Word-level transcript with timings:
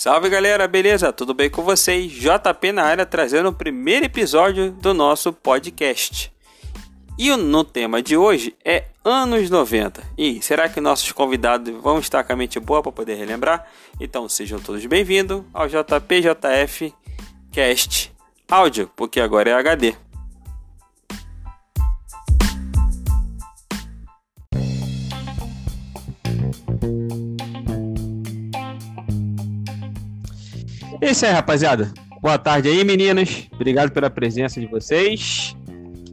Salve 0.00 0.30
galera, 0.30 0.66
beleza? 0.66 1.12
Tudo 1.12 1.34
bem 1.34 1.50
com 1.50 1.60
vocês? 1.60 2.10
JP 2.10 2.72
na 2.72 2.84
área 2.84 3.04
trazendo 3.04 3.50
o 3.50 3.52
primeiro 3.52 4.06
episódio 4.06 4.72
do 4.72 4.94
nosso 4.94 5.30
podcast. 5.30 6.32
E 7.18 7.36
no 7.36 7.62
tema 7.62 8.00
de 8.00 8.16
hoje 8.16 8.56
é 8.64 8.86
anos 9.04 9.50
90. 9.50 10.02
E 10.16 10.40
será 10.40 10.70
que 10.70 10.80
nossos 10.80 11.12
convidados 11.12 11.74
vão 11.82 11.98
estar 11.98 12.24
com 12.24 12.32
a 12.32 12.36
mente 12.36 12.58
boa 12.58 12.82
para 12.82 12.90
poder 12.90 13.16
relembrar? 13.16 13.70
Então 14.00 14.26
sejam 14.26 14.58
todos 14.58 14.86
bem-vindos 14.86 15.42
ao 15.52 15.68
JPJF 15.68 16.94
Cast 17.52 18.10
Áudio, 18.50 18.90
porque 18.96 19.20
agora 19.20 19.50
é 19.50 19.52
HD. 19.52 19.94
É 31.10 31.12
isso 31.12 31.26
aí, 31.26 31.32
rapaziada. 31.32 31.92
Boa 32.22 32.38
tarde 32.38 32.68
aí, 32.68 32.84
meninas. 32.84 33.48
Obrigado 33.52 33.90
pela 33.90 34.08
presença 34.08 34.60
de 34.60 34.68
vocês. 34.68 35.56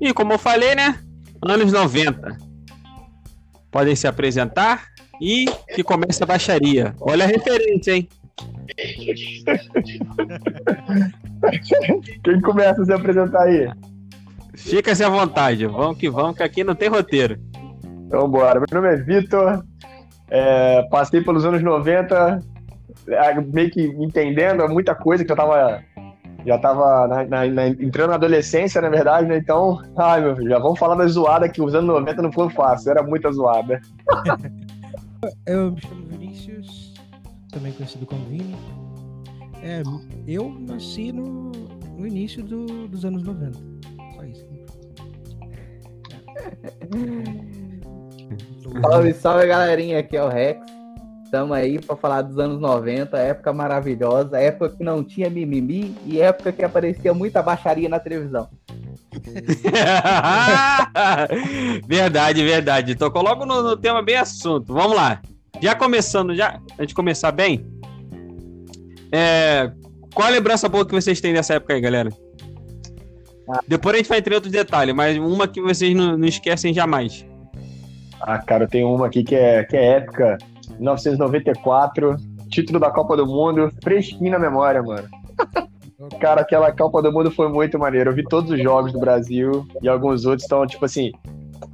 E 0.01 0.11
como 0.11 0.33
eu 0.33 0.39
falei, 0.39 0.73
né? 0.73 0.97
Anos 1.39 1.71
90. 1.71 2.35
Podem 3.69 3.95
se 3.95 4.07
apresentar 4.07 4.85
e 5.21 5.45
que 5.75 5.83
comece 5.83 6.23
a 6.23 6.25
baixaria. 6.25 6.95
Olha 6.99 7.25
a 7.25 7.27
referência, 7.27 7.95
hein? 7.95 8.09
Quem 12.23 12.41
começa 12.41 12.81
a 12.81 12.85
se 12.85 12.91
apresentar 12.91 13.43
aí? 13.43 13.69
Fica-se 14.55 15.03
à 15.03 15.09
vontade. 15.09 15.67
Vamos 15.67 15.99
que 15.99 16.09
vamos, 16.09 16.37
que 16.37 16.41
aqui 16.41 16.63
não 16.63 16.73
tem 16.73 16.89
roteiro. 16.89 17.39
Então 18.07 18.27
bora. 18.27 18.59
Meu 18.59 18.81
nome 18.81 18.95
é 18.95 18.97
Vitor. 18.97 19.63
É, 20.27 20.81
passei 20.89 21.21
pelos 21.21 21.45
anos 21.45 21.61
90, 21.61 22.15
é, 22.15 22.56
meio 23.53 23.69
que 23.69 23.81
entendendo 23.81 24.67
muita 24.69 24.95
coisa 24.95 25.23
que 25.23 25.31
eu 25.31 25.35
tava. 25.35 25.83
Já 26.45 26.57
tava 26.57 27.07
na, 27.07 27.23
na, 27.25 27.45
na, 27.45 27.67
entrando 27.67 28.09
na 28.09 28.15
adolescência, 28.15 28.81
na 28.81 28.89
verdade, 28.89 29.27
né? 29.27 29.37
Então, 29.37 29.81
ai 29.97 30.21
meu 30.21 30.35
filho, 30.35 30.49
já 30.49 30.59
vamos 30.59 30.79
falar 30.79 30.95
da 30.95 31.05
zoada 31.05 31.49
que 31.49 31.61
os 31.61 31.75
anos 31.75 31.87
90 31.87 32.21
não 32.21 32.31
foi 32.31 32.49
fácil, 32.49 32.91
era 32.91 33.03
muita 33.03 33.31
zoada. 33.31 33.81
eu 35.45 35.71
me 35.71 35.81
chamo 35.81 36.05
Vinícius, 36.05 36.93
também 37.51 37.73
conhecido 37.73 38.05
como 38.05 38.23
Vini. 38.27 38.55
É, 39.61 39.81
eu 40.25 40.49
nasci 40.69 41.11
no, 41.11 41.51
no 41.97 42.07
início 42.07 42.41
do, 42.43 42.87
dos 42.87 43.03
anos 43.03 43.23
90. 43.23 43.59
Só 44.15 44.23
isso. 44.23 44.47
salve, 48.81 49.13
salve 49.13 49.47
galerinha, 49.47 49.99
aqui 49.99 50.15
é 50.15 50.23
o 50.23 50.29
Rex. 50.29 50.76
Estamos 51.27 51.55
aí 51.57 51.77
para 51.77 51.97
falar 51.97 52.21
dos 52.21 52.39
anos 52.39 52.61
90, 52.61 53.17
época 53.17 53.51
maravilhosa, 53.51 54.39
época 54.39 54.77
que 54.77 54.81
não 54.81 55.03
tinha 55.03 55.29
mimimi 55.29 55.93
e 56.05 56.21
época 56.21 56.53
que 56.53 56.63
aparecia 56.63 57.13
muita 57.13 57.43
baixaria 57.43 57.89
na 57.89 57.99
televisão. 57.99 58.47
verdade, 61.85 62.45
verdade. 62.45 62.95
Tocou 62.95 63.21
logo 63.21 63.45
no, 63.45 63.61
no, 63.61 63.75
tema 63.75 64.01
bem 64.01 64.15
assunto. 64.15 64.73
Vamos 64.73 64.95
lá. 64.95 65.21
Já 65.61 65.75
começando, 65.75 66.33
já, 66.33 66.61
a 66.77 66.83
gente 66.83 66.95
começar 66.95 67.33
bem. 67.33 67.67
É, 69.11 69.69
qual 70.15 70.29
a 70.29 70.31
lembrança 70.31 70.69
boa 70.69 70.85
que 70.85 70.95
vocês 70.95 71.19
têm 71.19 71.33
dessa 71.33 71.55
época 71.55 71.73
aí, 71.73 71.81
galera? 71.81 72.09
Ah. 73.49 73.59
Depois 73.67 73.95
a 73.95 73.97
gente 73.97 74.07
vai 74.07 74.19
entrar 74.19 74.31
em 74.31 74.35
outros 74.35 74.53
detalhes, 74.53 74.95
mas 74.95 75.17
uma 75.17 75.45
que 75.45 75.61
vocês 75.61 75.93
não, 75.93 76.17
não 76.17 76.25
esquecem 76.25 76.73
jamais. 76.73 77.25
Ah, 78.21 78.37
cara, 78.37 78.63
eu 78.63 78.69
tenho 78.69 78.95
uma 78.95 79.07
aqui 79.07 79.25
que 79.25 79.35
é, 79.35 79.65
que 79.65 79.75
é 79.75 79.97
épica 79.97 80.37
1994, 80.77 82.15
título 82.49 82.79
da 82.79 82.89
Copa 82.89 83.17
do 83.17 83.25
Mundo, 83.25 83.71
fresquinho 83.83 84.31
na 84.31 84.39
memória, 84.39 84.81
mano. 84.81 85.07
Cara, 86.19 86.41
aquela 86.41 86.71
Copa 86.71 87.01
do 87.01 87.11
Mundo 87.11 87.31
foi 87.31 87.49
muito 87.49 87.77
maneiro. 87.79 88.11
Eu 88.11 88.15
vi 88.15 88.23
todos 88.23 88.51
os 88.51 88.61
jogos 88.61 88.93
do 88.93 88.99
Brasil 88.99 89.67
e 89.81 89.89
alguns 89.89 90.25
outros. 90.25 90.45
Então, 90.45 90.65
tipo 90.67 90.85
assim, 90.85 91.11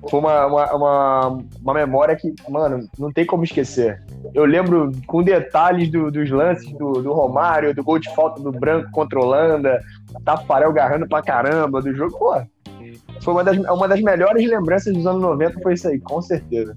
foi 0.09 0.19
uma, 0.19 0.45
uma, 0.45 0.73
uma, 0.73 1.37
uma 1.61 1.73
memória 1.73 2.15
que, 2.15 2.33
mano, 2.49 2.87
não 2.97 3.11
tem 3.11 3.25
como 3.25 3.43
esquecer. 3.43 4.01
Eu 4.33 4.45
lembro 4.45 4.91
com 5.07 5.23
detalhes 5.23 5.89
do, 5.89 6.09
dos 6.09 6.29
lances 6.29 6.71
do, 6.73 6.93
do 6.93 7.13
Romário, 7.13 7.73
do 7.73 7.83
gol 7.83 7.99
de 7.99 8.13
falta 8.15 8.41
do 8.41 8.51
Branco 8.51 8.89
contra 8.91 9.19
a 9.19 9.23
Holanda, 9.23 9.79
Tafarel 10.23 10.73
garrando 10.73 11.07
pra 11.07 11.21
caramba 11.21 11.81
do 11.81 11.93
jogo. 11.93 12.17
Pô, 12.17 12.41
foi 13.21 13.33
uma 13.33 13.43
das, 13.43 13.57
uma 13.57 13.87
das 13.87 14.01
melhores 14.01 14.47
lembranças 14.47 14.93
dos 14.93 15.05
anos 15.05 15.21
90, 15.21 15.59
foi 15.61 15.73
isso 15.73 15.87
aí, 15.87 15.99
com 15.99 16.21
certeza. 16.21 16.75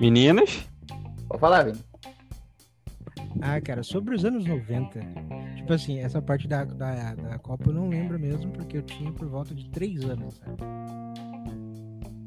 Meninas? 0.00 0.66
Pode 1.28 1.40
falar, 1.40 1.64
Vini. 1.64 1.78
Ah, 3.42 3.60
cara, 3.60 3.82
sobre 3.82 4.14
os 4.14 4.24
anos 4.24 4.46
90, 4.46 4.98
tipo 5.56 5.72
assim, 5.72 5.98
essa 5.98 6.22
parte 6.22 6.48
da, 6.48 6.64
da, 6.64 7.14
da 7.14 7.38
Copa 7.38 7.68
eu 7.68 7.74
não 7.74 7.88
lembro 7.88 8.18
mesmo, 8.18 8.50
porque 8.50 8.78
eu 8.78 8.82
tinha 8.82 9.12
por 9.12 9.28
volta 9.28 9.54
de 9.54 9.68
3 9.68 10.04
anos, 10.04 10.36
sabe? 10.36 10.56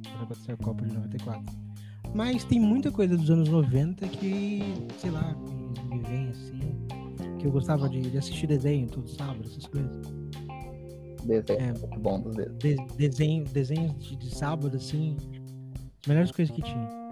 Quando 0.03 0.23
aconteceu 0.23 0.53
a 0.53 0.57
Copa 0.63 0.85
de 0.85 0.93
94. 0.93 1.43
Mas 2.13 2.43
tem 2.43 2.59
muita 2.59 2.91
coisa 2.91 3.17
dos 3.17 3.29
anos 3.31 3.49
90 3.49 4.07
que, 4.07 4.61
sei 4.99 5.09
lá, 5.09 5.35
me, 5.35 5.95
me 5.95 6.03
vem 6.03 6.29
assim, 6.29 6.59
que 7.39 7.47
eu 7.47 7.51
gostava 7.51 7.89
de, 7.89 8.01
de 8.01 8.17
assistir 8.19 8.45
desenho 8.45 8.87
todo 8.87 9.09
sábado, 9.09 9.41
essas 9.45 9.65
coisas. 9.65 9.99
Desenho, 11.25 11.59
é, 11.59 11.73
muito 11.73 11.99
bom 11.99 12.19
dos 12.19 12.35
desenhos. 12.35 12.59
De, 12.59 12.97
desenho, 12.97 13.45
desenhos 13.45 13.95
de, 13.99 14.15
de 14.15 14.35
sábado, 14.35 14.77
assim, 14.77 15.17
as 16.01 16.07
melhores 16.07 16.31
coisas 16.31 16.55
que 16.55 16.61
tinha. 16.61 17.02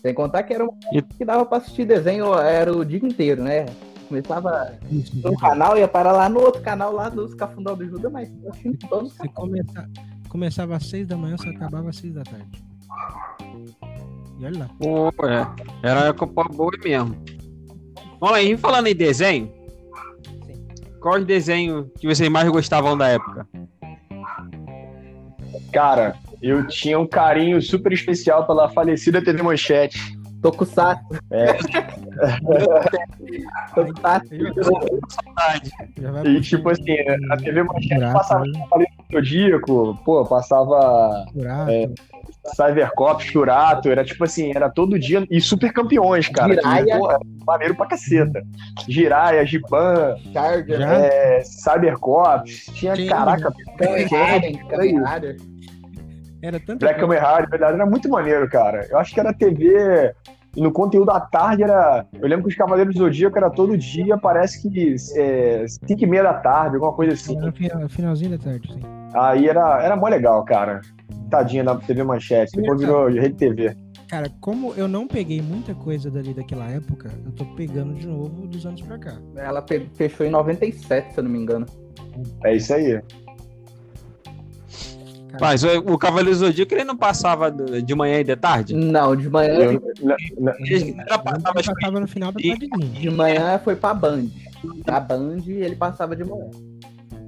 Sem 0.00 0.14
contar 0.14 0.44
que 0.44 0.54
era 0.54 0.64
um 0.64 0.70
que 1.16 1.24
dava 1.24 1.44
pra 1.44 1.58
assistir 1.58 1.84
desenho, 1.84 2.32
era 2.34 2.72
o 2.74 2.84
dia 2.84 2.98
inteiro, 2.98 3.42
né? 3.42 3.66
Começava 4.08 4.78
no 5.22 5.36
canal, 5.36 5.76
ia 5.76 5.86
parar 5.88 6.12
lá 6.12 6.28
no 6.28 6.40
outro 6.40 6.62
canal, 6.62 6.92
lá 6.92 7.08
dos 7.08 7.34
Cafundó 7.34 7.74
do 7.74 7.84
Judas, 7.84 8.10
mas 8.10 8.30
todos 8.88 9.12
Você 9.12 9.28
começa, 9.28 9.90
começava 10.28 10.76
às 10.76 10.86
seis 10.86 11.06
da 11.06 11.16
manhã, 11.16 11.36
só 11.36 11.48
acabava 11.50 11.90
às 11.90 11.96
seis 11.96 12.14
da 12.14 12.22
tarde. 12.22 12.64
E 14.38 14.46
olha 14.46 14.60
lá. 14.60 14.70
Pô, 14.78 15.08
é. 15.26 15.46
Era 15.82 16.10
a 16.10 16.14
Copa 16.14 16.44
boa 16.44 16.70
mesmo. 16.82 17.16
Vamos 18.20 18.30
lá, 18.30 18.42
e 18.42 18.56
falando 18.56 18.86
em 18.86 18.94
desenho, 18.94 19.52
Sim. 20.46 20.54
qual 21.00 21.16
o 21.16 21.24
desenho 21.24 21.90
que 21.98 22.06
vocês 22.06 22.30
mais 22.30 22.48
gostavam 22.48 22.96
da 22.96 23.08
época? 23.08 23.46
Cara, 25.72 26.16
eu 26.42 26.66
tinha 26.66 26.98
um 26.98 27.06
carinho 27.06 27.60
super 27.60 27.92
especial 27.92 28.46
pela 28.46 28.68
falecida 28.68 29.22
TV 29.22 29.42
Manchete. 29.42 29.98
Tokusatsu. 30.42 31.18
É. 31.32 31.52
Tokusatsu. 33.74 34.34
E 36.24 36.40
tipo 36.40 36.70
assim, 36.70 36.96
a 37.30 37.36
TV 37.36 37.62
Manchete 37.62 38.12
passava 38.12 38.44
no 38.44 38.86
Zodíaco, 39.12 39.98
pô, 40.04 40.24
passava 40.24 41.26
é, 41.68 41.88
Cybercop, 42.54 43.24
Churato, 43.24 43.90
era 43.90 44.04
tipo 44.04 44.24
assim, 44.24 44.52
era 44.54 44.68
todo 44.70 44.98
dia, 44.98 45.26
e 45.30 45.40
super 45.40 45.72
campeões, 45.72 46.28
cara. 46.28 46.54
Jiraya. 46.54 46.98
Porra, 46.98 47.18
maneiro 47.46 47.74
pra 47.74 47.86
caceta. 47.86 48.42
Jiraya, 48.88 49.44
Giban, 49.44 50.16
Charger, 50.32 50.80
é, 50.80 51.42
Cybercop, 51.42 52.44
tinha, 52.74 52.94
Sim. 52.96 53.06
caraca, 53.06 53.52
era, 53.80 55.36
era 56.42 56.60
tanto. 56.60 56.80
Black 56.80 57.00
Kamen 57.00 57.18
Rider, 57.18 57.50
verdade, 57.50 57.74
era 57.74 57.86
muito 57.86 58.08
maneiro, 58.08 58.48
cara. 58.48 58.86
Eu 58.90 58.98
acho 58.98 59.12
que 59.12 59.20
era 59.20 59.32
TV. 59.32 60.14
E 60.56 60.60
no 60.60 60.72
conteúdo 60.72 61.10
à 61.10 61.20
tarde 61.20 61.62
era. 61.62 62.06
Eu 62.12 62.26
lembro 62.26 62.44
que 62.46 62.50
os 62.50 62.56
Cavaleiros 62.56 62.94
do 62.94 63.00
Zodíaco 63.00 63.36
era 63.36 63.50
todo 63.50 63.76
dia, 63.76 64.16
parece 64.16 64.62
que 64.62 64.96
é, 65.16 65.64
5 65.68 66.02
e 66.02 66.06
meia 66.06 66.22
da 66.22 66.34
tarde, 66.34 66.76
alguma 66.76 66.92
coisa 66.92 67.12
assim. 67.12 67.36
Era 67.38 67.88
finalzinho 67.88 68.30
da 68.36 68.38
tarde, 68.38 68.72
sim. 68.72 68.80
Aí 69.14 69.48
era, 69.48 69.82
era 69.82 69.94
mó 69.94 70.08
legal, 70.08 70.44
cara. 70.44 70.80
Tadinha 71.30 71.62
da 71.62 71.76
TV 71.76 72.02
Manchete, 72.02 72.56
depois 72.56 72.80
virou 72.80 73.08
Rede 73.08 73.34
TV. 73.34 73.76
Cara, 74.08 74.30
como 74.40 74.72
eu 74.74 74.88
não 74.88 75.06
peguei 75.06 75.42
muita 75.42 75.74
coisa 75.74 76.10
dali 76.10 76.32
daquela 76.32 76.66
época, 76.70 77.10
eu 77.26 77.32
tô 77.32 77.44
pegando 77.54 77.94
de 77.94 78.06
novo 78.06 78.46
dos 78.46 78.64
anos 78.64 78.80
pra 78.80 78.98
cá. 78.98 79.18
Ela 79.36 79.64
fechou 79.94 80.24
em 80.24 80.30
97, 80.30 81.12
se 81.12 81.20
eu 81.20 81.24
não 81.24 81.30
me 81.30 81.38
engano. 81.38 81.66
É 82.42 82.56
isso 82.56 82.72
aí. 82.72 83.00
Mas 85.40 85.62
o, 85.62 85.78
o 85.92 85.98
Cavaleiro 85.98 86.38
Zodíaco 86.38 86.74
ele 86.74 86.84
não 86.84 86.96
passava 86.96 87.50
de 87.50 87.94
manhã 87.94 88.20
e 88.20 88.24
de 88.24 88.36
tarde? 88.36 88.74
Não, 88.74 89.14
de 89.14 89.28
manhã. 89.28 89.54
Eu, 89.54 89.72
ele, 89.72 89.80
ele, 90.60 90.94
passava, 90.94 91.52
passava 91.54 92.00
no 92.00 92.08
final 92.08 92.32
da 92.32 92.40
tarde. 92.40 92.68
De 93.00 93.10
manhã 93.10 93.60
foi 93.62 93.76
pra 93.76 93.94
Band. 93.94 94.28
A 94.86 95.00
Band 95.00 95.42
ele 95.46 95.76
passava 95.76 96.16
de 96.16 96.24
manhã. 96.24 96.50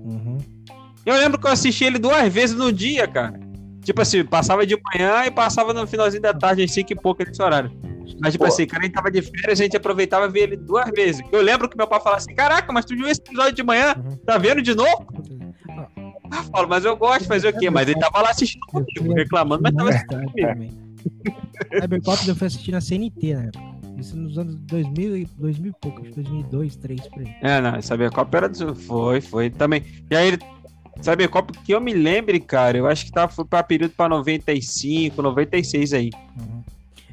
Uhum. 0.04 0.38
Eu 1.04 1.14
lembro 1.14 1.38
que 1.38 1.46
eu 1.46 1.52
assisti 1.52 1.84
ele 1.84 1.98
duas 1.98 2.32
vezes 2.32 2.56
no 2.56 2.72
dia, 2.72 3.06
cara. 3.06 3.38
Tipo 3.82 4.02
assim, 4.02 4.24
passava 4.24 4.66
de 4.66 4.78
manhã 4.92 5.24
e 5.26 5.30
passava 5.30 5.72
no 5.72 5.86
finalzinho 5.86 6.22
da 6.22 6.34
tarde, 6.34 6.62
em 6.62 6.68
cinco 6.68 6.92
e 6.92 6.96
pouco 6.96 7.24
nesse 7.24 7.42
horário. 7.42 7.70
Mas, 8.20 8.32
tipo 8.32 8.44
Pô. 8.44 8.52
assim, 8.52 8.66
cara, 8.66 8.82
a 8.82 8.86
gente 8.86 8.94
tava 8.94 9.10
de 9.10 9.22
férias, 9.22 9.60
a 9.60 9.62
gente 9.62 9.76
aproveitava 9.76 10.28
ver 10.28 10.40
ele 10.40 10.56
duas 10.56 10.90
vezes. 10.90 11.22
Eu 11.32 11.40
lembro 11.40 11.68
que 11.68 11.76
meu 11.76 11.86
pai 11.86 12.00
falava 12.00 12.18
assim: 12.18 12.34
Caraca, 12.34 12.70
mas 12.72 12.84
tu 12.84 12.94
viu 12.94 13.08
esse 13.08 13.20
episódio 13.20 13.52
de 13.52 13.62
manhã? 13.62 13.94
Uhum. 13.96 14.16
Tá 14.16 14.36
vendo 14.36 14.60
de 14.60 14.74
novo? 14.74 15.06
Eu 16.32 16.44
falo, 16.44 16.68
mas 16.68 16.84
eu 16.84 16.96
gosto 16.96 17.22
de 17.22 17.28
fazer 17.28 17.48
o 17.54 17.58
quê? 17.58 17.70
Mas 17.70 17.88
ele 17.88 17.98
tava 17.98 18.20
lá 18.22 18.30
assistindo 18.30 18.64
comigo, 18.66 19.14
reclamando, 19.14 19.62
mas 19.62 19.74
tava 19.74 19.90
assistindo 19.90 20.30
comigo. 20.32 20.90
Cybercops 21.80 22.28
eu 22.28 22.36
fui 22.36 22.46
assistir 22.46 22.72
na 22.72 22.80
CNT 22.80 23.34
na 23.34 23.42
época. 23.44 23.70
Isso 23.98 24.16
nos 24.16 24.38
anos 24.38 24.54
2000 24.56 25.16
e 25.16 25.24
2000 25.38 25.70
e 25.70 25.74
pouco, 25.80 26.00
acho 26.00 26.10
que 26.10 26.14
2002, 26.22 26.76
2003, 26.76 27.08
por 27.08 27.20
aí. 27.22 27.34
É, 27.42 27.60
não, 27.60 27.80
Cybercop 27.82 28.34
era. 28.36 28.48
do- 28.48 28.74
Foi, 28.74 29.20
foi 29.20 29.50
também. 29.50 29.82
E 30.10 30.16
aí, 30.16 30.38
Cybercop, 31.02 31.52
que 31.58 31.72
eu 31.72 31.80
me 31.80 31.92
lembre, 31.92 32.40
cara, 32.40 32.78
eu 32.78 32.86
acho 32.86 33.04
que 33.04 33.12
tava, 33.12 33.30
foi 33.32 33.44
pra 33.44 33.62
período 33.62 33.92
pra 33.92 34.08
95, 34.08 35.20
96 35.20 35.92
aí. 35.92 36.10
Uhum. 36.38 36.62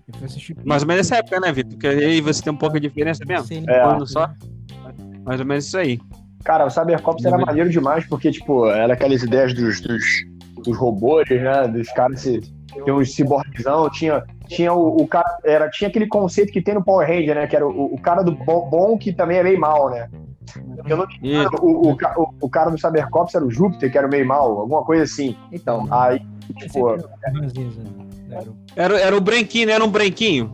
Eu 0.07 0.13
fui 0.17 0.25
assistir. 0.25 0.55
Mais 0.63 0.81
ou 0.83 0.87
menos 0.87 1.05
nessa 1.09 1.17
época, 1.19 1.39
né, 1.41 1.51
Vitor? 1.51 1.71
Porque 1.73 1.87
aí 1.87 2.21
você 2.21 2.41
tem 2.41 2.53
um 2.53 2.57
pouco 2.57 2.79
de 2.79 2.87
diferença 2.87 3.23
mesmo. 3.25 3.69
É. 3.69 3.85
Um 3.85 3.89
ano 3.89 4.07
só. 4.07 4.29
Mais 5.25 5.39
ou 5.41 5.45
menos 5.45 5.65
isso 5.65 5.77
aí. 5.77 5.99
Cara, 6.43 6.65
o 6.65 6.69
Cybercops 6.69 7.25
era 7.25 7.37
maneiro 7.37 7.69
demais, 7.69 8.05
porque, 8.05 8.31
tipo, 8.31 8.67
era 8.67 8.93
aquelas 8.93 9.21
ideias 9.23 9.53
dos, 9.53 9.81
dos, 9.81 10.03
dos 10.63 10.77
robôs, 10.77 11.27
né? 11.29 11.67
Dos 11.67 11.89
caras 11.91 12.21
se. 12.21 12.39
Tem 12.85 12.93
uns 12.93 13.13
ciborguezão, 13.15 13.89
tinha, 13.89 14.23
tinha 14.47 14.71
o, 14.73 15.01
o 15.01 15.07
cara. 15.07 15.25
Era, 15.43 15.69
tinha 15.69 15.89
aquele 15.89 16.05
conceito 16.07 16.51
que 16.53 16.61
tem 16.61 16.75
no 16.75 16.83
Power 16.83 17.07
Ranger, 17.07 17.35
né? 17.35 17.47
Que 17.47 17.55
era 17.55 17.67
o, 17.67 17.95
o 17.95 17.99
cara 17.99 18.21
do 18.21 18.31
bom, 18.31 18.69
bom 18.69 18.97
que 18.97 19.11
também 19.11 19.37
é 19.37 19.43
meio 19.43 19.59
mal, 19.59 19.89
né? 19.89 20.07
Eu 20.87 20.95
não 20.97 21.07
me 21.07 21.27
engano, 21.27 21.49
o, 21.61 21.89
o, 21.89 21.91
o, 21.91 22.29
o 22.41 22.49
cara 22.49 22.69
do 22.69 22.77
Cybercops 22.77 23.35
era 23.35 23.43
o 23.43 23.51
Júpiter, 23.51 23.91
que 23.91 23.97
era 23.97 24.07
o 24.07 24.09
meio 24.09 24.25
mal, 24.25 24.59
alguma 24.59 24.83
coisa 24.83 25.03
assim. 25.03 25.35
Então, 25.51 25.85
Aí, 25.91 26.21
tipo, 26.57 26.87
Às 26.89 27.51
vezes, 27.51 27.77
né? 27.77 27.83
Era 28.29 28.49
o- 28.49 28.55
era, 28.75 28.99
era 28.99 29.17
o 29.17 29.21
branquinho, 29.21 29.67
não 29.67 29.73
era 29.73 29.83
um 29.83 29.89
branquinho? 29.89 30.51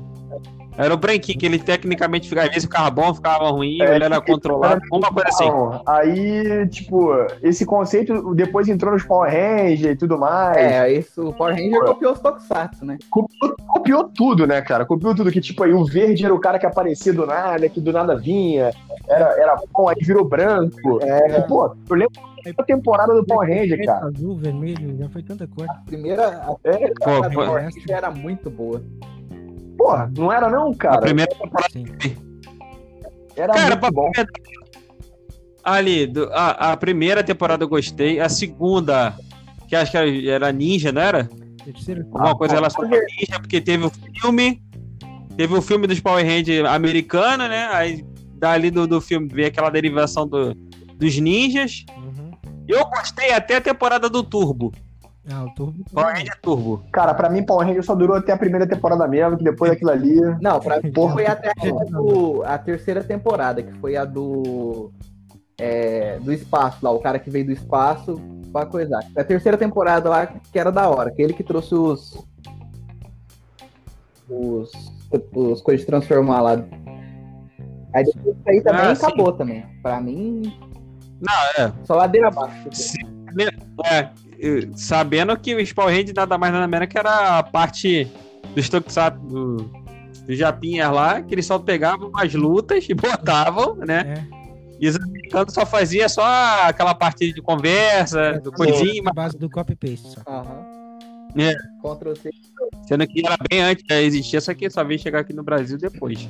Era 0.78 0.94
o 0.94 0.98
branquinho, 0.98 1.38
que 1.38 1.46
ele 1.46 1.60
tecnicamente 1.60 2.28
ficava, 2.28 2.48
às 2.48 2.54
vezes 2.54 2.66
ficava 2.66 2.90
bom, 2.90 3.14
ficava 3.14 3.50
ruim, 3.50 3.82
É, 3.82 3.96
ele 3.96 4.06
era 4.06 4.20
controlado, 4.20 4.82
uma 4.92 5.12
coisa 5.12 5.30
assim. 5.30 5.50
Aí, 5.86 6.68
tipo, 6.68 7.12
esse 7.42 7.66
conceito 7.66 8.34
depois 8.34 8.68
entrou 8.68 8.94
nos 8.94 9.04
Power 9.04 9.32
Ranger 9.32 9.92
e 9.92 9.96
tudo 9.96 10.18
mais. 10.18 10.58
é, 10.58 10.92
isso, 10.92 11.30
o 11.30 11.34
Power 11.34 11.56
Ranger 11.56 11.80
copiou 11.82 12.14
os 12.14 12.20
Tokusatsu, 12.20 12.86
né? 12.86 12.98
Copiou, 13.10 13.56
copiou 13.68 14.04
tudo, 14.06 14.48
né, 14.48 14.62
cara? 14.62 14.86
Copiou 14.86 15.14
tudo. 15.14 15.32
Que, 15.32 15.42
tipo, 15.42 15.64
aí 15.64 15.74
o 15.74 15.86
verde 15.86 16.26
era 16.26 16.34
o 16.34 16.40
cara 16.40 16.58
que 16.58 16.66
aparecia 16.66 17.14
do 17.14 17.26
nada, 17.26 17.70
que 17.70 17.80
do 17.80 17.92
nada 17.92 18.16
vinha. 18.16 18.72
Era, 19.08 19.40
era 19.40 19.62
bom, 19.72 19.88
aí 19.90 19.96
virou 20.02 20.26
branco. 20.26 21.00
É, 21.04 21.40
E, 21.40 21.42
pô, 21.48 21.76
eu 21.90 21.96
lembro 21.96 22.14
da 22.58 22.64
temporada 22.64 23.14
do 23.14 23.24
Power 23.26 23.48
Ranger, 23.48 23.86
cara. 23.86 24.08
Azul, 24.08 24.36
vermelho, 24.36 24.98
já 24.98 25.10
foi 25.10 25.24
tanta 25.24 25.48
cor. 25.48 25.66
a 25.70 25.74
primeira, 25.86 26.28
a 26.28 26.56
É, 26.64 26.92
Pô, 27.00 27.54
Ranger 27.54 27.84
era 27.90 28.12
muito 28.12 28.50
boa. 28.50 28.82
Porra, 29.84 30.12
não 30.18 30.32
era 30.32 30.50
não, 30.50 30.72
a 30.72 30.76
cara? 30.76 31.02
primeira 31.02 31.32
temporada. 31.36 31.70
Sim. 31.72 31.86
Era 33.36 33.54
Cara, 33.54 33.76
muito 33.76 33.92
bom. 33.94 34.12
Ali, 35.64 36.08
do- 36.08 36.30
a, 36.32 36.72
a 36.74 36.78
primeira 36.78 37.24
temporada 37.24 37.64
eu 37.64 37.68
gostei, 37.70 38.20
a 38.20 38.30
segunda, 38.30 39.14
que 39.68 39.76
acho 39.76 39.92
que 39.92 39.98
era, 39.98 40.30
era 40.30 40.52
Ninja, 40.52 40.92
não 40.92 41.02
era? 41.02 41.30
Alguma 42.12 42.32
Ah, 42.32 42.36
coisa 42.36 42.56
relacionada 42.56 42.96
a 42.98 43.00
Ninja, 43.00 43.40
porque 43.40 43.60
teve 43.62 43.86
o 43.86 43.90
filme, 44.22 44.62
teve 45.38 45.54
o 45.54 45.62
filme 45.62 45.88
dos 45.88 46.00
Power 46.00 46.26
Rangers 46.26 46.66
americano, 46.68 47.48
né? 47.48 47.68
Aí 47.72 48.06
dali 48.36 48.70
do, 48.70 48.86
do 48.86 49.00
filme 49.02 49.28
veio 49.32 49.48
aquela 49.48 49.70
derivação 49.70 50.28
do, 50.28 50.54
dos 50.98 51.18
ninjas. 51.18 51.86
Uhum. 51.98 52.32
Eu 52.68 52.86
gostei 52.86 53.32
até 53.32 53.56
a 53.58 53.62
temporada 53.62 54.10
do 54.10 54.22
Turbo. 54.24 54.72
Ah, 55.32 55.46
o 55.46 55.54
Turbo. 55.56 55.86
Power 55.94 56.16
Ranger 56.16 56.40
Turbo. 56.42 56.84
Cara, 56.92 57.14
pra 57.14 57.30
mim, 57.30 57.44
Power 57.44 57.66
Ranger 57.66 57.84
só 57.84 57.96
durou 57.96 58.18
até 58.18 58.34
a 58.34 58.38
primeira 58.38 58.68
temporada 58.68 59.08
mesmo, 59.08 59.38
que 59.38 59.44
depois 59.44 59.72
daquilo 59.72 59.92
ali. 59.92 60.16
Não, 60.42 60.60
pra 60.60 60.82
mim 60.82 60.92
foi 60.94 61.26
até 61.26 61.50
a, 61.50 61.84
do- 61.86 62.44
a 62.44 62.58
terceira 62.58 63.02
temporada, 63.04 63.64
que 63.64 63.72
foi 63.80 63.96
a 63.96 64.04
do. 64.04 64.92
é, 65.58 66.20
do 66.20 66.34
espaço 66.34 66.80
lá, 66.82 66.92
o 66.92 67.00
cara 67.00 67.20
que 67.20 67.30
veio 67.30 67.46
do 67.46 67.52
espaço 67.54 68.20
pra 68.52 68.66
coisar. 68.66 69.00
A 69.16 69.24
terceira 69.24 69.58
temporada 69.58 70.10
lá 70.10 70.28
que 70.28 70.60
era 70.60 70.72
da 70.74 70.90
hora, 70.90 71.10
aquele 71.10 71.32
que 71.34 71.44
trouxe 71.44 71.74
os. 71.74 72.28
Os. 74.30 74.72
Os 75.36 75.62
coisas 75.62 75.82
de 75.82 75.86
transformar 75.88 76.42
lá. 76.42 76.52
Aí 77.94 78.04
depois 78.04 78.36
disso 78.36 78.50
aí 78.50 78.62
também 78.62 78.82
Ah, 78.82 78.96
sim. 78.96 79.06
acabou 79.06 79.32
também. 79.34 79.64
Pra 79.84 80.02
mim, 80.02 80.42
Não, 81.22 81.64
é. 81.66 81.72
só 81.86 81.96
ladeira 81.96 82.28
abaixo. 82.30 82.68
É, 83.86 84.02
eu- 84.02 84.23
sabendo 84.76 85.38
que 85.38 85.56
o 85.56 85.76
Power 85.76 85.96
Ranger 85.96 86.14
nada 86.16 86.38
mais 86.38 86.54
nada 86.54 86.68
menos 86.68 86.88
que 86.88 86.98
era 86.98 87.40
a 87.40 87.44
parte 87.44 88.08
dos 88.56 88.70
Tokusatsu 88.70 89.20
do, 89.20 89.58
do 90.26 90.36
Japinhas 90.36 90.92
lá, 90.92 91.22
que 91.22 91.34
eles 91.34 91.46
só 91.46 91.58
pegavam 91.60 92.12
as 92.16 92.34
lutas 92.34 92.86
e 92.90 92.94
botavam, 92.96 93.76
né? 93.76 94.28
É. 94.30 94.44
E 94.80 94.88
os 94.88 94.98
americanos 94.98 95.54
só 95.54 95.66
faziam 95.66 96.10
só 96.10 96.24
aquela 96.64 96.94
parte 96.94 97.32
de 97.32 97.42
conversa, 97.42 98.40
do 98.42 98.52
coisinho, 98.52 99.04
Na 99.04 99.14
base 99.14 99.38
do 99.38 99.50
copy-paste 99.50 100.10
só. 100.10 100.22
Aham. 100.28 100.74
É. 101.36 101.56
Ctrl 101.82 102.14
C. 102.16 102.30
sendo 102.88 103.08
que 103.08 103.26
era 103.26 103.38
bem 103.50 103.62
antes 103.62 103.84
de 103.84 103.94
existir, 103.94 104.42
só 104.42 104.54
que 104.54 104.70
só 104.70 104.84
veio 104.84 105.00
chegar 105.00 105.22
aqui 105.22 105.34
no 105.34 105.44
Brasil 105.44 105.78
depois. 105.78 106.28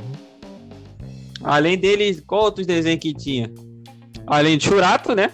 Além 1.44 1.77
dele, 1.77 2.21
qual 2.21 2.44
outros 2.44 2.65
desenhos 2.65 3.01
que 3.01 3.13
tinha? 3.13 3.51
Além 4.25 4.57
de 4.57 4.65
Churato, 4.65 5.13
né? 5.13 5.31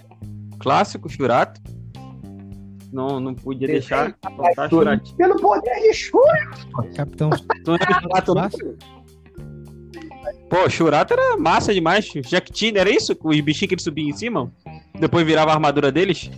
Clássico 0.58 1.08
Churato. 1.08 1.62
Não, 2.92 3.20
não 3.20 3.36
podia 3.36 3.68
deixar 3.68 4.16
faltar 4.22 4.70
Churato. 4.70 5.16
Pelo 5.16 5.36
poder 5.40 5.80
de 5.82 5.94
Shura. 5.94 6.52
Capitão 6.96 7.30
Churato, 7.32 8.34
não? 8.34 8.50
Tsubasa? 8.50 8.76
Pô, 10.50 10.70
Churato 10.70 11.14
era 11.14 11.38
massa 11.38 11.74
demais. 11.74 12.06
Jack 12.28 12.52
Chan, 12.58 12.78
era 12.78 12.90
isso? 12.90 13.16
Os 13.24 13.42
bichinhos 13.42 13.70
que 13.70 13.76
ele 13.76 13.82
subia 13.82 14.10
em 14.10 14.14
cima? 14.14 14.52
Depois 15.00 15.26
virava 15.26 15.52
a 15.52 15.54
armadura 15.54 15.92
deles? 15.92 16.32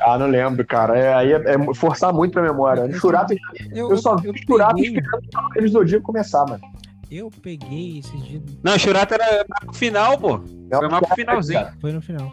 Ah, 0.00 0.18
não 0.18 0.26
lembro, 0.26 0.66
cara. 0.66 0.98
É, 0.98 1.14
aí 1.14 1.32
é, 1.32 1.36
é 1.36 1.74
forçar 1.74 2.12
muito 2.12 2.32
pra 2.32 2.42
memória. 2.42 2.90
Churato, 2.98 3.34
eu 3.72 3.96
só 3.96 4.16
vi 4.16 4.32
Churato 4.44 4.74
peguei, 4.74 4.90
esperando 4.96 5.24
o 5.24 5.30
Cavaleiro 5.30 5.66
do 5.66 5.72
Zodíaco 5.72 6.04
começar, 6.04 6.44
mano. 6.46 6.62
eu 7.10 7.30
peguei 7.42 7.98
esses 7.98 8.24
dias. 8.24 8.42
Não, 8.62 8.78
Churato 8.78 9.14
era 9.14 9.44
pro 9.44 9.72
final, 9.74 10.18
pô. 10.18 10.38
Foi 10.72 10.88
mais 10.88 11.06
pro 11.06 11.14
finalzinho. 11.14 11.66
Foi 11.80 11.92
no 11.92 12.00
final. 12.00 12.32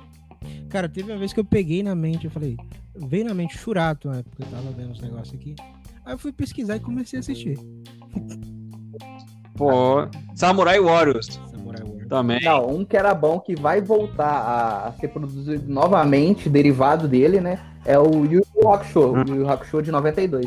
Cara, 0.70 0.90
teve 0.90 1.12
uma 1.12 1.18
vez 1.18 1.32
que 1.34 1.40
eu 1.40 1.46
peguei 1.46 1.82
na 1.82 1.96
mente, 1.96 2.26
eu 2.26 2.32
falei, 2.32 2.58
veio 2.96 3.26
na 3.26 3.34
mente 3.34 3.58
Churato, 3.58 4.10
na 4.10 4.18
época 4.18 4.44
eu 4.44 4.48
tava 4.48 4.72
vendo 4.72 4.92
os 4.92 5.02
negócios 5.02 5.34
aqui. 5.34 5.56
Aí 6.06 6.14
eu 6.14 6.18
fui 6.18 6.32
pesquisar 6.32 6.78
e 6.78 6.80
comecei 6.80 7.18
a 7.18 7.22
assistir. 7.22 7.58
Pô, 9.56 10.08
Samurai 10.36 10.80
Warriors 10.80 11.40
Samurai 11.52 11.82
Warriors. 11.82 12.08
também. 12.08 12.42
Não, 12.42 12.70
um 12.70 12.86
que 12.86 12.96
era 12.96 13.14
bom 13.14 13.40
que 13.40 13.56
vai 13.56 13.82
voltar 13.82 14.30
a, 14.30 14.88
a 14.88 14.94
ser 14.94 15.08
produzido 15.10 15.64
novamente, 15.68 16.50
derivado 16.50 17.08
dele, 17.08 17.40
né? 17.40 17.60
É 17.86 17.98
o 17.98 18.26
Yu 18.26 18.42
Yu 18.56 18.70
Hakusho, 18.70 19.14
o 19.14 19.36
Yu 19.36 19.50
Hakusho 19.50 19.82
de 19.82 19.92
92. 19.92 20.46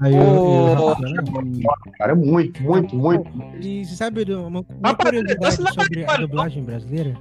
Aí 0.00 0.16
eu, 0.16 0.20
Ô, 0.20 0.92
eu, 0.92 1.92
Cara, 1.96 2.14
muito, 2.16 2.60
muito, 2.60 2.96
muito. 2.96 3.30
E 3.60 3.84
você 3.84 3.94
sabe 3.94 4.24
uma, 4.34 4.64
uma 4.68 4.94
curiosidade 4.96 5.60
não 5.62 5.72
sobre 5.72 6.04
a 6.04 6.16
dublagem 6.16 6.64
brasileira? 6.64 7.16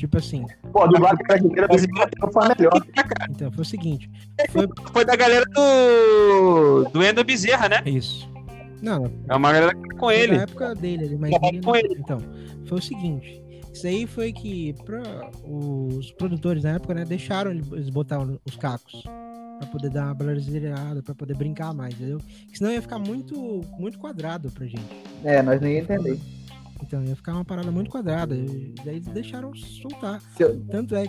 Tipo 0.00 0.16
assim, 0.16 0.46
Pô, 0.72 0.82
a 0.82 0.86
dublagem 0.86 1.18
brasileira 1.26 1.68
do 1.68 1.76
Zodíaco 1.78 2.32
foi 2.32 2.42
a 2.46 2.54
melhor. 2.56 2.72
então 3.28 3.52
foi 3.52 3.60
o 3.60 3.64
seguinte, 3.66 4.10
foi 4.48 4.66
Foi 4.94 5.04
da 5.04 5.14
galera 5.14 5.44
do. 5.44 6.84
Do 6.90 7.02
Endo 7.04 7.22
Bezerra, 7.22 7.68
né? 7.68 7.82
isso. 7.84 8.26
Não, 8.80 9.12
É 9.28 9.34
uma 9.36 9.52
galera 9.52 9.74
que 9.74 9.88
tá 9.88 9.96
com 9.98 10.10
ele. 10.10 10.36
na 10.38 10.42
época 10.44 10.74
dele, 10.74 11.04
ele, 11.04 11.16
mas 11.18 11.32
ele 11.42 11.60
com 11.60 11.66
não- 11.72 11.76
ele. 11.76 11.96
então, 11.98 12.18
foi 12.64 12.78
o 12.78 12.82
seguinte, 12.82 13.42
isso 13.74 13.86
aí 13.86 14.06
foi 14.06 14.32
que 14.32 14.74
pra, 14.86 15.02
os 15.44 16.10
produtores 16.12 16.62
na 16.64 16.70
época, 16.76 16.94
né, 16.94 17.04
deixaram 17.04 17.50
eles 17.50 17.90
botar 17.90 18.20
os 18.20 18.56
cacos 18.56 19.02
pra 19.02 19.66
poder 19.70 19.90
dar 19.90 20.06
uma 20.06 20.14
brasileirada, 20.14 21.02
pra 21.02 21.14
poder 21.14 21.36
brincar 21.36 21.74
mais, 21.74 21.92
entendeu? 21.92 22.16
Que 22.50 22.56
senão 22.56 22.70
ia 22.72 22.80
ficar 22.80 22.98
muito 22.98 23.60
muito 23.78 23.98
quadrado 23.98 24.50
pra 24.50 24.64
gente. 24.64 24.80
É, 25.24 25.42
nós 25.42 25.60
nem 25.60 25.74
ia 25.74 25.80
entender. 25.80 26.18
Então 26.82 27.04
ia 27.04 27.14
ficar 27.16 27.34
uma 27.34 27.44
parada 27.44 27.70
muito 27.70 27.90
quadrada. 27.90 28.34
E 28.36 28.74
daí 28.84 28.96
eles 28.96 29.06
deixaram 29.08 29.54
soltar. 29.54 30.20
Tanto 30.70 30.94
é 30.96 31.06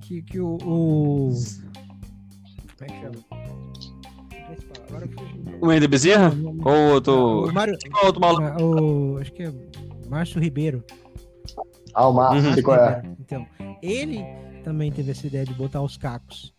que, 0.00 0.22
que 0.22 0.40
o, 0.40 0.56
o- 0.64 1.30
Como 2.78 2.82
é 2.82 2.86
que 2.86 3.00
chama? 3.00 3.16
O 5.60 5.72
Endo 5.72 5.88
Bezerra? 5.88 6.32
Ou 6.64 6.72
o 6.72 6.92
outro. 6.94 7.44
O 7.48 7.52
Mário. 7.52 7.76
Qual 7.92 8.06
outro 8.06 8.20
maluco? 8.20 8.42
ah, 8.42 8.56
O, 8.62 9.18
acho 9.18 9.32
que 9.32 9.42
é 9.44 9.52
Márcio 10.08 10.40
Ribeiro. 10.40 10.82
Ah, 11.94 12.08
o 12.08 12.12
Márcio, 12.12 12.50
Uhum. 12.56 12.62
qual 12.62 12.76
é. 12.76 13.02
Então, 13.20 13.46
ele 13.82 14.24
também 14.64 14.90
teve 14.90 15.10
essa 15.12 15.26
ideia 15.26 15.44
de 15.44 15.54
botar 15.54 15.82
os 15.82 15.96
cacos. 15.96 16.52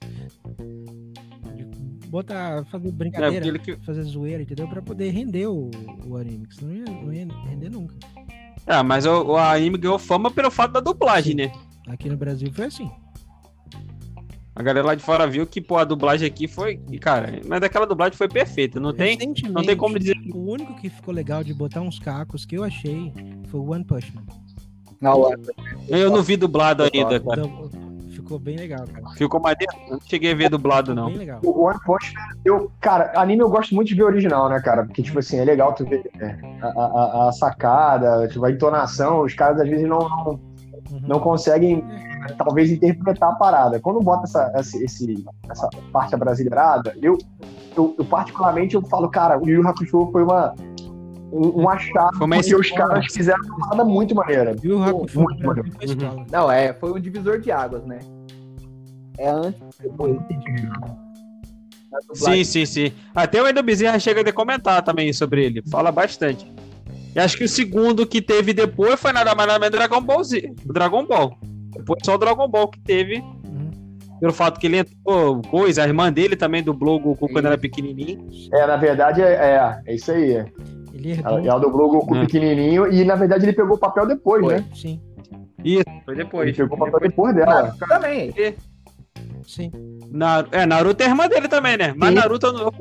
De 1.55 2.07
botar, 2.07 2.63
fazer 2.65 2.89
É, 2.89 2.91
brincadeira, 2.91 3.47
ele 3.47 3.59
que... 3.59 3.75
fazer 3.77 4.03
zoeira, 4.03 4.41
entendeu? 4.43 4.67
Pra 4.67 4.81
poder 4.81 5.09
render 5.11 5.47
o, 5.47 5.69
o 6.05 6.15
anime, 6.17 6.47
que 6.47 6.55
senão 6.55 6.73
não 7.03 7.13
ia, 7.13 7.25
não 7.25 7.33
ia 7.43 7.49
render 7.49 7.69
nunca. 7.69 7.95
Ah, 8.67 8.83
mas 8.83 9.05
o, 9.05 9.23
o 9.23 9.37
anime 9.37 9.77
ganhou 9.77 9.97
fama 9.99 10.29
pelo 10.31 10.51
fato 10.51 10.71
da 10.71 10.79
dublagem, 10.79 11.35
né? 11.35 11.51
Aqui 11.87 12.09
no 12.09 12.17
Brasil 12.17 12.51
foi 12.53 12.65
assim. 12.65 12.89
A 14.53 14.61
galera 14.61 14.85
lá 14.87 14.95
de 14.95 15.01
fora 15.01 15.25
viu 15.25 15.47
que, 15.47 15.61
pô, 15.61 15.77
a 15.77 15.83
dublagem 15.83 16.27
aqui 16.27 16.47
foi. 16.47 16.77
Cara, 16.99 17.39
mas 17.47 17.61
daquela 17.61 17.87
dublagem 17.87 18.17
foi 18.17 18.27
perfeita. 18.27 18.79
Não 18.79 18.93
tem, 18.93 19.17
não 19.49 19.63
tem 19.63 19.75
como 19.77 19.97
dizer. 19.97 20.15
O 20.33 20.51
único 20.51 20.75
que 20.75 20.89
ficou 20.89 21.13
legal 21.13 21.43
de 21.43 21.53
botar 21.53 21.81
uns 21.81 21.97
cacos 21.97 22.45
que 22.45 22.57
eu 22.57 22.63
achei 22.63 23.13
foi 23.47 23.59
o 23.59 23.71
One 23.71 23.83
Punch 23.85 24.13
Man. 24.13 24.23
Não, 24.99 25.31
é- 25.33 25.37
Eu 25.87 26.11
não 26.11 26.21
vi 26.21 26.35
dublado 26.37 26.83
ainda, 26.83 27.19
cara. 27.19 27.41
Ficou 28.31 28.39
bem 28.39 28.55
legal, 28.57 28.85
cara. 28.87 29.09
Ficou 29.15 29.39
maneiro? 29.39 29.73
Eu 29.87 29.93
não 29.93 29.99
cheguei 30.01 30.31
a 30.31 30.35
ver 30.35 30.49
dublado, 30.49 30.93
não. 30.95 31.07
Bem 31.07 31.17
legal. 31.17 31.39
O 31.43 31.65
One 31.65 31.79
Punch 31.85 32.13
Man, 32.13 32.21
eu, 32.45 32.71
cara, 32.79 33.11
anime 33.15 33.41
eu 33.41 33.49
gosto 33.49 33.75
muito 33.75 33.87
de 33.89 33.95
ver 33.95 34.03
original, 34.03 34.47
né, 34.49 34.59
cara? 34.61 34.85
Porque, 34.85 35.01
tipo 35.03 35.19
assim, 35.19 35.37
é 35.39 35.43
legal 35.45 35.73
tu 35.73 35.85
ver 35.85 36.09
é, 36.19 36.37
a, 36.61 36.67
a- 36.67 37.29
a 37.29 37.31
sacada, 37.33 38.27
tipo, 38.27 38.45
a 38.45 38.51
entonação, 38.51 39.21
os 39.21 39.33
caras 39.33 39.59
às 39.59 39.67
vezes 39.69 39.87
não, 39.87 39.99
não, 39.99 40.51
Uhum. 40.91 40.99
não 41.07 41.19
conseguem, 41.19 41.83
talvez, 42.37 42.69
interpretar 42.69 43.29
a 43.31 43.35
parada. 43.35 43.79
Quando 43.79 43.99
bota 44.01 44.23
essa, 44.23 44.51
essa, 44.55 44.83
esse- 44.83 45.23
essa 45.49 45.69
parte 45.93 46.15
brasileirada, 46.17 46.93
eu, 47.01 47.17
eu, 47.77 47.95
eu 47.97 48.03
particularmente 48.05 48.75
eu 48.75 48.81
falo, 48.81 49.07
cara, 49.09 49.39
o 49.39 49.47
Yu 49.47 49.65
Hakusho 49.67 50.09
foi 50.11 50.23
uma. 50.23 50.53
Um, 51.33 51.61
um 51.61 51.69
achado, 51.69 52.19
porque 52.19 52.53
os 52.55 52.71
caras 52.71 53.05
fizeram 53.13 53.41
uma 53.45 53.59
parada 53.69 53.85
muito 53.85 54.13
maneira. 54.13 54.53
Viu 54.53 54.79
o 54.79 54.83
Hakusho? 54.83 55.21
Muito 55.21 55.63
foi 55.77 55.85
escola. 55.85 56.25
Não, 56.29 56.51
é, 56.51 56.73
foi 56.73 56.91
um 56.91 56.99
divisor 56.99 57.39
de 57.39 57.49
águas, 57.49 57.85
né? 57.85 57.99
É 59.21 59.29
antes 59.29 59.61
depois. 59.79 60.17
Sim, 62.13 62.43
sim, 62.43 62.65
sim. 62.65 62.91
Até 63.13 63.41
o 63.41 63.47
Edu 63.47 63.61
Bezerra 63.61 63.99
chega 63.99 64.21
a 64.27 64.33
comentar 64.33 64.81
também 64.81 65.11
sobre 65.13 65.45
ele. 65.45 65.61
Fala 65.69 65.91
bastante. 65.91 66.49
E 67.15 67.19
acho 67.19 67.37
que 67.37 67.43
o 67.43 67.49
segundo 67.49 68.07
que 68.07 68.21
teve 68.21 68.53
depois 68.53 68.99
foi 68.99 69.11
nada 69.11 69.35
mais 69.35 69.47
nada 69.47 69.59
menos 69.59 69.77
Dragon 69.77 70.01
Ball 70.01 70.23
Z. 70.23 70.53
Dragon 70.65 71.05
Ball. 71.05 71.37
Depois 71.75 71.99
só 72.05 72.15
o 72.15 72.17
Dragon 72.17 72.47
Ball 72.47 72.69
que 72.69 72.79
teve. 72.79 73.17
Uhum. 73.19 73.69
Pelo 74.21 74.31
fato 74.33 74.59
que 74.59 74.67
ele 74.67 74.77
entrou 74.77 75.41
coisa, 75.41 75.83
a 75.83 75.87
irmã 75.87 76.11
dele 76.11 76.35
também 76.37 76.63
dublou 76.63 76.95
o 76.97 76.99
Goku 76.99 77.27
quando 77.29 77.45
era 77.47 77.57
pequenininho. 77.57 78.27
É, 78.53 78.65
na 78.65 78.77
verdade, 78.77 79.21
é, 79.21 79.25
é, 79.33 79.81
é 79.85 79.95
isso 79.95 80.11
aí. 80.11 80.45
Ele 80.93 81.11
herdou. 81.11 81.39
Ela, 81.39 81.47
ela 81.47 81.59
dublou 81.59 81.87
o 81.89 81.91
Goku 81.99 82.15
É. 82.15 82.21
pequenininho 82.21 82.91
e, 82.91 83.03
na 83.03 83.15
verdade, 83.15 83.43
ele 83.45 83.53
pegou 83.53 83.75
o 83.75 83.79
papel 83.79 84.07
depois, 84.07 84.43
Foi. 84.45 84.55
né? 84.55 84.65
Sim, 84.73 85.01
Isso, 85.63 85.83
foi 86.05 86.13
Ele 86.13 86.23
depois. 86.23 86.55
pegou 86.55 86.77
o 86.77 86.79
papel 86.79 86.99
depois 87.01 87.35
dela. 87.35 87.53
Naruto 87.63 87.87
também. 87.87 88.33
Sim. 89.45 89.71
Na- 90.09 90.45
é, 90.51 90.65
Naruto 90.65 91.01
é 91.03 91.07
irmã 91.07 91.27
dele 91.27 91.47
também, 91.47 91.77
né? 91.77 91.93
Mas 91.97 92.09
Sim. 92.09 92.15
Naruto 92.15 92.45
eu 92.47 92.53
não- 92.53 92.71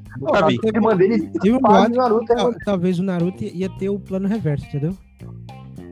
vi. 0.49 0.59
A 0.65 0.69
irmã 0.69 0.97
dele 0.97 1.29
Teve 1.41 1.57
um 1.57 1.61
faz 1.61 1.75
boato, 1.89 1.93
o 1.93 1.97
Naruto, 1.97 2.33
é 2.33 2.37
tal- 2.37 2.55
talvez 2.65 2.99
o 2.99 3.03
Naruto 3.03 3.45
ia 3.45 3.69
ter 3.69 3.89
o 3.89 3.99
plano 3.99 4.29
reverso, 4.29 4.67
entendeu? 4.67 4.97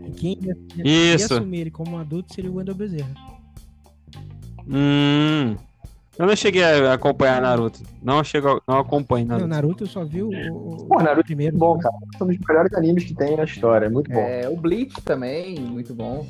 E 0.06 0.10
Quem 0.12 0.38
ia, 0.42 0.56
ia 0.84 1.14
Isso. 1.14 1.34
assumir 1.34 1.60
ele 1.60 1.70
como 1.70 1.98
adulto 1.98 2.34
seria 2.34 2.50
o 2.50 2.56
Wendel 2.56 2.74
Bezerra. 2.74 3.10
Hum. 4.68 5.56
Eu 6.18 6.26
não 6.26 6.34
cheguei 6.34 6.64
a 6.64 6.94
acompanhar 6.94 7.40
Naruto. 7.40 7.80
Não 8.02 8.24
chego, 8.24 8.60
não 8.66 8.78
acompanho 8.78 9.24
Não, 9.24 9.36
Naruto. 9.36 9.48
Naruto 9.48 9.84
eu 9.84 9.88
só 9.88 10.04
vi 10.04 10.20
o, 10.22 10.30
o, 10.30 10.84
Pô, 10.88 11.00
Naruto 11.00 11.24
primeiro. 11.26 11.56
muito 11.56 11.74
bom, 11.74 11.78
cara. 11.78 11.94
Um 12.20 12.26
dos 12.26 12.38
melhores 12.46 12.72
animes 12.74 13.04
que 13.04 13.14
tem 13.14 13.36
na 13.36 13.44
história. 13.44 13.86
É 13.86 13.88
muito 13.88 14.10
bom. 14.10 14.18
É, 14.18 14.48
o 14.48 14.56
Bleach 14.56 15.00
também, 15.02 15.60
muito 15.60 15.94
bom. 15.94 16.26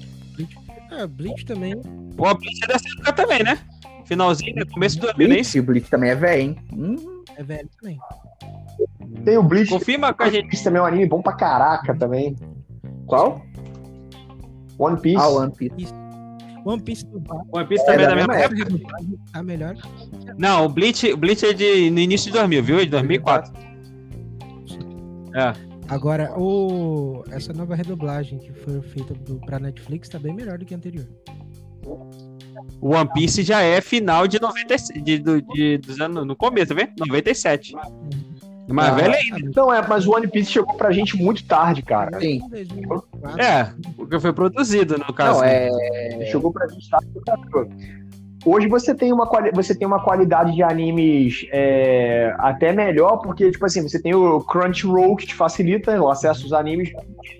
Ah, 0.91 1.07
Bleach 1.07 1.45
também. 1.47 1.75
O 1.75 2.35
Bleach 2.35 2.61
é 2.65 2.67
dessa 2.67 2.87
época 2.87 3.13
também, 3.15 3.43
né? 3.43 3.59
Finalzinho, 4.09 4.55
né? 4.57 4.63
começo 4.73 4.99
do 4.99 5.07
ano, 5.07 5.17
Bleach, 5.17 5.61
o 5.61 5.63
Bleach 5.63 5.91
também 5.91 6.11
é 6.11 6.15
velho, 6.15 6.43
hein? 6.43 6.57
Hum, 6.73 7.23
É 7.37 7.43
velho 7.43 7.69
também. 7.81 7.99
Tem 9.25 9.37
o 9.37 9.43
Bleach. 9.43 9.71
Confirma 9.71 10.13
com 10.15 10.23
a 10.23 10.27
gente. 10.31 10.41
One 10.43 10.51
Piece 10.51 10.65
também 10.65 10.79
é 10.81 10.83
um 10.83 10.87
anime 10.87 11.07
bom 11.07 11.21
pra 11.23 11.33
caraca 11.35 11.95
também. 11.95 12.35
qual? 13.07 13.43
One 14.79 15.01
Piece. 15.01 15.17
Ah, 15.17 15.29
One 15.29 15.53
Piece. 15.53 15.93
One 16.65 16.83
Piece 16.83 17.07
do 17.07 17.21
Bar 17.21 17.41
One 17.53 17.67
Piece 17.67 17.83
É, 17.83 17.87
também 17.87 18.05
é 18.05 18.09
da 18.09 18.11
da 18.11 18.17
mesma 18.17 18.35
mesma 18.35 18.65
época. 18.65 19.25
tá 19.33 19.43
melhor. 19.43 19.77
Não, 20.37 20.67
o 20.67 20.69
Bleach, 20.69 21.13
o 21.13 21.17
Bleach 21.17 21.45
é 21.47 21.53
de, 21.53 21.91
no 21.91 21.99
início 21.99 22.31
de 22.31 22.39
2000, 22.39 22.63
viu? 22.63 22.79
É 22.81 22.85
de 22.85 22.91
2004. 22.91 23.53
É. 25.35 25.53
Agora, 25.89 26.39
o, 26.39 27.25
essa 27.31 27.53
nova 27.53 27.75
redublagem 27.75 28.39
que 28.39 28.53
foi 28.53 28.81
feita 28.83 29.15
do, 29.15 29.37
pra 29.41 29.59
Netflix 29.59 30.09
tá 30.09 30.19
bem 30.19 30.35
melhor 30.35 30.59
do 30.59 30.65
que 30.67 30.75
a 30.75 30.77
anterior. 30.77 31.07
O 32.81 32.95
One 32.95 33.11
Piece 33.13 33.43
já 33.43 33.61
é 33.63 33.81
final 33.81 34.27
de 34.27 34.41
97, 34.41 35.01
de, 35.01 35.19
do- 35.19 35.43
de, 35.43 35.79
dos 35.79 36.01
anos, 36.01 36.27
no 36.27 36.35
começo, 36.37 36.69
tá 36.69 36.75
vendo? 36.75 36.93
97. 36.99 37.75
É 38.69 38.73
mais 38.73 38.91
Ah. 38.91 38.95
velho 38.95 39.15
ainda. 39.15 39.51
Não, 39.57 39.73
é, 39.73 39.87
mas 39.89 40.07
o 40.07 40.15
One 40.15 40.27
Piece 40.29 40.51
chegou 40.53 40.75
pra 40.75 40.93
gente 40.93 41.17
muito 41.17 41.43
tarde, 41.45 41.81
cara. 41.83 42.21
Sim. 42.21 42.41
2004, 42.51 43.09
É, 43.41 43.73
porque 43.97 44.21
foi 44.21 44.33
produzido, 44.33 44.99
no 44.99 45.13
caso. 45.15 45.39
Não, 45.41 45.45
é. 45.47 45.69
Chegou 46.31 46.53
pra 46.53 46.67
gente 46.69 46.89
tarde. 46.91 47.07
cara. 47.25 47.69
Hoje 48.45 48.69
você 48.69 48.95
tem 48.95 49.13
uma, 49.13 49.27
quali- 49.27 49.51
você 49.53 49.75
tem 49.75 49.87
uma 49.87 50.03
qualidade 50.03 50.55
de 50.55 50.63
animes 50.63 51.47
é, 51.51 52.33
até 52.39 52.73
melhor, 52.73 53.19
porque, 53.19 53.51
tipo 53.51 53.67
assim, 53.67 53.83
você 53.83 54.01
tem 54.01 54.15
o 54.15 54.41
Crunchyroll 54.41 55.17
que 55.17 55.27
te 55.27 55.35
facilita 55.35 56.01
o 56.01 56.09
acesso 56.09 56.45
aos 56.45 56.53
animes 56.53 56.91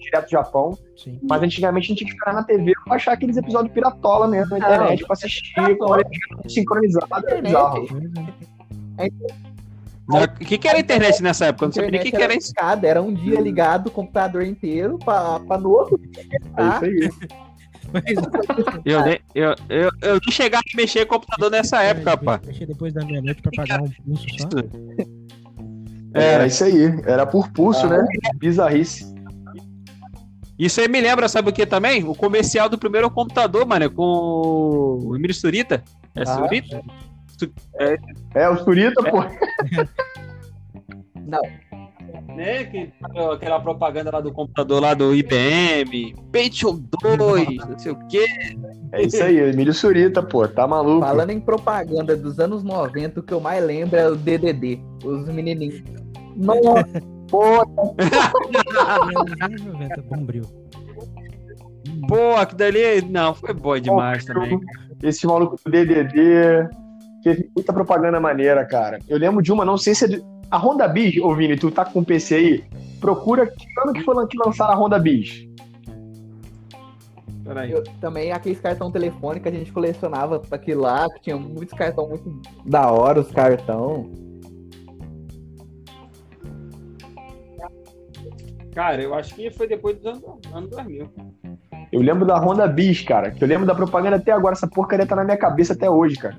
direto 0.03 0.25
do 0.25 0.31
Japão. 0.31 0.79
Sim. 0.97 1.19
Mas 1.29 1.43
antigamente 1.43 1.85
a 1.85 1.89
gente 1.89 1.99
tinha 1.99 2.09
que 2.11 2.15
esperar 2.15 2.35
na 2.35 2.43
TV 2.43 2.73
pra 2.85 2.97
achar 2.97 3.13
aqueles 3.13 3.37
episódios 3.37 3.73
piratola 3.73 4.27
mesmo 4.27 4.51
na 4.51 4.59
internet 4.59 5.05
pra 5.05 5.13
assistir 5.13 5.77
com 5.79 5.93
a 5.93 5.97
legenda 5.97 6.49
sincronizada. 6.49 7.07
É 7.29 7.41
bizarro. 7.43 7.87
O 10.11 10.45
que, 10.45 10.57
que 10.59 10.67
era 10.67 10.79
a 10.79 10.81
internet 10.81 11.23
nessa 11.23 11.47
época? 11.47 11.67
Eu 11.67 11.69
não 11.69 11.73
sabia 11.75 12.01
o 12.01 12.03
que, 12.03 12.11
que 12.11 12.23
era 12.23 12.35
isso. 12.35 12.47
escada, 12.49 12.89
era 12.89 13.03
um 13.03 13.13
dia 13.13 13.39
ligado 13.41 13.89
o 13.89 13.91
computador 13.91 14.43
inteiro 14.43 14.99
pra, 14.99 15.39
pra 15.41 15.59
no 15.59 15.71
outro 15.71 15.99
dia 15.99 16.23
É 16.57 16.63
isso 16.67 16.85
aí. 16.85 17.11
Mas, 17.93 18.05
Eu, 18.85 19.03
nem- 19.05 19.21
eu, 19.35 19.55
eu, 19.69 19.91
eu 20.03 20.15
não 20.25 20.33
chegava 20.33 20.63
a 20.73 20.77
mexer 20.77 21.07
com 21.07 21.15
computador 21.17 21.51
nessa 21.51 21.83
época, 21.83 22.17
pá. 22.17 22.37
Deixei 22.45 22.67
depois 22.67 22.93
da 22.93 23.05
meia-noite 23.05 23.41
pra 23.43 23.53
pagar 23.57 23.81
um 23.83 23.89
pulso 23.91 24.27
só. 24.39 24.49
Era 26.15 26.45
É, 26.45 26.47
isso 26.47 26.65
aí. 26.65 26.85
Era 27.07 27.27
por 27.27 27.51
pulso, 27.51 27.87
Ah. 27.87 27.99
né? 27.99 28.07
Bizarrice. 28.37 29.05
isso 30.59 30.81
aí 30.81 30.89
me 30.89 31.01
lembra, 31.01 31.29
sabe 31.29 31.51
o 31.51 31.53
que 31.53 31.65
também? 31.67 32.03
O 32.05 32.15
comercial 32.15 32.69
do 32.69 32.79
primeiro 32.79 33.11
computador, 33.11 33.67
mano, 33.67 33.91
com 33.91 34.03
o 35.05 35.17
Emílio 35.17 35.35
Surita. 35.35 35.83
É 36.15 36.23
Ah. 36.23 36.27
Surita? 36.27 36.81
É, 38.35 38.49
o 38.49 38.57
Surita, 38.65 39.03
pô. 39.05 39.19
Né? 42.29 42.65
Que, 42.65 42.93
aquela 43.33 43.61
propaganda 43.61 44.11
lá 44.13 44.21
do 44.21 44.33
computador 44.33 44.83
lá 44.83 44.95
do 44.95 45.15
IBM, 45.15 46.15
Pentium 46.31 46.83
2, 47.03 47.57
não 47.69 47.79
sei 47.79 47.93
o 47.93 48.09
quê. 48.09 48.27
É 48.93 49.03
isso 49.03 49.23
aí, 49.23 49.39
Emílio 49.39 49.75
Surita, 49.75 50.23
pô. 50.23 50.47
Tá 50.47 50.67
maluco. 50.67 51.01
Falando 51.01 51.31
em 51.31 51.41
propaganda 51.41 52.17
dos 52.17 52.39
anos 52.39 52.63
90, 52.63 53.21
o 53.21 53.23
que 53.23 53.33
eu 53.33 53.41
mais 53.41 53.65
lembro 53.65 53.97
é 53.97 54.09
o 54.09 54.17
DDD, 54.17 54.81
os 55.05 55.29
menininhos. 55.29 55.83
Nossa, 56.37 57.03
pô, 57.29 57.65
Nos 57.67 59.43
anos 59.43 59.65
90, 59.65 60.03
Bombril. 60.03 60.45
Pô, 62.07 62.37
aquilo 62.37 62.59
dali, 62.59 63.03
não, 63.03 63.35
foi 63.35 63.53
bom 63.53 63.79
demais 63.79 64.25
também. 64.25 64.59
Esse 65.03 65.27
maluco 65.27 65.57
do 65.63 65.71
DDD. 65.71 66.69
Teve 67.23 67.51
muita 67.55 67.73
propaganda 67.73 68.21
maneira, 68.21 68.65
cara. 68.65 68.99
Eu 69.09 69.19
lembro 69.19 69.43
de 69.43 69.53
uma, 69.53 69.65
não 69.65 69.77
sei 69.77 69.95
se 69.95 70.05
é 70.05 70.09
de... 70.09 70.23
A 70.51 70.57
Honda 70.57 70.89
Bis, 70.89 71.21
ô 71.23 71.35
Vini, 71.35 71.57
tu 71.57 71.71
tá 71.71 71.85
com 71.85 72.01
o 72.01 72.05
PC 72.05 72.35
aí? 72.35 72.65
Procura 73.01 73.47
que 73.47 73.67
ano 73.83 73.93
que 73.93 74.03
foi 74.03 74.27
que 74.27 74.39
lançaram 74.39 74.73
a 74.73 74.77
Honda 74.77 74.99
Bis. 74.99 75.47
Peraí. 77.45 77.73
eu, 77.73 77.83
também 78.01 78.33
aqueles 78.33 78.61
cartão 78.61 78.91
telefônico 78.91 79.45
que 79.45 79.49
a 79.49 79.59
gente 79.59 79.73
colecionava 79.73 80.39
pra 80.39 80.57
aquilo 80.57 80.83
lá, 80.83 81.07
que 81.15 81.23
tinha 81.23 81.37
muitos 81.37 81.77
cartão 81.77 82.09
muito 82.09 82.41
da 82.65 82.91
hora, 82.91 83.21
os 83.21 83.31
cartão. 83.31 84.11
Cara, 88.75 89.03
eu 89.03 89.15
acho 89.15 89.35
que 89.35 89.51
foi 89.51 89.67
depois 89.67 89.97
dos 89.97 90.07
anos, 90.07 90.23
anos 90.53 90.71
2000. 90.71 91.11
Eu 91.91 92.01
lembro 92.01 92.27
da 92.27 92.39
Honda 92.39 92.67
Bis, 92.67 93.03
cara. 93.03 93.31
Que 93.31 93.43
eu 93.43 93.49
lembro 93.49 93.67
da 93.67 93.75
propaganda 93.75 94.17
até 94.17 94.31
agora. 94.31 94.55
Essa 94.55 94.69
porcaria 94.69 95.07
tá 95.07 95.17
na 95.17 95.25
minha 95.25 95.37
cabeça 95.37 95.73
até 95.73 95.91
hoje, 95.91 96.17
cara. 96.17 96.39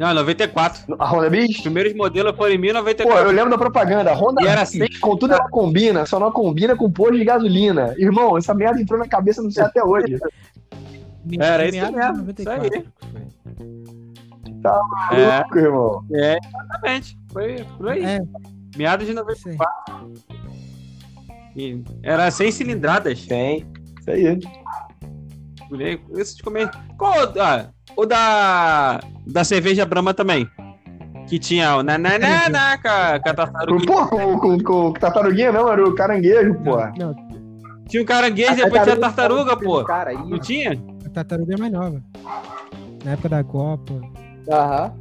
Não, 0.00 0.14
94. 0.14 0.96
A 0.98 1.04
Honda 1.06 1.28
Bis? 1.28 1.56
Os 1.56 1.60
primeiros 1.60 1.92
modelos 1.94 2.34
foram 2.34 2.52
em 2.54 2.56
Pô, 2.56 2.62
1094. 2.62 3.28
eu 3.28 3.32
lembro 3.32 3.50
da 3.50 3.58
propaganda. 3.58 4.10
A 4.10 4.14
Honda 4.14 4.42
E 4.42 4.46
era 4.46 4.62
Bis, 4.62 4.70
sempre- 4.70 4.98
contudo 4.98 5.34
ela 5.34 5.46
combina, 5.50 6.06
só 6.06 6.18
não 6.18 6.32
combina 6.32 6.74
com 6.74 6.90
posto 6.90 7.18
de 7.18 7.24
gasolina. 7.26 7.94
Irmão, 7.98 8.38
essa 8.38 8.54
merda 8.54 8.80
entrou 8.80 8.98
na 8.98 9.06
cabeça, 9.06 9.42
não 9.42 9.50
sei 9.50 9.62
até 9.62 9.84
hoje. 9.84 10.18
Era 11.38 11.66
isso 11.68 11.92
mesmo, 11.92 12.16
94 12.16 12.64
isso 12.64 12.74
aí. 12.74 12.82
que 12.82 12.88
foi. 13.10 13.20
É, 15.20 15.26
Maluco, 15.26 15.58
irmão. 15.58 16.04
é, 16.14 16.38
exatamente. 16.46 17.18
Foi 17.30 17.56
por 17.76 17.88
aí. 17.90 18.02
É, 18.02 18.20
Meados 18.78 19.04
de 19.06 19.12
isso 19.12 19.20
94. 19.20 19.94
aí. 19.96 20.14
E 21.56 21.82
Era 22.02 22.30
100 22.30 22.52
cilindradas. 22.52 23.26
Tem. 23.26 23.66
Isso 24.00 24.10
aí. 24.10 24.38
Isso 26.16 26.36
de 26.38 26.42
comer. 26.42 26.70
Qual 26.96 27.12
ah, 27.38 27.68
o 28.00 28.06
da 28.06 29.00
da 29.26 29.44
cerveja 29.44 29.84
Brahma 29.86 30.12
também? 30.14 30.48
Que 31.28 31.38
tinha 31.38 31.76
o 31.76 31.82
nananana 31.82 32.78
com 32.82 32.88
a, 32.88 33.20
com 33.20 33.28
a 33.30 33.34
tartaruga. 33.34 33.86
Pô, 33.86 34.06
com, 34.08 34.38
com, 34.38 34.58
com 34.58 34.92
tartaruguinha 34.94 35.52
não, 35.52 35.70
era 35.70 35.86
o 35.86 35.94
caranguejo, 35.94 36.54
pô. 36.64 36.76
Não, 36.98 37.14
Tinha 37.88 38.02
um 38.02 38.06
caranguejo, 38.06 38.56
depois 38.56 38.82
tinha 38.82 38.94
a 38.94 38.98
tartaruga, 38.98 39.56
pô. 39.56 39.84
Cara, 39.84 40.12
Não 40.12 40.38
tinha? 40.38 40.72
a 41.06 41.08
tartaruga 41.10 41.54
é 41.54 41.58
mais 41.58 41.72
nova. 41.72 42.02
Na 43.04 43.12
época 43.12 43.28
da 43.28 43.44
Copa. 43.44 43.94
Aham. 44.50 44.92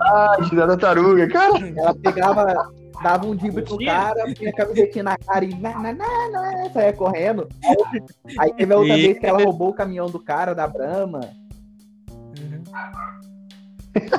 Ah, 0.00 0.36
da 0.52 0.66
tartaruga, 0.68 1.28
cara. 1.28 1.72
Ela 1.76 1.94
pegava 1.94 2.68
dava 3.02 3.26
um 3.26 3.34
drible 3.34 3.62
pro 3.62 3.76
cara, 3.78 4.24
punha 4.36 4.50
a 4.50 4.52
camisetinha 4.52 5.04
na 5.04 5.16
cara 5.18 5.44
e 5.44 5.54
na, 5.60 5.70
na, 5.78 5.92
na, 5.92 6.30
na, 6.30 6.70
saia 6.72 6.92
correndo. 6.92 7.48
Aí 8.38 8.52
teve 8.54 8.72
a 8.72 8.78
outra 8.78 8.96
E- 8.96 9.02
vez 9.02 9.18
que 9.18 9.26
ela 9.26 9.42
roubou 9.42 9.70
o 9.70 9.74
caminhão 9.74 10.06
do 10.06 10.18
cara 10.20 10.54
da 10.54 10.66
Brahma. 10.66 11.20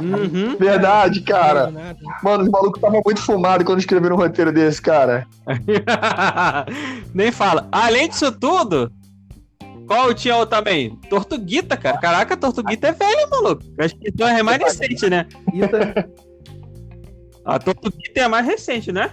Uhum. 0.01 0.55
Verdade, 0.59 1.21
cara. 1.21 1.71
Mano, 2.23 2.43
os 2.43 2.49
malucos 2.49 2.77
estavam 2.77 3.01
muito 3.05 3.21
fumados 3.21 3.65
quando 3.65 3.79
escreveram 3.79 4.15
um 4.15 4.19
roteiro 4.19 4.51
desse, 4.51 4.81
cara. 4.81 5.27
Nem 7.13 7.31
fala. 7.31 7.67
Além 7.71 8.07
disso 8.07 8.31
tudo, 8.31 8.89
qual 9.85 10.13
tinha 10.13 10.37
o 10.37 10.45
também? 10.45 10.95
Tortuguita, 11.09 11.75
cara. 11.75 11.97
Caraca, 11.97 12.37
Tortuguita 12.37 12.87
é 12.87 12.91
velho, 12.93 13.29
maluco. 13.29 13.63
Acho 13.79 13.95
que 13.97 14.07
então 14.09 14.27
é 14.27 14.33
remanescente, 14.33 15.09
né? 15.09 15.25
Isso 15.53 15.69
A 17.43 17.59
Tortuguita 17.59 18.19
é 18.21 18.23
a 18.23 18.29
mais 18.29 18.45
recente, 18.45 18.91
né? 18.91 19.11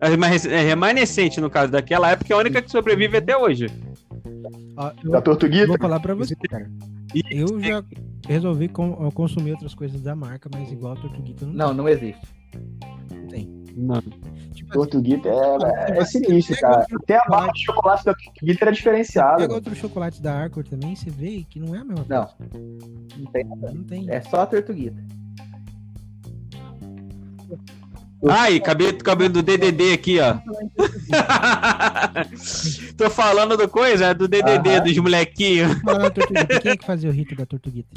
É 0.00 0.16
mais- 0.16 0.44
remanescente, 0.44 1.40
no 1.40 1.48
caso, 1.50 1.70
daquela 1.72 2.10
época, 2.10 2.32
é 2.32 2.36
a 2.36 2.40
única 2.40 2.60
que 2.62 2.70
sobrevive 2.70 3.18
até 3.18 3.36
hoje. 3.36 3.66
Ó, 4.76 4.90
eu 5.04 5.10
Da 5.12 5.20
Tortuguita. 5.22 5.66
vou 5.68 5.78
falar 5.78 6.00
pra 6.00 6.14
você, 6.14 6.34
cara. 6.48 6.68
Eu 7.30 7.60
já 7.60 7.82
resolvi 8.26 8.68
com- 8.68 9.10
consumir 9.12 9.52
outras 9.52 9.74
coisas 9.74 10.00
da 10.02 10.14
marca, 10.14 10.48
mas 10.52 10.70
igual 10.70 10.92
a 10.92 10.96
Tortuguita 10.96 11.46
não, 11.46 11.52
não, 11.68 11.74
não 11.74 11.88
existe. 11.88 12.20
tem. 13.28 13.48
Não. 13.76 14.00
Tipo, 14.52 14.72
Tortuguita 14.72 15.28
é, 15.28 15.98
é 15.98 16.04
sinistro, 16.04 16.56
cara. 16.58 16.84
Até 16.92 17.16
a 17.16 17.24
barra 17.28 17.52
de 17.52 17.64
chocolate 17.64 18.04
da 18.04 18.14
Tortuguita 18.14 18.64
era 18.64 18.72
diferenciada. 18.72 19.36
pega 19.36 19.42
mano. 19.48 19.54
outros 19.54 19.78
chocolates 19.78 20.20
da 20.20 20.34
Arcor 20.36 20.64
também, 20.64 20.94
você 20.96 21.08
vê 21.08 21.44
que 21.48 21.60
não 21.60 21.74
é 21.74 21.78
a 21.78 21.84
mesma 21.84 22.04
Não. 22.08 22.26
coisa. 22.26 22.52
Não 23.16 23.26
tem. 23.32 23.44
Não 23.44 23.84
tem. 23.84 24.10
É 24.10 24.20
só 24.22 24.40
a 24.42 24.46
tortuguita. 24.46 25.00
Ai, 28.28 28.60
cabelo, 28.60 28.98
cabelo 28.98 29.30
do 29.30 29.42
DDD 29.42 29.94
aqui, 29.94 30.18
ó. 30.20 30.36
Tô 32.96 33.08
falando 33.08 33.56
do 33.56 33.68
coisa, 33.68 34.14
do 34.14 34.28
DDD, 34.28 34.82
dos 34.82 34.98
molequinhos. 34.98 35.72
Quem 36.62 36.72
é 36.72 36.76
que 36.76 36.84
fazia 36.84 37.08
o 37.08 37.12
rito 37.12 37.34
da 37.34 37.46
Tortuguita? 37.46 37.88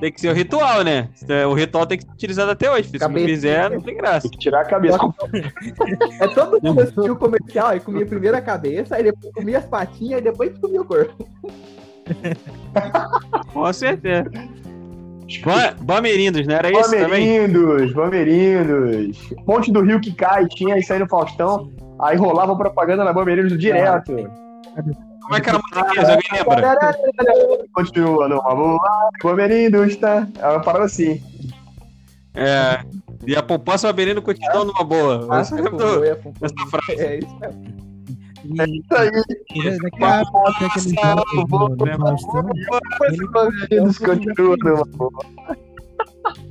Tem 0.00 0.12
que 0.12 0.20
ser 0.20 0.30
o 0.30 0.34
ritual, 0.34 0.82
né? 0.82 1.08
O 1.48 1.54
ritual 1.54 1.86
tem 1.86 1.98
que 1.98 2.04
ser 2.04 2.10
utilizado 2.10 2.50
até 2.50 2.70
hoje. 2.70 2.88
Se 2.88 2.98
não 2.98 3.12
fizer, 3.12 3.70
não 3.70 3.80
tem 3.80 3.96
graça. 3.96 4.22
Tem 4.22 4.30
que 4.30 4.38
tirar 4.38 4.62
a 4.62 4.64
cabeça. 4.64 4.98
É 6.20 6.28
todo 6.28 6.60
mundo 6.62 6.80
assistiu 6.80 7.12
o 7.12 7.16
comercial, 7.16 7.68
aí 7.68 7.80
comia 7.80 8.06
primeiro 8.06 8.36
a 8.36 8.40
cabeça, 8.40 8.96
aí 8.96 9.02
depois 9.02 9.32
comia 9.34 9.58
as 9.58 9.66
patinhas, 9.66 10.20
e 10.20 10.24
depois 10.24 10.56
comia 10.58 10.80
o 10.80 10.86
corpo. 10.86 11.28
Com 13.52 13.72
certeza. 13.72 14.30
Ba- 15.38 15.74
Bamerindos, 15.80 16.46
não 16.46 16.54
era 16.54 16.70
isso 16.70 16.90
também? 16.90 17.40
Bamerindos, 17.40 17.92
Bamerindos. 17.92 19.18
Ponte 19.46 19.70
do 19.72 19.80
Rio 19.82 20.00
que 20.00 20.12
cai, 20.12 20.46
tinha 20.48 20.78
isso 20.78 20.92
aí 20.92 20.98
no 20.98 21.08
Faustão. 21.08 21.70
Aí 22.00 22.16
rolava 22.16 22.56
propaganda 22.56 23.04
na 23.04 23.12
Bamerindos 23.12 23.56
direto. 23.58 24.12
Como 24.14 25.36
é 25.36 25.40
que 25.40 25.48
era 25.48 25.58
a 25.58 25.62
musiquinha? 25.62 26.42
Alguém 26.42 26.56
lembra? 26.56 27.68
Continua 27.72 28.28
numa 28.28 28.54
boa. 28.54 29.10
Bamerindos, 29.22 29.96
tá? 29.96 30.26
É 30.38 30.48
uma 30.48 30.60
parada 30.60 30.84
assim. 30.86 31.22
É. 32.34 32.80
E 33.26 33.36
a 33.36 33.42
poupança 33.42 33.86
Bamerino 33.88 34.22
continua 34.22 34.64
numa 34.64 34.82
boa. 34.84 35.26
Ah, 35.30 35.44
foi. 35.44 35.60
dessa 36.40 36.66
frase? 36.70 37.00
É 37.00 37.18
isso 37.18 37.38
mesmo. 37.38 37.89
E, 38.44 38.52
Isso 38.54 38.94
aí. 38.96 39.10
daqui 39.78 40.04
a 40.04 40.22
pouco 40.24 40.58
tem 40.58 40.66
aquele 40.66 40.94
jogo 40.94 41.68
do, 41.68 41.76
do 41.76 41.86
Faustão. 41.98 42.50
Ele 43.10 43.26
Bamerindos 43.28 43.98
continua 43.98 44.56
numa 44.62 44.84
boa. 44.86 45.24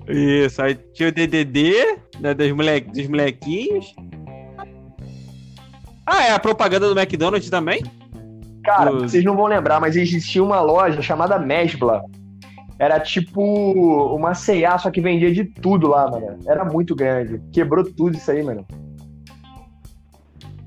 Isso, 0.08 0.62
aí 0.62 0.75
tinha 0.93 1.10
o 1.10 1.12
DDD, 1.12 1.98
né, 2.19 2.34
dos, 2.34 2.51
moleque, 2.51 2.91
dos 2.91 3.08
molequinhos. 3.08 3.93
Ah, 6.05 6.24
é 6.25 6.31
a 6.34 6.39
propaganda 6.39 6.91
do 6.91 7.00
McDonald's 7.00 7.50
também? 7.50 7.84
Cara, 8.63 8.91
Dos- 8.91 9.12
vocês 9.12 9.24
não 9.24 9.36
vão 9.36 9.46
lembrar, 9.46 9.79
mas 9.79 9.96
existia 9.96 10.43
uma 10.43 10.60
loja 10.62 11.01
chamada 11.01 11.38
Mesbla. 11.39 12.03
Era 12.79 13.00
tipo 13.00 13.41
uma 14.15 14.33
C&A, 14.33 14.77
só 14.77 14.90
que 14.90 15.01
vendia 15.01 15.31
de 15.33 15.44
tudo 15.44 15.87
lá, 15.87 16.09
mano. 16.09 16.40
Era 16.48 16.63
muito 16.63 16.96
grande. 16.96 17.42
Quebrou 17.51 17.83
tudo 17.83 18.16
isso 18.18 18.31
aí, 18.31 18.42
mano. 18.42 18.66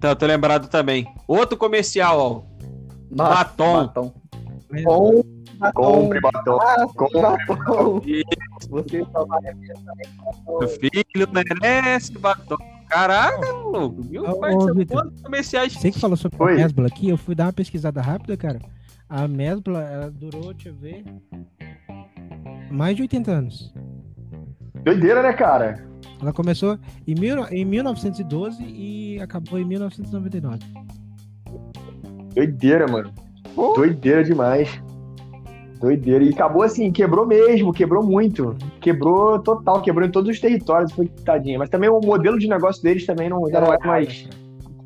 Tá, 0.02 0.16
tô 0.16 0.26
lembrado 0.26 0.66
também. 0.68 1.06
Outro 1.28 1.56
comercial, 1.56 2.18
ó. 2.18 2.42
Nossa, 3.08 3.34
Batom. 3.44 3.86
batom. 3.86 4.12
Com 4.84 5.22
batom. 5.58 5.80
Compre 5.80 6.20
batom. 6.20 6.58
Ah, 6.60 6.86
Compre. 6.92 7.20
batom. 7.20 8.02
E 8.04 8.24
Você 8.68 9.04
só 9.12 9.24
vai 9.24 9.40
o 10.48 10.66
filho 10.66 11.28
merece 11.60 12.18
batom. 12.18 12.56
Caraca, 12.88 13.46
maluco. 13.52 14.02
Viu? 14.02 14.24
Ô, 14.24 14.32
ô, 14.32 15.22
comerciais? 15.22 15.72
Você 15.74 15.92
que 15.92 16.00
falou 16.00 16.16
sobre 16.16 16.42
Oi. 16.42 16.54
a 16.54 16.56
Mesbla 16.56 16.88
aqui, 16.88 17.08
eu 17.08 17.16
fui 17.16 17.36
dar 17.36 17.44
uma 17.46 17.52
pesquisada 17.52 18.02
rápida, 18.02 18.36
cara. 18.36 18.58
A 19.08 19.28
Mesbla, 19.28 19.82
ela 19.82 20.10
durou, 20.10 20.52
deixa 20.52 20.70
eu 20.70 20.74
ver, 20.74 21.04
mais 22.72 22.96
de 22.96 23.02
80 23.02 23.30
anos. 23.30 23.72
Doideira, 24.82 25.22
né, 25.22 25.32
cara? 25.32 25.84
Ela 26.20 26.32
começou 26.32 26.78
em, 27.06 27.14
mil, 27.14 27.44
em 27.48 27.64
1912 27.64 28.62
e 28.62 29.20
acabou 29.20 29.58
em 29.58 29.64
1999. 29.64 30.58
Doideira, 32.34 32.86
mano. 32.86 33.12
Pô. 33.54 33.74
Doideira 33.74 34.22
demais. 34.24 34.68
Doideira. 35.80 36.24
E 36.24 36.30
acabou 36.30 36.62
assim, 36.62 36.92
quebrou 36.92 37.26
mesmo, 37.26 37.72
quebrou 37.72 38.04
muito. 38.04 38.56
Quebrou 38.80 39.38
total, 39.40 39.82
quebrou 39.82 40.06
em 40.06 40.10
todos 40.10 40.30
os 40.30 40.40
territórios. 40.40 40.92
Foi 40.92 41.08
tadinha. 41.08 41.58
Mas 41.58 41.68
também 41.68 41.90
o 41.90 42.00
modelo 42.00 42.38
de 42.38 42.48
negócio 42.48 42.82
deles 42.82 43.04
também 43.04 43.28
não, 43.28 43.48
já 43.50 43.60
não 43.60 43.72
é 43.72 43.78
mais 43.84 44.28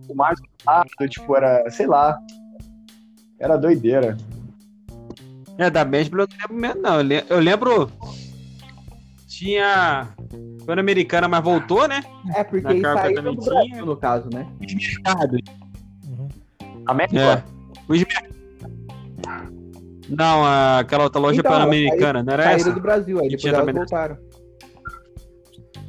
o 0.09 0.15
mais 0.15 0.39
rápido, 0.67 1.09
tipo, 1.09 1.37
era, 1.37 1.69
sei 1.71 1.87
lá. 1.87 2.19
Era 3.39 3.57
doideira. 3.57 4.17
É, 5.59 5.71
da 5.71 5.85
Mesbla 5.85 6.23
eu 6.23 6.29
não 6.29 6.37
lembro 6.39 6.57
mesmo, 6.57 6.83
não. 6.83 7.01
Eu 7.29 7.41
lembro. 7.41 7.91
Tinha. 9.27 10.09
Pan-Americana, 10.65 11.27
mas 11.29 11.43
voltou, 11.43 11.87
né? 11.89 12.01
É, 12.35 12.45
porque 12.45 12.63
Na 12.65 12.73
isso 12.75 12.83
carta 12.83 13.09
aí 13.09 13.15
também 13.15 13.35
do 13.35 13.41
tinha. 13.43 13.55
Brasil, 13.55 13.87
no 13.87 13.97
caso, 13.97 14.29
né? 14.33 14.47
Mercado. 14.61 15.37
Uhum. 16.07 16.29
A 16.87 16.95
Mesbla? 16.95 17.21
É. 17.21 17.45
Os 17.89 17.99
mer- 17.99 18.31
Não, 20.09 20.45
aquela 20.79 21.05
outra 21.05 21.21
loja 21.21 21.41
Então, 21.41 21.51
pan-americana, 21.51 22.23
não 22.23 22.33
era 22.33 22.43
Saíram 22.45 22.61
essa? 22.61 22.73
do 22.73 22.81
Brasil, 22.81 23.17
aí 23.19 23.25
depois 23.25 23.41
tinha 23.41 23.53
elas 23.53 23.67
também- 23.67 23.75
voltaram. 23.75 24.17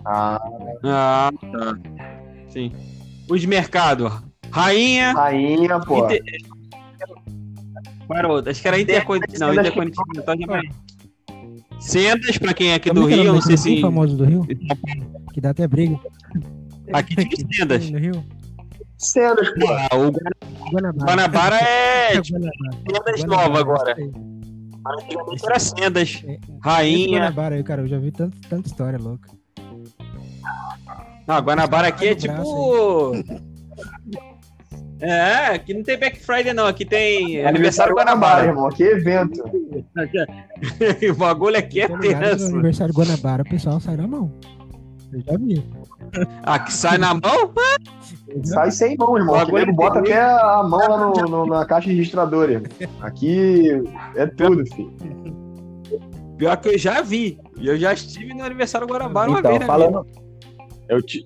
Ah, 0.06 0.40
Ah, 0.84 1.30
tá. 1.40 1.78
Sim. 2.50 2.72
Os 3.30 3.46
mercados. 3.46 4.12
Rainha. 4.52 5.12
rainha, 5.14 5.80
pô. 5.82 6.06
Inter... 6.06 6.22
Qual 8.08 8.18
era 8.18 8.28
outra? 8.30 8.52
Acho 8.52 8.62
que 8.62 8.68
era 8.68 8.80
Intercontinental. 8.80 9.54
Não, 9.54 9.62
Intercontinental 9.62 10.36
já. 10.40 10.62
Sendas, 11.88 12.38
pra 12.38 12.54
quem 12.54 12.72
é 12.72 12.76
aqui 12.76 12.90
Como 12.90 13.02
do 13.02 13.10
é 13.10 13.14
o 13.16 13.22
Rio, 13.22 13.34
não 13.34 13.42
sei 13.42 13.58
se. 13.58 13.82
famoso 13.82 14.18
do 14.18 14.26
Rio, 14.26 14.46
que 15.34 15.40
dá 15.42 15.52
até 15.52 15.68
briga. 15.68 15.98
Aqui 16.92 17.16
tinha 17.16 17.48
Sendas. 17.54 17.90
No 17.90 17.98
Rio. 18.00 18.24
Cenas, 18.98 19.50
pô. 19.52 19.68
Ah, 19.70 19.96
o 19.96 20.12
Guanabara. 20.72 21.06
Guanabara 21.06 21.56
é 21.56 22.20
tipo, 22.22 22.40
Guanabara. 22.40 22.78
Sendas 22.90 23.22
Guanabara, 23.24 23.48
nova 23.50 23.60
agora. 23.60 23.96
Antigamente 24.86 25.46
era 25.46 25.60
Sendas. 25.60 26.24
É, 26.26 26.38
Rainha. 26.64 27.20
Guanabara 27.20 27.56
aí, 27.56 27.64
cara, 27.64 27.82
eu 27.84 27.88
já 27.88 28.00
vi 28.00 28.12
tanto, 28.12 28.38
tanta 28.50 28.68
história 28.68 28.98
louca. 29.00 29.30
Não, 31.28 31.40
Guanabara 31.42 31.88
aqui 31.90 32.08
é 32.08 32.16
Tá 32.16 32.22
tipo. 32.22 33.14
É, 35.00 35.46
aqui 35.56 35.74
não 35.74 35.84
tem 35.84 35.98
Black 35.98 36.20
Friday, 36.20 36.54
não. 36.54 36.66
Aqui 36.66 36.84
tem 36.86 37.46
aniversário 37.46 37.94
Guanabara. 37.96 38.48
irmão. 38.48 38.70
Que 38.70 38.84
evento. 38.84 39.44
o 41.12 41.16
bagulho 41.16 41.58
aqui 41.58 41.82
é 41.82 41.88
tenso. 41.88 42.48
aniversário 42.48 42.94
Guanabara, 42.94 43.44
o 43.44 43.50
pessoal 43.50 43.80
sai 43.80 43.96
na 43.96 44.08
mão. 44.08 44.32
Eu 45.14 45.22
já 45.22 45.38
vi. 45.38 45.64
Ah, 46.44 46.60
que 46.60 46.74
sai 46.74 46.98
na 46.98 47.14
mão? 47.14 47.54
Sai 48.44 48.72
sem 48.72 48.98
mão, 48.98 49.18
irmão. 49.18 49.36
Bagulho 49.36 49.60
Que 49.60 49.66
nego 49.68 49.78
bota 49.78 50.00
até 50.00 50.20
a 50.20 50.64
mão 50.64 50.80
lá 50.80 50.98
no, 50.98 51.14
no- 51.30 51.46
na 51.46 51.66
caixa 51.66 51.90
registradora. 51.90 52.54
irmão. 52.54 52.70
Aqui 53.02 53.70
é 54.16 54.26
tudo, 54.26 54.66
filho. 54.74 54.92
Pior 56.38 56.58
que 56.58 56.70
eu 56.70 56.78
já 56.78 57.02
vi. 57.02 57.40
E 57.58 57.68
eu 57.68 57.78
já 57.78 57.94
estive 57.94 58.34
no 58.34 58.44
aniversário 58.44 58.88
Guanabara 58.88 59.30
uma 59.30 59.40
Então, 59.40 59.50
vez, 59.52 59.62
né? 59.62 59.66
falando, 59.68 60.06
Eu 60.90 61.02
te... 61.02 61.26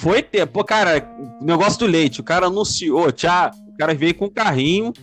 Foi 0.00 0.22
ter. 0.22 0.46
Pô, 0.46 0.64
cara, 0.64 1.06
negócio 1.42 1.80
do 1.80 1.86
leite. 1.86 2.22
O 2.22 2.24
cara 2.24 2.46
anunciou, 2.46 3.12
tchau. 3.12 3.50
O 3.68 3.76
cara 3.76 3.94
veio 3.94 4.14
com 4.14 4.24
um 4.24 4.30
carrinho. 4.30 4.94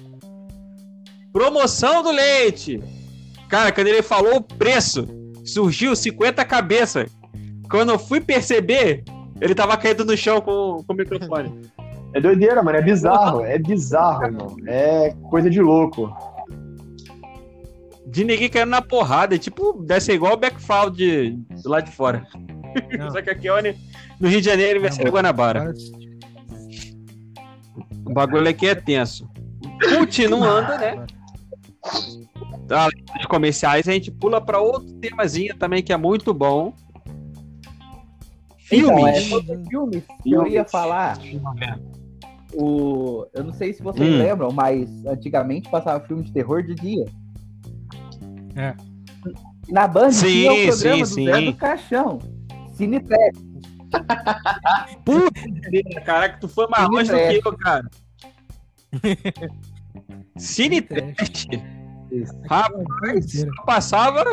Promoção 1.31 2.01
do 2.01 2.09
leite. 2.09 2.81
Cara, 3.47 3.71
quando 3.71 3.87
ele 3.87 4.01
falou 4.01 4.37
o 4.37 4.41
preço, 4.41 5.07
surgiu 5.45 5.95
50 5.95 6.43
cabeças. 6.45 7.11
Quando 7.69 7.91
eu 7.91 7.99
fui 7.99 8.19
perceber, 8.19 9.03
ele 9.39 9.53
tava 9.53 9.77
caído 9.77 10.03
no 10.03 10.17
chão 10.17 10.41
com, 10.41 10.83
com 10.85 10.93
o 10.93 10.95
microfone. 10.95 11.53
É 12.13 12.21
doideira, 12.21 12.63
mano. 12.63 12.77
É 12.77 12.81
bizarro. 12.81 13.41
É 13.41 13.59
bizarro, 13.59 14.23
irmão. 14.23 14.55
É 14.65 15.13
coisa 15.29 15.49
de 15.49 15.61
louco. 15.61 16.09
De 18.07 18.23
ninguém 18.23 18.49
caindo 18.49 18.69
na 18.69 18.81
porrada. 18.81 19.35
É 19.35 19.37
tipo, 19.37 19.73
deve 19.83 20.01
ser 20.01 20.13
igual 20.13 20.33
o 20.33 20.37
backfall 20.37 20.89
de, 20.89 21.31
de 21.31 21.67
lá 21.67 21.81
de 21.81 21.91
fora. 21.91 22.25
Não. 22.97 23.11
Só 23.11 23.21
que 23.21 23.29
a 23.29 23.35
Keone, 23.35 23.75
no 24.19 24.27
Rio 24.27 24.41
de 24.41 24.45
Janeiro, 24.49 24.81
vai 24.81 24.91
ser 24.91 25.09
Guanabara. 25.09 25.73
O 28.05 28.13
bagulho 28.13 28.47
aqui 28.47 28.67
é 28.67 28.75
tenso. 28.75 29.29
Continuando, 29.97 30.69
né? 30.77 31.05
Os 33.19 33.25
comerciais, 33.27 33.87
a 33.87 33.91
gente 33.91 34.11
pula 34.11 34.41
para 34.41 34.59
outro 34.59 34.91
temazinho 34.95 35.55
também 35.57 35.81
que 35.81 35.93
é 35.93 35.97
muito 35.97 36.33
bom. 36.33 36.73
Então, 38.71 39.07
é 39.07 39.13
Filmes. 39.13 39.29
sobre 39.29 39.57
filmes 39.69 40.03
que 40.23 40.31
eu 40.31 40.45
ia 40.47 40.65
falar. 40.65 41.17
O, 42.53 43.25
eu 43.33 43.43
não 43.43 43.53
sei 43.53 43.73
se 43.73 43.81
vocês 43.83 44.09
Hum. 44.09 44.17
lembram, 44.17 44.51
mas 44.51 44.89
antigamente 45.05 45.69
passava 45.69 46.05
filme 46.05 46.23
de 46.23 46.31
terror 46.31 46.63
de 46.63 46.75
dia. 46.75 47.05
É. 48.55 48.73
Na 49.69 49.87
Band 49.87 50.11
Sim, 50.11 50.27
tinha 50.27 50.51
o 50.53 50.65
programa 50.67 51.05
sim, 51.05 51.23
do 51.25 51.25
Zé 51.31 51.37
sim. 51.39 51.45
do 51.45 51.53
Caixão. 51.55 52.19
Cine 52.77 52.99
Trash. 52.99 53.37
Putz, 55.03 55.41
caraca, 56.05 56.37
tu 56.39 56.47
foi 56.47 56.67
mais 56.67 56.87
longe 56.89 57.11
do 57.11 57.17
que 57.17 57.47
eu, 57.47 57.57
cara. 57.57 57.89
Cine 60.37 60.81
Trash. 60.81 61.47
Rapaz, 62.49 63.45
passava 63.65 64.23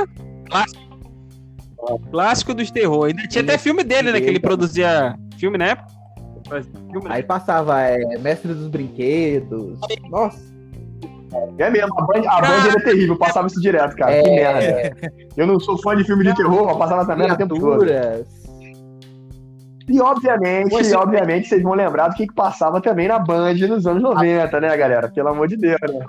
clássico. 0.47 0.85
Clássico 2.11 2.55
dos 2.55 2.71
terror. 2.71 3.07
Ainda 3.07 3.27
tinha 3.27 3.43
até 3.43 3.59
filme 3.59 3.83
dele, 3.83 4.13
né? 4.13 4.21
Que 4.21 4.27
ele 4.27 4.41
produzia 4.41 5.19
filme 5.39 5.59
na 5.59 5.67
época. 5.69 5.89
Filme, 6.91 7.09
né? 7.09 7.15
Aí 7.15 7.23
passava 7.23 7.81
é, 7.81 8.19
Mestre 8.19 8.53
dos 8.55 8.69
Brinquedos. 8.69 9.79
Nossa. 10.11 10.54
É 11.59 11.71
mesmo, 11.71 11.99
a 11.99 12.03
Band, 12.03 12.23
a 12.29 12.41
Band 12.41 12.69
era 12.71 12.81
terrível, 12.85 13.17
passava 13.19 13.47
isso 13.47 13.61
direto, 13.61 13.95
cara. 13.97 14.23
Que 14.23 14.29
É. 14.29 14.35
merda. 14.55 14.97
Eu 15.37 15.47
não 15.47 15.59
sou 15.61 15.77
fã 15.81 15.97
de 15.97 16.05
filme 16.05 16.25
de 16.25 16.35
terror, 16.35 16.65
mas 16.67 16.77
passava 16.77 17.03
essa 17.03 17.17
merda 17.17 17.35
o 17.35 17.39
tempo 17.39 17.59
todo. 17.59 17.87
E 19.87 20.01
obviamente, 20.01 20.71
Você- 20.71 20.97
obviamente, 20.97 21.47
vocês 21.49 21.63
vão 21.63 21.75
lembrar 21.75 22.09
do 22.09 22.15
que, 22.15 22.27
que 22.27 22.35
passava 22.35 22.81
também 22.81 23.07
na 23.07 23.19
Band 23.19 23.55
nos 23.55 23.87
anos 23.87 24.03
90, 24.03 24.59
né, 24.61 24.75
galera? 24.77 25.09
Pelo 25.11 25.29
amor 25.29 25.47
de 25.47 25.57
Deus, 25.57 25.79
né? 25.93 26.07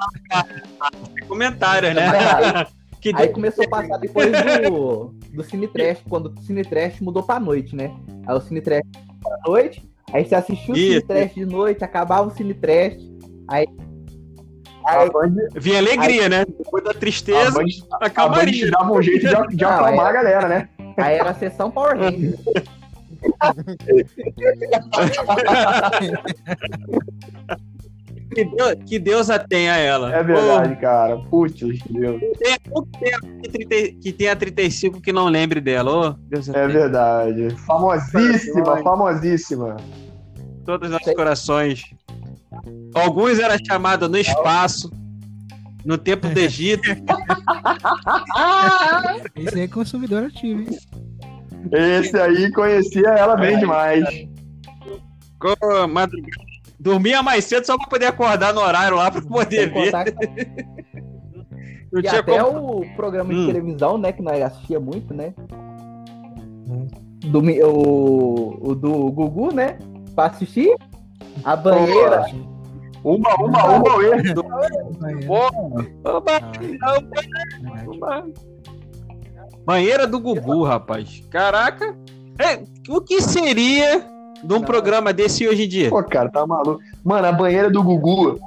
Comentários, 1.27 1.93
né? 1.93 2.05
que 3.01 3.11
Aí 3.13 3.27
começou 3.27 3.65
a 3.65 3.69
passar 3.69 3.97
depois 3.97 4.31
do, 4.31 5.13
do 5.33 5.43
Cine 5.43 5.67
Trash, 5.67 5.99
quando 6.09 6.27
o 6.27 6.41
Cine 6.41 6.63
Trash 6.63 7.01
mudou 7.01 7.21
pra 7.21 7.39
noite, 7.39 7.75
né? 7.75 7.91
Aí 8.25 8.35
o 8.35 8.41
Cine 8.41 8.61
Trash 8.61 8.81
pra 9.21 9.37
noite, 9.45 9.83
aí 10.13 10.25
você 10.25 10.35
assistiu 10.35 10.73
o 10.73 10.77
Cine. 10.77 11.01
Trash 11.01 11.33
de 11.35 11.45
noite, 11.45 11.83
acabava 11.83 12.27
o 12.27 12.31
Cine 12.31 12.53
Trash, 12.53 12.97
aí. 13.47 13.67
A 14.85 15.05
Band, 15.09 15.33
vinha 15.55 15.79
alegria, 15.79 16.29
né? 16.29 16.45
Depois 16.45 16.83
da 16.83 16.91
a 16.91 16.93
tristeza, 16.93 17.51
Band, 17.51 17.63
a 17.91 17.95
a 17.95 17.99
Band 17.99 18.09
calmaria. 18.11 18.69
dava 18.71 18.91
um 18.91 19.01
jeito 19.01 19.27
de, 19.27 19.55
de 19.57 19.65
acalmar 19.65 20.07
a 20.07 20.11
galera, 20.11 20.47
né? 20.47 20.69
aí 20.97 21.15
era 21.17 21.31
a 21.31 21.33
sessão 21.33 21.69
Power 21.71 21.97
Rangers. 21.97 22.35
Que 28.33 28.43
Deus, 28.43 28.75
que 28.85 28.99
Deus 28.99 29.29
a 29.29 29.39
tenha 29.39 29.75
ela. 29.77 30.13
É 30.13 30.23
verdade, 30.23 30.75
cara. 30.77 31.17
Putz, 31.29 31.59
Deus. 31.89 32.19
Pô, 32.69 32.81
tem, 32.99 33.19
que 33.41 33.49
tenha, 33.49 33.67
30 33.69 33.99
que 34.01 34.11
tenha 34.11 34.35
35 34.35 34.99
que 34.99 35.13
não 35.13 35.27
lembre 35.27 35.61
dela. 35.61 36.09
Ô, 36.09 36.09
Deus 36.29 36.49
a 36.49 36.51
É 36.51 36.53
tenha. 36.55 36.67
verdade. 36.67 37.49
Famosíssima, 37.65 38.77
famosíssima. 38.83 39.77
Todos 40.65 40.89
os 40.89 40.93
nossos 40.93 41.13
corações. 41.13 41.83
Alguns 42.95 43.39
era 43.39 43.57
chamado 43.63 44.07
no 44.09 44.17
espaço, 44.17 44.91
no 45.85 45.97
tempo 45.97 46.27
do 46.29 46.39
Egito. 46.39 46.89
Esse 49.35 49.55
aí 49.57 49.61
é 49.63 49.67
consumidor 49.67 50.23
ativo, 50.25 50.61
hein? 50.61 50.79
Esse 51.71 52.17
aí 52.19 52.51
conhecia 52.51 53.09
ela 53.09 53.35
bem 53.35 53.57
demais. 53.59 54.03
Ô, 55.61 55.87
madrugada. 55.87 56.45
Dormia 56.79 57.23
mais 57.23 57.45
cedo 57.45 57.65
só 57.65 57.77
pra 57.77 57.87
poder 57.87 58.05
acordar 58.07 58.53
no 58.53 58.61
horário 58.61 58.97
lá 58.97 59.09
pra 59.09 59.21
poder 59.21 59.71
ver. 59.73 59.91
que- 59.91 60.65
Não 61.91 61.99
E 62.01 62.03
tinha 62.03 62.19
até 62.19 62.43
como. 62.43 62.81
o 62.81 62.95
programa 62.95 63.33
de 63.33 63.39
Hum. 63.39 63.47
televisão, 63.47 63.97
né, 63.97 64.11
que 64.11 64.21
nós 64.21 64.41
assistia 64.41 64.79
muito, 64.79 65.13
né? 65.13 65.33
Hum. 66.67 66.87
Do, 67.25 67.39
o, 67.39 68.71
o 68.71 68.75
do 68.75 69.11
Gugu, 69.11 69.53
né? 69.53 69.77
Pra 70.13 70.25
assistir. 70.25 70.75
A 71.43 71.55
banheira. 71.55 72.25
Uma, 73.05 73.35
uma, 73.35 73.45
uma. 73.45 73.95
Oba, 76.05 76.41
oba. 77.87 78.25
Banheira 79.63 80.07
do 80.07 80.19
Gugu, 80.19 80.63
rapaz. 80.63 81.21
Caraca. 81.29 81.95
É, 82.39 82.63
o 82.89 82.99
que 82.99 83.21
seria 83.21 84.03
de 84.43 84.53
um 84.53 84.61
programa 84.61 85.13
desse 85.13 85.47
hoje 85.47 85.65
em 85.65 85.69
dia? 85.69 85.89
Pô, 85.91 86.03
cara, 86.03 86.31
tá 86.31 86.47
maluco. 86.47 86.79
Mano, 87.03 87.27
a 87.27 87.31
banheira 87.31 87.69
do 87.69 87.83
Gugu 87.83 88.39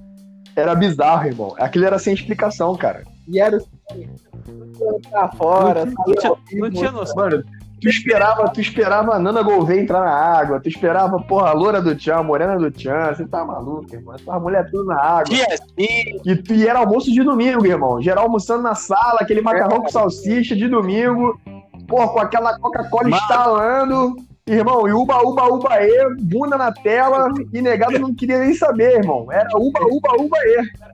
era 0.56 0.74
bizarro, 0.74 1.28
irmão. 1.28 1.54
Aquilo 1.58 1.84
era 1.84 1.98
sem 2.00 2.12
explicação, 2.14 2.74
cara. 2.76 3.04
E 3.28 3.38
era 3.38 3.58
o 3.58 5.00
pra 5.08 5.28
fora. 5.28 5.84
Não 5.86 6.14
tinha, 6.14 6.32
não 6.60 6.70
tinha 6.70 6.90
noção. 6.90 7.14
Mano, 7.14 7.44
tu 7.80 7.88
esperava, 7.88 8.48
tu 8.48 8.60
esperava 8.60 9.14
a 9.14 9.18
Nana 9.18 9.42
Gouveia 9.42 9.80
entrar 9.80 10.00
na 10.00 10.12
água, 10.12 10.60
tu 10.60 10.68
esperava, 10.68 11.18
porra, 11.22 11.50
a 11.50 11.52
loura 11.52 11.80
do 11.80 11.94
Tchan, 11.94 12.16
a 12.16 12.22
morena 12.22 12.56
do 12.58 12.70
Tchan, 12.70 13.14
você 13.14 13.24
tá 13.26 13.44
maluco, 13.44 13.86
irmão. 13.94 14.14
Essa 14.14 14.38
mulher 14.38 14.70
tudo 14.70 14.84
na 14.86 15.00
água. 15.00 15.24
Tia, 15.24 15.46
sim. 15.56 16.20
E, 16.24 16.36
tu- 16.36 16.54
e 16.54 16.66
era 16.66 16.78
almoço 16.80 17.10
de 17.12 17.22
domingo, 17.22 17.66
irmão. 17.66 18.00
Geral 18.02 18.24
almoçando 18.24 18.62
na 18.62 18.74
sala, 18.74 19.18
aquele 19.20 19.40
macarrão 19.40 19.80
com 19.82 19.88
salsicha 19.88 20.54
de 20.56 20.68
domingo. 20.68 21.38
Porra, 21.86 22.08
com 22.08 22.18
aquela 22.20 22.58
Coca-Cola 22.58 23.08
estalando. 23.10 24.16
Irmão, 24.46 24.88
e 24.88 24.92
uba, 24.92 25.20
uba, 25.22 25.44
uba, 25.52 25.82
e, 25.82 26.14
bunda 26.22 26.56
na 26.56 26.72
tela, 26.72 27.28
e 27.52 27.60
negado 27.60 27.98
não 27.98 28.14
queria 28.14 28.38
nem 28.38 28.54
saber, 28.54 28.96
irmão. 29.00 29.30
Era 29.30 29.48
uba, 29.56 29.80
uba, 29.84 30.14
uba, 30.18 30.36
e. 30.38 30.88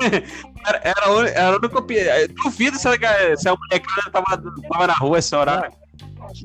Era, 0.66 0.80
era, 0.84 1.28
era 1.30 1.52
o 1.52 1.58
único. 1.58 1.82
pi- 1.82 1.94
eu 1.98 2.28
Duvido 2.44 2.76
se 2.78 2.86
a, 2.88 3.36
se 3.36 3.48
a 3.48 3.54
molecada 3.56 4.10
tava, 4.12 4.42
tava 4.70 4.86
na 4.86 4.94
rua 4.94 5.18
esse 5.18 5.34
horário. 5.34 5.72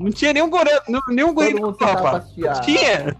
Não 0.00 0.10
tinha 0.10 0.32
nenhum 0.32 0.50
guri, 0.50 0.70
nenhum 1.08 1.32
guri 1.34 1.50
Todo 1.52 1.60
no 1.60 1.66
mundo 1.68 1.78
sentava 1.78 2.00
pra 2.00 2.10
rapaz. 2.10 2.24
assistir 2.24 2.48
a- 2.48 2.60
Tinha. 2.60 3.16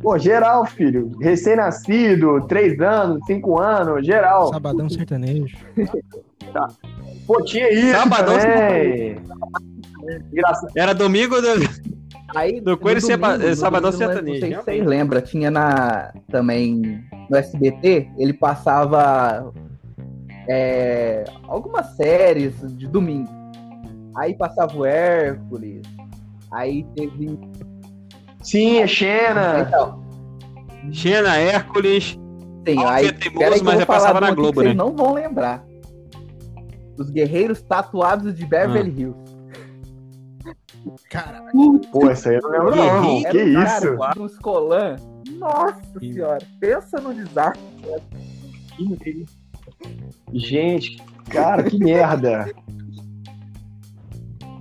Pô, 0.00 0.16
geral, 0.18 0.64
filho. 0.64 1.12
Recém-nascido, 1.20 2.46
três 2.48 2.80
anos, 2.80 3.20
cinco 3.26 3.60
anos, 3.60 4.06
geral. 4.06 4.48
Sabadão 4.52 4.88
sertanejo. 4.88 5.56
Pô, 7.26 7.42
tinha 7.42 7.70
isso 7.70 7.92
Sabadão 7.92 8.38
também. 8.38 9.20
Engraçado. 10.32 10.72
Era 10.74 10.94
domingo 10.94 11.40
do. 11.42 11.48
Aí, 12.36 12.60
Do 12.60 12.76
Coelho 12.76 13.00
no 13.00 13.06
Seba- 13.06 13.38
domingo, 13.38 13.56
Sabadão 13.56 13.90
domingo, 13.90 14.04
não 14.06 14.14
Sertanejo, 14.14 14.40
sei 14.40 14.54
se 14.54 14.62
vocês 14.62 14.86
lembram, 14.86 15.20
tinha 15.22 15.50
na, 15.50 16.12
também 16.30 17.02
no 17.30 17.36
SBT, 17.36 18.08
ele 18.18 18.32
passava 18.34 19.52
é, 20.48 21.24
algumas 21.44 21.86
séries 21.96 22.54
de 22.76 22.86
domingo. 22.86 23.30
Aí 24.16 24.34
passava 24.34 24.76
o 24.76 24.84
Hércules, 24.84 25.82
aí 26.52 26.84
teve. 26.96 27.38
Sim, 28.42 28.78
é 28.78 28.86
Xena. 28.86 29.60
Então, 29.66 30.02
Xena, 30.92 31.36
Hércules. 31.36 32.18
tem, 32.64 32.84
aí, 32.84 33.06
é 33.06 33.12
teimoso, 33.12 33.38
peraí 33.38 33.60
que 33.60 33.60
eu 33.60 33.64
mas 33.64 33.72
vou 33.74 33.80
já 33.80 33.86
falar 33.86 33.98
passava 34.00 34.20
de 34.20 34.26
na 34.26 34.34
Globo, 34.34 34.50
que 34.52 34.56
vocês 34.56 34.68
né? 34.68 34.74
não 34.74 34.94
vão 34.94 35.14
lembrar. 35.14 35.64
Os 36.98 37.10
Guerreiros 37.10 37.62
Tatuados 37.62 38.34
de 38.34 38.44
Ah. 38.44 38.48
Beverly 38.48 38.90
Hills. 39.00 39.27
Cara, 41.10 41.44
Pô, 41.92 42.10
essa 42.10 42.30
aí 42.30 42.36
eu 42.36 42.42
não 42.42 42.50
lembro, 42.50 42.76
não, 42.76 43.20
Que 43.22 43.38
Era 43.38 43.44
isso? 43.44 43.92
um 43.92 43.98
cara 43.98 44.14
dos 44.14 44.38
Colan. 44.38 44.96
Nossa 45.38 45.82
senhora, 45.98 46.46
pensa 46.60 47.00
no 47.00 47.14
desastre. 47.14 47.62
Gente, 50.32 51.02
cara, 51.30 51.62
que 51.62 51.78
merda. 51.78 52.50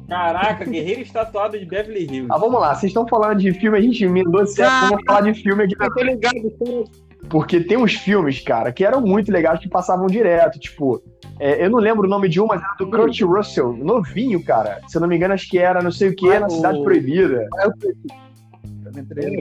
Caraca, 0.08 0.64
Guerreiro 0.64 1.02
Estatuado 1.02 1.60
de 1.60 1.66
Beverly 1.66 2.06
Hills. 2.06 2.28
Ah, 2.32 2.38
vamos 2.38 2.60
lá, 2.62 2.74
vocês 2.74 2.90
estão 2.92 3.06
falando 3.08 3.40
de 3.40 3.54
filme, 3.54 3.78
a 3.78 3.82
gente 3.82 4.04
emendou 4.06 4.46
certo, 4.48 4.90
vamos 4.90 5.04
falar 5.06 5.22
de 5.22 5.34
filme 5.34 5.64
aqui. 5.64 5.76
Eu 5.78 5.94
tô 5.94 6.04
ligado. 6.04 7.07
Porque 7.30 7.60
tem 7.60 7.78
uns 7.78 7.94
filmes, 7.94 8.40
cara, 8.42 8.72
que 8.72 8.86
eram 8.86 9.02
muito 9.02 9.32
legais, 9.32 9.60
que 9.60 9.68
passavam 9.70 10.08
direto, 10.08 10.58
tipo... 10.60 11.02
é, 11.40 11.66
eu 11.66 11.70
não 11.70 11.80
lembro 11.80 12.06
o 12.08 12.10
nome 12.10 12.30
de 12.30 12.40
um, 12.40 12.46
mas 12.48 12.62
era 12.62 12.74
do 12.78 12.90
Kurt 12.90 13.22
Russell, 13.22 13.74
novinho, 13.74 14.42
cara. 14.44 14.80
Se 14.88 14.96
eu 14.98 15.02
não 15.02 15.08
me 15.08 15.16
engano, 15.18 15.34
acho 15.34 15.50
que 15.50 15.58
era 15.58 15.82
não 15.82 15.92
sei 15.92 16.10
o 16.10 16.16
que, 16.16 16.30
Ah, 16.32 16.40
na 16.42 16.48
o- 16.48 16.52
Cidade 16.52 16.82
Proibida. 16.84 17.48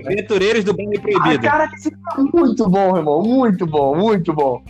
Aventureiros 0.05 0.65
do 0.65 0.75
Bem 0.75 0.91
Ah, 0.97 1.01
Proibido. 1.01 1.43
cara, 1.43 1.71
esse 1.75 1.91
filme 1.91 2.31
é 2.35 2.37
muito 2.41 2.69
bom, 2.69 2.97
irmão, 2.97 3.23
muito 3.23 3.67
bom, 3.67 3.97
muito 3.97 4.33
bom. 4.33 4.63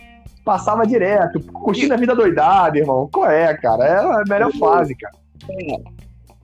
Passava 0.45 0.85
direto, 0.85 1.39
curtindo 1.51 1.93
a 1.93 1.97
vida 1.97 2.15
doidada, 2.15 2.77
irmão. 2.77 3.09
Qual 3.11 3.29
é, 3.29 3.53
cara? 3.57 3.83
É 3.83 3.97
a 3.99 4.23
melhor 4.27 4.51
fase, 4.53 4.95
cara. 4.95 5.13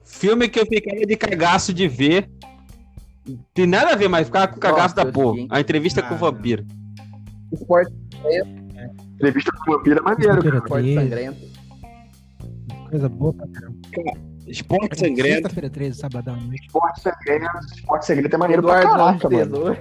Filme 0.04 0.48
que 0.48 0.60
eu 0.60 0.66
ficava 0.66 1.00
de 1.06 1.16
cagaço 1.16 1.72
de 1.72 1.88
ver. 1.88 2.28
Tem 3.54 3.66
nada 3.66 3.92
a 3.92 3.96
ver, 3.96 4.08
mas 4.08 4.26
ficava 4.26 4.48
com 4.48 4.60
cagaço 4.60 4.94
Nossa, 4.96 5.04
da 5.06 5.12
porra. 5.12 5.46
A 5.50 5.60
entrevista 5.60 6.02
com 6.02 6.12
o 6.12 6.16
Ah, 6.16 6.20
vampiro. 6.20 6.64
Esporte, 7.52 7.92
Entrevista 9.14 9.50
com 9.52 9.70
o 9.72 9.76
vampiro 9.76 9.98
é 10.00 10.02
maneiro, 10.02 10.42
cara. 10.42 10.56
esporte 10.58 10.94
sangrento. 10.94 11.54
coisa 12.90 13.08
boa 13.08 13.32
pra 13.32 13.46
caramba. 13.48 13.76
Esporte 14.46 14.98
sangrento. 14.98 15.32
Sexta-feira 15.34 15.70
13, 15.70 15.98
sabadão. 15.98 16.34
à 16.34 16.36
noite. 16.36 16.66
Esporte 16.66 17.00
Segredo, 17.00 17.46
Esporte 17.74 18.06
Segredo 18.06 18.34
é 18.34 18.38
maneiro 18.38 18.60
Eduardo 18.62 18.82
pra 18.88 18.96
caraca, 18.96 19.30
mano. 19.30 19.76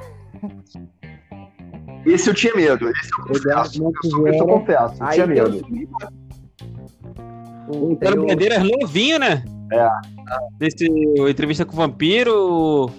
Esse 2.06 2.29
eu 2.29 2.34
tinha 2.34 2.56
medo, 2.56 2.89
esse 2.89 3.10
eu 3.12 3.25
confesso. 3.25 3.84
Eu, 3.84 4.10
sou- 4.12 4.27
eu, 4.27 4.34
sou- 4.38 4.47
confesso, 4.47 4.95
eu 5.01 5.06
Aí 5.08 5.13
tinha 5.13 5.25
o 5.25 5.29
medo. 5.29 5.58
O 7.67 7.91
o- 7.91 7.95
tem 7.95 8.08
Antônio 8.10 8.23
o- 8.23 8.27
Bandeiras 8.27 8.63
novinho, 8.63 9.19
né? 9.19 9.43
É. 9.71 9.88
Desse 10.58 10.88
o 10.89 11.27
entrevista 11.27 11.65
com 11.65 11.73
o 11.73 11.77
Vampiro. 11.77 12.89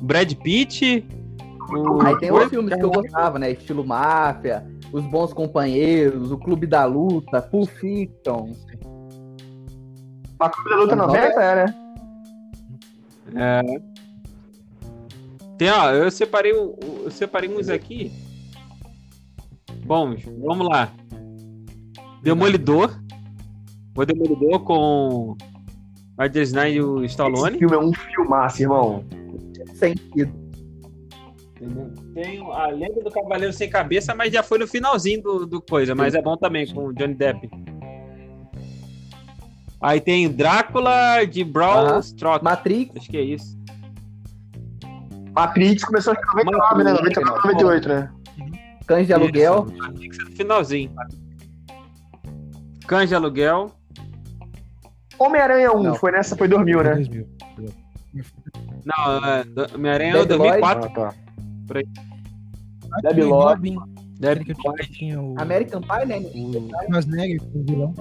Brad 0.00 0.32
Pitt. 0.34 1.04
o- 1.70 2.00
Aí 2.02 2.16
tem 2.18 2.30
outros 2.30 2.50
filmes 2.50 2.74
que 2.74 2.82
eu 2.82 2.90
gostava, 2.90 3.38
né? 3.38 3.50
Estilo 3.50 3.84
Máfia, 3.86 4.64
Os 4.92 5.04
Bons 5.04 5.32
Companheiros, 5.34 6.30
O 6.32 6.38
Clube 6.38 6.66
da 6.66 6.84
Luta, 6.86 7.42
Pulp 7.42 7.68
Fiction. 7.68 8.52
Mas 10.40 10.50
Clube 10.52 10.70
da 10.70 10.76
Luta 10.76 10.96
90 10.96 11.42
é, 11.42 11.66
né? 11.66 11.74
É. 13.34 13.80
Tem, 15.58 15.70
ó, 15.70 15.90
eu 15.90 16.10
separei, 16.10 16.52
eu 16.52 17.10
separei 17.10 17.54
uns 17.54 17.68
aqui. 17.68 18.10
Bons, 19.84 20.22
vamos 20.40 20.68
lá. 20.68 20.90
Demolidor. 22.22 22.96
O 23.96 24.04
Demolidor 24.04 24.60
com 24.60 25.36
Roger 26.18 26.42
Snyder 26.44 26.74
e 26.76 26.80
o 26.82 26.98
Esse 26.98 27.06
Stallone. 27.12 27.58
filme 27.58 27.74
é 27.74 27.78
um 27.78 27.92
filmaço, 27.92 28.62
irmão. 28.62 29.04
Sentido. 29.78 30.32
Entendeu? 31.56 31.92
Tem 32.14 32.40
a 32.52 32.66
Lenda 32.68 33.02
do 33.02 33.10
Cavaleiro 33.10 33.52
Sem 33.52 33.68
Cabeça, 33.68 34.14
mas 34.14 34.32
já 34.32 34.42
foi 34.42 34.58
no 34.58 34.66
finalzinho 34.66 35.22
do, 35.22 35.46
do 35.46 35.60
coisa, 35.60 35.94
mas 35.94 36.14
é 36.14 36.22
bom 36.22 36.36
também 36.36 36.66
com 36.72 36.86
o 36.86 36.92
Johnny 36.92 37.14
Depp. 37.14 37.48
Aí 39.80 40.00
tem 40.00 40.28
Drácula 40.28 41.24
de 41.24 41.44
Brawl 41.44 41.86
Aham. 41.86 41.98
Strott. 42.00 42.42
Matrix, 42.44 42.96
Acho 42.96 43.10
que 43.10 43.16
é 43.16 43.22
isso. 43.22 43.56
Matrix 45.32 45.84
começou 45.84 46.14
em 46.14 46.44
99, 46.44 46.84
né? 46.84 46.92
99, 46.92 47.30
98, 47.44 47.88
né? 47.88 48.10
Cães 48.86 49.06
de 49.06 49.12
Aluguel. 49.12 49.66
Tem 49.98 50.08
que 50.08 50.16
ser 50.16 50.24
no 50.24 50.30
finalzinho. 50.32 50.92
Cães 52.86 53.08
de 53.08 53.14
Aluguel. 53.14 53.70
Homem-Aranha 55.18 55.72
1, 55.72 55.82
Não. 55.82 55.94
foi 55.94 56.10
nessa, 56.12 56.36
foi 56.36 56.48
2000, 56.48 56.82
né? 56.82 56.94
2000. 56.94 57.28
Não, 58.84 59.24
é, 59.26 59.74
Homem-Aranha 59.74 60.12
é 60.14 60.20
o 60.20 60.26
Debi 60.26 60.38
Lloyd. 60.44 60.60
2004. 60.60 60.84
Ah, 60.86 60.90
tá. 61.10 61.14
Por 61.66 61.76
aí. 61.78 61.84
Eu 64.20 64.44
tinha, 64.44 64.74
tinha 64.90 65.20
o 65.20 65.34
American 65.40 65.80
Pie, 65.80 66.06
né? 66.06 66.18
o 66.18 66.68
Schwarzenegger, 66.86 67.40
o 67.54 67.64
vilão. 67.64 67.94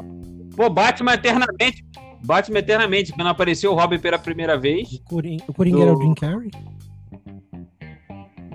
Pô, 0.55 0.69
Batman 0.69 1.13
Eternamente. 1.13 1.85
Batman 2.25 2.59
Eternamente, 2.59 3.13
quando 3.13 3.27
apareceu 3.27 3.71
o 3.71 3.75
Robin 3.75 3.99
pela 3.99 4.17
primeira 4.17 4.57
vez. 4.57 4.91
O 4.93 5.03
Coringa, 5.03 5.43
o 5.47 5.53
Coringa 5.53 5.77
Do- 5.77 5.83
era 5.83 5.93
o 5.93 6.01
Jim 6.01 6.13
Carrey. 6.15 6.49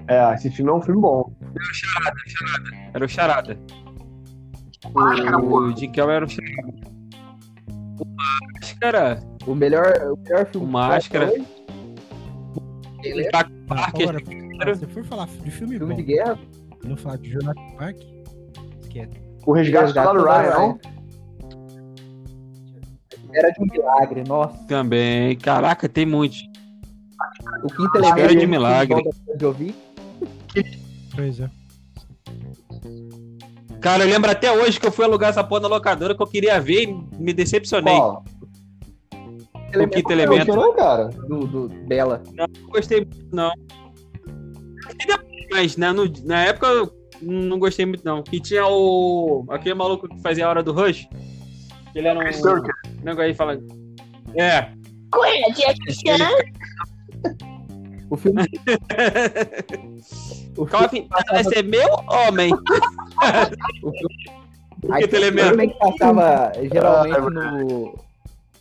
É, 0.08 0.34
esse 0.34 0.50
filme 0.50 0.70
é 0.70 0.74
um 0.74 0.82
filme 0.82 1.00
bom. 1.00 1.32
Era 2.92 3.04
o 3.04 3.08
Charada. 3.08 3.58
Máscara, 4.92 5.38
O, 5.38 5.48
pô. 5.48 5.60
o 5.60 5.76
Jim 5.76 5.92
Carrey 5.92 6.16
era 6.16 6.24
o 6.24 6.28
Charada. 6.28 6.72
O 8.00 8.04
Máscara. 8.60 9.20
O 9.46 9.54
melhor, 9.54 9.92
o 10.12 10.16
melhor 10.22 10.46
filme. 10.46 10.66
O 10.66 10.70
Máscara. 10.70 11.30
hoje, 11.32 11.44
O 12.98 13.02
Jack 13.02 13.30
Tá, 13.32 13.48
Parker. 13.68 14.08
agora, 14.08 14.74
se 14.74 14.80
você 14.80 14.86
for 14.86 15.04
falar 15.04 15.26
de 15.26 15.50
filme, 15.50 15.76
Filme 15.78 15.94
bom, 15.94 16.00
de 16.00 16.02
guerra. 16.02 16.38
não 16.84 16.96
falar 16.96 17.16
de 17.18 17.30
Jurassic 17.30 17.76
Park, 17.76 17.96
esquece. 18.82 19.20
O 19.44 19.52
Resgate 19.52 19.92
Lado 19.94 20.18
do 20.20 20.24
Ryan? 20.24 20.78
Era 23.34 23.50
de 23.50 23.62
um 23.62 23.66
milagre, 23.72 24.22
nossa. 24.28 24.56
Também. 24.68 25.36
Caraca, 25.38 25.88
tem 25.88 26.04
muitos. 26.06 26.42
O 27.64 27.66
quinto 27.68 27.96
elemento. 27.98 28.36
de 28.38 28.46
milagre. 28.46 29.02
De 29.36 29.44
ouvir. 29.44 29.74
Pois 31.14 31.40
é. 31.40 31.50
Cara, 33.80 34.04
eu 34.04 34.08
lembro 34.10 34.30
até 34.30 34.52
hoje 34.52 34.78
que 34.78 34.86
eu 34.86 34.92
fui 34.92 35.04
alugar 35.04 35.30
essa 35.30 35.42
porra 35.42 35.62
na 35.62 35.68
locadora 35.68 36.14
que 36.14 36.22
eu 36.22 36.26
queria 36.26 36.60
ver 36.60 36.84
e 36.88 36.94
me 37.18 37.32
decepcionei. 37.32 37.96
Qual? 37.96 38.24
O 39.74 39.88
quinto 39.88 40.10
Não 40.10 40.18
elemento. 40.20 40.54
não, 40.54 40.74
cara? 40.74 41.08
Do, 41.08 41.46
do, 41.46 41.68
dela. 41.86 42.22
Não 42.34 42.46
gostei 42.68 42.98
muito, 43.00 43.26
não. 43.34 43.50
Mas 45.50 45.76
né, 45.76 45.92
no- 45.92 46.10
na 46.24 46.44
época 46.44 46.66
eu 46.66 46.92
não 47.20 47.58
gostei 47.58 47.84
muito, 47.86 48.04
não. 48.04 48.22
E 48.32 48.40
tinha 48.40 48.66
o. 48.66 49.44
aquele 49.50 49.74
maluco 49.74 50.08
que 50.08 50.20
fazia 50.20 50.46
a 50.46 50.50
hora 50.50 50.62
do 50.62 50.72
Rush. 50.72 51.06
Ele 51.94 52.08
era 52.08 52.18
um. 52.18 52.30
Tucker. 52.30 52.74
negócio 53.02 53.28
aí 53.28 53.34
falando. 53.34 53.66
É. 54.34 54.68
O 58.10 58.16
filme. 58.16 58.42
o 60.56 60.66
filme, 60.66 61.08
esse 61.34 61.58
é 61.58 61.62
meu 61.62 61.88
homem. 62.08 62.52
o 63.82 63.92
filme, 63.92 64.42
O 64.84 64.92
aí, 64.92 65.04
o 65.04 65.16
elemento. 65.16 65.48
filme 65.48 65.68
que 65.68 65.78
passava 65.78 66.52
geralmente 66.72 67.16
Ah, 67.16 67.30
no, 67.30 67.94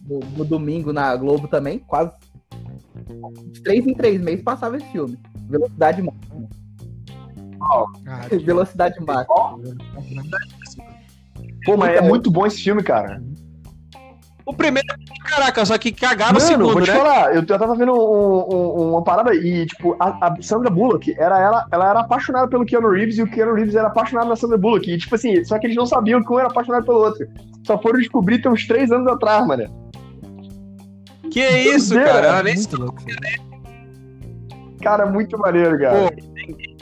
no, 0.08 0.20
no 0.38 0.46
domingo 0.46 0.92
na 0.94 1.16
Globo 1.16 1.48
também, 1.48 1.80
quase 1.80 2.12
de 3.52 3.62
três 3.62 3.86
em 3.86 3.94
três 3.94 4.22
meses 4.22 4.44
passava 4.44 4.78
esse 4.78 4.86
filme. 4.88 5.18
Velocidade 5.50 6.02
máxima. 6.02 6.50
Ah, 8.08 8.28
Velocidade 8.44 8.96
máxima. 9.00 9.26
Pô, 11.66 11.78
mas 11.78 11.96
é 11.98 12.02
muito 12.02 12.32
bom 12.32 12.46
esse 12.46 12.62
filme, 12.62 12.82
cara. 12.84 13.22
O 14.44 14.54
primeiro, 14.54 14.88
caraca, 15.30 15.64
só 15.64 15.78
que 15.78 15.92
cagava 15.92 16.32
o 16.32 16.34
Mano, 16.34 16.46
segundo, 16.48 16.74
vou 16.74 16.82
te 16.82 16.90
né? 16.90 16.98
falar, 16.98 17.30
eu, 17.36 17.42
eu 17.42 17.46
tava 17.46 17.76
vendo 17.76 17.94
um- 17.94 18.56
um- 18.56 18.90
uma 18.90 19.04
parada 19.04 19.36
e, 19.36 19.66
tipo, 19.68 19.96
a, 20.00 20.28
a 20.28 20.42
Sandra 20.42 20.70
Bullock, 20.70 21.14
era, 21.18 21.40
ela, 21.40 21.66
ela 21.72 21.90
era 21.90 22.00
apaixonada 22.00 22.48
pelo 22.48 22.66
Keanu 22.66 22.90
Reeves 22.90 23.20
e 23.20 23.22
o 23.24 23.30
Keanu 23.30 23.54
Reeves 23.54 23.76
era 23.76 23.88
apaixonado 23.88 24.28
na 24.28 24.36
Sandra 24.36 24.58
Bullock. 24.58 24.92
E, 24.92 24.98
tipo 24.98 25.14
assim, 25.14 25.44
só 25.46 25.60
que 25.60 25.68
eles 25.68 25.78
não 25.78 25.86
sabiam 25.86 26.24
que 26.24 26.34
um 26.34 26.40
era 26.40 26.48
apaixonado 26.50 26.86
pelo 26.86 26.98
outro. 26.98 27.26
Só 27.66 27.80
foram 27.80 28.00
descobrir 28.00 28.42
tem 28.42 28.52
uns 28.52 28.66
três 28.68 28.92
anos 28.92 29.08
atrás, 29.08 29.46
mano. 29.46 29.64
Que 31.32 31.40
isso, 31.76 31.94
Deus, 31.94 32.06
cara? 32.06 32.28
Ela 32.28 32.44
nem 32.44 32.58
se 32.58 32.68
muito 32.68 32.82
louco. 32.82 33.02
isso 33.08 33.20
aí. 33.24 33.52
Cara, 34.82 35.06
muito 35.06 35.38
maneiro, 35.38 35.80
cara. 35.80 36.12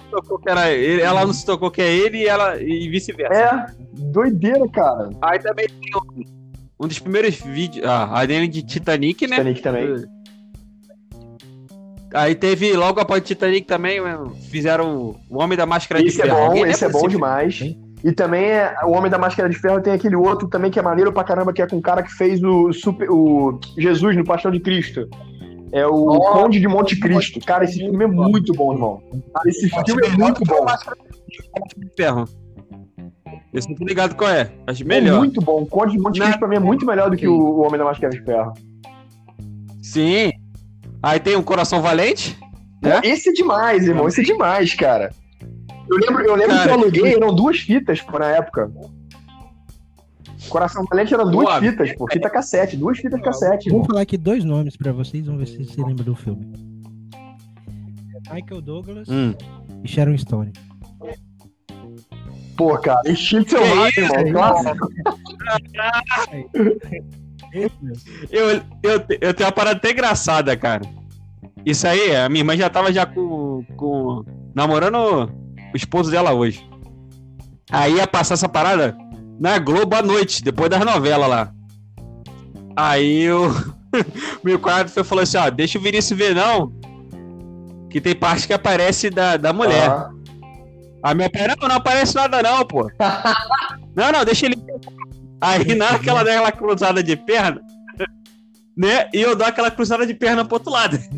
tocou 0.09 0.39
que 0.39 0.49
era 0.49 0.71
ele, 0.71 1.01
ela 1.01 1.25
não 1.25 1.33
se 1.33 1.45
tocou 1.45 1.69
que 1.69 1.81
é 1.81 1.93
ele 1.93 2.19
e 2.19 2.27
ela 2.27 2.61
e 2.61 2.89
vice-versa. 2.89 3.33
É, 3.33 3.65
doideira, 3.93 4.67
cara. 4.69 5.09
Aí 5.21 5.39
também 5.39 5.67
tem 5.67 5.91
um, 5.95 6.85
um 6.85 6.87
dos 6.87 6.97
primeiros 6.99 7.35
vídeos, 7.35 7.85
ah, 7.85 8.19
a 8.19 8.25
dele 8.25 8.47
de 8.47 8.63
Titanic, 8.63 9.27
né? 9.27 9.35
Titanic 9.35 9.61
também. 9.61 10.05
Aí 12.13 12.33
teve, 12.33 12.73
logo 12.73 12.99
após 12.99 13.21
Titanic 13.21 13.67
também, 13.67 14.01
mano, 14.01 14.35
fizeram 14.49 15.15
o 15.29 15.37
Homem 15.37 15.57
da 15.57 15.65
Máscara 15.65 16.01
Esse 16.01 16.15
de 16.15 16.21
é 16.21 16.25
Ferro. 16.25 16.37
bom, 16.37 16.45
Alguém 16.45 16.63
esse 16.63 16.85
é 16.85 16.89
bom 16.89 17.01
desse 17.01 17.09
demais. 17.09 17.61
Hein? 17.61 17.79
E 18.03 18.11
também 18.11 18.45
é, 18.45 18.75
o 18.83 18.91
Homem 18.91 19.11
da 19.11 19.17
Máscara 19.17 19.49
de 19.49 19.57
Ferro 19.57 19.81
tem 19.81 19.93
aquele 19.93 20.15
outro 20.15 20.47
também 20.47 20.71
que 20.71 20.79
é 20.79 20.81
maneiro 20.81 21.11
pra 21.11 21.23
caramba, 21.23 21.51
que 21.51 21.61
é 21.61 21.67
com 21.67 21.77
o 21.77 21.81
cara 21.81 22.01
que 22.01 22.13
fez 22.13 22.41
o, 22.41 22.71
super, 22.71 23.09
o 23.09 23.59
Jesus 23.77 24.15
no 24.15 24.23
Paixão 24.23 24.51
de 24.51 24.59
Cristo. 24.59 25.07
É 25.71 25.85
o 25.85 26.05
Nossa, 26.05 26.31
Conde 26.31 26.59
de 26.59 26.67
Monte 26.67 26.99
Cristo. 26.99 27.39
Cara, 27.45 27.63
esse 27.63 27.77
filme 27.77 28.03
é 28.03 28.07
muito 28.07 28.53
bom, 28.53 28.73
irmão. 28.73 29.03
Esse 29.45 29.69
filme 29.69 30.07
é 30.07 30.09
muito 30.09 30.43
bom. 30.45 30.65
de 31.77 31.89
Ferro? 31.95 32.25
Esse 33.53 33.67
não 33.69 33.75
tô 33.75 33.85
ligado 33.85 34.15
qual 34.15 34.29
é. 34.29 34.51
Acho 34.65 34.83
É 34.83 34.85
melhor. 34.85 35.19
muito 35.19 35.41
bom. 35.41 35.61
O 35.61 35.65
Conde 35.65 35.93
de 35.93 35.99
Monte 35.99 36.19
Cristo 36.19 36.39
pra 36.39 36.47
mim 36.47 36.55
é 36.55 36.59
muito 36.59 36.85
melhor 36.85 37.09
do 37.09 37.17
que 37.17 37.27
o, 37.27 37.59
Homem 37.59 37.77
da 37.77 37.85
Máscara 37.85 38.11
de 38.11 38.23
Ferro. 38.23 38.53
Sim. 39.81 40.31
Aí 41.01 41.19
tem 41.19 41.35
o 41.35 41.43
Coração 41.43 41.81
Valente. 41.81 42.37
É? 42.83 43.07
Esse 43.07 43.29
é 43.29 43.33
demais, 43.33 43.87
irmão. 43.87 44.07
Esse 44.07 44.21
é 44.21 44.23
demais, 44.23 44.73
cara. 44.73 45.11
Eu 45.89 45.97
lembro, 45.97 46.23
eu 46.23 46.35
lembro 46.35 46.55
Cara, 46.55 46.63
que 46.63 46.69
eu 46.69 46.73
aluguei, 46.81 47.15
eram 47.15 47.33
duas 47.33 47.59
fitas 47.59 48.01
pô, 48.01 48.19
na 48.19 48.27
época. 48.27 48.71
Coração 50.49 50.83
Valente 50.89 51.13
eram 51.13 51.29
duas 51.29 51.59
fitas, 51.59 51.93
pô. 51.95 52.05
Fita 52.11 52.29
cassete, 52.29 52.77
duas 52.77 52.97
fitas 52.97 53.21
cassete. 53.21 53.69
Vou 53.69 53.83
falar 53.85 54.01
aqui 54.01 54.17
dois 54.17 54.43
nomes 54.43 54.75
pra 54.77 54.91
vocês, 54.91 55.25
vamos 55.25 55.41
ver 55.41 55.47
se 55.47 55.63
você 55.65 55.81
lembra 55.81 56.03
do 56.03 56.15
filme. 56.15 56.45
Michael 58.31 58.61
Douglas 58.61 59.07
Hum. 59.09 59.33
e 59.83 59.87
Sharon 59.87 60.17
Stone. 60.17 60.53
Pô, 62.55 62.77
cara, 62.77 63.09
instinto 63.09 63.51
selvagem. 63.51 64.31
Clássico. 64.33 64.89
Mesmo. 67.53 67.93
Eu, 68.29 68.49
eu, 68.83 69.03
eu 69.21 69.33
tenho 69.33 69.47
uma 69.47 69.51
parada 69.51 69.77
até 69.77 69.91
engraçada, 69.91 70.55
cara. 70.55 70.83
Isso 71.65 71.87
aí, 71.87 72.15
a 72.15 72.29
minha 72.29 72.41
irmã 72.41 72.55
já 72.55 72.69
tava 72.69 72.91
já 72.91 73.05
com, 73.05 73.63
com 73.75 74.23
namorando 74.53 75.31
o 75.73 75.77
esposo 75.77 76.11
dela 76.11 76.33
hoje. 76.33 76.67
Aí 77.71 77.95
ia 77.95 78.07
passar 78.07 78.33
essa 78.33 78.49
parada 78.49 78.97
na 79.39 79.57
Globo 79.59 79.95
à 79.95 80.01
noite, 80.01 80.43
depois 80.43 80.69
das 80.69 80.83
novelas 80.83 81.29
lá. 81.29 81.51
Aí 82.75 83.31
o 83.31 83.49
meu 84.43 84.59
quadro 84.59 84.91
foi 84.91 85.03
falou 85.03 85.23
assim, 85.23 85.37
ó, 85.37 85.49
deixa 85.49 85.77
o 85.77 85.81
Vinícius 85.81 86.17
ver 86.17 86.35
não, 86.35 86.71
que 87.89 87.99
tem 87.99 88.15
parte 88.15 88.47
que 88.47 88.53
aparece 88.53 89.09
da, 89.09 89.37
da 89.37 89.51
mulher. 89.51 89.89
Ah, 89.89 90.11
A 91.03 91.13
minha 91.13 91.29
pai, 91.29 91.47
não, 91.47 91.67
não 91.67 91.75
aparece 91.75 92.15
nada 92.15 92.41
não, 92.41 92.65
pô. 92.65 92.89
não, 93.95 94.11
não, 94.11 94.25
deixa 94.25 94.45
ele. 94.45 94.57
Aí 95.41 95.73
naquela 95.75 96.23
daquela 96.23 96.51
cruzada 96.51 97.01
de 97.01 97.15
perna, 97.15 97.61
né? 98.77 99.09
E 99.13 99.21
eu 99.21 99.35
dou 99.35 99.47
aquela 99.47 99.71
cruzada 99.71 100.05
de 100.05 100.13
perna 100.13 100.43
pro 100.43 100.55
outro 100.55 100.71
lado. 100.71 100.97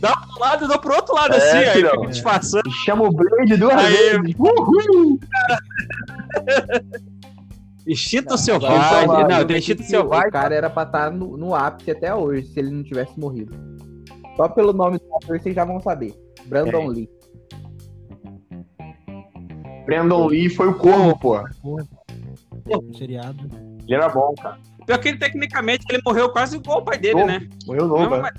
Dá 0.00 0.16
pra 0.16 0.27
um 0.38 0.40
lado 0.40 0.64
e 0.64 0.68
dou 0.68 0.78
pro 0.78 0.94
outro 0.94 1.14
lado, 1.14 1.34
É, 1.34 1.36
assim, 1.36 1.56
aí 1.58 1.82
fica 1.82 2.06
disfarçando. 2.08 2.70
Chama 2.84 3.04
o 3.04 3.12
Blade 3.12 3.56
duas 3.56 3.74
Aí. 3.74 3.92
vezes. 3.92 4.34
Uhul! 4.38 5.18
Instinto 7.86 8.30
Não, 8.30 8.36
selvagem. 8.36 8.98
selvagem. 8.98 9.28
Não, 9.38 9.46
tem 9.46 9.56
instinto 9.56 9.82
O 9.82 9.86
selvagem. 9.86 10.30
cara 10.30 10.54
era 10.54 10.68
pra 10.68 10.82
estar 10.82 11.10
no, 11.10 11.36
no 11.38 11.54
ápice 11.54 11.90
até 11.90 12.14
hoje, 12.14 12.46
se 12.48 12.60
ele 12.60 12.70
não 12.70 12.82
tivesse 12.82 13.18
morrido. 13.18 13.54
Só 14.36 14.46
pelo 14.48 14.72
nome 14.74 14.98
do 14.98 15.04
ator 15.16 15.40
vocês 15.40 15.54
já 15.54 15.64
vão 15.64 15.80
saber. 15.80 16.14
Brandon 16.46 16.82
É. 16.82 16.88
Lee. 16.88 17.10
Brandon 19.86 20.26
Lee 20.26 20.50
foi 20.50 20.68
o 20.68 20.74
corvo, 20.74 21.18
pô. 21.18 21.40
Um 21.64 22.92
seriado. 22.92 23.48
Ele 23.86 23.94
era 23.94 24.08
bom, 24.10 24.34
cara. 24.34 24.58
Pior 24.84 24.98
que 24.98 25.08
ele, 25.08 25.18
tecnicamente, 25.18 25.86
ele 25.88 26.02
morreu 26.04 26.28
quase 26.30 26.56
igual 26.56 26.80
o 26.80 26.84
pai 26.84 26.98
dele, 26.98 27.14
Novo. 27.14 27.26
né? 27.26 27.48
Morreu 27.66 27.88
novo, 27.88 28.16
né? 28.18 28.30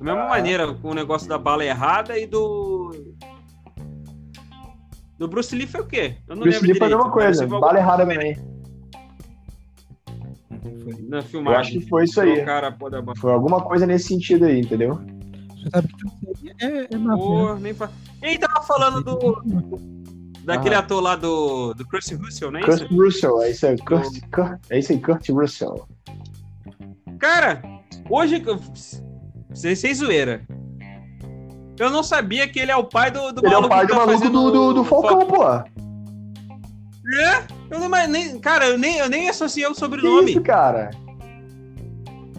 Né? 0.00 0.04
Da 0.04 0.14
mesma 0.14 0.28
maneira, 0.28 0.74
com 0.74 0.90
o 0.90 0.94
negócio 0.94 1.28
da 1.28 1.38
bala 1.38 1.64
errada 1.64 2.18
e 2.18 2.26
do. 2.26 3.14
Do 5.18 5.26
Bruce 5.26 5.54
Lee 5.54 5.66
foi 5.66 5.80
o 5.80 5.86
quê? 5.86 6.16
Eu 6.28 6.36
não 6.36 6.42
Bruce 6.42 6.58
lembro 6.58 6.72
Lee 6.72 6.78
foi 6.78 6.86
a 6.86 6.96
mesma 6.96 7.10
coisa. 7.10 7.46
Bala 7.46 7.78
errada 7.78 8.06
também. 8.06 8.36
Foi. 10.84 11.02
Na 11.08 11.18
Eu 11.18 11.22
filmagem. 11.22 11.60
acho 11.60 11.70
que 11.72 11.88
foi 11.88 12.04
isso 12.04 12.20
aí. 12.20 12.44
cara, 12.44 12.72
pô, 12.72 12.88
da. 12.88 13.02
Foi 13.16 13.32
alguma 13.32 13.60
coisa 13.60 13.86
nesse 13.86 14.08
sentido 14.08 14.44
aí, 14.44 14.60
entendeu? 14.60 15.00
Você 15.56 15.70
sabe 15.70 15.88
que 15.88 16.64
é, 16.64 16.94
é 16.94 16.96
né? 16.96 17.16
Pô, 17.16 17.54
nem 17.56 17.74
fa... 17.74 17.90
Ele 18.22 18.38
tava 18.38 18.62
falando 18.62 19.02
do. 19.02 19.42
Daquele 20.44 20.74
ator 20.76 21.02
lá 21.02 21.16
do. 21.16 21.74
Do 21.74 21.86
Chris 21.86 22.10
Russell, 22.10 22.50
não 22.50 22.60
é 22.60 22.62
isso? 22.62 22.88
Kurt 22.88 22.90
Russell, 22.92 23.42
é 23.42 23.50
isso 23.50 23.66
aí. 23.66 23.76
Kurt, 23.78 24.20
Kurt, 24.32 24.60
é 24.70 24.78
isso 24.78 24.92
aí, 24.92 25.00
Kurt 25.00 25.28
Russell. 25.28 25.88
Cara, 27.18 27.62
hoje. 28.08 28.42
Que 29.62 29.76
Sem, 29.76 29.94
zoeira. 29.94 30.42
Eu 31.78 31.90
não 31.90 32.02
sabia 32.02 32.48
que 32.48 32.58
ele 32.58 32.72
é 32.72 32.76
o 32.76 32.84
pai 32.84 33.10
do, 33.10 33.32
do 33.32 33.44
Ele 33.44 33.54
é 33.54 33.58
o 33.58 33.62
maluco 33.62 33.68
pai 33.68 33.86
que 33.86 33.92
do 33.92 33.98
tá 33.98 34.06
maluco 34.06 34.28
do, 34.28 34.50
do, 34.50 34.72
do 34.74 34.84
Falcão, 34.84 35.26
pô. 35.26 35.44
É? 37.20 37.46
Eu 37.70 37.78
não, 37.78 37.88
mas 37.88 38.08
nem, 38.08 38.38
cara, 38.38 38.66
eu 38.66 38.78
nem, 38.78 38.98
eu 38.98 39.08
nem 39.08 39.28
associei 39.28 39.66
o 39.66 39.72
Que 39.72 39.78
sobrenome. 39.78 40.30
isso, 40.30 40.42
cara? 40.42 40.90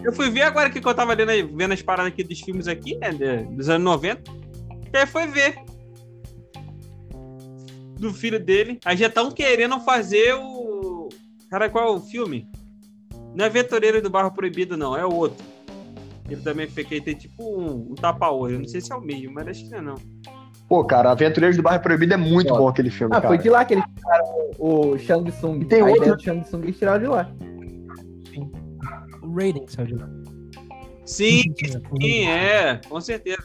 Eu 0.02 0.12
fui 0.12 0.30
ver 0.30 0.42
agora 0.42 0.70
que 0.70 0.78
eu 0.78 0.94
tava 0.94 1.14
lendo, 1.14 1.30
aí, 1.30 1.42
vendo 1.42 1.72
as 1.72 1.82
paradas 1.82 2.12
aqui 2.12 2.24
dos 2.24 2.40
filmes 2.40 2.68
aqui, 2.68 2.96
né? 2.96 3.12
dos 3.50 3.68
anos 3.68 3.84
90. 3.84 4.30
E 4.92 4.96
aí 4.96 5.06
foi 5.06 5.26
ver. 5.26 5.56
Do 7.98 8.12
filho 8.14 8.42
dele. 8.42 8.78
Aí 8.84 8.96
já 8.96 9.08
estão 9.08 9.30
querendo 9.30 9.78
fazer 9.80 10.34
o. 10.34 11.08
Cara, 11.50 11.68
qual 11.68 11.88
é 11.88 11.96
o 11.96 12.00
filme? 12.00 12.48
Não 13.34 13.44
é 13.44 13.48
Aventureiro 13.48 14.00
do 14.00 14.10
Barro 14.10 14.32
Proibido, 14.32 14.76
não, 14.76 14.96
é 14.96 15.04
o 15.04 15.14
outro. 15.14 15.44
Ele 16.30 16.40
também 16.42 16.68
fiquei 16.68 17.00
tem 17.00 17.14
tipo 17.14 17.42
um, 17.42 17.90
um 17.90 17.94
tapa-olho. 17.94 18.58
Não 18.58 18.66
sei 18.68 18.80
se 18.80 18.92
é 18.92 18.96
o 18.96 19.00
mesmo, 19.00 19.32
mas 19.34 19.48
acho 19.48 19.64
que 19.64 19.70
não 19.70 19.78
é 19.78 19.82
não. 19.82 19.94
Pô, 20.68 20.84
cara, 20.84 21.10
Aventureiros 21.10 21.56
do 21.56 21.62
Bairro 21.64 21.82
Proibido 21.82 22.14
é 22.14 22.16
muito 22.16 22.54
Ó. 22.54 22.58
bom 22.58 22.68
aquele 22.68 22.90
filme, 22.90 23.12
Ah, 23.12 23.20
cara. 23.20 23.28
foi 23.34 23.38
de 23.42 23.50
lá 23.50 23.64
que 23.64 23.74
eles 23.74 23.84
tiraram 23.96 24.50
o, 24.58 24.86
o 24.90 24.98
Shang 24.98 25.32
Tsung. 25.32 25.60
E 25.62 25.64
tem 25.64 25.80
a 25.80 25.84
outro- 25.86 26.02
ideia 26.02 26.16
do 26.16 26.22
Shang 26.22 26.40
Tsung 26.44 26.62
eles 26.62 26.78
tiraram 26.78 27.00
de 27.00 27.06
lá. 27.08 27.32
O 29.22 29.34
Raiden 29.34 29.66
saiu 29.66 29.86
de 29.88 29.94
lá. 29.96 30.08
Sim, 31.04 31.42
Sim, 31.58 31.82
sim, 32.00 32.24
é, 32.28 32.80
com 32.88 33.00
certeza. 33.00 33.42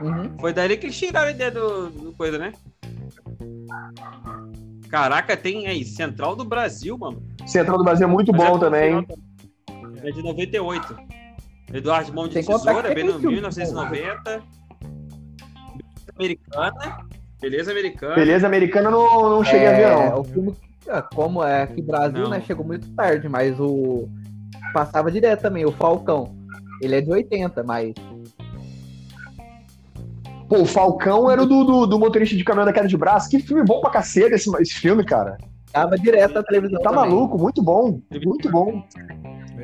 Uhum. 0.00 0.36
Foi 0.40 0.52
dali 0.52 0.76
que 0.76 0.86
eles 0.86 0.98
tiraram 0.98 1.28
a 1.28 1.30
ideia 1.30 1.50
do, 1.52 1.90
do 1.90 2.12
coisa, 2.14 2.36
né? 2.38 2.52
Caraca, 4.90 5.36
tem 5.36 5.66
aí, 5.66 5.84
Central 5.84 6.34
do 6.34 6.44
Brasil, 6.44 6.96
mano. 6.98 7.22
Central 7.46 7.78
do 7.78 7.84
Brasil 7.84 8.06
é 8.06 8.10
muito 8.10 8.32
Mas 8.32 8.40
bom 8.48 8.56
é 8.56 8.60
também. 8.60 9.06
É 10.02 10.10
de 10.10 10.22
98. 10.22 10.96
Eduardo 11.72 12.12
Mão 12.14 12.26
de 12.28 12.34
Sem 12.34 12.44
Tesoura, 12.44 12.88
que 12.88 12.94
bem 12.94 13.04
no 13.04 13.12
filme, 13.18 13.34
1990. 13.36 14.42
Americana. 16.16 16.98
Beleza 17.40 17.70
americana. 17.70 18.14
Beleza 18.14 18.46
americana 18.46 18.90
não, 18.90 19.30
não 19.30 19.44
cheguei 19.44 19.66
a 19.68 19.72
ver, 19.72 19.82
É, 19.82 20.10
não. 20.10 20.20
o 20.20 20.24
filme, 20.24 20.56
é, 20.88 21.02
como 21.14 21.44
é 21.44 21.62
aqui 21.62 21.80
Brasil, 21.82 22.22
Não. 22.24 22.30
né, 22.30 22.40
chegou 22.44 22.64
muito 22.64 22.88
tarde, 22.94 23.28
mas 23.28 23.58
o 23.60 24.08
passava 24.72 25.10
direto 25.10 25.42
também, 25.42 25.64
o 25.64 25.70
Falcão. 25.72 26.34
Ele 26.82 26.96
é 26.96 27.00
de 27.00 27.10
80, 27.10 27.62
mas 27.62 27.94
Pô, 30.48 30.62
o 30.62 30.66
Falcão 30.66 31.30
era 31.30 31.42
o 31.42 31.46
do, 31.46 31.62
do, 31.62 31.86
do 31.86 31.98
motorista 31.98 32.34
de 32.34 32.42
caminhão 32.42 32.64
da 32.64 32.72
queda 32.72 32.88
de 32.88 32.96
braço. 32.96 33.28
Que 33.28 33.38
filme 33.38 33.62
bom 33.64 33.82
pra 33.82 33.90
cacete 33.90 34.34
esse, 34.34 34.50
esse 34.62 34.74
filme, 34.74 35.04
cara. 35.04 35.36
tava 35.70 35.98
direto 35.98 36.32
na 36.34 36.42
televisão 36.42 36.80
Tá 36.80 36.88
também. 36.90 37.10
maluco, 37.10 37.38
muito 37.38 37.62
bom. 37.62 38.00
Muito 38.24 38.50
bom. 38.50 38.82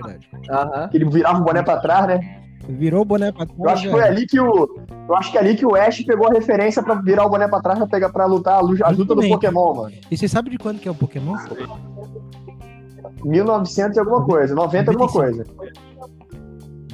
Verdade. 0.07 0.29
Aham. 0.51 0.91
Ele 0.93 1.05
virava 1.11 1.39
o 1.41 1.45
boné 1.45 1.63
pra 1.63 1.79
trás, 1.79 2.07
né? 2.07 2.41
Virou 2.69 3.03
o 3.03 3.05
boné 3.05 3.31
pra 3.31 3.45
trás. 3.47 3.59
Eu 3.61 3.69
acho 3.69 3.83
que 3.83 3.91
foi 3.91 4.03
ali 4.03 4.27
que 4.27 4.41
o. 4.41 4.69
Eu 5.09 5.17
acho 5.17 5.31
que 5.31 5.37
é 5.37 5.41
ali 5.41 5.55
que 5.55 5.67
o 5.67 5.75
Ash 5.75 6.03
pegou 6.05 6.29
a 6.29 6.33
referência 6.33 6.83
pra 6.83 6.95
virar 6.95 7.27
o 7.27 7.29
boné 7.29 7.47
pra 7.47 7.61
trás 7.61 7.79
pra, 7.79 7.87
pegar, 7.87 8.09
pra 8.11 8.25
lutar 8.25 8.55
a 8.55 8.61
lu- 8.61 8.77
a 8.83 8.89
luta 8.91 9.15
do. 9.15 9.29
Pokémon, 9.29 9.75
mano. 9.75 9.95
E 10.11 10.17
você 10.17 10.27
sabe 10.27 10.49
de 10.51 10.57
quando 10.59 10.79
que 10.79 10.89
é 10.89 10.91
o 10.91 10.95
Pokémon? 10.95 11.37
1900 13.25 13.97
e 13.97 14.01
alguma 14.01 14.25
coisa, 14.25 14.55
90 14.55 14.91
e 14.91 14.95
alguma 14.95 15.11
coisa. 15.13 15.45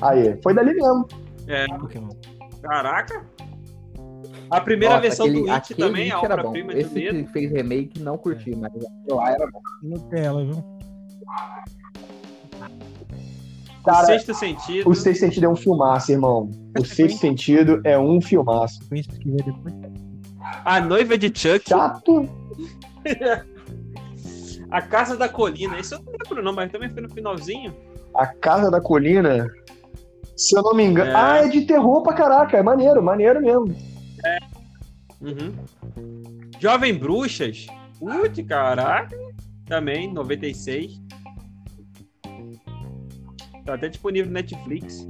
Aí, 0.02 0.38
foi 0.42 0.54
dali 0.54 0.74
mesmo. 0.74 1.06
É, 1.46 1.66
Pokémon. 1.78 2.08
caraca. 2.62 3.24
A 4.50 4.60
primeira 4.60 4.94
Nossa, 4.96 5.06
versão 5.06 5.26
aquele, 5.26 5.42
do 5.44 5.52
It 5.52 5.74
também, 5.76 6.10
a 6.10 6.16
It 6.16 6.24
era 6.24 6.36
bom. 6.42 6.48
obra-prima 6.48 6.74
de 6.74 6.80
Esse 6.80 6.92
que 7.24 7.26
fez 7.32 7.52
remake 7.52 8.00
não 8.02 8.18
curti, 8.18 8.56
mas 8.56 8.72
aquele 8.74 8.86
lá 9.08 9.30
era 9.30 9.46
bom. 9.48 9.60
Nutella, 9.82 10.44
viu? 10.44 10.64
O 13.80 13.84
Cara, 13.84 14.06
Sexto 14.06 14.34
Sentido. 14.34 14.88
o 14.88 14.94
Sexto 14.94 15.20
Sentido 15.20 15.46
é 15.46 15.48
um 15.48 15.56
filmaço, 15.56 16.12
irmão. 16.12 16.50
O 16.78 16.84
Sexto 16.84 17.18
Sentido 17.18 17.80
é 17.84 17.98
um 17.98 18.20
filmaço. 18.20 18.80
A 20.64 20.80
Noiva 20.80 21.18
de 21.18 21.26
Chuck. 21.26 21.68
Chato. 21.68 22.28
A 24.70 24.80
Casa 24.80 25.16
da 25.16 25.28
Colina. 25.28 25.80
Isso 25.80 25.94
eu 25.94 26.00
não 26.00 26.12
lembro 26.12 26.42
não, 26.44 26.52
mas 26.52 26.70
também 26.70 26.88
foi 26.90 27.02
no 27.02 27.08
finalzinho. 27.10 27.74
A 28.14 28.26
Casa 28.26 28.70
da 28.70 28.80
Colina. 28.80 29.48
Se 30.36 30.56
eu 30.56 30.62
não 30.62 30.74
me 30.74 30.84
engano. 30.84 31.10
É. 31.10 31.14
Ah, 31.14 31.36
é 31.38 31.48
de 31.48 31.62
terror 31.62 32.02
pra 32.02 32.12
caraca. 32.12 32.56
É 32.56 32.62
maneiro, 32.62 33.02
maneiro 33.02 33.40
mesmo. 33.40 33.74
Uhum. 35.20 35.52
Jovem 36.60 36.94
Bruxas. 36.94 37.66
Putz, 37.98 38.46
caraca. 38.46 39.16
Também, 39.66 40.12
96. 40.12 41.00
Tá 43.64 43.74
até 43.74 43.88
disponível 43.88 44.26
no 44.26 44.32
Netflix. 44.34 45.06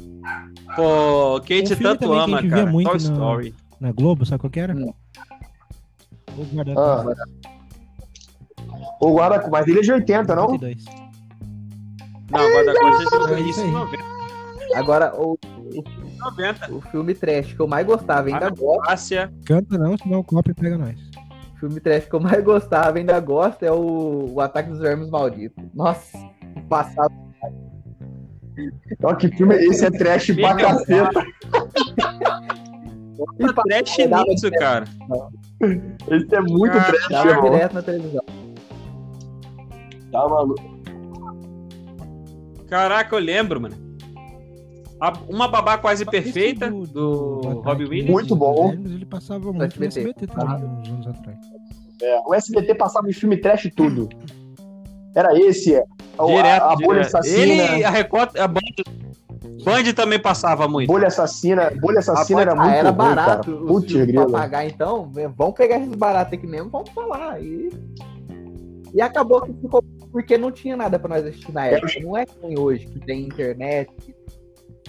Pô, 0.77 1.41
quem 1.41 1.61
Um 1.61 1.65
te 1.65 1.77
filme 1.77 1.83
tanto 1.99 2.13
ama, 2.13 2.43
cara. 2.49 2.67
muito 2.71 2.89
Toy 2.89 2.97
Story. 2.99 3.55
Na 3.81 3.93
Globo, 3.93 4.27
sabe 4.27 4.41
qual 4.41 4.51
que 4.51 4.61
era? 4.61 4.75
Hum. 4.75 4.93
O 6.37 6.45
guarda 6.45 6.75
Ah. 6.77 7.05
O 9.01 9.13
guarda 9.13 9.49
mas 9.51 9.67
ele 9.67 9.79
é 9.79 9.83
de 9.83 9.93
80, 9.93 10.35
não? 10.37 10.43
92. 10.53 10.85
Não, 12.31 12.39
agora 12.41 12.65
da 12.67 12.75
coisa 12.81 13.33
É 13.33 13.35
é 13.35 13.41
isso 13.41 13.51
isso 13.51 13.61
aí. 13.63 13.69
em 13.69 13.73
90. 13.73 14.05
Agora, 14.77 15.13
o, 15.21 15.37
90. 16.21 16.73
o 16.75 16.81
filme 16.81 17.15
trash 17.15 17.53
que 17.55 17.61
eu 17.61 17.67
mais 17.67 17.85
gostava, 17.87 18.29
ainda 18.29 18.49
Ah. 18.49 18.93
Ásia. 18.93 19.33
Canta 19.45 19.77
não, 19.79 19.97
senão 19.99 20.21
o 20.21 20.25
copy 20.25 20.55
pega 20.55 20.79
nós. 20.79 20.97
O 21.57 21.59
filme 21.61 21.81
trash 21.81 22.05
que 22.07 22.15
eu 22.15 22.21
mais 22.21 22.43
gostava, 22.45 22.99
ainda 22.99 23.19
gosto, 23.19 23.63
é 23.65 23.73
o, 23.73 24.33
o 24.35 24.41
Ataque 24.41 24.71
dos 24.71 24.79
Vermes 24.79 25.11
Malditos. 25.11 25.65
Nossa, 25.75 26.17
passava. 26.69 27.13
Ó, 29.03 29.15
que 29.15 29.29
filme 29.29 29.55
é 29.55 29.65
esse? 29.65 29.85
É 29.85 29.91
trash 29.91 30.33
pra 30.35 30.55
caceta. 30.55 31.25
E 33.39 33.53
Tá 33.53 33.63
Trash 33.63 33.99
nisso, 34.29 34.51
cara. 34.53 34.85
Esse 36.11 36.35
é 36.35 36.41
muito 36.41 36.73
Cara, 36.73 36.93
trash, 36.93 37.09
Tava 37.09 37.31
irmão. 37.31 37.51
direto 37.51 37.73
na 37.75 37.83
televisão. 37.83 38.25
Tá 40.11 40.29
maluco. 40.29 40.81
Caraca, 42.69 43.15
eu 43.15 43.21
lembro, 43.21 43.61
mano. 43.61 43.77
Uma 45.29 45.49
babá 45.49 45.79
quase 45.79 46.05
perfeita 46.05 46.71
do, 46.71 47.41
Ataque 47.43 47.65
Robbie 47.65 47.85
Williams. 47.85 48.11
Muito 48.11 48.37
bom. 48.37 48.73
Ele 48.73 49.07
passava 49.07 49.53
muito 49.53 49.59
no 49.59 49.65
SBT. 49.87 50.01
SBT 50.01 50.27
também, 50.27 50.67
uns 50.67 50.89
anos 50.89 51.07
atrás. 51.07 51.39
É, 52.03 52.21
o 52.27 52.35
SBT 52.35 52.75
passava 52.75 53.09
em 53.09 53.13
filme 53.13 53.37
trash 53.39 53.71
tudo. 53.75 54.09
Era 55.15 55.37
esse, 55.39 55.75
é. 55.75 55.85
a, 56.19 56.25
Direto, 56.25 56.63
a, 56.63 56.73
a 56.73 56.77
bolha 56.77 57.01
direto. 57.01 57.17
assassina. 57.17 57.43
Ele, 57.43 57.85
a 57.85 57.91
Record, 57.91 58.37
a 58.39 58.47
Band, 58.47 58.61
Band 59.65 59.93
também 59.95 60.19
passava 60.21 60.69
muito. 60.69 60.89
Bolha 60.89 61.09
assassina, 61.09 61.71
bolha 61.81 61.99
assassina 61.99 62.43
era 62.43 62.53
Ah, 62.53 62.57
muito 62.57 62.75
era 62.75 62.89
ruim, 62.91 62.97
barato 62.99 63.53
cara. 63.53 63.67
Putz, 63.67 63.93
grilo. 63.93 64.31
pagar, 64.31 64.67
então. 64.67 65.11
Vamos 65.37 65.55
pegar 65.55 65.79
esses 65.79 65.95
baratos 65.95 66.33
aqui 66.35 66.47
mesmo, 66.47 66.71
vamos 66.71 66.91
falar. 66.91 67.41
E, 67.43 67.71
e 68.95 69.01
acabou 69.03 69.43
que 69.43 69.53
ficou 69.55 69.83
porque 70.13 70.37
não 70.39 70.51
tinha 70.51 70.77
nada 70.77 70.99
pra 70.99 71.09
nós 71.17 71.25
assistir 71.27 71.53
na 71.53 71.67
época. 71.67 71.93
Não 72.03 72.17
é 72.17 72.27
que 72.27 72.59
hoje, 72.59 72.87
que 72.87 72.99
tem 73.01 73.23
internet, 73.27 73.91
que 74.05 74.15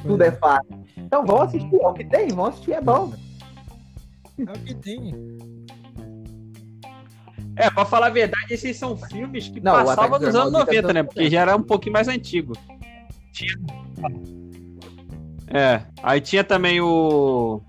tudo 0.04 0.24
é 0.24 0.32
fácil. 0.32 0.80
Então 0.98 1.26
vamos 1.26 1.44
assistir, 1.48 1.76
é 1.82 1.88
o 1.88 1.94
que 1.94 2.04
tem, 2.06 2.28
vamos 2.30 2.50
assistir, 2.50 2.74
é 2.74 2.82
bom. 2.82 3.14
É 4.40 4.44
o 4.44 4.60
que 4.64 4.74
tem. 4.76 5.38
É, 7.62 7.70
pra 7.70 7.86
falar 7.86 8.08
a 8.08 8.10
verdade, 8.10 8.54
esses 8.54 8.76
são 8.78 8.98
filmes 8.98 9.48
que 9.48 9.60
Não, 9.60 9.74
passavam 9.74 10.20
nos 10.20 10.28
dos 10.28 10.36
anos 10.36 10.48
Irmãos 10.48 10.66
90, 10.66 10.72
né? 10.72 11.02
Vingadores 11.02 11.14
Porque 11.14 11.30
já 11.30 11.42
era 11.42 11.56
um 11.56 11.62
pouquinho 11.64 11.94
mais 11.94 12.08
antigo. 12.08 12.54
Tinha- 13.34 13.56
É, 15.54 15.82
aí 16.02 16.22
tinha 16.22 16.44
também 16.44 16.80
o. 16.82 17.62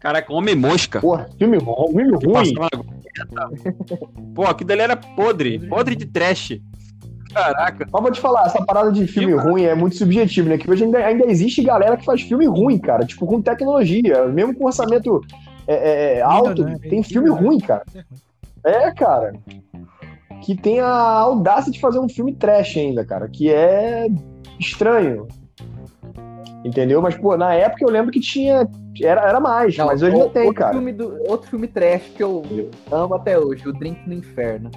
Caraca, 0.00 0.32
Homem 0.32 0.54
Mosca. 0.56 1.00
Porra, 1.00 1.28
filme 1.38 1.58
ruim, 1.58 1.92
filme 1.92 2.18
que 2.18 2.26
ruim. 2.26 2.54
Pô, 4.34 4.42
aquilo 4.44 4.68
dali 4.68 4.80
era 4.80 4.96
podre, 4.96 5.58
podre 5.68 5.94
de 5.94 6.06
trash. 6.06 6.58
Caraca. 7.32 7.86
Mas 7.90 8.02
vou 8.02 8.10
te 8.10 8.20
falar, 8.20 8.46
essa 8.46 8.64
parada 8.64 8.90
de 8.92 9.06
filme 9.06 9.32
ruim 9.34 9.62
é 9.62 9.74
muito 9.74 9.96
subjetivo, 9.96 10.48
né? 10.48 10.58
Que 10.58 10.70
hoje 10.70 10.84
ainda, 10.84 10.98
ainda 10.98 11.24
existe 11.26 11.62
galera 11.62 11.96
que 11.96 12.04
faz 12.04 12.20
filme 12.20 12.46
ruim, 12.46 12.78
cara. 12.78 13.06
Tipo, 13.06 13.26
com 13.26 13.40
tecnologia. 13.40 14.26
Mesmo 14.26 14.54
com 14.54 14.66
orçamento 14.66 15.20
é, 15.66 15.74
é, 15.74 16.18
é, 16.18 16.22
alto, 16.22 16.62
Milionário, 16.62 16.90
tem 16.90 17.02
filme 17.02 17.30
milionário. 17.30 17.48
ruim, 17.48 17.60
cara. 17.60 17.84
É, 18.64 18.90
cara. 18.92 19.34
Que 20.42 20.56
tem 20.56 20.80
a 20.80 20.88
audácia 20.88 21.70
de 21.70 21.80
fazer 21.80 21.98
um 21.98 22.08
filme 22.08 22.34
trash 22.34 22.76
ainda, 22.76 23.04
cara. 23.04 23.28
Que 23.28 23.52
é 23.52 24.08
estranho. 24.58 25.28
Entendeu? 26.64 27.02
Mas, 27.02 27.16
pô, 27.16 27.36
na 27.36 27.54
época 27.54 27.84
eu 27.84 27.90
lembro 27.90 28.10
que 28.10 28.20
tinha. 28.20 28.68
Era, 29.00 29.22
era 29.22 29.40
mais, 29.40 29.76
Não, 29.76 29.86
mas 29.86 30.02
hoje 30.02 30.16
não 30.16 30.28
tem, 30.28 30.52
cara. 30.52 30.72
Filme 30.74 30.92
do, 30.92 31.18
outro 31.28 31.48
filme 31.48 31.66
trash 31.66 32.02
que 32.14 32.22
eu 32.22 32.42
amo 32.90 33.14
até 33.14 33.38
hoje, 33.38 33.66
o 33.68 33.72
Drink 33.72 34.06
no 34.06 34.14
Inferno. 34.14 34.70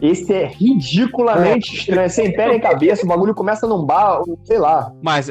Esse 0.00 0.32
é 0.32 0.46
ridiculamente 0.46 1.74
estranho, 1.74 2.06
é 2.06 2.08
sem 2.08 2.32
pé 2.32 2.48
nem 2.48 2.60
cabeça, 2.60 3.04
o 3.04 3.08
bagulho 3.08 3.34
começa 3.34 3.66
num 3.66 3.84
bar, 3.84 4.22
sei 4.44 4.58
lá. 4.58 4.92
Mas 5.02 5.30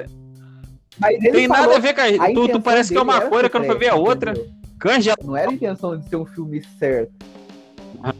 tem 1.31 1.47
nada 1.47 1.75
a 1.75 1.79
ver 1.79 1.93
com 1.93 2.01
a. 2.01 2.25
a 2.25 2.33
Tu, 2.33 2.47
tu 2.49 2.61
parece 2.61 2.91
que 2.91 2.97
é 2.97 3.01
uma 3.01 3.21
coisa 3.21 3.49
que 3.49 3.55
eu 3.55 3.61
não 3.61 3.67
fui 3.67 3.77
ver 3.77 3.89
a 3.89 3.95
outra. 3.95 4.33
Canja. 4.79 5.15
Não 5.23 5.35
era 5.35 5.49
a 5.49 5.53
intenção 5.53 5.97
de 5.97 6.07
ser 6.07 6.15
um 6.15 6.25
filme 6.25 6.61
certo. 6.77 7.13
Ah. 8.03 8.13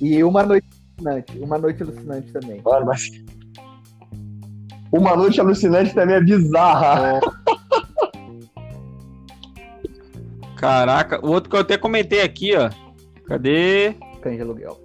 E 0.00 0.22
Uma 0.22 0.44
Noite 0.44 0.66
Alucinante. 0.98 1.38
Uma 1.38 1.58
Noite 1.58 1.82
Alucinante 1.82 2.32
também. 2.32 2.62
Mano, 2.62 2.86
mas. 2.86 3.10
Uma 4.90 5.14
noite 5.14 5.38
alucinante 5.38 5.94
também 5.94 6.16
é 6.16 6.20
bizarra. 6.20 7.20
Caraca, 10.56 11.24
o 11.24 11.30
outro 11.30 11.50
que 11.50 11.56
eu 11.56 11.60
até 11.60 11.76
comentei 11.76 12.22
aqui, 12.22 12.56
ó. 12.56 12.70
Cadê? 13.26 13.94
De 14.22 14.40
Aluguel. 14.42 14.80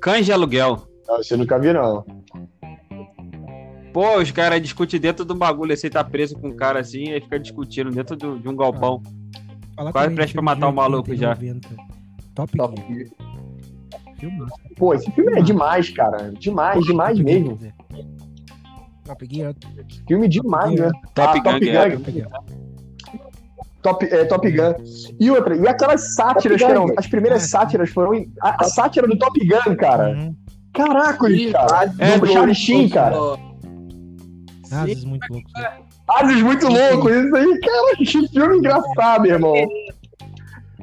Canja 0.00 0.34
aluguel. 0.34 0.86
Não, 1.06 1.16
você 1.18 1.36
nunca 1.36 1.58
viu, 1.58 1.74
não. 1.74 2.04
Pô, 3.94 4.18
os 4.18 4.30
caras 4.32 4.60
discutem 4.60 4.98
dentro 5.00 5.24
do 5.24 5.34
bagulho, 5.36 5.72
assim, 5.72 5.88
tá 5.88 6.02
preso 6.04 6.36
com 6.36 6.48
um 6.48 6.56
cara 6.56 6.80
assim, 6.80 7.12
aí 7.12 7.20
fica 7.20 7.38
discutindo 7.38 7.90
dentro 7.92 8.16
do- 8.16 8.38
de 8.40 8.48
um 8.48 8.56
galpão. 8.56 9.00
Falar 9.76 9.92
Quase 9.92 10.14
presta 10.14 10.32
pra 10.34 10.42
matar 10.42 10.68
o 10.68 10.72
maluco 10.72 11.08
80 11.10 11.14
e 11.14 11.16
já. 11.20 11.28
90. 11.34 11.68
Top, 12.34 12.56
Top 12.58 12.74
Gear. 12.76 12.98
Gear. 12.98 13.08
Filme. 14.18 14.46
Pô, 14.76 14.94
esse 14.94 15.10
filme 15.12 15.38
é 15.38 15.42
demais, 15.42 15.90
cara. 15.90 16.32
Demais, 16.38 16.84
demais 16.84 17.16
Top 17.18 17.30
Gear, 17.30 17.40
mesmo. 17.40 17.54
dizer. 17.56 17.74
Top 19.04 19.28
Gear. 19.30 19.54
Filme 20.08 20.28
demais, 20.28 20.72
Gear. 20.72 20.92
né? 20.92 21.00
Top 21.14 21.28
Ah, 21.38 21.42
Gun, 21.42 21.42
Top 21.52 21.68
é. 21.68 21.88
Gun. 21.90 21.96
Top 22.00 22.12
Gear. 22.12 22.28
Top, 23.82 24.04
é, 24.06 24.24
Top 24.24 24.50
Gun. 24.50 24.74
E 25.20 25.30
outra, 25.30 25.56
e 25.56 25.68
aquelas 25.68 26.14
sátiras 26.14 26.60
Top 26.60 26.72
que 26.72 26.78
Gun. 26.78 26.84
eram. 26.88 26.94
As 26.98 27.06
primeiras 27.06 27.44
Ah, 27.44 27.48
sátiras 27.48 27.90
foram. 27.90 28.14
em- 28.14 28.32
A, 28.40 28.64
a 28.64 28.64
sátira 28.64 29.06
do 29.06 29.16
Top 29.18 29.38
Gun, 29.38 29.76
cara. 29.76 30.10
Uhum. 30.16 30.34
Caracoles, 30.72 31.52
cara. 31.52 31.92
É, 31.98 32.18
do 32.18 32.26
do- 32.26 32.32
Charlie 32.32 32.54
Sheen, 32.54 32.88
cara. 32.88 33.14
Asas 34.74 35.04
muito 35.04 35.32
loucos. 35.32 35.52
né? 35.54 35.70
Ases 36.08 36.42
muito 36.42 36.66
loucos, 36.68 37.12
isso 37.12 37.36
aí, 37.36 37.60
cara. 37.60 37.96
Que 37.96 38.06
filme 38.28 38.58
engraçado, 38.58 39.26
irmão. 39.26 39.54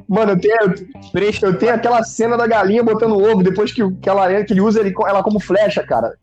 Mano, 0.08 0.32
eu 0.32 0.40
tenho, 0.40 0.56
eu 1.42 1.58
tenho 1.58 1.74
aquela 1.74 2.02
cena 2.02 2.36
da 2.36 2.46
galinha 2.46 2.82
botando 2.82 3.16
ovo 3.16 3.42
depois 3.42 3.72
que, 3.72 3.88
que, 3.92 4.08
ela, 4.08 4.44
que 4.44 4.52
ele 4.52 4.60
usa 4.60 4.80
ele, 4.80 4.92
ela 5.06 5.22
como 5.22 5.40
flecha, 5.40 5.82
cara. 5.82 6.14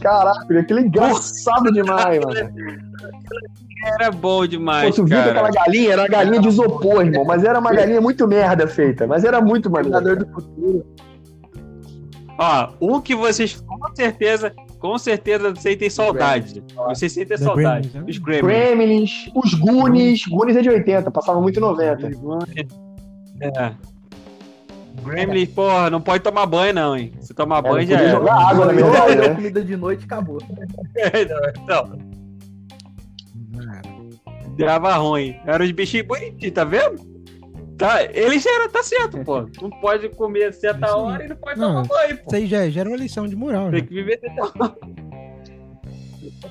Caraca, 0.00 0.60
aquilo 0.60 0.78
é 0.78 0.82
engraçado 0.82 1.70
demais, 1.70 2.20
mano. 2.24 2.50
Era 3.86 4.10
bom 4.10 4.38
Pô, 4.38 4.46
demais, 4.46 4.94
tu 4.94 5.04
viu 5.04 5.18
cara. 5.18 5.30
aquela 5.32 5.50
galinha 5.50 5.92
era 5.92 6.02
uma 6.02 6.08
galinha 6.08 6.40
de 6.40 6.48
isopor, 6.48 7.04
irmão. 7.04 7.24
Mas 7.26 7.44
era 7.44 7.58
uma 7.58 7.70
galinha 7.72 8.00
muito 8.00 8.26
merda 8.26 8.66
feita. 8.66 9.06
Mas 9.06 9.24
era 9.24 9.42
muito 9.42 9.70
maneiro. 9.70 10.16
do 10.16 10.26
Futuro. 10.32 10.86
Ó, 12.38 12.68
um 12.80 13.00
que 13.00 13.14
vocês 13.14 13.60
com 13.60 13.94
certeza, 13.94 14.54
com 14.84 14.98
certeza 14.98 15.54
sentem 15.56 15.88
saudade. 15.88 16.62
Vocês 16.88 17.10
sentem 17.10 17.38
saudade. 17.38 17.88
Gremlins, 17.88 17.94
né? 17.94 18.04
Os 18.06 18.18
Gremlins. 18.18 18.44
Gremlins, 18.44 19.30
os 19.34 19.54
Goonies. 19.54 20.26
Goonies 20.26 20.56
é 20.58 20.60
de 20.60 20.68
80, 20.68 21.10
passava 21.10 21.40
muito 21.40 21.56
em 21.56 21.62
90. 21.62 22.10
É. 23.40 23.72
Gremlins, 25.02 25.48
porra, 25.48 25.88
não 25.88 26.02
pode 26.02 26.22
tomar 26.22 26.44
banho 26.44 26.74
não, 26.74 26.94
hein? 26.94 27.12
Se 27.20 27.32
tomar 27.32 27.60
É, 27.60 27.62
banho 27.70 27.88
já 27.88 27.98
era. 27.98 28.10
jogar 28.10 28.34
água, 28.50 28.66
na 28.66 28.72
verdade, 28.74 29.16
né? 29.16 29.28
Comida 29.34 29.64
de 29.64 29.74
noite 29.74 30.04
acabou. 30.04 30.36
Então, 30.94 31.98
Ah, 33.58 33.82
dava 34.58 34.96
ruim. 34.96 35.34
Eram 35.46 35.64
os 35.64 35.70
bichinhos 35.70 36.06
bonitinhos, 36.06 36.52
tá 36.52 36.64
vendo? 36.64 37.13
Tá, 37.76 38.04
eles 38.04 38.42
já 38.42 38.50
eram, 38.54 38.68
tá 38.70 38.82
certo, 38.82 39.18
pô. 39.24 39.40
Não 39.60 39.70
pode 39.80 40.08
comer 40.10 40.44
a 40.44 40.52
certa 40.52 40.86
Isso 40.86 40.96
hora 40.96 41.24
e 41.24 41.28
não 41.28 41.36
pode 41.36 41.58
Não, 41.58 41.82
tomar 41.82 41.88
banho, 41.88 42.16
pô. 42.18 42.22
Isso 42.28 42.36
aí 42.36 42.46
já, 42.46 42.70
já 42.70 42.80
era 42.82 42.88
uma 42.90 42.96
lição 42.96 43.26
de 43.26 43.34
moral, 43.34 43.70
Tem 43.70 43.80
né? 43.80 43.86
que 43.86 43.94
viver 43.94 44.20
até 44.22 44.30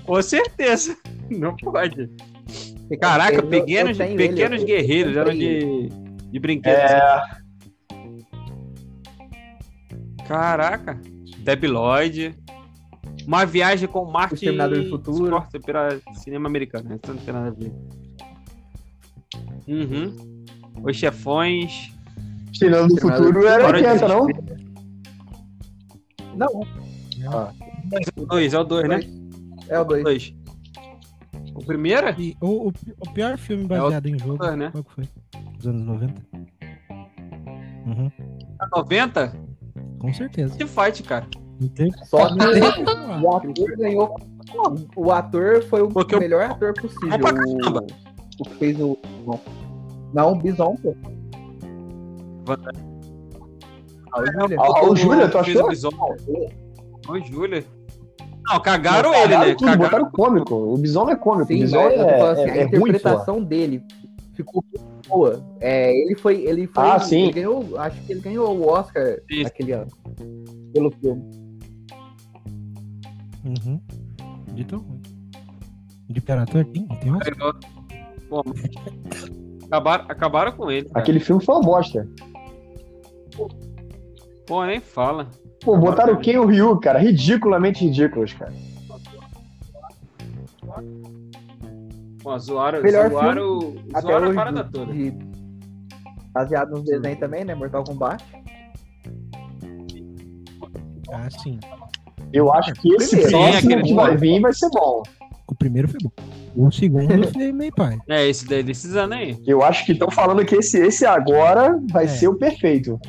Com 0.05 0.21
certeza. 0.21 0.97
Não 1.30 1.55
pode. 1.55 2.09
Caraca, 2.99 3.36
Eu- 3.38 3.43
eu 3.43 3.49
pequenos, 3.49 3.99
ele, 3.99 4.15
pequenos 4.17 4.61
eu- 4.61 4.67
guerreiros, 4.67 5.15
eu 5.15 5.21
eram 5.21 5.34
de, 5.34 5.89
de 6.32 6.39
brinquedos. 6.39 6.91
É, 6.91 7.21
Caraca. 10.28 10.99
Debi 11.39 11.67
Lloyd. 11.67 12.36
Uma 13.26 13.45
viagem 13.45 13.88
com 13.88 14.03
Marte 14.05 14.36
Exterminador 14.36 14.84
do 14.84 14.89
Futuro. 14.89 15.28
Scorsese 15.28 15.59
pela 15.63 15.99
cinema 16.15 16.49
americano. 16.49 16.93
Isso 17.01 17.13
não 17.13 17.21
tem 17.24 17.34
nada 17.34 17.47
a 17.47 17.51
ver. 17.51 17.71
Uhum. 19.67 20.32
Os 20.82 20.95
chefões. 20.95 21.91
Tirando 22.51 22.93
do 22.95 23.01
futuro 23.01 23.45
era 23.47 23.65
Hora 23.67 23.82
de 23.82 23.88
80, 23.88 24.07
não? 24.07 24.28
Não, 26.36 26.47
O 28.17 28.26
dois, 28.26 28.53
é 28.53 28.59
o 28.59 28.63
dois, 28.63 28.88
né? 28.89 28.99
é 29.69 29.80
o 29.80 29.82
O 29.82 29.86
2. 29.86 30.03
dois. 30.03 30.34
O 31.55 31.59
primeiro? 31.65 32.07
é 32.07 32.15
E 32.17 32.36
o, 32.41 32.67
o, 32.69 32.74
o 32.99 33.13
pior 33.13 33.38
filme 33.38 33.65
baseado 33.65 34.07
em 34.07 34.17
jogo, 34.17 34.38
dois, 34.38 34.57
né? 34.57 34.69
qual 34.71 34.84
que 34.84 34.91
foi? 34.93 35.07
Dos 35.57 35.67
anos 35.67 35.84
90? 35.86 36.21
Uhum, 37.86 38.11
90? 38.76 39.34
com 39.99 40.13
certeza. 40.13 40.55
The 40.57 40.65
Fight, 40.65 41.03
cara. 41.03 41.28
Não 41.59 41.67
tem 41.69 41.91
Só 42.05 42.28
que 42.34 42.43
o 43.24 43.36
ator 43.36 43.78
ganhou. 43.78 44.15
O 44.95 45.11
ator 45.11 45.63
foi 45.63 45.82
o 45.82 45.88
Porque 45.89 46.15
o- 46.15 46.19
melhor 46.19 46.49
ator 46.49 46.74
possível. 46.74 47.09
O, 47.09 48.41
o 48.41 48.43
que 48.45 48.55
fez 48.57 48.80
o. 48.80 48.97
Não, 49.26 49.39
o 50.22 50.36
Bison, 50.36 50.76
pô. 50.76 50.95
Ah, 54.11 54.22
o 54.22 54.26
Júlia. 54.26 54.61
O 54.89 54.95
Júlia, 54.95 55.30
tu 55.30 55.38
achou? 55.39 55.70
Bison. 55.70 55.89
O 57.09 57.20
Júlia. 57.20 57.64
Não, 58.45 58.59
cagaram 58.59 59.11
Não, 59.11 59.24
ele, 59.24 59.38
né? 59.38 59.45
tudo, 59.55 59.66
Cagaram. 59.66 59.84
botaram 59.84 60.11
cômico. 60.11 60.55
O 60.55 60.78
Bisão 60.78 61.05
não 61.05 61.14
é 61.14 61.16
cômico, 61.16 61.47
Sim, 61.47 61.55
o 61.55 61.59
Bisão 61.61 61.84
mas 61.84 61.93
é, 61.93 62.20
falando 62.20 62.39
assim, 62.39 62.41
é, 62.41 62.51
a 62.51 62.55
é 62.55 62.64
ruim, 62.66 62.89
interpretação 62.89 63.43
dele 63.43 63.84
ficou 64.34 64.64
boa. 65.07 65.43
É, 65.59 65.95
ele 65.95 66.16
foi. 66.16 66.41
Ele 66.41 66.68
foi. 66.68 66.84
Ah, 66.84 66.99
sim. 66.99 67.24
Ele 67.24 67.34
ganhou, 67.34 67.78
acho 67.80 68.01
que 68.01 68.11
ele 68.11 68.22
ganhou 68.22 68.57
o 68.57 68.68
Oscar 68.68 69.18
Isso. 69.30 69.43
naquele 69.43 69.72
ano. 69.72 69.91
Pelo 70.74 70.91
filme. 70.91 71.24
Uhum. 73.45 73.82
De 74.53 74.64
tão 74.66 74.80
ruim. 74.80 75.01
De 76.09 76.22
pior 76.22 76.39
ator? 76.39 76.66
Tem, 76.66 76.86
tem 76.86 77.11
um? 77.11 77.20
Pô, 78.30 78.43
acabaram, 79.74 80.05
acabaram 80.07 80.51
com 80.51 80.69
ele. 80.71 80.88
cara. 80.89 80.99
Aquele 80.99 81.19
filme 81.19 81.43
foi 81.43 81.55
uma 81.55 81.61
bosta. 81.63 82.07
Pô, 84.45 84.63
nem 84.65 84.80
fala. 84.80 85.30
Pô, 85.63 85.78
botaram 85.78 86.13
o 86.13 86.19
Ken 86.19 86.34
e 86.34 86.38
o 86.38 86.45
Ryu, 86.45 86.80
cara. 86.80 86.99
Ridiculamente 86.99 87.84
ridículos, 87.86 88.34
cara. 88.34 88.53
Pô, 92.21 92.38
zoaram, 92.39 92.82
Melhor 92.82 93.09
zoaram, 93.09 93.76
Até 93.93 94.01
zoaram 94.01 94.26
a 94.26 94.28
hoje. 94.30 94.36
parada 94.36 94.63
toda. 94.63 94.93
de- 94.93 95.13
baseado 96.34 96.71
nos 96.71 96.84
desenhos 96.84 97.19
também, 97.19 97.43
né? 97.43 97.53
Mortal 97.53 97.84
Kombat. 97.84 98.24
Ah, 101.11 101.30
sim. 101.30 101.59
Eu 102.32 102.51
acho 102.51 102.74
que 102.74 102.91
esse 102.95 103.09
Primeiro, 103.17 103.32
próximo 103.32 103.57
aquele 103.71 103.84
que 103.84 103.93
vai 103.93 104.17
vir 104.17 104.41
vai 104.41 104.51
ser 104.53 104.69
bom. 104.71 105.03
O 105.54 105.56
primeiro 105.56 105.88
foi 105.88 105.99
bom. 106.04 106.12
O 106.56 106.72
segundo 106.72 107.28
foi 107.32 107.51
meio 107.51 107.72
pai. 107.74 107.97
É, 108.10 108.28
esse 108.28 108.45
daí 108.47 108.64
desses 108.64 108.95
anos 108.95 109.16
aí. 109.18 109.38
Eu 109.45 109.64
acho 109.64 109.86
que 109.86 109.91
estão 109.91 110.10
falando 110.10 110.43
que 110.43 110.56
esse, 110.56 110.80
esse 110.80 111.06
agora 111.06 111.80
vai 111.91 112.06
É. 112.06 112.08
ser 112.08 112.28
o 112.28 112.34
perfeito. 112.36 112.99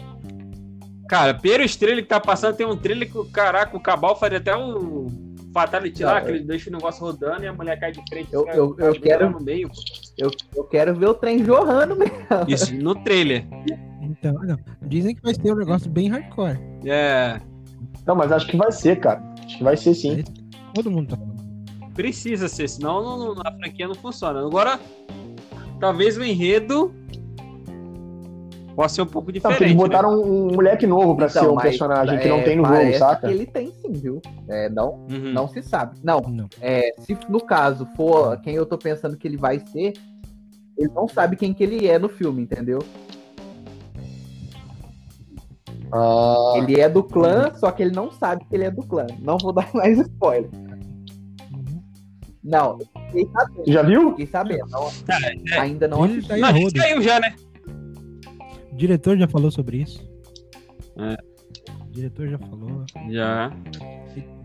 Cara, 1.09 1.35
pelos 1.35 1.75
trailers 1.77 2.03
que 2.03 2.09
tá 2.09 2.21
passando, 2.21 2.57
tem 2.57 2.67
um 2.67 2.77
trailer 2.77 3.11
que 3.11 3.17
o 3.19 3.25
caraca, 3.25 3.77
o 3.77 3.81
Cabal 3.81 4.15
faria 4.19 4.39
até 4.39 4.55
um. 4.57 5.07
Fatality 5.55 6.03
Não, 6.03 6.11
lá, 6.11 6.19
eu- 6.19 6.25
que 6.25 6.31
ele 6.33 6.41
deixa 6.45 6.69
o 6.69 6.73
negócio 6.73 7.01
rodando 7.01 7.45
e 7.45 7.47
a 7.47 7.53
mulher 7.53 7.79
cai 7.79 7.93
de 7.93 8.03
frente. 8.09 8.29
Eu- 8.33 8.41
os 8.41 8.47
caras 8.47 8.59
eu- 8.59 8.77
eu 8.87 9.01
quero- 9.01 9.31
no 9.31 9.41
meio. 9.41 9.71
Eu, 10.19 10.29
eu 10.57 10.65
quero 10.65 10.95
ver 10.97 11.07
o 11.07 11.15
trem 11.15 11.45
jorrando 11.45 11.95
mesmo. 11.95 12.17
Isso, 12.49 12.75
no 12.75 12.93
trailer. 12.97 13.45
Então, 14.03 14.33
não. 14.43 14.59
Dizem 14.83 15.15
que 15.15 15.23
vai 15.23 15.33
ser 15.33 15.53
um 15.53 15.57
negócio 15.57 15.89
bem 15.89 16.09
hardcore. 16.09 16.59
É. 16.85 17.39
Não, 18.05 18.17
mas 18.17 18.33
acho 18.33 18.49
que 18.49 18.57
vai 18.57 18.73
ser, 18.73 18.99
cara. 18.99 19.23
Acho 19.45 19.59
que 19.59 19.63
vai 19.63 19.77
ser 19.77 19.95
sim. 19.95 20.25
Todo 20.75 20.91
mundo 20.91 21.11
tá 21.11 21.17
falando. 21.17 21.34
Precisa 21.95 22.49
ser, 22.49 22.69
senão 22.69 23.03
não, 23.03 23.35
não- 23.35 23.43
a 23.45 23.53
franquia 23.53 23.87
não 23.87 23.95
funciona. 23.95 24.41
Agora, 24.45 24.81
talvez 25.79 26.17
o 26.19 26.25
enredo 26.25 26.93
possa 28.75 28.97
ser 28.97 29.03
um 29.03 29.07
pouco 29.07 29.29
Não, 29.29 29.33
diferente. 29.35 29.63
eles 29.63 29.73
né? 29.75 29.79
botaram 29.79 30.21
um 30.21 30.49
moleque 30.53 30.85
novo 30.87 31.15
pra 31.15 31.27
Então, 31.27 31.45
ser 31.45 31.49
um 31.51 31.57
personagem 31.57 32.19
que 32.19 32.29
não 32.29 32.39
é, 32.39 32.43
tem 32.43 32.57
no 32.57 32.65
jogo, 32.65 32.95
saca? 32.99 33.29
que 33.29 33.33
ele 33.35 33.47
tem 33.47 33.73
sim, 33.81 33.93
viu? 33.93 34.21
É, 34.49 34.69
não, 34.69 35.07
Uhum. 35.09 35.33
não 35.33 35.47
se 35.49 35.63
sabe. 35.63 35.97
Não, 36.03 36.21
Não. 36.21 36.49
é, 36.61 36.93
se 36.99 37.17
no 37.29 37.41
caso 37.41 37.87
for 37.97 38.37
quem 38.41 38.55
eu 38.57 38.67
tô 38.67 38.77
pensando 38.77 39.17
que 39.17 39.29
ele 39.29 39.37
vai 39.37 39.61
ser, 39.61 39.93
ele 40.77 40.91
não 40.93 41.07
sabe 41.07 41.37
quem 41.37 41.55
que 41.55 41.63
ele 41.63 41.87
é 41.87 41.97
no 42.01 42.09
filme, 42.09 42.43
entendeu? 42.43 42.81
Ah, 45.93 46.55
Ele 46.57 46.81
é 46.81 46.89
do 46.89 47.05
clã, 47.05 47.53
só 47.55 47.71
que 47.71 47.81
ele 47.81 47.95
não 47.95 48.11
sabe 48.11 48.45
que 48.47 48.57
ele 48.57 48.65
é 48.65 48.71
do 48.71 48.83
clã. 48.83 49.07
Não 49.21 49.39
vou 49.39 49.53
dar 49.55 49.69
mais 49.73 49.97
spoiler. 50.01 50.51
Não, 52.45 52.79
fiquei 53.07 53.27
sabendo. 53.33 53.73
já 53.73 53.83
viu? 53.83 54.11
Fiquei 54.11 54.27
sabendo. 54.27 54.67
Não- 54.69 54.89
é. 55.53 55.59
ainda 55.59 55.89
não 55.89 56.03
assisti. 56.05 56.29
tá 56.29 56.37
Não, 56.37 56.71
saiu 56.71 57.03
já, 57.03 57.19
né? 57.21 57.35
O 58.73 58.77
diretor 58.77 59.17
já 59.17 59.27
falou 59.29 59.51
sobre 59.51 59.79
isso. 59.79 60.07
É. 60.99 61.17
O 61.89 61.91
diretor 61.93 62.29
já 62.29 62.39
falou. 62.39 62.85
Já. 63.11 63.51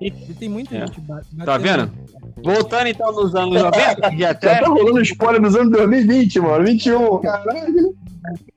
E 0.02 0.10
tem 0.12 0.47
muita 0.50 0.76
É. 0.78 0.88
gente 0.88 1.02
ba- 1.02 1.22
Tá 1.39 1.58
batendo- 1.58 1.88
vendo? 1.88 2.10
Voltando 2.43 2.88
então 2.88 3.12
nos 3.12 3.36
anos 3.36 3.62
90, 3.62 4.10
que 4.12 4.18
já 4.18 4.26
Já 4.28 4.30
até 4.32 4.60
tá 4.62 4.68
rolando 4.68 5.02
spoiler 5.02 5.41
dos 5.41 5.56
anos 5.56 5.72
2020, 5.72 6.39
mano. 6.39 6.66
21. 6.66 7.20
Caralho. 7.20 7.95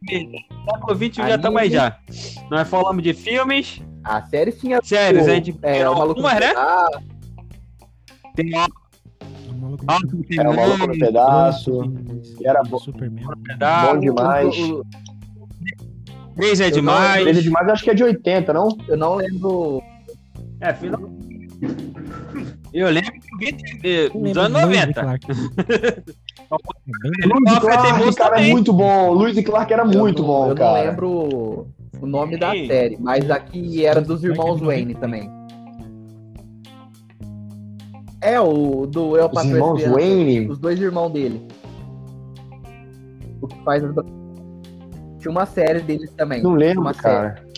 século 0.09 0.97
XX 0.97 1.17
já 1.17 1.35
estamos 1.35 1.61
aí 1.61 1.71
já. 1.71 1.99
Nós 2.51 2.69
falamos 2.69 3.03
de 3.03 3.13
filmes, 3.13 3.83
A 4.05 4.23
série 4.23 4.53
tinha. 4.53 4.81
séries, 4.83 5.25
pô, 5.25 5.31
a 5.31 5.35
gente 5.35 5.59
é, 5.63 5.89
o 5.89 5.95
maluco 5.99 6.21
algumas, 6.21 6.41
né? 6.41 6.53
Ah, 6.57 6.87
Tem 8.37 8.51
maluco 9.63 10.25
tem 10.27 10.39
É 10.41 10.49
o 10.49 10.57
maluco 10.57 10.87
no 10.87 10.99
pedaço. 10.99 11.83
tem- 11.83 12.47
era 12.47 12.63
bom. 12.63 12.79
Superman. 12.79 13.25
Bom 13.25 14.01
demais. 14.01 14.59
o- 14.59 14.81
o- 14.81 14.85
Três 16.37 16.61
é 16.61 16.65
Eu 16.67 16.69
não- 16.71 16.75
demais. 16.77 17.27
Ele 17.27 17.39
é 17.39 17.43
demais, 17.43 17.69
acho 17.69 17.85
que 17.85 17.91
é 17.91 17.95
de 17.95 18.03
80, 18.05 18.53
não? 18.53 18.69
eu 18.89 18.97
não 18.97 19.17
lembro. 19.17 19.83
É, 20.61 20.73
final. 20.73 21.01
Eu 22.73 22.89
lembro 22.89 23.13
que 23.13 24.11
eu 24.15 24.21
lembro 24.23 24.41
anos 24.41 24.59
de 24.61 24.67
Lois 24.67 24.77
e 24.79 24.87
90. 24.87 25.01
Clark. 25.03 25.27
É 26.53 26.57
bem- 27.03 27.13
Ele 27.23 27.33
Luiz 27.33 27.59
Clark, 27.61 27.83
teimoso 27.83 28.17
cara, 28.19 28.41
é 28.43 28.51
muito 28.51 28.73
bom. 28.75 29.13
Luiz 29.13 29.37
e 29.39 29.43
Clark 29.43 29.73
era 29.73 29.85
eu 29.85 29.89
muito 29.99 30.21
não- 30.21 30.29
bom, 30.29 30.49
Eu 30.51 30.55
cara. 30.55 30.79
não 30.85 30.91
lembro 30.91 31.67
o 32.01 32.07
nome 32.07 32.37
da 32.37 32.51
série, 32.51 32.99
mas 33.01 33.31
aqui 33.31 33.87
era 33.87 34.03
dos 34.03 34.23
irmãos 34.23 34.61
Wayne 34.61 34.95
também. 34.95 35.31
É, 38.23 38.41
o 38.41 38.87
do 38.87 39.17
Eu 39.17 39.27
Os 39.27 39.33
Patrulho 39.33 39.57
irmãos. 39.57 39.83
Wayne. 39.85 40.49
Os 40.49 40.59
dois 40.59 40.81
irmãos 40.81 41.11
dele. 41.11 41.47
O 43.41 43.49
que 43.49 43.65
faz 43.65 43.83
as... 43.85 43.95
Tinha 45.19 45.31
uma 45.31 45.45
série 45.47 45.81
deles 45.81 46.11
também. 46.13 46.43
Não 46.43 46.55
lembro, 46.55 46.83
uma 46.83 46.95
cara. 46.95 47.35
Série. 47.37 47.53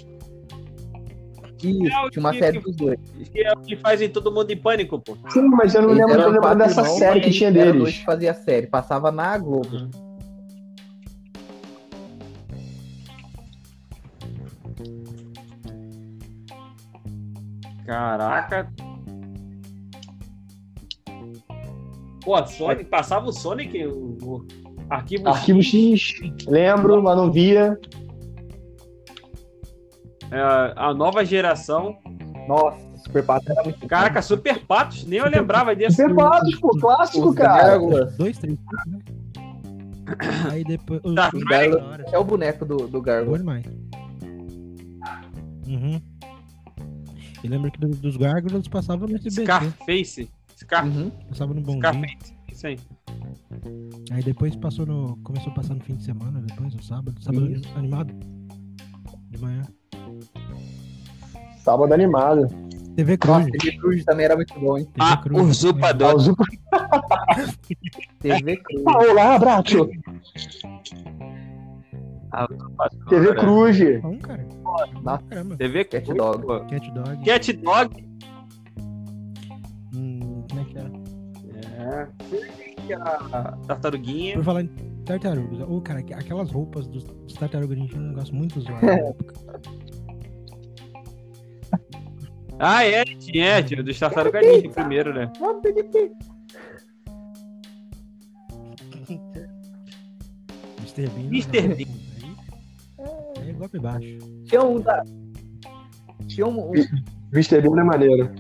Isso, 1.64 1.96
É 1.96 2.10
tinha 2.10 2.20
uma 2.20 2.32
que- 2.32 2.38
série 2.38 2.60
dos 2.60 2.76
dois. 2.76 2.98
Que 3.32 3.40
é 3.42 3.52
o 3.52 3.56
que 3.58 3.76
fazem 3.76 4.08
todo 4.10 4.30
mundo 4.32 4.50
em 4.50 4.56
pânico, 4.56 4.98
pô. 4.98 5.16
Sim, 5.30 5.48
mas 5.48 5.74
eu 5.74 5.82
não 5.82 5.90
Eles 5.90 6.06
lembro, 6.06 6.22
eu 6.22 6.30
lembro 6.30 6.54
dessa 6.56 6.80
irmãos, 6.82 6.98
série 6.98 7.20
que 7.20 7.30
tinha 7.30 7.48
era 7.50 7.64
dois 7.64 7.74
deles. 7.74 7.98
que 7.98 8.04
fazia 8.04 8.34
série. 8.34 8.66
Passava 8.66 9.10
na 9.12 9.36
Globo. 9.38 9.88
Caraca. 17.86 18.68
Pô, 22.24 22.46
Sonic, 22.46 22.84
passava 22.86 23.26
o 23.28 23.32
Sonic, 23.32 23.84
o, 23.86 24.16
o 24.22 24.46
arquivo, 24.88 25.28
Arquivo 25.28 25.62
X, 25.62 26.14
lembro, 26.46 27.02
mas 27.02 27.16
não 27.16 27.30
via. 27.30 27.78
é, 30.30 30.72
a 30.76 30.94
nova 30.94 31.24
geração. 31.24 31.96
Nossa, 32.48 32.78
Super 33.04 33.24
Pato 33.24 33.50
era 33.52 33.62
muito 33.62 33.86
Caraca, 33.86 34.20
Super 34.22 34.64
Patos, 34.66 35.04
nem 35.04 35.18
eu 35.18 35.28
lembrava 35.28 35.74
desse. 35.74 35.96
Super 35.96 36.14
Patos, 36.14 36.54
pô, 36.60 36.70
clássico, 36.78 37.28
Os 37.28 37.34
cara. 37.34 37.78
Dois, 38.16 38.38
três, 38.38 38.58
né? 38.86 38.98
Aí 40.50 40.64
depois. 40.64 41.00
Os, 41.04 41.14
Tá, 41.14 41.30
é 42.12 42.18
o 42.18 42.24
boneco 42.24 42.64
do, 42.64 42.86
do 42.88 43.00
Gárgula. 43.00 43.38
demais. 43.38 43.64
Uhum. 45.66 46.00
E 47.42 47.48
lembra 47.48 47.70
que 47.70 47.78
do- 47.80 47.88
dos 47.96 48.16
gárgulas 48.16 48.68
passava 48.68 49.06
no 49.06 49.14
SBT. 49.16 49.42
Scarface. 49.44 50.30
Scar... 50.64 50.86
Uhum. 50.86 51.10
Passava 51.28 51.54
no 51.54 51.60
bondinho. 51.60 51.78
Scarface. 51.80 52.34
Isso 52.50 52.66
aí. 52.66 52.78
Aí 54.10 54.22
depois 54.22 54.54
passou 54.56 54.86
no. 54.86 55.16
Começou 55.18 55.52
a 55.52 55.54
passar 55.54 55.74
no 55.74 55.80
fim 55.80 55.94
de 55.96 56.04
semana, 56.04 56.40
depois 56.40 56.74
no 56.74 56.82
sábado. 56.82 57.20
Sábado 57.22 57.50
Isso. 57.50 57.68
animado. 57.76 58.14
De 59.30 59.38
manhã. 59.40 59.62
Sábado 61.58 61.92
animado. 61.94 62.48
TV 62.96 63.16
Cruz. 63.16 63.38
Nossa, 63.38 63.50
TV 63.50 63.76
Cruz 63.78 64.04
também 64.04 64.24
era 64.26 64.36
muito 64.36 64.54
bom, 64.60 64.78
hein? 64.78 64.84
TV 64.84 64.96
Ah, 65.00 65.16
Cruz. 65.16 65.48
usurpador. 65.48 66.14
TV 68.20 68.56
Cruz. 68.58 68.82
Olá, 68.86 69.34
abraço. 69.34 69.88
TV 73.08 73.34
Cruz. 73.34 73.78
Bom, 74.02 74.18
cara. 74.18 74.46
Nossa. 75.02 75.22
Caramba. 75.24 75.56
TV 75.56 75.84
Cat 75.84 76.04
Cruz, 76.04 76.16
Dog. 76.18 76.70
Cat 76.70 76.90
Dog. 76.92 77.24
Cat 77.24 77.52
Dog. 77.54 78.04
É. 81.84 82.94
A 83.32 83.52
Tartaruguinha. 83.66 84.34
Por 84.36 84.44
falar 84.44 84.62
em 84.62 84.66
tartarugas. 85.04 85.60
Ô, 85.68 85.80
cara, 85.80 86.00
aquelas 86.00 86.50
roupas 86.50 86.86
dos, 86.86 87.04
dos 87.04 87.34
tartarugas 87.34 87.76
a 87.78 87.80
gente 87.80 87.96
não 87.96 88.14
gosta 88.14 88.34
muito 88.34 88.62
na 88.62 88.92
época. 88.92 89.34
Ah, 92.56 92.84
é, 92.84 93.04
tinha, 93.04 93.60
tinha 93.64 93.82
dos 93.82 93.98
Tartaruga 93.98 94.40
Ninja 94.40 94.70
primeiro, 94.70 95.12
né? 95.12 95.28
Mr. 100.78 101.08
Bean. 101.08 101.26
Mr. 101.26 101.68
não, 101.68 101.74
Bean. 101.76 101.86
Aí, 102.98 103.42
aí 103.42 103.50
é 103.50 103.52
golpe 103.52 103.78
baixo. 103.78 104.18
Tinha 104.46 104.62
um 104.62 104.80
da. 104.80 105.02
Tinha 106.28 106.46
um- 106.46 106.72
Mr. 107.32 107.60
Bean 107.60 107.80
é 107.80 107.84
maneiro. 107.84 108.30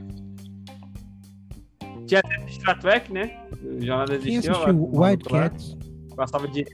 Star 2.64 2.80
Trek, 2.80 3.12
né? 3.12 3.38
Jornada 3.80 4.18
Quem 4.18 4.32
existiu. 4.36 4.52
assistiu 4.52 4.58
lá, 4.58 4.64
com 4.66 4.84
o 4.96 4.98
maluco 5.00 5.32
lá. 5.32 5.38
Wildcats? 5.42 5.76
Passava 6.16 6.48
de. 6.48 6.64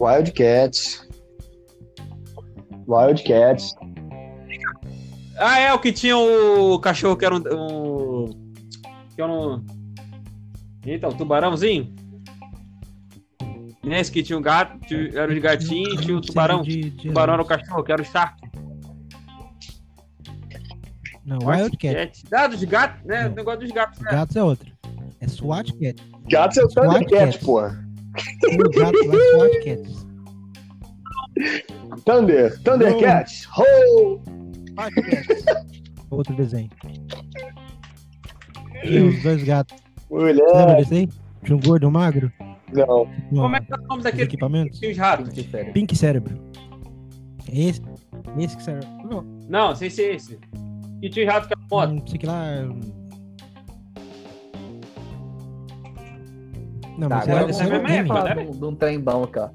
Wildcats. 0.00 1.08
Wildcats. 2.86 3.74
Ah, 5.38 5.58
é, 5.58 5.72
o 5.72 5.78
que 5.78 5.92
tinha 5.92 6.16
o 6.16 6.78
cachorro 6.78 7.16
que 7.16 7.24
era 7.24 7.34
um. 7.34 7.38
um... 7.38 8.52
Que 9.14 9.22
era 9.22 9.30
um. 9.32 9.64
Eita, 10.84 11.08
o 11.08 11.14
tubarãozinho? 11.14 11.94
Nesse 13.82 14.10
que 14.10 14.22
tinha 14.22 14.38
um 14.38 14.42
gato, 14.42 14.78
tinha- 14.86 15.10
era 15.20 15.32
os 15.32 15.38
gatinhos 15.38 15.94
e 16.00 16.04
tinha 16.04 16.16
o 16.16 16.20
tubarão. 16.20 16.62
De, 16.62 16.90
de 16.90 17.06
O 17.08 17.10
tubarão 17.10 17.34
era 17.34 17.42
o 17.42 17.46
cachorro, 17.46 17.82
que 17.82 17.92
era 17.92 18.02
o 18.02 18.04
Shark. 18.04 18.45
Não, 21.26 21.38
Wildcat. 21.44 22.22
Ah, 22.32 22.46
dos 22.46 22.62
gatos, 22.64 23.04
né? 23.04 23.24
Não. 23.24 23.32
O 23.32 23.34
negócio 23.34 23.60
dos 23.60 23.70
gatos, 23.72 24.00
né? 24.00 24.10
Gatos 24.12 24.36
é 24.36 24.42
outra. 24.42 24.68
É 25.20 25.28
SWAT 25.28 25.72
Cat. 25.72 26.02
Gatos 26.30 26.56
é 26.58 26.62
o 26.62 26.66
os 26.66 26.74
gatos 26.74 26.92
lá, 29.06 29.18
SWAT 29.34 29.64
Cats. 29.64 30.06
Thunder. 32.04 32.62
Thundercats. 32.62 33.48
Ho! 33.58 34.20
Outro 36.10 36.34
desenho. 36.36 36.70
Tinha 38.84 39.04
os 39.06 39.22
dois 39.22 39.42
gatos. 39.42 39.76
Você 40.08 40.32
lembra 40.32 40.52
Mulher. 40.54 40.76
desse 40.76 40.94
aí? 40.94 41.08
Tinha 41.44 41.56
um 41.56 41.60
gordo 41.60 41.82
e 41.84 41.86
um 41.86 41.90
magro? 41.90 42.32
Não. 42.72 43.10
Como 43.30 43.56
é 43.56 43.60
que 43.60 43.72
é 43.72 43.76
o 43.76 43.82
nome 43.82 44.02
daquele 44.02 44.26
que 44.26 44.34
equipamentos? 44.34 44.78
tinha 44.78 44.92
os 44.92 44.96
ratos? 44.98 45.28
Pink 45.30 45.50
série. 45.50 45.72
Pink 45.72 45.96
Cérebro. 45.96 46.38
Esse. 47.52 47.82
Esse 48.38 48.56
que 48.56 48.62
serve. 48.62 48.86
Não, 49.08 49.22
Não, 49.48 49.74
sem 49.74 49.88
ser 49.90 50.14
esse. 50.14 50.38
Que 51.00 51.10
tinha 51.10 51.30
ratos 51.30 51.48
que 51.48 51.54
era 51.54 51.62
moto. 51.70 51.92
não 51.92 52.06
sei 52.06 52.18
que 52.18 52.26
lá. 52.26 52.44
Não, 56.98 57.08
Tá, 57.08 57.16
mas 57.16 57.28
agora 57.28 57.40
era, 57.42 57.50
essa 57.50 57.64
era 57.64 57.76
a 57.76 57.78
mesma 57.82 57.88
game. 57.88 57.98
época, 58.10 58.14
falar 58.20 58.34
né? 58.36 58.44
de 58.46 58.64
um- 58.64 58.74
trem 58.74 59.00
bom 59.00 59.22
aqui, 59.24 59.38
ó. 59.38 59.50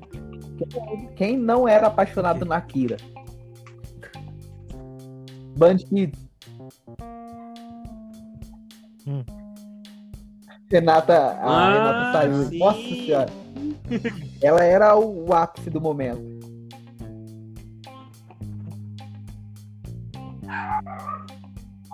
Quem- 1.16 1.38
não 1.38 1.68
era 1.68 1.88
apaixonado 1.88 2.46
na 2.46 2.62
Kira? 2.62 2.98
Band 5.58 5.78
Kids. 5.78 6.30
Hum. 9.08 9.24
Renata, 10.72 11.14
a 11.18 11.42
Ah, 11.44 11.74
Renata 11.74 12.12
saiu. 12.14 12.60
Nossa 12.60 12.80
senhora. 12.80 13.30
Ela 14.42 14.64
era 14.64 14.96
o 14.98 15.34
ápice 15.34 15.70
do 15.70 15.82
momento. 15.82 16.22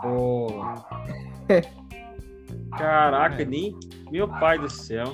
Caraca, 2.77 3.43
nem. 3.45 3.75
Meu 4.11 4.27
pai 4.27 4.57
do 4.59 4.69
céu. 4.69 5.13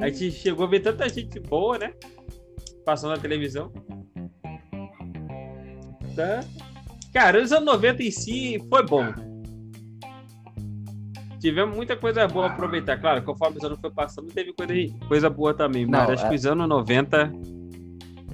A 0.00 0.08
gente 0.08 0.30
chegou 0.32 0.66
a 0.66 0.70
ver 0.70 0.80
tanta 0.80 1.08
gente 1.08 1.38
boa, 1.40 1.78
né? 1.78 1.92
Passando 2.84 3.10
na 3.14 3.18
televisão. 3.18 3.72
Tá. 6.14 6.40
Cara, 7.12 7.42
os 7.42 7.52
anos 7.52 7.64
90 7.66 8.02
em 8.02 8.10
si 8.10 8.64
foi 8.68 8.84
bom. 8.86 9.04
Tivemos 11.40 11.74
muita 11.74 11.96
coisa 11.96 12.28
boa 12.28 12.46
a 12.46 12.50
aproveitar. 12.50 12.98
Claro, 13.00 13.22
conforme 13.22 13.56
os 13.58 13.64
anos 13.64 13.80
foi 13.80 13.90
passando, 13.90 14.28
teve 14.28 14.52
coisa, 14.52 14.72
coisa 15.08 15.30
boa 15.30 15.54
também. 15.54 15.86
Mas 15.86 16.06
Não, 16.06 16.14
acho 16.14 16.26
é- 16.26 16.28
que 16.28 16.34
os 16.34 16.46
anos 16.46 16.68
90 16.68 17.32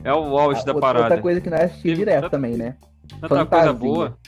é 0.05 0.13
o 0.13 0.39
auge 0.39 0.65
da 0.65 0.73
outra, 0.73 0.81
parada. 0.81 1.05
outra 1.07 1.23
coisa 1.23 1.41
que 1.41 1.49
nós 1.49 1.61
assistimos 1.63 1.99
direto 1.99 2.23
tanta- 2.23 2.31
também, 2.31 2.57
né? 2.57 2.77
Tanta 3.21 3.29
fantasia. 3.29 3.47
coisa 3.47 3.73
boa. 3.73 4.19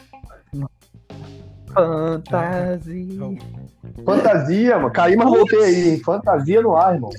Fantasia. 1.86 3.38
Fantasia, 4.04 4.76
mano. 4.76 4.90
Caí, 4.92 5.16
mas 5.16 5.28
voltei 5.30 5.62
aí. 5.64 5.88
hein? 5.90 6.00
Fantasia 6.00 6.60
no 6.62 6.76
ar, 6.76 6.94
irmão. 6.94 7.10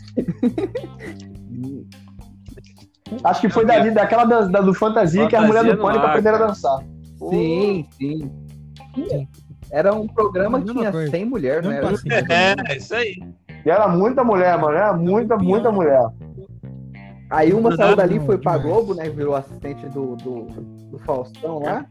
Acho 3.24 3.42
que 3.42 3.50
foi 3.50 3.66
dali, 3.66 3.90
daquela 3.92 4.24
dan- 4.26 4.50
da, 4.52 4.62
do 4.62 4.74
Fantasia, 4.74 5.28
que 5.28 5.36
a 5.36 5.42
mulher 5.42 5.60
Fantasia 5.64 5.76
do 5.76 5.82
Pânico 5.82 6.04
ar, 6.06 6.10
aprenderam 6.10 6.38
a 6.38 6.48
dançar. 6.48 6.80
Sim, 7.30 7.86
sim. 7.98 8.32
Era 9.72 9.94
um 9.94 10.08
programa 10.08 10.62
que 10.62 10.72
tinha 10.72 10.92
coisa. 10.92 11.12
100 11.12 11.26
mulheres, 11.26 11.68
né? 11.68 11.78
Era- 11.78 11.90
assim. 11.90 12.08
É, 12.70 12.78
isso 12.78 12.94
aí. 12.96 13.16
E 13.66 13.70
era 13.70 13.88
muita 13.88 14.24
mulher, 14.24 14.58
mano. 14.60 14.76
Era 14.76 14.94
muita, 14.94 15.38
muita 15.38 15.72
mulher. 15.72 16.02
Aí 17.32 17.54
uma 17.54 17.76
saiu 17.76 17.96
dali, 17.96 18.20
foi 18.20 18.38
pra. 18.38 18.58
Globo, 18.58 18.94
né? 18.96 19.10
Virou 19.10 19.36
assistente 19.36 19.86
do, 19.90 20.16
do, 20.16 20.42
do 20.92 21.00
Faustão 21.00 21.60
lá. 21.60 21.86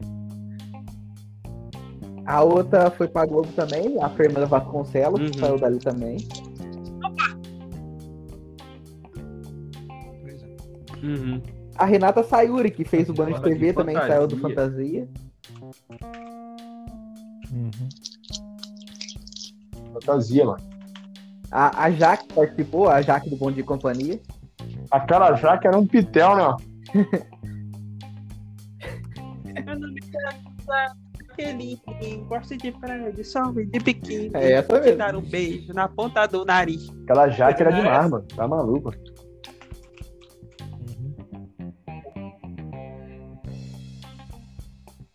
A 2.29 2.43
outra 2.43 2.91
foi 2.91 3.07
pra 3.07 3.25
Globo 3.25 3.51
também, 3.53 3.99
a 4.03 4.07
Fernanda 4.11 4.45
Vasconcelos, 4.45 5.19
Uhum. 5.19 5.33
saiu 5.33 5.57
dali 5.57 5.79
também. 5.79 6.17
Pois 10.21 10.43
é. 10.43 10.47
Uhum. 11.03 11.41
A 11.75 11.85
Renata 11.85 12.21
Sayuri, 12.21 12.69
que 12.69 12.85
fez 12.85 13.09
o 13.09 13.13
Band 13.15 13.31
Fala 13.31 13.41
TV, 13.41 13.67
de 13.69 13.73
também 13.73 13.95
fantasia. 13.95 14.15
saiu 14.15 14.27
do 14.27 14.37
Fantasia. 14.37 15.09
Uhum. 17.51 17.71
Fantasia, 19.93 20.45
mano. 20.45 20.69
A, 21.49 21.85
a 21.85 21.89
Jaque 21.89 22.31
participou, 22.31 22.89
a 22.89 23.01
Jaque 23.01 23.31
do 23.31 23.37
Bom 23.37 23.51
Dia 23.51 23.63
e 23.63 23.65
Companhia. 23.65 24.21
Aquela 24.91 25.33
jaca 25.35 25.67
era 25.67 25.79
um 25.79 25.87
pitel, 25.87 26.35
né? 26.35 26.55
Meu 29.65 29.79
nome 29.79 29.99
é 29.99 31.08
aquele 31.39 31.79
gosta 32.27 32.57
de 32.57 32.71
praia, 32.71 33.11
de 33.11 33.23
sol 33.23 33.59
e 33.59 33.65
de 33.65 33.79
biquíni. 33.79 34.29
É 34.33 34.53
essa 34.53 34.79
mesmo. 34.79 34.97
dar 34.97 35.15
um 35.15 35.21
beijo 35.21 35.73
na 35.73 35.87
ponta 35.87 36.27
do 36.27 36.43
nariz. 36.45 36.89
Aquela 37.03 37.29
jaca 37.29 37.63
era 37.63 37.71
demais, 37.71 38.09
mano. 38.09 38.25
Tá 38.35 38.47
maluco. 38.47 38.91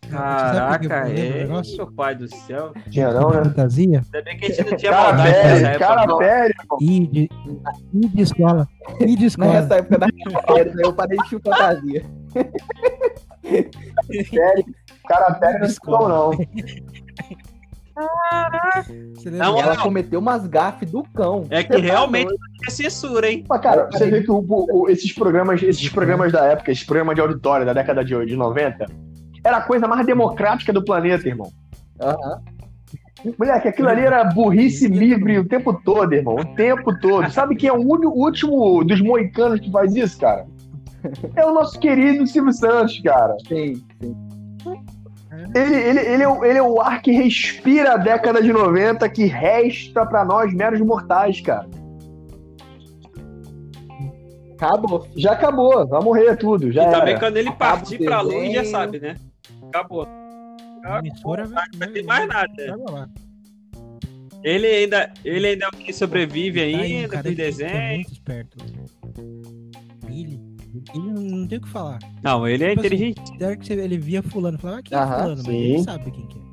Caraca, 0.09 1.09
é. 1.09 1.45
Meu 1.45 1.91
pai 1.93 2.15
do 2.15 2.27
céu. 2.27 2.73
Tinha 2.89 3.11
não, 3.11 3.31
né? 3.31 3.43
Fantasia 3.43 4.01
Ainda 4.05 4.21
bem 4.21 4.37
que 4.37 4.45
a 4.45 4.49
gente 4.49 4.69
não 4.69 4.77
tinha 4.77 4.91
Cara 4.91 5.03
maldade 5.03 5.29
nessa 5.29 5.49
velho, 5.49 5.65
época. 5.65 5.85
cara 5.87 6.07
não. 6.07 6.17
velho. 6.19 6.53
e 6.79 7.07
de, 7.07 7.29
e 7.93 8.07
de 8.07 8.21
escola. 8.21 8.67
E 9.01 9.15
de 9.15 9.25
escola. 9.25 9.53
Nessa 9.53 9.75
época 9.75 9.97
da 9.97 10.07
né, 10.07 10.13
eu 10.77 10.93
parei 10.93 11.17
de 11.17 11.35
o 11.35 11.39
Fantasia. 11.41 12.05
Sério. 14.29 14.75
Cara 15.07 15.33
velho 15.39 15.59
não 15.59 15.69
ficou, 15.69 16.09
não. 16.09 16.31
Você 19.15 19.29
Não, 19.31 19.55
lembra? 19.55 19.59
E 19.59 19.63
ela 19.63 19.75
não. 19.75 19.83
cometeu 19.83 20.19
umas 20.19 20.45
gafes 20.47 20.91
do 20.91 21.03
cão. 21.03 21.45
É 21.49 21.63
que 21.63 21.77
realmente 21.77 22.33
é 22.67 22.71
censura, 22.71 23.29
hein? 23.31 23.43
Mas, 23.47 23.61
cara, 23.61 23.89
você 23.91 24.09
vê 24.09 24.21
que 24.21 24.31
o- 24.31 24.43
o- 24.47 24.89
esses 24.89 25.13
programas, 25.13 25.61
esses 25.63 25.87
programas 25.89 26.31
da 26.31 26.45
época, 26.45 26.71
esses 26.71 26.83
programas 26.83 27.15
de 27.15 27.21
auditório 27.21 27.65
da 27.65 27.73
década 27.73 28.03
de, 28.03 28.25
de 28.25 28.35
90, 28.35 28.85
era 29.43 29.57
a 29.57 29.61
coisa 29.61 29.87
mais 29.87 30.05
democrática 30.05 30.73
do 30.73 30.83
planeta, 30.83 31.27
irmão. 31.27 31.49
Aham. 32.01 32.41
Moleque, 33.39 33.69
aquilo 33.69 33.87
ali 33.89 34.01
era 34.01 34.23
burrice 34.25 34.87
livre 34.87 35.39
o 35.39 35.45
tempo 35.47 35.73
todo, 35.73 36.13
irmão. 36.13 36.35
O 36.35 36.45
tempo 36.55 36.95
todo. 36.99 37.31
Sabe 37.31 37.55
quem 37.55 37.69
é 37.69 37.73
o 37.73 37.79
uni- 37.81 38.05
o 38.05 38.11
último 38.11 38.83
dos 38.83 39.01
moicanos 39.01 39.59
que 39.59 39.71
faz 39.71 39.95
isso, 39.95 40.19
cara? 40.19 40.45
É 41.35 41.43
o 41.45 41.51
nosso 41.53 41.79
querido 41.79 42.27
Silvio 42.27 42.51
Santos, 42.53 42.99
cara. 43.01 43.35
Sim, 43.47 43.75
sim. 44.01 44.15
Ele, 45.55 45.73
ele, 45.75 45.99
ele, 46.01 46.23
é, 46.23 46.27
o, 46.27 46.43
ele 46.43 46.57
é 46.59 46.61
o 46.61 46.81
ar 46.81 47.01
que 47.01 47.11
respira 47.11 47.93
a 47.93 47.97
década 47.97 48.41
de 48.41 48.51
90 48.51 49.07
que 49.07 49.23
resta 49.25 50.05
pra 50.05 50.25
nós 50.25 50.53
meros 50.53 50.81
mortais, 50.81 51.39
cara. 51.39 51.65
Acabou. 54.53 55.07
Já 55.15 55.31
acabou, 55.31 55.87
vai 55.87 56.01
morrer 56.01 56.35
tudo. 56.37 56.71
Já 56.71 56.83
e 56.87 56.91
também 56.91 57.11
era. 57.13 57.19
quando 57.19 57.37
ele 57.37 57.49
Acaba 57.49 57.77
partir 57.77 57.97
pra 58.03 58.21
luz, 58.21 58.33
já 58.35 58.61
desenho. 58.61 58.65
sabe, 58.65 58.99
né? 58.99 59.15
Acabou. 59.69 60.07
Emissora, 60.99 61.45
Não 61.47 61.55
vai 61.55 61.87
ter 61.89 62.03
mais 62.03 62.27
nada. 62.27 62.77
Ele 64.43 64.67
ainda, 64.67 65.11
ele 65.23 65.47
ainda 65.47 65.65
é 65.65 65.67
o 65.69 65.71
que 65.71 65.91
sobrevive 65.91 66.59
Tá 66.59 66.65
aí 66.65 66.95
ainda 66.97 67.07
cara 67.09 67.29
É 67.29 67.31
desenhos. 67.33 67.95
muito 67.95 68.11
esperto. 68.11 68.57
Ele, 70.95 71.09
ele 71.09 71.13
não, 71.13 71.21
não 71.39 71.47
tem 71.47 71.57
o 71.57 71.61
que 71.61 71.69
falar. 71.69 71.99
Não, 72.23 72.47
ele 72.47 72.63
é 72.63 72.69
Tipo 72.69 72.79
assim, 72.81 72.87
inteligente. 72.87 73.21
Até 73.35 73.55
que 73.57 73.65
você- 73.65 73.73
ele 73.73 73.97
via 73.97 74.23
fulano, 74.23 74.57
falava, 74.57 74.79
ah, 74.79 74.83
quem 74.83 74.97
é 74.97 75.01
Aham, 75.01 75.17
fulano? 75.19 75.35
Mas 75.37 75.45
sim. 75.45 75.55
ele 75.57 75.83
sabe 75.83 76.11
quem 76.11 76.27
que 76.27 76.37
é. 76.39 76.45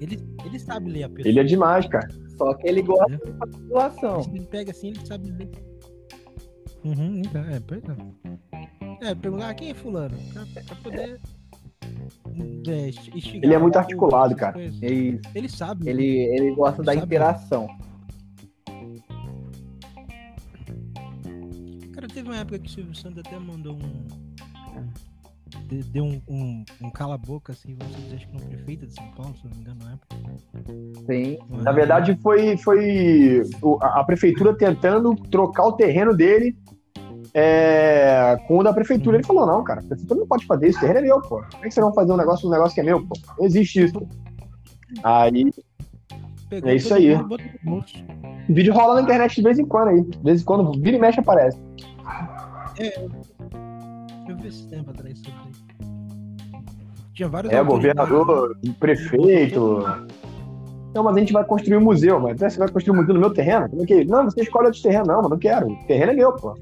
Ele, 0.00 0.18
ele 0.46 0.58
sabe 0.58 0.90
ler 0.90 1.02
a 1.04 1.08
pessoa. 1.10 1.28
Ele 1.28 1.40
é 1.40 1.44
demais, 1.44 1.86
cara. 1.86 2.08
Só 2.38 2.54
que 2.54 2.66
ele 2.66 2.80
gosta 2.82 3.10
de 3.18 3.32
fazer 3.38 3.56
doação. 3.68 4.20
Ele 4.34 4.46
pega 4.46 4.70
assim, 4.70 4.88
ele 4.88 5.06
sabe 5.06 5.30
ler. 5.30 5.50
Uhum, 6.82 7.18
então, 7.24 7.44
é, 7.44 7.60
pois 7.60 7.82
é. 7.84 9.10
É, 9.10 9.14
perguntar 9.14 9.50
ah, 9.50 9.54
quem 9.54 9.70
é 9.70 9.74
fulano? 9.74 10.16
Pra, 10.32 10.62
pra 10.64 10.76
poder. 10.76 11.20
é, 12.68 12.90
Ele 13.42 13.54
é 13.54 13.58
muito 13.58 13.76
articulado, 13.76 14.34
cara. 14.34 14.54
coisas. 14.54 14.82
É 14.82 14.90
isso. 14.90 15.20
Ele 15.34 15.48
sabe. 15.50 15.88
Ele, 15.88 16.06
ele 16.34 16.54
gosta 16.54 16.82
da 16.82 16.94
Sabe. 16.94 17.04
interação. 17.04 17.68
Teve 22.20 22.28
uma 22.28 22.36
época 22.36 22.58
que 22.58 22.66
o 22.66 22.70
Silvio 22.70 22.94
Santos 22.94 23.18
até 23.26 23.38
mandou 23.38 23.74
um. 23.74 24.06
de- 25.68 25.82
Deu 25.84 26.04
um, 26.04 26.20
um, 26.28 26.64
um 26.82 26.90
cala-boca, 26.90 27.52
assim, 27.52 27.74
vamos 27.78 27.96
dizer, 27.96 28.16
acho 28.16 28.28
que 28.28 28.34
no 28.34 28.40
prefeito 28.40 28.86
de 28.86 28.94
São 28.94 29.08
Paulo, 29.12 29.34
se 29.36 29.46
não 29.46 29.56
me 29.56 29.62
engano, 29.62 29.80
na 29.82 29.92
época. 29.92 30.16
Sim. 31.06 31.38
Na 31.62 31.72
verdade, 31.72 32.18
foi, 32.22 32.56
foi 32.58 33.42
a, 33.80 34.04
prefeitura 34.04 34.54
tentando 34.54 35.14
trocar 35.30 35.64
o 35.64 35.72
terreno 35.72 36.14
dele 36.14 36.56
é, 37.32 38.36
com 38.46 38.58
o 38.58 38.62
da 38.62 38.72
prefeitura. 38.72 39.16
Ele 39.16 39.24
falou, 39.26 39.46
não, 39.46 39.64
cara, 39.64 39.80
a 39.80 39.84
prefeitura 39.84 40.20
não 40.20 40.26
pode 40.26 40.44
fazer 40.46 40.68
isso, 40.68 40.78
o 40.78 40.80
terreno 40.82 40.98
é 40.98 41.02
meu, 41.02 41.20
pô. 41.22 41.40
Como 41.50 41.64
é 41.64 41.68
que 41.68 41.74
vocês 41.74 41.84
vão 41.84 41.94
fazer 41.94 42.12
um 42.12 42.16
negócio, 42.16 42.46
um 42.48 42.52
negócio 42.52 42.74
que 42.74 42.80
é 42.80 42.84
meu, 42.84 43.06
pô? 43.06 43.14
Não 43.38 43.46
existe 43.46 43.84
isso. 43.84 44.06
Aí, 45.02 45.50
Pegou 46.50 46.68
é 46.68 46.74
isso 46.74 46.92
aí. 46.92 47.16
mundo 47.62 47.84
vídeo 48.48 48.74
rola 48.74 48.96
na 48.96 49.02
internet 49.02 49.36
de 49.36 49.42
vez 49.42 49.58
em 49.58 49.64
quando 49.64 49.88
aí. 49.88 50.02
De 50.02 50.18
vez 50.18 50.42
em 50.42 50.44
quando, 50.44 50.72
vira 50.80 50.96
e 50.96 51.00
mexe, 51.00 51.20
aparece. 51.20 51.58
Eu 54.28 54.36
vi 54.36 54.48
esse 54.48 54.66
tempo 54.68 54.90
atrás 54.90 55.18
sobre. 55.18 55.90
Tinha 57.14 57.28
vários 57.28 57.52
É, 57.52 57.62
governador, 57.62 58.56
prefeito. 58.78 59.84
Não, 60.94 61.04
mas 61.04 61.16
a 61.16 61.18
gente 61.20 61.32
vai 61.32 61.44
construir 61.44 61.76
um 61.76 61.82
museu, 61.82 62.18
mas 62.18 62.40
você 62.40 62.58
vai 62.58 62.68
construir 62.68 62.96
um 62.96 63.00
museu 63.00 63.14
no 63.14 63.20
meu 63.20 63.32
terreno? 63.32 63.68
Como 63.68 63.82
é 63.82 63.86
que... 63.86 64.04
Não, 64.04 64.24
você 64.24 64.42
escolhe 64.42 64.66
outro 64.66 64.82
terreno, 64.82 65.06
não, 65.06 65.20
mas 65.22 65.30
não 65.30 65.38
quero. 65.38 65.70
O 65.70 65.86
terreno 65.86 66.12
é 66.12 66.14
meu, 66.16 66.32
pô. 66.32 66.56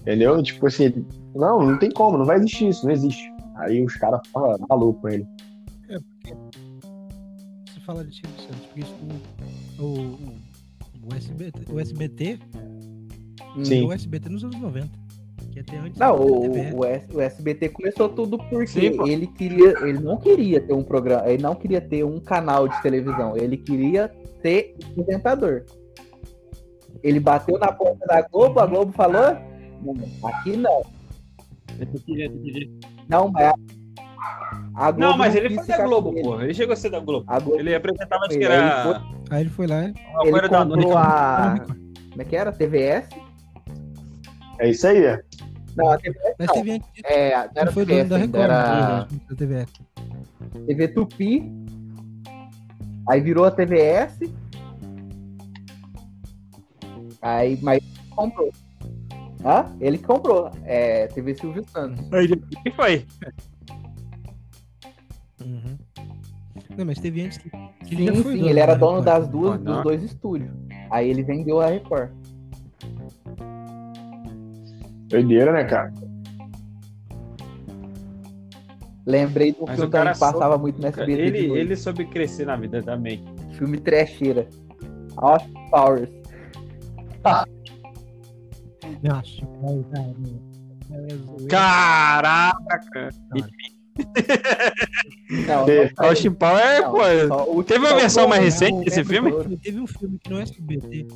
Entendeu? 0.00 0.42
Tipo 0.42 0.66
assim, 0.66 1.06
não, 1.34 1.62
não 1.62 1.78
tem 1.78 1.90
como, 1.90 2.18
não 2.18 2.24
vai 2.24 2.38
existir 2.38 2.68
isso, 2.68 2.84
não 2.84 2.92
existe. 2.92 3.30
Aí 3.56 3.84
os 3.84 3.94
caras 3.94 4.20
falam 4.32 4.58
maluco 4.68 5.00
com 5.00 5.08
ele. 5.08 5.26
Você 7.66 7.80
fala 7.86 8.04
de 8.04 8.14
Silvio 8.14 8.40
Santos, 8.40 8.66
porque 8.66 8.80
isso, 8.80 8.96
o, 9.78 9.84
o, 9.84 10.18
o, 11.08 11.14
SBT, 11.14 11.72
o 11.72 11.78
SBT 11.80 12.38
Sim. 13.62 13.84
o 13.84 13.92
SBT 13.92 14.28
nos 14.28 14.44
anos 14.44 14.58
90. 14.60 14.88
Que 15.50 15.60
até 15.60 15.76
antes 15.78 15.98
Não, 15.98 16.16
o, 16.16 16.78
o, 16.78 16.84
S- 16.84 17.06
o 17.14 17.20
SBT 17.20 17.68
começou 17.70 18.08
tudo 18.08 18.38
porque 18.38 18.66
Sim, 18.68 18.96
ele 19.06 19.26
queria, 19.26 19.78
ele 19.86 19.98
não 20.00 20.16
queria 20.16 20.60
ter 20.60 20.72
um 20.72 20.82
programa, 20.82 21.28
ele 21.28 21.42
não 21.42 21.54
queria 21.54 21.80
ter 21.80 22.04
um 22.04 22.18
canal 22.18 22.66
de 22.66 22.80
televisão, 22.80 23.36
ele 23.36 23.58
queria 23.58 24.10
ser 24.40 24.74
apresentador. 24.90 25.64
Ele 27.02 27.20
bateu 27.20 27.58
na 27.58 27.70
porta 27.72 28.06
da 28.06 28.22
Globo, 28.22 28.60
a 28.60 28.66
Globo 28.66 28.92
falou: 28.92 29.36
"Não, 29.82 30.28
aqui 30.28 30.56
não. 30.56 30.82
Não, 33.08 33.28
mas 33.30 33.52
A 34.74 34.90
Globo 34.90 34.98
Não, 35.00 35.18
mas 35.18 35.34
ele 35.34 35.54
foi 35.54 35.66
da 35.66 35.84
Globo, 35.84 36.14
pô. 36.22 36.40
Ele 36.40 36.54
chegou 36.54 36.72
a 36.72 36.76
ser 36.76 36.90
da 36.90 37.00
Globo. 37.00 37.24
A 37.28 37.38
Globo, 37.38 37.58
Ele 37.60 37.74
apresentava, 37.74 38.24
acho 38.26 38.38
que 38.38 38.44
era. 38.44 39.04
Aí 39.30 39.40
ele 39.42 39.50
foi 39.50 39.66
lá. 39.66 39.84
ele 39.84 40.48
da 40.48 40.64
comprou 40.64 40.96
a. 40.96 41.64
Como 42.10 42.22
é 42.22 42.24
que 42.24 42.36
era? 42.36 42.52
TVS? 42.52 43.08
É 44.62 44.70
isso 44.70 44.86
aí. 44.86 45.02
Não, 45.76 45.88
a 45.90 45.98
TVS 45.98 46.34
Mas 46.38 46.48
não. 46.48 46.54
disso, 46.64 47.06
É, 47.06 47.30
não 47.36 47.50
era 47.56 47.72
foi 47.72 47.84
dono 47.84 47.98
TVS, 47.98 48.08
da 48.08 48.16
ainda, 48.16 48.38
Record, 48.38 48.44
era 48.44 49.08
da 49.28 49.36
TVS. 49.36 49.72
TV 50.66 50.88
Tupi. 50.88 51.52
Aí 53.08 53.20
virou 53.20 53.44
a 53.44 53.50
TVS. 53.50 54.18
Aí, 57.20 57.58
mas 57.60 57.82
comprou. 58.10 58.52
Hã? 59.44 59.74
Ele 59.80 59.98
que 59.98 60.04
comprou. 60.04 60.48
É, 60.64 61.08
TV 61.08 61.34
Silvio 61.34 61.64
Santos. 61.68 62.06
Que 62.62 62.70
foi. 62.70 63.04
Uhum. 65.44 65.76
Não, 66.76 66.86
mas 66.86 67.00
teve 67.00 67.22
antes 67.22 67.38
que, 67.38 67.50
ele 67.90 68.14
Sim, 68.14 68.22
sim, 68.22 68.48
ele 68.48 68.60
era 68.60 68.76
dono 68.76 69.02
das 69.02 69.26
né? 69.26 69.32
duas, 69.32 69.60
dos 69.60 69.82
dois 69.82 70.02
estúdios. 70.04 70.50
Aí 70.88 71.10
ele 71.10 71.24
vendeu 71.24 71.60
a 71.60 71.66
Record. 71.66 72.10
Doideira, 75.12 75.52
né, 75.52 75.64
cara? 75.64 75.92
Lembrei 79.06 79.52
do 79.52 79.64
Mas 79.66 79.74
filme 79.74 79.88
o 79.88 79.90
cara 79.90 80.12
que 80.12 80.18
passava 80.18 80.56
muito 80.56 80.80
no 80.80 80.86
SBT. 80.86 81.12
Ele, 81.12 81.38
ele 81.58 81.76
soube 81.76 82.04
crescer 82.06 82.46
na 82.46 82.56
vida 82.56 82.82
também. 82.82 83.22
Filme 83.58 83.78
trecheira. 83.78 84.48
Austin 85.16 85.52
Powers. 85.70 86.08
É 90.90 91.14
zoeira. 91.14 91.48
Caraca! 91.48 93.08
Não, 95.46 95.56
não 95.58 95.64
foi- 95.66 95.92
Austin 96.08 96.30
Power, 96.32 96.80
não, 97.28 97.44
pô. 97.44 97.64
Teve 97.64 97.86
uma 97.86 97.94
versão 97.94 98.26
mais 98.28 98.42
recente 98.42 98.84
desse 98.84 99.04
filme? 99.04 99.30
Teve 99.58 99.80
um 99.80 99.86
filme 99.86 100.18
que 100.18 100.30
no 100.30 100.40
SBT. 100.40 101.06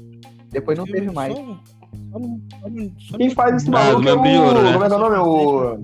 Depois 0.51 0.77
não 0.79 0.85
teve 0.85 1.11
mais. 1.11 1.35
Só, 1.35 1.59
só 2.11 2.19
no- 2.19 2.43
só 2.61 2.69
no- 2.69 3.01
só 3.01 3.17
Quem 3.19 3.31
faz 3.31 3.57
esse 3.57 3.69
Ah, 3.69 3.73
maluco 3.73 4.03
do 4.03 4.09
é 4.09 4.15
o... 4.15 4.23
Né? 4.23 4.73
Como 4.73 4.85
é 4.85 4.89
que 4.89 4.95
é 4.95 4.97
o 4.97 5.01
nome? 5.01 5.17
O 5.17 5.77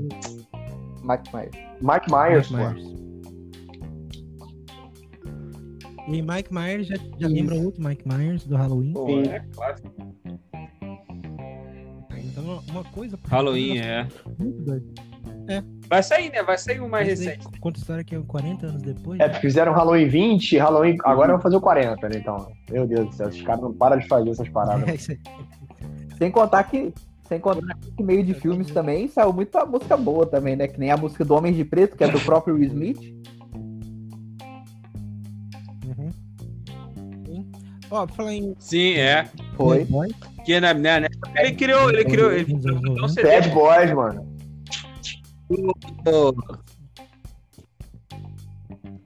Mike 1.04 1.34
Myers. 1.34 1.72
Mike 1.80 2.10
Myers, 2.12 2.50
Mike. 2.50 2.62
Myers. 2.64 2.92
E 6.08 6.20
Mike 6.22 6.52
Myers 6.52 6.86
já, 6.88 6.96
já 7.18 7.28
lembra 7.28 7.54
outro 7.56 7.82
Mike 7.82 8.06
Myers 8.06 8.44
do 8.44 8.56
Halloween. 8.56 8.92
Pô, 8.92 9.08
é 9.20 9.40
clássico. 9.54 9.88
Então 12.16 12.62
uma- 12.70 12.84
coisa. 12.84 13.18
Halloween, 13.28 13.78
é. 13.78 14.06
Muito 14.38 14.62
doido. 14.62 14.86
Vai 15.88 16.02
sair, 16.02 16.30
né? 16.30 16.42
Vai 16.42 16.56
sair 16.56 16.80
um 16.80 16.88
mais 16.88 17.06
recente. 17.06 17.46
Conta 17.60 17.78
história 17.78 18.02
que 18.02 18.14
é 18.14 18.20
40 18.20 18.66
anos 18.66 18.82
depois. 18.82 19.20
É, 19.20 19.28
porque 19.28 19.42
fizeram 19.46 19.72
Halloween 19.72 20.08
20, 20.08 20.56
Halloween... 20.56 20.96
Agora 21.04 21.32
vão 21.32 21.40
fazer 21.42 21.56
o 21.56 21.60
40, 21.60 22.08
né? 22.08 22.16
Então, 22.18 22.50
meu 22.70 22.86
Deus 22.86 23.08
do 23.08 23.14
céu, 23.14 23.28
esses 23.28 23.42
caras 23.42 23.62
não 23.62 23.72
param 23.74 23.98
de 23.98 24.08
fazer 24.08 24.30
essas 24.30 24.48
paradas. 24.48 24.88
É 24.88 24.94
isso 24.94 25.12
aí. 25.12 25.18
Sem 26.22 26.30
contar 26.30 26.62
que. 26.62 26.94
Sem 27.28 27.40
contar 27.40 27.76
que 27.96 28.00
meio 28.02 28.22
de 28.22 28.32
filmes 28.32 28.68
também 28.70 29.08
saiu 29.08 29.32
muita 29.32 29.66
música 29.66 29.96
boa 29.96 30.24
também, 30.24 30.54
né? 30.54 30.68
Que 30.68 30.78
nem 30.78 30.88
a 30.92 30.96
música 30.96 31.24
do 31.24 31.34
Homem 31.34 31.52
de 31.52 31.64
Preto, 31.64 31.96
que 31.96 32.04
é 32.04 32.08
do 32.08 32.20
próprio 32.20 32.54
Will 32.54 32.68
Smith. 32.68 33.00
Uhum. 35.84 36.10
Sim. 37.26 37.50
Ó, 37.90 38.06
pra 38.06 38.14
falar 38.14 38.34
em 38.34 38.54
Sim, 38.60 38.92
é. 38.92 39.28
Foi. 39.56 39.84
Que 40.44 40.60
na, 40.60 40.72
na, 40.74 41.00
na- 41.00 41.08
ele 41.38 41.56
criou, 41.56 41.90
ele 41.90 42.04
criou, 42.04 42.30
ele 42.30 42.52
Nos 42.54 42.66
anos 42.66 42.80
criou 42.82 42.94
um 42.96 43.00
90. 43.00 43.14
CD 43.14 43.28
Bad 43.28 43.50
Boys, 43.50 43.92
mano. 43.94 44.28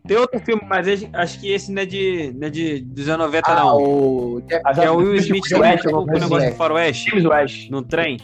Tem 0.07 0.16
outro 0.16 0.38
filme, 0.40 0.62
mas 0.68 0.86
esse- 0.86 1.09
acho 1.12 1.40
que 1.40 1.50
esse 1.52 1.72
não 1.72 1.82
é 1.82 1.86
de, 1.86 2.32
não 2.38 2.46
é 2.46 2.50
de 2.50 2.80
dos 2.80 3.09
anos 3.09 3.26
90, 3.26 3.50
Ah, 3.50 3.64
não. 3.64 3.76
o. 3.82 4.42
Que 4.42 4.54
é 4.80 4.90
o 4.90 4.96
Will 4.96 5.14
Smith 5.16 5.50
West, 5.52 5.84
com 5.84 5.96
o 5.96 6.07
negócio 6.07 6.36
assim. 6.36 6.50
do 6.50 6.54
faroeste, 6.57 7.11
James 7.11 7.24
West. 7.26 7.70
no 7.70 7.82
trem. 7.82 8.18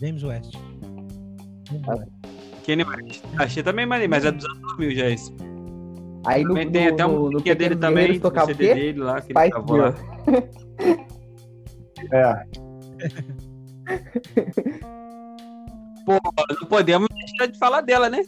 James 0.00 0.22
West. 0.22 0.54
West. 1.88 2.08
Kenny 2.64 2.84
West. 2.84 3.22
Achei 3.38 3.62
também 3.62 3.86
maneiro, 3.86 4.10
mas 4.10 4.24
é 4.24 4.30
dos 4.32 4.44
anos 4.44 4.60
2000 4.76 4.94
já 4.96 5.08
esse. 5.10 5.32
Aí 6.26 6.42
no, 6.44 6.50
Também 6.50 6.70
tem 6.70 6.86
até 6.88 7.04
um 7.06 7.08
no, 7.12 7.16
no 7.18 7.30
musiquinha 7.32 7.54
dele 7.56 7.74
também, 7.76 8.20
o 8.22 8.46
CD 8.46 8.54
quê? 8.68 8.74
dele 8.74 9.00
lá, 9.00 9.20
que 9.20 9.32
ele 9.36 9.48
gravou 9.50 9.76
lá. 9.76 9.94
É. 12.12 12.46
Pô, 16.04 16.18
não 16.60 16.68
podemos 16.68 17.08
deixar 17.14 17.46
de 17.46 17.58
falar 17.58 17.80
dela, 17.80 18.08
né? 18.08 18.24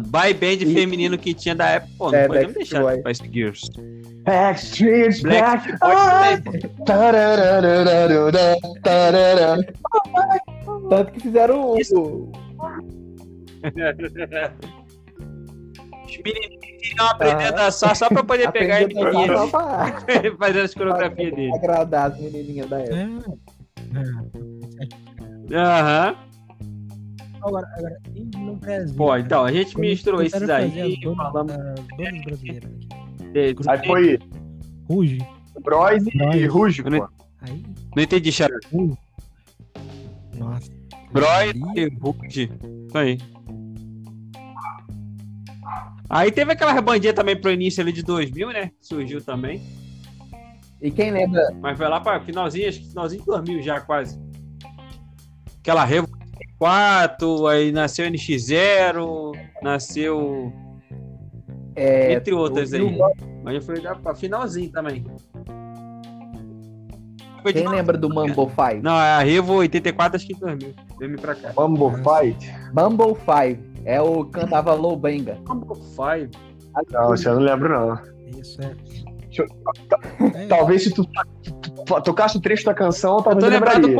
Boy 0.00 0.34
band 0.34 0.52
E- 0.62 0.74
feminino 0.74 1.18
que 1.18 1.34
tinha 1.34 1.54
da 1.54 1.66
época, 1.68 1.92
pô, 1.98 2.10
não 2.10 2.18
É, 2.18 2.26
podemos 2.26 2.54
Backstreet 2.54 2.82
deixar 2.82 3.02
Boy. 3.02 3.14
Spice 3.14 3.32
Girls. 3.32 3.70
Backstreet 4.24 5.22
Black. 5.22 5.72
Tanto 10.88 11.12
que 11.12 11.20
fizeram 11.20 11.60
o. 11.60 11.74
Os 11.74 11.90
menininhos 16.24 16.60
queriam 16.60 17.06
aprender 17.06 17.44
a 17.44 17.50
dançar 17.52 17.96
só 17.96 18.08
pra 18.08 18.22
poder 18.24 18.50
pegar 18.52 18.76
a 18.76 18.80
menininha 18.86 19.48
pra- 19.48 20.02
fazendo 20.38 20.64
as 20.64 20.74
coreografias 20.74 21.34
dele. 21.34 21.54
agradar 21.54 22.10
as 22.12 22.18
menininhas 22.20 22.68
da 22.68 22.80
época. 22.80 23.38
É. 25.50 25.56
Aham. 25.56 26.16
Agora, 27.44 27.66
agora, 27.76 27.98
e 28.14 28.24
no 28.36 28.56
Brasil. 28.56 28.94
Pô, 28.96 29.16
então, 29.16 29.44
a 29.44 29.52
gente 29.52 29.78
misturou 29.78 30.22
esses 30.22 30.48
aí 30.48 31.00
donas- 31.00 31.16
falamos 31.32 31.52
de- 32.38 33.68
Aí 33.68 33.86
foi 33.86 34.18
Ruge. 34.88 35.18
Bros 35.62 36.06
e. 36.34 36.46
Ruge, 36.46 36.82
não- 36.84 37.00
pô. 37.00 37.08
Aí, 37.40 37.62
Não 37.96 38.02
entendi, 38.02 38.30
Charles. 38.32 38.60
nossa. 40.38 40.70
Ali- 41.14 41.52
e. 41.76 41.90
Isso 42.28 42.98
aí. 42.98 43.18
Aí 46.08 46.30
teve 46.30 46.52
aquela 46.52 46.72
rebandinha 46.72 47.12
também 47.14 47.34
pro 47.40 47.50
início 47.50 47.82
ali 47.82 47.92
de 47.92 48.02
2000, 48.02 48.48
né? 48.52 48.70
Surgiu 48.80 49.20
também. 49.22 49.62
E 50.80 50.90
quem 50.90 51.10
lembra? 51.10 51.42
Mas 51.60 51.76
foi 51.78 51.88
lá 51.88 52.00
pra 52.00 52.20
finalzinho, 52.20 52.68
acho 52.68 52.80
que 52.80 52.88
finalzinho 52.88 53.20
de 53.22 53.26
2000 53.26 53.62
já 53.62 53.80
quase. 53.80 54.20
Aquela 55.60 55.84
Revo 55.84 56.08
4, 56.62 57.48
aí 57.48 57.72
nasceu 57.72 58.06
NX0, 58.06 59.32
nasceu. 59.60 60.52
É, 61.74 62.12
entre 62.12 62.32
outras 62.32 62.72
aí. 62.72 62.80
o- 62.82 62.98
Mas 63.42 63.66
foi 63.66 63.80
lá 63.80 63.96
pra 63.96 64.14
finalzinho 64.14 64.70
também. 64.70 65.04
Foi 67.42 67.52
Quem 67.52 67.66
lembra 67.66 67.98
do 67.98 68.08
Mumble 68.08 68.46
Five? 68.50 68.80
Não, 68.80 68.92
a 68.92 69.18
Revo 69.18 69.54
84 69.54 70.14
acho 70.16 70.24
que 70.28 70.34
em 70.34 70.38
2000. 70.38 70.72
2000 71.00 71.18
pra 71.18 71.34
cá. 71.34 71.52
Mambo 71.56 71.90
Fight. 71.96 72.54
Mumble 72.72 73.16
Five. 73.16 73.58
É 73.84 74.00
o 74.00 74.24
que 74.24 74.30
cantava 74.30 74.72
Lobenga. 74.74 75.38
Combo 75.44 75.74
5. 75.74 76.30
Não, 76.92 77.12
isso 77.12 77.28
eu 77.28 77.34
não 77.34 77.42
lembro, 77.42 77.68
não. 77.68 77.98
Isso 78.40 78.60
é. 78.62 78.76
É, 80.42 80.46
Talvez 80.46 80.84
se 80.84 80.94
tu, 80.94 81.04
tocasse 82.04 82.36
o 82.36 82.40
trecho 82.40 82.64
da 82.66 82.74
canção, 82.74 83.16
Eu 83.16 83.22
talvez 83.24 83.40
tô 83.44 83.46
eu 83.46 83.50
lembrado 83.50 83.88
do? 83.88 83.94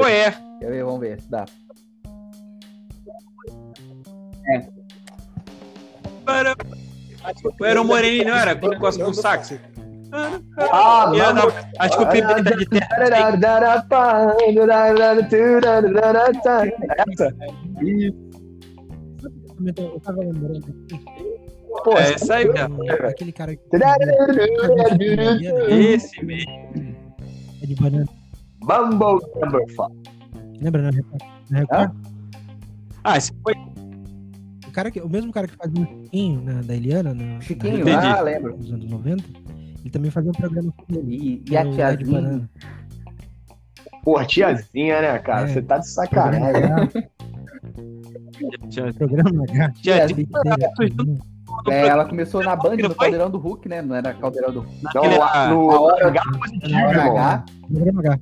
Vamos 0.84 1.00
ver 1.00 1.20
se 1.20 1.28
dá. 1.28 1.44
Era, 6.26 6.54
era 7.64 7.80
o 7.82 7.84
Moreninho, 7.84 8.24
não 8.28 8.36
era? 8.36 8.54
Com 8.56 8.66
o 8.66 8.70
negócio 8.70 9.04
com 9.04 9.12
sax. 9.12 9.54
Ah, 10.12 11.10
E 11.14 11.20
Acho 11.78 11.96
que 11.98 12.04
o 12.04 12.08
Pimenta 12.08 12.56
de 12.56 12.66
Terra. 12.66 12.88
Essa? 17.08 17.34
eu 19.76 20.00
tava 20.00 20.18
lembrando 20.20 20.58
aqui. 20.58 21.04
Pô, 21.84 21.96
É 21.96 22.14
isso 22.14 22.30
aí, 22.32 22.46
mesmo. 22.52 22.82
um- 22.84 23.06
Aquele 23.08 23.32
cara 23.32 23.56
que. 23.56 23.62
Esse 25.70 26.22
mesmo. 26.24 26.52
É 27.62 27.66
de 27.66 27.74
banana. 27.76 28.06
Mambo 28.62 29.18
Number 29.40 29.66
Five. 29.68 30.60
Lembra, 30.60 30.90
Record? 31.50 31.90
Ah, 33.04 33.16
esse 33.16 33.32
foi. 33.42 33.54
O, 34.72 34.74
cara 34.74 34.90
que, 34.90 35.00
o 35.02 35.08
mesmo 35.08 35.30
cara 35.30 35.46
que 35.46 35.54
fazia 35.54 35.82
o 35.82 35.86
Chiquinho 35.86 36.40
na, 36.40 36.62
da 36.62 36.74
Eliana, 36.74 37.12
na, 37.12 37.38
Chiquinho, 37.42 37.80
Entendi. 37.80 37.90
ah, 37.90 38.22
lembro. 38.22 38.56
nos 38.56 38.72
anos 38.72 38.88
90, 38.88 39.22
ele 39.80 39.90
também 39.90 40.10
fazia 40.10 40.30
um 40.30 40.34
programa 40.34 40.72
com 40.72 40.94
ele. 40.94 41.14
E, 41.14 41.50
e 41.50 41.56
a 41.58 41.70
tiazinha. 41.70 42.20
Banana. 42.22 42.50
Porra, 44.02 44.24
tiazinha, 44.24 45.02
né, 45.02 45.18
cara? 45.18 45.42
É. 45.46 45.52
Você 45.52 45.60
tá 45.60 45.76
de 45.76 45.88
sacanagem. 45.90 46.62
Programa 48.96 49.44
H. 49.44 49.72
Tiazinha. 49.82 50.26
É, 51.68 51.86
ela 51.88 52.06
começou 52.06 52.42
na 52.42 52.56
Band, 52.56 52.76
no? 52.76 52.94
Caldeirão 52.94 53.30
do 53.30 53.36
Hulk, 53.36 53.68
né? 53.68 53.82
Não 53.82 53.94
era 53.94 54.14
Caldeirão 54.14 54.54
do 54.54 54.60
Hulk. 54.60 54.84
Não, 54.84 55.02
naquele 55.02 55.18
lá. 55.18 55.48
no 55.48 55.70
A 55.70 55.80
hora 55.82 56.08
H 56.08 56.22
Na 56.24 56.38
positivo, 56.38 56.78
hora. 56.78 57.02
H. 57.02 57.44
Programa 57.70 58.00
H. 58.00 58.18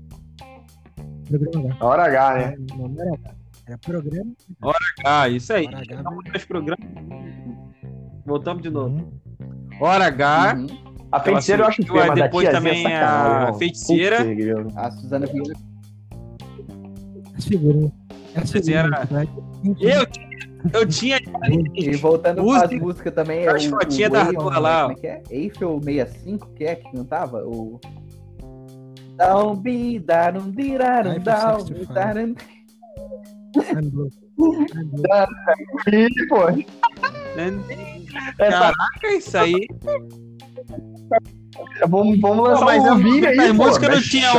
Programa 1.29 1.69
H. 1.69 1.79
Na 1.79 1.87
hora 1.87 2.03
H, 2.07 2.35
né? 2.35 2.57
Não, 2.77 2.89
não 2.89 3.01
era 3.03 3.15
H. 3.15 3.40
Era 3.71 3.79
programa. 3.79 4.33
Ah, 5.05 5.29
isso 5.29 5.53
aí. 5.53 5.67
Hora 5.67 5.79
H. 5.79 6.47
Programa. 6.49 6.83
Voltamos 8.27 8.63
de 8.65 8.71
novo. 8.71 8.97
Uhum. 8.97 9.13
Hora 9.81 10.07
H. 10.07 10.55
Uhum. 10.57 10.67
A 11.13 11.21
feiticeira 11.21 11.63
eu 11.63 11.69
acho 11.69 11.83
feia, 11.85 12.07
mas 12.07 12.11
a 12.11 12.15
depois 12.25 12.49
também 12.49 12.85
é 12.85 13.01
a 13.01 13.53
feiticeira. 13.55 14.19
A 14.77 14.91
Suzana 14.91 15.27
Vieira. 15.27 15.55
As 18.37 18.55
Esse 18.55 18.75
era- 18.75 19.07
figuras, 19.07 19.11
né? 19.11 19.29
Eu, 19.81 20.81
eu 20.81 20.87
tinha. 20.89 21.19
E 21.75 21.97
voltando 21.97 22.43
Música. 22.43 22.67
para 22.69 22.77
as 22.77 22.83
músicas 22.83 23.15
também, 23.15 23.41
é 23.45 23.49
As 23.51 23.65
o, 23.67 23.71
fotinhas 23.71 24.11
da 24.11 24.21
Eiffel, 24.25 24.41
rua 24.41 24.59
lá, 24.59 24.79
ó. 24.87 24.89
Como 24.89 24.99
é 24.99 25.01
que 25.01 25.07
é? 25.07 25.23
Eiffel 25.31 25.81
65, 25.83 26.47
que 26.55 26.65
é 26.65 26.75
que 26.77 26.91
cantava? 26.93 27.45
O... 27.45 27.81
Don't 29.17 29.61
be 29.63 29.99
darum 30.01 30.51
dirarum 30.51 31.11
Eiffel 31.13 31.23
down, 31.25 31.61
65. 31.61 31.93
darum- 31.95 32.35
I'm 33.57 33.91
blue. 33.91 34.09
I'm 34.39 36.09
pô. 36.29 36.39
Caraca, 38.39 39.09
isso 39.17 39.37
aí. 39.39 39.67
vamos, 41.89 42.21
vamos 42.21 42.49
lançar 42.49 42.65
mas 42.65 42.85
um 42.85 42.97
vídeo 42.99 43.29
aí, 43.29 43.39
a 43.41 43.53
música 43.55 43.89
não 43.89 43.97
Mas- 43.97 44.05
tinha 44.07 44.31
o. 44.33 44.37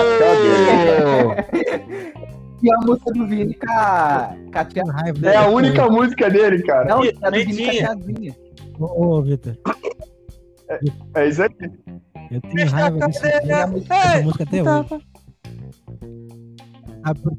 E 2.64 2.72
a 2.72 2.78
música 2.86 3.12
do 3.12 3.28
Vini 3.28 3.54
com 3.56 3.72
a 3.72 4.36
com 4.54 4.60
a 4.60 4.66
tia- 4.66 4.84
raiva 4.84 5.28
É 5.30 5.36
a 5.36 5.48
única 5.50 5.90
música 5.90 6.30
dele, 6.30 6.62
cara. 6.64 6.86
Não, 6.86 7.02
a 7.02 7.30
do 7.30 7.38
Vini 7.38 7.46
com 7.46 7.70
a 7.70 7.72
tinha. 7.72 7.72
tiazinha. 7.96 8.36
Ô, 8.80 8.86
ô, 9.18 9.22
Vitor, 9.24 9.58
É 11.16 11.28
isso 11.28 11.42
aí. 11.42 11.50
eu 12.32 12.40
tenho 12.42 12.70
raiva 12.70 12.98
dessa, 13.08 13.28
dessa 13.42 13.68
música 14.24 14.44
até 14.44 14.62
hoje. 14.62 15.04
Ah, 17.04 17.16
por- 17.16 17.36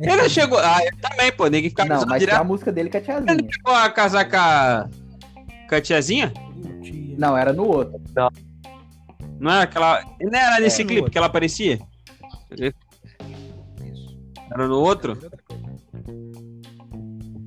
Ele 0.00 0.16
não 0.16 0.28
chegou. 0.28 0.58
Ah, 0.58 0.78
eu 0.84 0.96
também, 0.98 1.32
pô. 1.32 1.46
Ninguém 1.46 1.70
ficava 1.70 1.88
Não, 1.88 2.00
mas 2.00 2.08
tem 2.10 2.18
direto. 2.20 2.40
a 2.40 2.44
música 2.44 2.72
dele 2.72 2.88
com 2.90 2.96
a 2.96 3.00
Ele 3.00 3.06
tiazinha. 3.06 3.34
não 3.42 3.50
chegou 3.52 3.74
a 3.74 3.90
casar 3.90 4.28
com 4.30 4.36
a. 4.36 4.88
Com 5.68 5.74
a 5.74 5.80
tiazinha? 5.80 6.32
Não, 7.18 7.36
era 7.36 7.52
no 7.52 7.66
outro. 7.66 8.00
Não 9.40 9.50
era 9.50 9.62
aquela. 9.62 10.02
Não 10.20 10.38
era 10.38 10.60
nesse 10.60 10.82
É, 10.82 10.84
clipe 10.84 11.00
outro. 11.00 11.12
que 11.12 11.18
ela 11.18 11.26
aparecia? 11.26 11.78
Era 14.52 14.66
no 14.68 14.78
outro? 14.80 15.18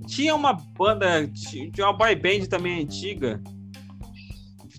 Tinha 0.08 0.36
uma 0.36 0.54
banda. 0.54 1.28
Tinha 1.74 1.86
uma 1.88 1.94
boy 1.94 2.16
band 2.16 2.46
também 2.50 2.84
antiga. 2.84 3.42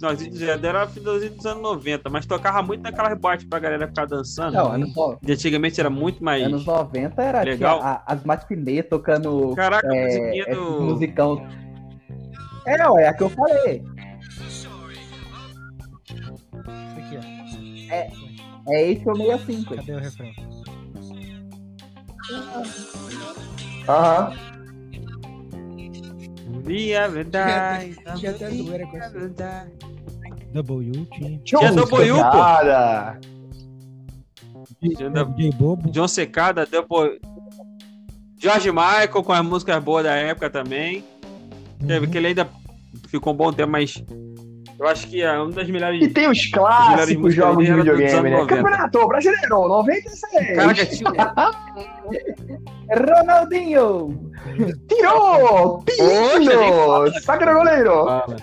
Finalzinho 0.02 0.30
dos- 0.32 0.42
Era 0.42 0.88
finalzinho 0.88 1.32
dos 1.36 1.46
anos 1.46 1.62
90, 1.62 2.10
mas 2.10 2.26
tocava 2.26 2.60
muito 2.60 2.82
naquela 2.82 3.14
boate 3.14 3.46
pra 3.46 3.60
galera 3.60 3.86
ficar 3.86 4.04
dançando. 4.04 4.54
Não, 4.54 4.72
anos, 4.72 4.92
no- 4.96 5.16
De 5.22 5.32
antigamente 5.32 5.78
era 5.80 5.88
muito 5.88 6.24
mais. 6.24 6.42
anos 6.42 6.64
90 6.66 7.22
era 7.22 7.42
Legal. 7.42 7.80
a- 7.80 8.02
as 8.04 8.24
matinê 8.24 8.82
tocando 8.82 9.54
Caraca, 9.54 9.86
a 9.88 9.94
é, 9.96 10.04
musiquinha 10.04 10.42
esses 10.48 10.56
do. 10.56 10.82
musicão. 10.82 11.46
É, 12.66 12.88
ué, 12.90 13.04
é 13.04 13.08
a 13.08 13.14
que 13.14 13.22
eu 13.22 13.30
falei. 13.30 13.84
Isso 16.10 16.98
aqui, 16.98 17.18
ó. 17.18 18.72
É 18.72 18.82
Eiffel 18.84 19.14
65. 19.14 19.76
Cadê 19.76 19.92
o 19.94 19.98
refrão? 20.00 20.30
Aham. 23.88 24.51
A 27.04 27.08
verdade. 27.08 27.96
Tinha 28.16 28.30
até 28.32 28.50
zoeira 28.50 28.86
com 28.86 28.96
essa. 28.96 29.10
verdade. 29.18 29.70
W, 30.52 31.06
tinha. 31.12 31.38
Tinha 31.38 31.72
U, 31.72 31.86
pô. 31.86 31.96
DJ 34.80 35.50
Bobo. 35.52 35.90
John 35.90 36.08
Secada, 36.08 36.66
Double. 36.66 37.20
George 38.38 38.70
Michael 38.72 39.22
com 39.22 39.32
as 39.32 39.44
músicas 39.44 39.82
boas 39.82 40.04
da 40.04 40.14
época 40.14 40.50
também. 40.50 41.04
Teve 41.86 42.06
Uhum. 42.06 42.12
que 42.12 42.18
ele 42.18 42.26
ainda 42.28 42.48
ficou 43.08 43.32
um 43.32 43.36
bom 43.36 43.52
tempo, 43.52 43.70
mas 43.70 44.02
eu 44.82 44.88
acho 44.88 45.06
que 45.06 45.22
é 45.22 45.32
uma 45.38 45.52
das 45.52 45.70
melhores. 45.70 46.02
E 46.02 46.08
tem 46.08 46.28
os 46.28 46.46
clássicos 46.46 47.32
jogos 47.34 47.64
de 47.64 47.72
videogame, 47.72 48.30
né? 48.30 48.36
anos 48.36 48.48
90. 48.50 48.56
Campeonato 48.56 49.06
Brasileiro, 49.08 49.68
96. 49.68 50.56
Caraca, 50.56 50.86
tinha. 50.86 51.10
Ronaldinho! 53.16 54.32
Tirou! 54.88 55.82
Pino! 55.84 57.20
Sacra 57.22 57.54
goleiro! 57.54 58.04
Fala. 58.06 58.36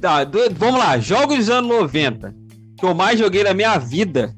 Tá, 0.00 0.24
do- 0.24 0.52
vamos 0.54 0.80
lá, 0.80 0.98
jogos 0.98 1.36
dos 1.36 1.50
anos 1.50 1.70
90. 1.70 2.34
Que 2.76 2.84
eu 2.84 2.94
mais 2.94 3.18
joguei 3.18 3.44
na 3.44 3.54
minha 3.54 3.78
vida 3.78 4.34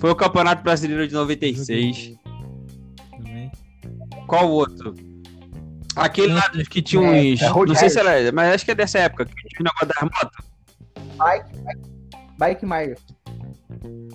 foi 0.00 0.10
o 0.10 0.16
Campeonato 0.16 0.64
Brasileiro 0.64 1.06
de 1.06 1.14
96. 1.14 2.14
Também. 3.12 3.52
Qual 4.26 4.48
o 4.48 4.52
outro? 4.52 4.94
Aquele 5.96 6.32
lá 6.34 6.48
que 6.70 6.80
tinha 6.82 7.02
É, 7.02 7.32
uns. 7.34 7.42
é 7.42 7.46
Road 7.48 7.72
não 7.72 7.78
sei 7.78 7.90
se 7.90 7.98
era. 7.98 8.32
Mas 8.32 8.54
acho 8.54 8.64
que 8.64 8.70
é 8.70 8.74
dessa 8.74 8.98
época. 9.00 9.24
Que 9.26 9.32
tinha 9.48 9.60
o 9.60 9.64
negócio 9.64 9.88
das 9.88 10.02
motos. 10.02 10.46
Bike, 11.18 11.78
Bike 12.38 12.66
Myers. 12.66 13.00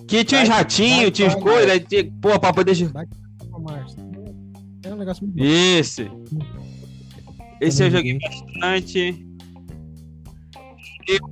Que 0.08 0.24
tinha 0.24 0.42
os 0.42 0.48
Vai- 0.48 0.58
ratinhos, 0.58 1.10
tinha 1.10 1.28
os 1.28 1.34
coisas. 1.34 1.80
tinha- 1.88 2.10
Pô, 2.20 2.38
pra 2.40 2.52
poder. 2.52 2.72
Ô, 3.52 3.58
Márcio. 3.60 3.98
É 4.84 4.92
um 4.92 4.96
negócio 4.96 5.24
muito 5.24 5.36
bom. 5.36 5.44
Esse. 5.44 6.10
Esse 7.60 7.82
eu 7.84 7.90
Também 7.90 8.18
joguei 8.18 8.18
bastante. 8.18 9.26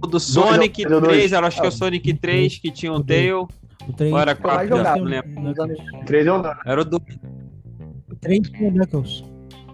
O 0.03 0.07
do 0.07 0.21
Sonic 0.21 0.85
dois, 0.85 1.01
dois. 1.03 1.13
3, 1.15 1.33
era, 1.33 1.47
acho 1.49 1.61
que 1.61 1.67
é 1.67 1.69
o 1.69 1.73
Sonic 1.73 2.15
3 2.15 2.59
que 2.59 2.71
tinha 2.71 2.93
um 2.93 3.03
Tail. 3.03 3.49
O 3.89 3.93
3 3.93 4.13
Ou 4.13 4.19
era 4.19 4.37
Foi 4.37 4.47
mais 4.51 4.69
4, 4.69 4.77
jogado, 4.79 4.99
não 5.01 5.05
né? 5.07 5.23
lembro. 5.27 5.43
Nos 5.43 5.59
anos- 5.59 5.79
Três 6.07 6.27
eu 6.27 6.43
não. 6.43 6.55
Era 6.65 6.81
o 6.81 6.85
do. 6.85 6.97
O 6.97 8.17
3 8.21 8.49
tinha 8.51 8.69
o 8.69 8.73
Knuckles. 8.73 9.25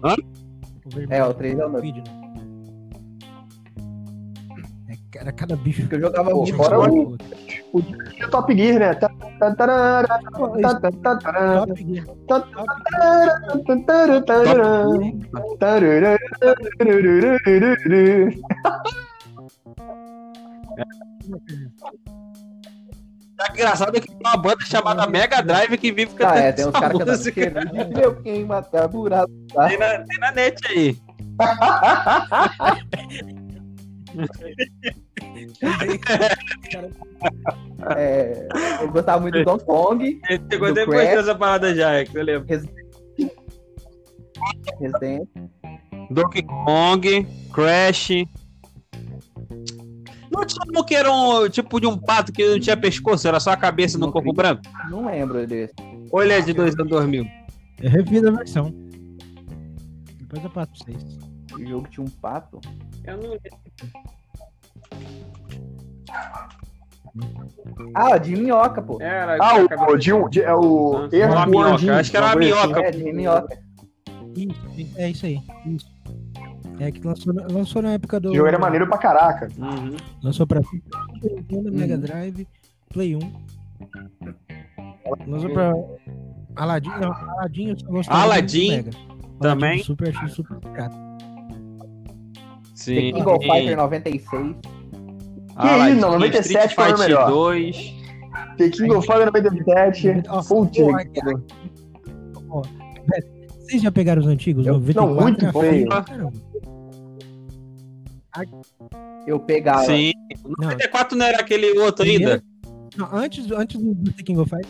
Hã? 0.03 0.15
Vermelho. 0.93 1.23
É, 1.23 1.25
o 1.25 1.33
3 1.33 1.59
é 1.59 1.65
o 1.65 1.81
vídeo, 1.81 2.03
né? 2.05 2.31
É, 4.89 5.19
Era 5.19 5.31
cada 5.31 5.55
bicho. 5.55 5.87
Que 5.87 5.95
eu 5.95 6.01
jogava 6.01 6.31
muito. 6.33 6.55
fora 6.55 6.79
o... 6.79 7.17
E 7.73 8.25
o 8.25 8.29
Top 8.29 8.53
Gear, 8.55 8.79
né? 8.79 8.93
Tá- 8.95 9.09
tá- 9.39 9.55
tá- 9.55 10.91
tá- 10.91 11.15
tá- 11.17 11.65
Top 11.65 11.85
Gear. 11.85 12.05
Tá 23.41 23.47
engraçado 23.53 23.97
é 23.97 23.99
que 23.99 24.07
tem 24.07 24.17
uma 24.19 24.37
banda 24.37 24.63
chamada 24.65 25.07
Mega 25.07 25.41
Drive 25.41 25.75
que 25.77 25.91
vive 25.91 26.11
Ah, 26.13 26.17
cantando 26.17 26.39
é, 26.39 26.51
tem 26.51 26.65
uns 26.67 26.71
caras 26.71 26.91
cantando. 26.91 27.11
música. 27.11 27.51
Meu, 27.97 28.15
quem 28.21 28.45
matar 28.45 28.87
buraco. 28.87 29.31
Tem 29.67 29.77
na, 29.79 29.99
tem 29.99 30.19
na 30.19 30.31
net 30.31 30.61
aí. 30.67 30.97
É, 37.95 38.47
eu 38.81 38.91
gostava 38.91 39.19
muito 39.21 39.37
do 39.39 39.45
Donkey 39.45 39.65
Kong, 39.65 40.21
Chegou 40.51 40.67
Do 40.69 40.73
depois 40.73 41.01
Crash. 41.01 41.15
dessa 41.25 41.35
parada 41.35 41.75
já, 41.75 41.93
é 41.93 42.05
que 42.05 42.17
eu 42.17 42.23
lembro. 42.23 42.47
Resident. 42.47 42.75
Donkey 46.09 46.43
Kong, 46.43 47.27
Crash. 47.53 48.09
Não 50.31 50.45
tinha 50.45 50.83
que 50.85 50.95
era 50.95 51.11
um 51.11 51.49
tipo 51.49 51.79
de 51.79 51.85
um 51.87 51.97
pato 51.97 52.31
que 52.31 52.47
não 52.47 52.59
tinha 52.59 52.77
pescoço, 52.77 53.27
era 53.27 53.39
só 53.39 53.51
a 53.51 53.57
cabeça 53.57 53.97
no 53.97 54.05
Não 54.07 54.13
corpo 54.13 54.31
vi. 54.31 54.35
branco? 54.37 54.61
Não 54.89 55.05
lembro 55.05 55.45
desse. 55.45 55.73
Ou 56.11 56.23
ele 56.23 56.33
é 56.33 56.41
de 56.41 56.53
dois 56.53 56.73
anos 56.75 56.89
2000? 56.89 57.25
Eu 57.81 57.89
revi 57.89 58.17
a 58.25 58.31
versão. 58.31 58.73
Depois 60.19 60.43
eu 60.43 60.49
passo 60.49 60.71
pra 60.85 60.93
vocês. 60.93 61.17
O 61.53 61.65
jogo 61.67 61.87
tinha 61.89 62.05
um 62.05 62.09
pato. 62.09 62.59
Eu 63.03 63.17
não 63.17 63.37
Ah, 67.93 68.17
de 68.17 68.35
minhoca, 68.35 68.81
pô. 68.81 68.97
Era. 69.01 69.37
Ah, 69.41 69.55
o, 69.89 69.97
de 69.97 70.11
de- 70.29 70.41
é 70.41 70.53
o 70.53 71.09
Earthworm 71.11 71.49
minhoca, 71.49 71.99
acho 71.99 72.11
que 72.11 72.17
era 72.17 72.25
uma 72.27 72.35
minhoca. 72.35 72.79
É, 72.81 72.91
de 72.91 73.11
minhoca. 73.13 73.59
Isso, 74.35 74.91
é 74.97 75.09
isso 75.09 75.25
aí. 75.25 75.41
Isso. 75.65 75.85
É 76.81 76.91
que 76.91 77.05
lançou, 77.05 77.31
na- 77.31 77.45
lançou 77.47 77.79
na 77.81 77.91
época 77.91 78.19
do. 78.19 78.31
O 78.31 78.35
jogo 78.35 78.47
era 78.47 78.57
maneiro 78.57 78.87
pra 78.87 78.97
caraca. 78.97 79.47
Uhum. 79.55 79.95
Lançou 80.23 80.47
pra 80.47 80.61
Nintendo, 81.21 81.71
Mega 81.71 81.95
Drive, 81.95 82.47
Play 82.91 83.15
1. 83.15 83.19
Lançou 85.27 85.49
pra 85.51 85.71
Aladdin. 86.55 86.89
Não, 86.99 87.11
Aladdin 87.13 87.75
Aladdin 88.07 88.85
também. 89.39 89.83
Super, 89.83 90.11
super 90.29 90.57
chato. 90.75 90.95
Sim. 92.73 92.95
The 92.95 93.01
King 93.11 93.29
of 93.29 93.45
Fighter 93.45 93.77
96. 93.77 94.55
Aladdin, 95.55 95.91
isso, 95.97 96.01
97 96.09 96.47
Street 96.69 96.73
foi 96.73 96.83
o 96.83 96.87
Fighter 96.87 97.07
melhor. 97.07 97.29
2. 97.29 97.93
The 98.57 98.69
King 98.69 98.91
of 98.95 99.05
Fighters 99.05 99.25
97. 99.25 100.23
Ó, 100.29 100.43
Putz, 100.43 100.79
ó, 100.79 100.91
né? 100.91 101.05
ó, 102.49 102.61
velho, 102.61 103.41
Vocês 103.59 103.81
já 103.83 103.91
pegaram 103.91 104.21
os 104.21 104.27
antigos? 104.27 104.65
Eu- 104.65 104.73
94 104.79 105.15
não, 105.15 105.21
muito 105.21 105.59
feio. 105.59 105.87
caramba. 105.89 106.31
Eu 109.27 109.39
pegava. 109.39 109.85
Sim. 109.85 110.11
Não, 110.57 110.69
94 110.69 111.17
não 111.17 111.25
era 111.25 111.39
aquele 111.41 111.77
outro 111.79 112.05
ainda? 112.05 112.43
Não, 112.97 113.09
antes, 113.13 113.49
antes 113.51 113.79
do 113.79 114.11
The 114.11 114.23
King 114.23 114.39
of 114.39 114.49
Fight, 114.49 114.67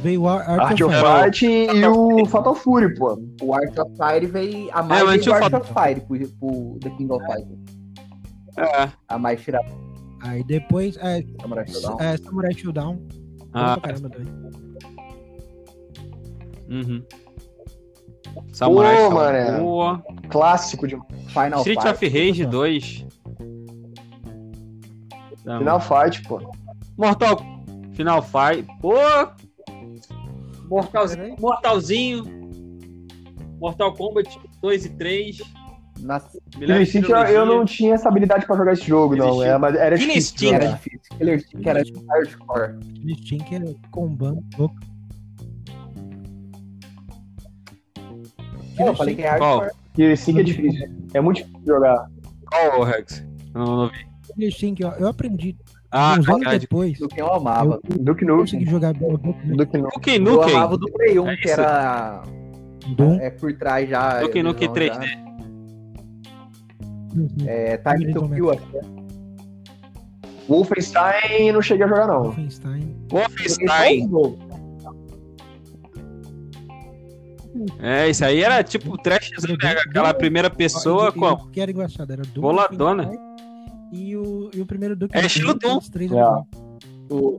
veio 0.00 0.22
o 0.22 0.28
Art, 0.28 0.48
Art 0.48 0.72
of 0.80 0.84
of 0.84 0.94
Fight. 0.94 1.38
Fight 1.40 1.46
e 1.46 1.86
o 1.86 2.26
Fatal 2.26 2.54
Fury, 2.54 2.94
pô. 2.94 3.18
O 3.42 3.54
Art 3.54 3.76
of 3.78 3.90
Fire 3.96 4.26
veio. 4.26 4.70
A 4.72 4.80
É, 4.80 4.82
mais 4.82 5.04
mas 5.04 5.24
veio 5.24 5.36
o 5.36 5.40
o 5.40 5.42
Art 5.44 5.54
of 5.54 5.72
Fire 5.72 6.00
pro, 6.00 6.28
pro 6.38 6.78
The 6.80 6.90
King 6.90 7.12
of 7.12 7.24
Fighters. 7.24 7.58
É. 8.58 8.90
A 9.08 9.18
mais 9.18 9.40
tirada 9.42 9.68
Aí 10.22 10.42
depois, 10.44 10.96
é, 10.96 11.22
Samurai 11.40 11.66
Shodown. 11.66 12.00
é, 12.00 12.16
Samurai 12.16 12.54
Showdown. 12.54 12.98
Ah, 13.52 13.78
caramba 13.80 14.10
também. 14.10 14.32
uhum. 16.68 17.02
Samurai 18.52 18.96
Pô, 18.96 19.10
mané. 19.10 19.58
Boa. 19.58 20.02
Clássico 20.28 20.86
de 20.86 20.96
Final 21.28 21.58
Street 21.60 21.80
Fight. 21.82 21.94
of 21.94 22.08
Rage 22.08 22.46
2. 22.46 23.06
Não. 25.44 25.58
Final 25.58 25.80
Fight, 25.80 26.22
pô. 26.26 26.52
Mortal 26.96 27.38
Final 27.92 28.22
Fight. 28.22 28.66
Pô! 28.80 28.94
Mortalzinho. 30.68 31.36
Mortalzinho. 31.38 32.24
Mortal 33.60 33.94
Kombat 33.94 34.38
2 34.60 34.84
e 34.86 34.88
3. 34.90 35.38
Nas- 36.00 36.24
Me 36.58 36.66
leva 36.66 36.66
Killer 36.66 36.76
de 36.76 36.82
Instinct, 36.82 37.10
eu, 37.10 37.16
eu 37.28 37.46
não 37.46 37.64
tinha 37.64 37.94
essa 37.94 38.08
habilidade 38.08 38.44
pra 38.46 38.54
jogar 38.56 38.72
esse 38.74 38.82
jogo, 38.86 39.16
não. 39.16 39.30
Killer 39.32 39.48
É, 39.48 39.58
mas 39.58 39.74
era 39.76 39.96
Killer 39.96 40.14
difícil. 40.14 40.54
Era 40.54 40.66
difícil. 40.72 41.00
Killer 41.16 41.36
Instinct 41.36 41.68
era 41.68 41.82
hardcore. 42.10 42.78
Tinham 43.24 43.44
que 43.46 43.54
era 43.54 43.74
combando 43.90 44.44
louco. 44.58 44.74
Eu 48.78 48.94
falei 48.94 49.14
que 49.14 49.22
é 49.22 49.28
hardcore. 49.30 49.70
Killer 49.94 50.12
Instinct 50.12 50.40
é 50.40 50.44
difícil. 50.44 50.88
É 51.14 51.20
muito 51.20 51.36
difícil 51.38 51.60
jogar. 51.66 52.06
Qual, 52.50 52.82
Rex? 52.84 53.24
Eu 53.54 53.60
não, 53.60 53.76
não 53.76 53.88
vi. 53.88 54.50
Tinham 54.50 54.74
que, 54.74 54.84
ó, 54.84 54.92
eu 54.98 55.08
aprendi 55.08 55.56
Ah, 55.90 56.16
uns 56.18 56.28
anos 56.28 56.58
depois. 56.58 56.98
Do 56.98 57.08
que 57.08 57.20
eu 57.20 57.32
amava. 57.32 57.80
Duke 58.00 58.24
Eu 58.24 58.36
consegui 58.36 58.64
Nukem. 58.64 58.70
jogar 58.70 58.92
bem 58.92 59.08
o 59.14 59.16
Duke 59.16 59.46
Nukem. 59.46 59.56
Duke 59.56 59.78
Nukem. 59.78 60.26
Eu 60.26 60.42
amava 60.42 60.74
o 60.74 60.76
do 60.76 60.92
Play 60.92 61.18
1, 61.18 61.28
É 61.28 61.36
que 61.36 61.48
era 61.48 62.22
Doom. 62.96 63.14
é, 63.20 63.30
por 63.30 63.52
trás 63.54 63.88
já. 63.88 64.20
Não, 64.20 64.42
Nukem 64.42 64.66
já- 64.68 64.72
3D. 64.74 65.06
Uhum. 67.16 67.28
É, 67.46 67.78
Time 67.78 68.12
to 68.12 68.28
Kill. 68.28 68.50
acho 68.50 68.62
que 68.66 68.76
é. 68.76 68.80
Wolfenstein 70.48 71.50
não 71.52 71.62
cheguei 71.62 71.84
a 71.86 71.88
jogar, 71.88 72.06
não. 72.06 72.22
Wolfenstein. 72.24 72.94
Wolfenstein. 73.10 74.08
É, 77.80 78.08
isso 78.08 78.24
aí 78.24 78.42
era 78.42 78.62
tipo 78.62 78.96
trash, 78.98 79.30
né? 79.30 79.70
Aquela 79.88 80.12
primeira 80.14 80.50
pessoa 80.50 81.12
com. 81.12 81.26
O 81.26 81.48
que 81.50 81.60
era 81.60 81.70
engraçado 81.70 82.12
era 82.12 82.22
Doom. 82.22 82.42
Boladona. 82.42 83.10
E 83.92 84.16
o, 84.16 84.50
e 84.54 84.60
o 84.60 84.66
primeiro 84.66 84.96
Duke 84.96 85.16
É 85.16 85.24
estilo 85.26 85.54
Doom. 85.54 85.78
É. 85.78 87.14
O, 87.14 87.36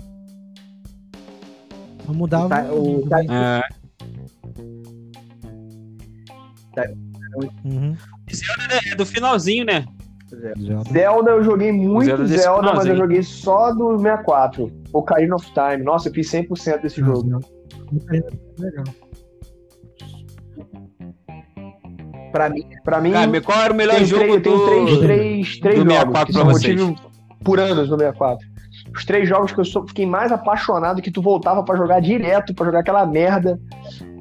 Só 2.06 2.14
mudava 2.14 2.72
O 2.74 3.00
o 3.04 3.10
ta- 3.10 3.22
É, 3.24 3.62
Uhum. 7.66 7.96
é 8.92 8.96
do 8.96 9.06
finalzinho, 9.06 9.66
né? 9.66 9.86
Zelda. 10.30 10.90
Zelda 10.92 11.32
eu 11.32 11.44
joguei 11.44 11.72
muito 11.72 12.06
Zelda 12.06 12.28
Zelda, 12.28 12.74
mas 12.74 12.86
eu 12.86 12.96
joguei 12.98 13.24
só 13.24 13.74
do 13.74 13.98
64. 13.98 14.72
Ocarina 14.94 15.36
of 15.36 15.46
Time. 15.54 15.84
Nossa, 15.84 16.10
eu 16.10 16.14
fiz 16.14 16.30
100% 16.30 16.82
desse 16.82 17.00
jogo. 17.02 17.40
Legal. 18.60 18.84
Pra 22.32 22.50
mim, 22.50 22.68
Pra 22.84 23.02
mim, 23.02 23.12
Cara, 23.12 23.42
qual 23.42 23.60
era 23.62 23.74
o 23.74 23.76
melhor 23.76 23.96
tem 23.96 24.06
jogo 24.06 24.24
três, 24.24 24.42
tem 24.44 24.54
do. 24.58 24.66
três, 24.66 24.98
três, 25.00 25.60
três 25.60 25.76
do 25.84 25.90
jogos 25.92 26.18
64 26.20 26.26
que 26.28 26.34
vocês? 26.44 26.82
motivo 26.82 27.10
por 27.44 27.60
anos 27.60 27.90
no 27.90 27.98
64. 27.98 28.48
Os 28.96 29.06
três 29.06 29.28
jogos 29.28 29.52
que 29.52 29.60
eu 29.60 29.66
sou- 29.66 29.88
fiquei 29.88 30.06
mais 30.06 30.32
apaixonado 30.32 31.02
que 31.02 31.12
tu 31.12 31.22
voltava 31.22 31.64
pra 31.64 31.76
jogar 31.76 32.00
direto, 32.00 32.54
pra 32.54 32.66
jogar 32.66 32.80
aquela 32.80 33.06
merda. 33.06 33.60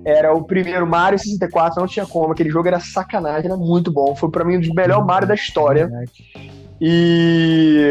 Era 0.04 0.32
o 0.32 0.44
primeiro 0.44 0.86
Mario 0.86 1.18
64, 1.18 1.80
não 1.80 1.86
tinha 1.88 2.06
como. 2.06 2.32
Aquele 2.32 2.48
jogo 2.50 2.68
era 2.68 2.78
sacanagem, 2.78 3.46
era 3.50 3.56
muito 3.56 3.90
bom. 3.92 4.14
Foi 4.14 4.30
pra 4.30 4.44
mim 4.44 4.56
um 4.56 4.60
dos 4.60 4.68
melhores 4.72 5.04
Mario 5.04 5.26
da 5.28 5.34
história. 5.34 5.90
E 6.80 7.90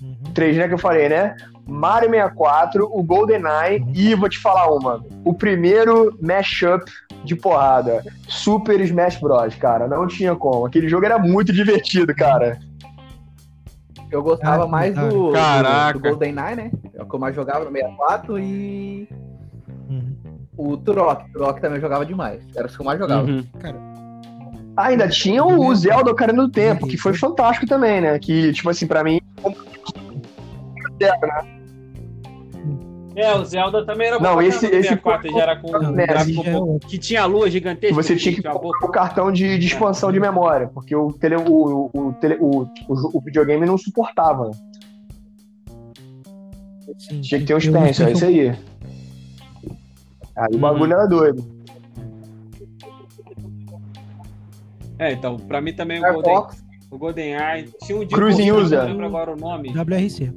Uhum. 0.00 0.32
três, 0.34 0.56
né, 0.56 0.68
que 0.68 0.74
eu 0.74 0.78
falei, 0.78 1.08
né? 1.08 1.34
Mario 1.66 2.10
64, 2.10 2.84
o 2.90 3.02
GoldenEye 3.02 3.84
e 3.94 4.14
vou 4.14 4.28
te 4.28 4.38
falar 4.38 4.70
uma. 4.72 5.04
O 5.24 5.34
primeiro 5.34 6.16
mashup 6.22 6.84
de 7.26 7.36
porrada, 7.36 8.02
Super 8.28 8.80
Smash 8.80 9.16
Bros, 9.20 9.54
cara, 9.56 9.86
não 9.86 10.06
tinha 10.06 10.34
como. 10.34 10.64
Aquele 10.66 10.88
jogo 10.88 11.04
era 11.04 11.18
muito 11.18 11.52
divertido, 11.52 12.14
cara. 12.14 12.58
eu 14.10 14.22
gostava 14.22 14.64
Ah, 14.64 14.68
mais 14.68 14.94
cara. 14.94 15.08
do, 15.08 15.26
do, 15.28 15.32
Caraca. 15.32 15.98
do 15.98 16.00
GoldenEye, 16.08 16.56
né? 16.56 16.70
É 16.94 17.02
o 17.02 17.06
que 17.08 17.14
eu 17.14 17.18
mais 17.20 17.34
jogava 17.34 17.64
no 17.64 17.70
64 17.72 18.38
e 18.38 19.08
Uhum. 19.88 20.16
o 20.56 20.76
Turok. 20.76 21.30
Turok 21.32 21.60
também 21.60 21.80
jogava 21.80 22.04
demais. 22.06 22.40
Era 22.56 22.66
os 22.66 22.74
que 22.76 22.80
eu 22.82 22.86
mais 22.86 22.98
jogava. 22.98 23.26
Uhum. 23.28 23.44
Ah, 24.76 24.86
ainda 24.88 25.08
tinha 25.08 25.42
o 25.44 25.74
Zelda 25.74 26.10
Ocarina 26.10 26.42
do 26.42 26.50
Tempo, 26.50 26.86
que 26.86 26.96
foi 26.98 27.14
fantástico 27.14 27.66
também, 27.66 28.00
né? 28.00 28.18
Que, 28.18 28.52
tipo 28.52 28.68
assim, 28.68 28.86
pra 28.86 29.02
mim, 29.02 29.20
É, 33.16 33.34
o 33.34 33.44
Zelda 33.46 33.84
também 33.86 34.08
era 34.08 34.18
Não, 34.18 34.42
esse- 34.42 34.66
esse 34.66 34.88
64, 34.88 35.30
já 35.32 35.40
era 35.42 35.56
com 35.56 35.72
Não, 35.72 35.80
um 35.80 35.98
esse 35.98 36.06
gráfico 36.06 36.44
já 36.44 36.50
é 36.50 36.54
um 36.56 36.58
pouco- 36.66 36.86
que 36.86 36.98
tinha 36.98 37.22
a 37.22 37.26
lua 37.26 37.50
gigantesca. 37.50 37.94
você 37.94 38.14
tinha 38.14 38.34
que 38.34 38.42
colocar 38.42 38.86
o 38.86 38.90
cartão 38.90 39.32
de, 39.32 39.58
de 39.58 39.66
expansão 39.66 40.12
de 40.12 40.20
memória, 40.20 40.68
porque 40.68 40.94
o, 40.94 41.10
tele, 41.14 41.36
o, 41.36 41.90
o, 41.94 42.12
tele, 42.20 42.36
o, 42.38 42.62
o, 42.64 43.18
o 43.18 43.20
videogame 43.22 43.64
não 43.64 43.78
suportava. 43.78 44.50
Sim, 46.98 47.20
Tinha 47.22 47.40
que 47.40 47.46
ter 47.46 47.54
um 47.54 47.60
Spencer, 47.60 48.08
é 48.08 48.12
isso 48.12 48.24
aí. 48.26 48.48
Aí 50.36 50.54
o 50.54 50.58
bagulho 50.58 50.92
era 50.92 51.06
doido. 51.06 51.42
É, 54.98 55.12
então, 55.12 55.36
pra 55.36 55.60
mim 55.60 55.72
também 55.74 55.98
o 55.98 56.00
Star 56.00 56.12
Golden, 56.14 56.34
Fox, 56.34 56.64
o 56.90 56.98
GoldenEye. 56.98 57.68
Tinha 57.84 57.98
um 57.98 58.04
de 58.04 58.14
Cruising 58.14 58.50
User. 58.50 58.80
Não 58.82 58.88
lembro 58.88 59.06
agora 59.06 59.32
o 59.32 59.36
nome. 59.36 59.70
WRC. 59.74 60.32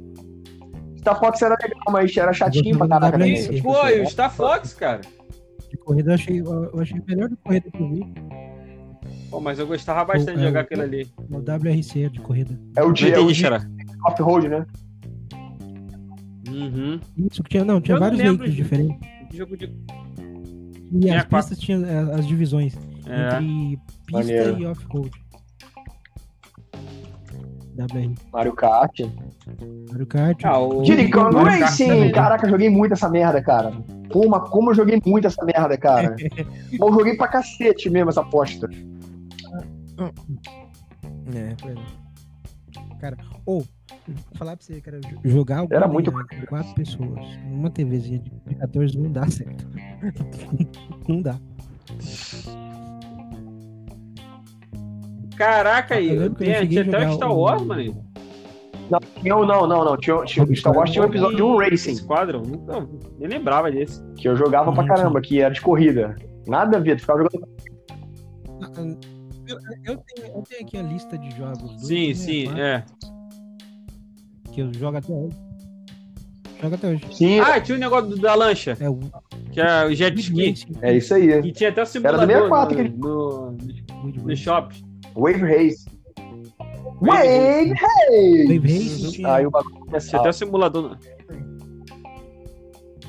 Star 1.00 1.18
Fox 1.18 1.40
era 1.42 1.56
legal, 1.60 1.80
mas 1.90 2.14
era 2.16 2.32
chatinho 2.32 2.76
pra 2.78 2.86
caraca 2.88 3.18
pô, 3.62 3.88
e 3.88 4.00
o 4.02 4.06
Star 4.08 4.30
Fox, 4.32 4.74
cara. 4.74 5.00
De 5.70 5.76
corrida 5.78 6.10
eu 6.10 6.14
achei, 6.14 6.40
eu 6.40 6.80
achei 6.80 6.98
o 6.98 7.04
melhor 7.06 7.28
de 7.28 7.36
corrida 7.36 7.70
que 7.70 7.80
eu 7.82 7.88
vi. 7.90 8.14
Pô, 9.30 9.40
mas 9.40 9.58
eu 9.58 9.66
gostava 9.66 10.04
bastante 10.04 10.36
de 10.38 10.44
É, 10.44 10.46
jogar 10.48 10.60
o- 10.60 10.62
aquele 10.64 10.82
ali. 10.82 11.10
O 11.30 11.38
WRC 11.38 12.08
de 12.10 12.20
corrida. 12.20 12.58
É 12.76 12.82
o 12.82 12.92
de, 12.92 13.12
é 13.12 13.18
o 13.18 13.32
Xará. 13.32 13.64
off-road, 14.06 14.48
né? 14.48 14.66
Uhum. 16.48 17.00
Isso 17.30 17.42
que 17.42 17.50
tinha, 17.50 17.64
não, 17.64 17.80
tinha 17.80 17.96
Eu 17.96 18.00
vários 18.00 18.18
lembro 18.18 18.44
veículos 18.44 18.50
de- 18.54 18.62
diferentes. 18.62 19.08
Jogo 19.36 19.56
de. 19.56 19.66
E 20.92 20.98
Tinha 21.00 21.18
as 21.20 21.24
quatro. 21.24 21.48
pistas 21.48 21.58
tinham 21.58 21.84
é, 21.86 22.14
as 22.14 22.26
divisões 22.26 22.76
É. 23.06 23.26
entre 23.36 23.78
pista 24.06 24.12
Maneiro. 24.18 24.58
e 24.58 24.66
off-road. 24.66 25.10
WR. 27.86 28.14
Mario 28.32 28.52
Kart. 28.54 29.00
Mario 29.90 30.06
Kart. 30.06 30.44
Ah, 30.44 30.58
o. 30.58 30.82
Diddy 30.82 31.10
Kong 31.10 31.34
Mario 31.34 31.50
Kart 31.58 31.60
Racing! 31.62 32.12
Caraca, 32.12 32.48
joguei 32.48 32.68
muito 32.70 32.92
essa 32.92 33.08
merda, 33.08 33.42
cara. 33.42 33.72
Pô, 34.10 34.28
mas 34.28 34.48
como 34.50 34.70
eu 34.70 34.74
joguei 34.74 35.00
muito 35.06 35.26
essa 35.26 35.44
merda, 35.44 35.76
cara. 35.78 36.16
Pô, 36.78 36.88
eu 36.88 36.92
joguei 36.94 37.16
pra 37.16 37.28
cacete 37.28 37.88
mesmo 37.88 38.10
essa 38.10 38.20
aposta. 38.22 38.68
É, 41.34 41.54
foi. 41.60 41.74
Cara, 43.00 43.16
ou, 43.46 43.64
falar 44.34 44.56
pra 44.56 44.66
você, 44.66 44.80
cara, 44.80 45.00
jo- 45.00 45.18
jogar 45.24 45.62
o 45.62 45.68
Era 45.70 45.86
Golden 45.86 46.12
muito 46.12 46.28
com 46.28 46.46
quatro 46.46 46.74
pessoas 46.74 47.26
numa 47.48 47.70
TVzinha 47.70 48.18
de 48.18 48.30
de 48.30 48.54
14 48.56 48.98
não 48.98 49.10
dá 49.10 49.26
certo. 49.30 49.66
não 51.08 51.22
dá. 51.22 51.38
Caraca, 55.40 55.94
aí. 55.94 56.08
Eu 56.10 56.20
lembro 56.20 56.34
que 56.36 56.44
eu 56.44 56.68
Tinha, 56.68 56.82
até 56.82 57.08
o 57.08 57.12
Star 57.14 57.32
o- 57.32 57.40
Wars, 57.40 57.62
mano. 57.62 58.04
Não, 58.90 58.98
tinha, 59.22 59.36
um- 59.36 59.46
não, 59.46 59.66
não, 59.66 59.84
não. 59.86 59.96
Tinha, 59.96 60.22
tinha, 60.24 60.44
Star 60.54 60.76
Wars 60.76 60.90
tinha 60.90 61.02
um 61.02 61.06
episódio 61.08 61.36
de 61.36 61.42
um 61.42 61.56
Racing, 61.56 61.94
Squadron. 61.94 62.42
Nunca, 62.42 62.86
nem 63.18 63.26
lembrava 63.28 63.70
desse. 63.70 64.02
que 64.16 64.28
eu 64.28 64.36
jogava 64.36 64.70
pra 64.70 64.84
caramba, 64.84 65.18
que 65.22 65.40
era 65.40 65.54
de 65.54 65.60
corrida. 65.62 66.14
Nada 66.46 66.76
a 66.76 66.80
ver, 66.80 66.96
tu 66.96 67.00
ficava 67.00 67.22
jogando. 67.22 67.48
Ah, 68.62 68.70
ah, 68.76 68.80
Eu, 69.48 69.56
eu 69.84 69.96
tenho, 69.96 70.26
eu 70.36 70.42
tenho 70.42 70.62
aqui 70.62 70.76
a 70.76 70.82
lista 70.82 71.16
de 71.16 71.30
jogos. 71.36 71.58
do 71.62 71.78
Sim, 71.86 72.12
sim, 72.14 72.46
64, 72.48 72.60
é. 72.62 72.84
Que 74.52 74.60
eu 74.60 74.74
jogo 74.74 74.98
até 74.98 75.12
hoje. 75.12 75.36
Jogo 76.60 76.74
até 76.74 76.88
hoje. 76.88 77.04
Sim, 77.12 77.40
Ah, 77.40 77.58
tinha 77.60 77.76
o 77.78 77.80
negócio 77.80 78.10
do- 78.10 78.18
da 78.18 78.34
lancha, 78.34 78.76
É 78.78 78.90
o 78.90 78.98
que 79.50 79.60
é 79.60 79.86
o 79.86 79.94
jet 79.94 80.20
ski. 80.20 80.54
É 80.82 80.94
isso 80.96 81.14
aí. 81.14 81.40
Que 81.40 81.50
tinha 81.52 81.70
até 81.70 81.80
o 81.80 81.82
Era 81.82 81.86
simulador 81.86 82.20
do 82.26 82.26
64 82.26 82.98
no, 82.98 83.50
no, 83.52 84.08
no 84.12 84.28
Race. 84.28 84.36
shopping. 84.42 84.89
Wave 85.16 85.40
Race. 85.42 85.84
Wave 87.00 87.72
Race! 87.72 88.46
Wave 88.46 88.58
Race 88.58 89.24
Aí 89.26 89.46
o 89.46 89.50
bagulho 89.50 89.74
Tinha 89.74 89.86
começava. 89.86 90.22
até 90.22 90.28
o 90.30 90.32
simulador. 90.32 90.98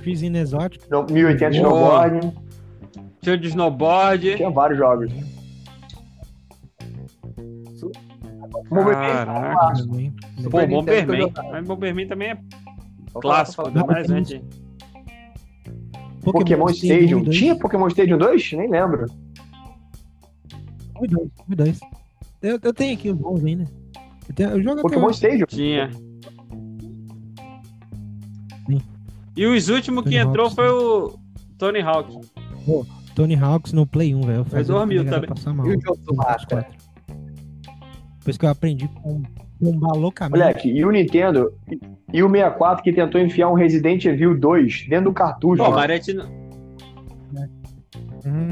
Exotic. 0.06 0.82
No 0.90 1.06
1080 1.06 1.50
Boa. 1.50 2.08
snowboard. 2.08 2.34
Tinha 3.22 3.38
de 3.38 3.48
snowboard. 3.50 4.36
Tinha 4.36 4.50
vários 4.50 4.80
jogos. 4.80 5.12
Bomberman, 8.70 8.94
Caraca. 8.94 9.74
também. 9.78 10.14
Pô, 10.50 10.68
Bomberman. 10.68 11.34
Mas 11.52 11.68
Bomberman 11.68 12.08
também 12.08 12.32
é 12.32 12.38
Clássico, 13.14 13.70
falar. 13.70 13.86
mais 13.88 14.10
antes. 14.10 14.42
Pokémon 16.24 16.68
Stadium. 16.70 17.24
Tinha 17.26 17.56
Pokémon 17.56 17.88
Stadium 17.88 18.18
2? 18.18 18.54
Nem 18.54 18.70
lembro. 18.70 19.06
2, 21.08 21.30
2. 21.48 21.80
Eu, 22.42 22.60
eu 22.62 22.74
tenho 22.74 22.94
aqui 22.98 23.10
os 23.10 23.18
bons 23.18 23.44
ainda. 23.44 23.66
Eu, 24.30 24.36
tenho, 24.36 24.50
eu 24.52 24.64
jogo 24.64 24.82
Pokémon 24.82 25.06
até 25.06 25.12
Stadium. 25.14 25.46
Tinha. 25.48 25.92
Sim. 28.68 28.82
E 29.36 29.46
os 29.46 29.70
últimos 29.70 30.04
que 30.04 30.10
Tony 30.12 30.18
entrou 30.30 30.46
Hawk's. 30.48 30.56
foi 30.56 30.70
o 30.70 31.18
Tony 31.58 31.82
Hawk. 31.82 32.20
Tony 33.16 33.36
Hawks 33.36 33.74
no 33.74 33.86
Play 33.86 34.16
1, 34.16 34.22
velho. 34.22 34.38
Eu 34.40 34.46
fazia 34.46 34.74
dormiu 34.74 35.02
a 35.02 35.06
também. 35.06 35.30
Passar 35.30 35.54
mal. 35.54 35.68
E 35.68 35.76
o 35.76 35.82
jogo 35.82 35.98
do 36.06 36.16
Máscara? 36.16 36.68
Depois 38.20 38.38
que 38.38 38.46
eu 38.46 38.50
aprendi 38.50 38.88
com 38.88 39.22
bombar 39.60 39.96
loucamente. 39.96 40.40
Moleque, 40.40 40.70
e 40.70 40.86
o 40.86 40.92
Nintendo 40.92 41.54
e 42.14 42.24
o 42.24 42.30
64 42.30 42.84
que 42.84 42.92
tentou 42.94 43.20
enfiar 43.22 43.50
um 43.50 43.54
Resident 43.54 44.06
Evil 44.06 44.40
2 44.40 44.88
dentro 44.88 45.06
do 45.06 45.14
cartucho. 45.14 45.58
Pô, 45.58 45.64
mano. 45.64 45.76
Marete 45.76 46.14
não- 46.14 46.42
Hum, 48.24 48.52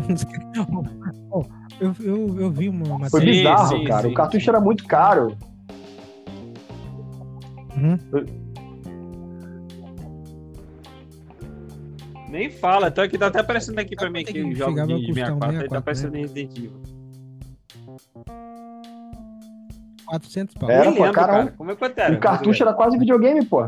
eu, 1.80 1.96
eu, 2.00 2.40
eu 2.40 2.52
vi 2.52 2.70
uma 2.70 3.10
Foi 3.10 3.22
Sim, 3.22 3.26
bizarro, 3.26 3.78
sim, 3.78 3.84
cara. 3.86 4.02
sim. 4.04 4.12
O 4.12 4.14
cartucho 4.14 4.50
era 4.50 4.60
muito 4.60 4.86
caro. 4.86 5.38
Uhum. 7.76 7.98
Nem 12.30 12.50
fala, 12.52 12.90
então 12.90 13.04
aqui 13.04 13.18
tá 13.18 13.28
até 13.28 13.40
aparecendo 13.40 13.80
aqui 13.80 13.96
pra 13.96 14.10
mim 14.10 14.20
é 14.20 14.22
aqui 14.22 14.34
que 14.34 14.56
chegava 14.56 14.94
a 14.94 14.98
de 14.98 15.08
custar 15.08 15.34
um 15.34 15.40
64, 15.40 15.48
aí 15.50 15.70
tá 15.70 15.76
64, 15.76 15.78
aparecendo 15.78 16.12
né? 16.12 16.20
Resident 16.20 16.58
Evil. 16.58 16.72
400 20.06 20.56
pau. 20.56 20.70
Era, 20.70 20.84
pô, 20.84 20.90
lembro, 20.92 21.12
cara, 21.14 21.28
cara. 21.28 21.52
Como 21.58 21.72
é 21.72 21.76
quanto 21.76 21.98
era? 21.98 22.16
o 22.16 22.20
cartucho 22.20 22.64
era 22.64 22.74
quase 22.74 22.98
videogame, 22.98 23.46
pô. 23.46 23.68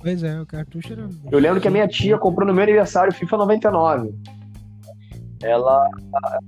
Pois 0.00 0.22
é, 0.22 0.40
o 0.40 0.46
cartucho 0.46 0.92
era. 0.92 1.08
Eu 1.30 1.38
lembro 1.38 1.60
que 1.60 1.68
a 1.68 1.70
minha 1.70 1.88
tia 1.88 2.18
comprou 2.18 2.46
no 2.46 2.54
meu 2.54 2.62
aniversário 2.62 3.12
FIFA 3.12 3.36
99. 3.38 4.14
Ela 5.42 5.88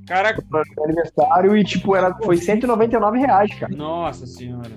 Caraca, 0.07 0.43
meu 0.51 0.63
aniversário 0.85 1.57
e, 1.57 1.65
tipo, 1.65 1.95
era, 1.95 2.15
foi 2.17 2.37
199 2.37 3.19
reais, 3.19 3.55
cara. 3.59 3.75
nossa 3.75 4.27
senhora. 4.27 4.71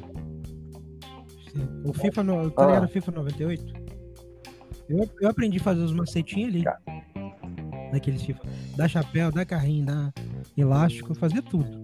O 1.86 1.94
FIFA, 1.94 2.24
no, 2.24 2.52
tá 2.52 2.64
Ah. 2.64 2.68
ligado? 2.68 2.84
O 2.86 2.88
FIFA 2.88 3.12
98? 3.12 3.74
Eu, 4.90 5.10
eu 5.22 5.30
aprendi 5.30 5.58
a 5.58 5.62
fazer 5.62 5.82
os 5.82 5.94
macetinhos 5.94 6.50
ali. 6.54 6.64
Naqueles 7.92 8.24
FIFA. 8.24 8.42
Dar 8.76 8.88
chapéu, 8.88 9.32
dar 9.32 9.46
carrinho, 9.46 9.86
dar 9.86 10.14
elástico, 10.58 11.14
fazia 11.14 11.42
tudo. 11.42 11.84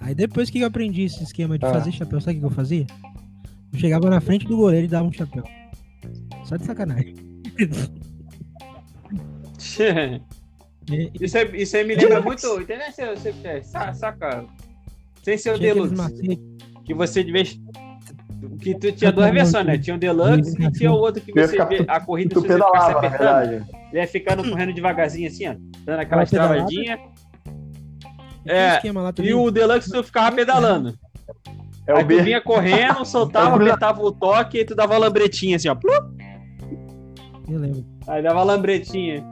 Aí 0.00 0.14
depois 0.14 0.50
que 0.50 0.60
eu 0.60 0.66
aprendi 0.66 1.02
esse 1.02 1.22
esquema 1.22 1.58
de 1.58 1.64
Ah. 1.66 1.72
fazer 1.72 1.90
chapéu, 1.92 2.20
sabe 2.20 2.36
o 2.36 2.40
que 2.40 2.46
eu 2.46 2.50
fazia? 2.50 2.86
Eu 3.72 3.78
chegava 3.78 4.08
na 4.10 4.20
frente 4.20 4.46
do 4.46 4.56
goleiro 4.56 4.86
e 4.86 4.88
dava 4.88 5.06
um 5.08 5.12
chapéu. 5.12 5.42
Só 6.44 6.56
de 6.56 6.64
sacanagem. 6.64 7.14
E- 10.90 11.10
Isso 11.20 11.38
aí, 11.38 11.50
isso 11.62 11.76
aí 11.76 11.84
me 11.84 11.94
lembra 11.94 12.20
muito. 12.20 12.60
Entendeu? 12.60 12.86
Você, 12.90 13.34
é, 13.44 13.62
sa- 13.62 13.92
saca? 13.94 14.44
Sem 15.22 15.38
ser 15.38 15.54
o 15.54 15.58
Deluxe. 15.58 15.94
Que 16.84 16.92
você 16.94 17.24
de 17.24 17.32
vez. 17.32 17.58
Que 18.60 18.74
tu 18.74 18.92
tinha 18.92 19.10
duas 19.10 19.32
versões, 19.32 19.64
né? 19.66 19.78
Tinha 19.78 19.96
o 19.96 19.98
Deluxe 19.98 20.54
e 20.62 20.70
tinha 20.72 20.92
o 20.92 20.96
outro 20.96 21.22
que 21.22 21.32
você 21.32 21.56
vê 21.64 21.84
a 21.88 21.98
corrida 22.00 22.34
Tu 22.34 22.40
se 22.42 22.46
você 22.46 22.54
ficasse 22.54 22.72
pedalava, 22.86 23.06
apertando. 23.06 23.66
Ele 23.90 24.00
ia 24.00 24.06
ficando 24.06 24.50
correndo 24.50 24.74
devagarzinho 24.74 25.28
assim, 25.28 25.48
ó. 25.48 25.54
Dando. 25.84 26.00
Tinha 26.66 26.98
um 26.98 27.06
É. 28.46 28.80
E 29.22 29.32
o 29.34 29.50
Deluxe 29.50 29.90
tu 29.90 30.04
ficava 30.04 30.34
pedalando. 30.36 30.94
É 31.86 31.94
o 31.94 31.96
Aí 31.98 32.04
tu 32.04 32.22
vinha 32.22 32.40
correndo, 32.40 33.04
soltava, 33.04 33.56
É 33.62 33.66
apertava 33.68 34.02
o 34.02 34.12
toque 34.12 34.58
e 34.58 34.64
tu 34.64 34.74
dava 34.74 34.94
a 34.94 34.98
lambretinha 34.98 35.56
assim, 35.56 35.68
ó. 35.68 35.76
Eu 37.48 37.58
lembro. 37.58 37.84
Aí 38.06 38.22
dava 38.22 38.40
a 38.40 38.44
lambretinha. 38.44 39.24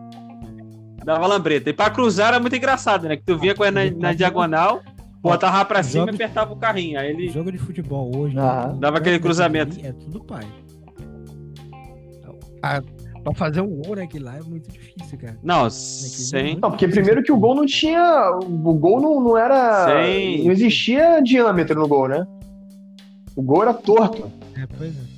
Dava 1.05 1.25
a 1.25 1.29
lambreta. 1.29 1.71
E 1.71 1.73
pra 1.73 1.91
cruzar 1.91 2.29
era 2.29 2.41
muito 2.41 2.55
engraçado, 2.57 3.09
né? 3.09 3.17
Que 3.17 3.25
tu 3.25 3.39
vinha 3.39 3.55
correndo 3.55 3.75
na, 3.75 3.91
na 4.09 4.13
diagonal, 4.13 4.83
botava 5.21 5.65
pra 5.65 5.83
cima 5.83 6.07
e 6.11 6.15
apertava 6.15 6.53
o 6.53 6.57
carrinho. 6.57 6.99
Aí 6.99 7.11
ele. 7.11 7.29
Jogo 7.29 7.51
de 7.51 7.59
futebol 7.59 8.11
hoje. 8.17 8.39
Aham. 8.39 8.77
Dava 8.79 8.99
aquele 8.99 9.19
cruzamento. 9.19 9.79
É 9.85 9.93
tudo 9.93 10.23
pai. 10.25 10.45
Ah, 12.63 12.81
pra 13.25 13.35
fazer 13.35 13.61
um 13.61 13.83
gol 13.83 13.97
naquele 13.97 14.25
lá 14.25 14.37
é 14.37 14.43
muito 14.43 14.71
difícil, 14.71 15.19
cara. 15.19 15.37
Não, 15.43 15.69
sem. 15.69 16.57
Não, 16.61 16.71
porque 16.71 16.87
primeiro 16.87 17.23
que 17.23 17.33
o 17.33 17.37
gol 17.37 17.55
não 17.57 17.67
tinha. 17.67 18.31
O 18.37 18.75
gol 18.75 19.01
não, 19.01 19.21
não 19.21 19.37
era. 19.37 19.87
Sim. 20.05 20.45
Não 20.45 20.53
existia 20.53 21.21
diâmetro 21.21 21.79
no 21.79 21.89
gol, 21.89 22.09
né? 22.09 22.25
O 23.35 23.43
gol 23.43 23.63
era 23.63 23.75
torto. 23.75 24.31
É, 24.57 24.67
pois 24.79 24.91
é. 24.91 25.12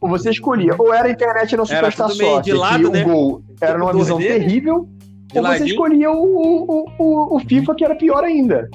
Ou 0.00 0.08
você 0.08 0.30
escolhia, 0.30 0.74
ou 0.78 0.92
era 0.94 1.08
a 1.08 1.10
internet 1.10 1.56
não 1.56 1.64
Era 1.64 1.76
Superstar 1.90 2.08
tudo 2.08 2.18
meio 2.18 2.30
Soccer, 2.36 2.44
de 2.54 2.58
lado, 2.58 2.84
que 2.84 2.98
né? 2.98 3.02
o 3.04 3.08
gol 3.08 3.42
era 3.60 3.72
Tipo 3.72 3.78
numa 3.80 3.92
do 3.92 3.98
visão 3.98 4.18
dele, 4.18 4.38
terrível, 4.44 4.88
de 5.26 5.38
ou 5.38 5.42
você 5.44 5.48
ladinho. 5.48 5.66
escolhia 5.68 6.10
o, 6.10 6.24
o, 6.24 6.86
o, 6.98 7.36
o 7.36 7.40
FIFA, 7.40 7.74
que 7.74 7.84
era 7.84 7.94
pior 7.96 8.22
ainda. 8.24 8.68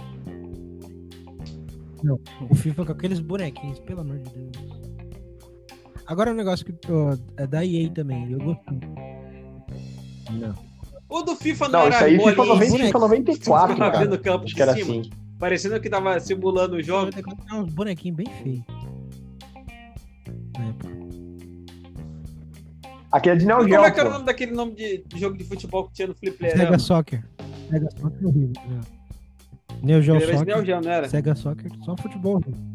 O 2.49 2.55
FIFA 2.55 2.85
com 2.85 2.91
aqueles 2.91 3.19
bonequinhos, 3.21 3.79
pelo 3.79 4.01
amor 4.01 4.17
de 4.19 4.29
Deus. 4.29 4.51
Agora 6.05 6.31
um 6.31 6.35
negócio 6.35 6.65
que 6.65 6.73
ó, 6.91 7.15
é 7.37 7.47
da 7.47 7.65
EA 7.65 7.89
também, 7.91 8.29
eu 8.29 8.39
gostei. 8.39 8.79
Não. 10.31 10.53
O 11.07 11.21
do 11.21 11.35
FIFA 11.35 11.69
não, 11.69 11.79
Não, 11.79 11.85
era 11.87 12.09
isso 12.09 12.25
aí 12.25 12.29
FIFA 12.31 12.45
90 12.45 12.71
boneco. 12.71 12.85
FIFA 12.87 12.99
94, 12.99 13.73
ficava 13.73 13.91
cara. 13.91 14.13
o 14.13 14.19
campo 14.19 14.37
Acho 14.39 14.47
de 14.47 14.55
que 14.55 14.61
era 14.61 14.73
cima, 14.73 14.99
assim. 14.99 15.09
parecendo 15.39 15.79
que 15.79 15.89
tava 15.89 16.19
simulando 16.19 16.75
o 16.75 16.83
jogo. 16.83 17.11
É 17.49 17.55
uns 17.55 17.71
bonequinhos 17.73 18.17
bem 18.17 18.25
feios. 18.43 18.63
Aquele 23.13 23.35
é 23.35 23.37
de 23.37 23.45
Neo 23.45 23.57
Como 23.57 23.69
Geo, 23.69 23.83
é 23.85 23.91
que 23.91 23.99
era 23.99 24.09
o 24.09 24.11
nome 24.11 24.25
daquele 24.25 24.51
nome 24.53 24.73
de 24.73 25.03
jogo 25.15 25.37
de 25.37 25.43
futebol 25.43 25.87
que 25.87 25.93
tinha 25.93 26.07
no 26.07 26.15
Flip 26.15 26.35
Sega 26.49 26.79
Soccer. 26.79 27.23
Sega 27.69 27.91
Soccer 27.91 28.23
é 28.23 28.25
horrível. 28.25 28.53
né? 28.67 28.81
Neo 29.83 30.01
Geo 30.01 30.17
esse 30.17 30.33
Soccer. 30.33 30.45
Neo 30.45 30.65
Geo, 30.65 30.81
não 30.81 30.91
era? 30.91 31.07
Sega 31.07 31.35
Soccer, 31.35 31.71
só 31.85 31.95
futebol. 31.95 32.37
horrível. 32.37 32.73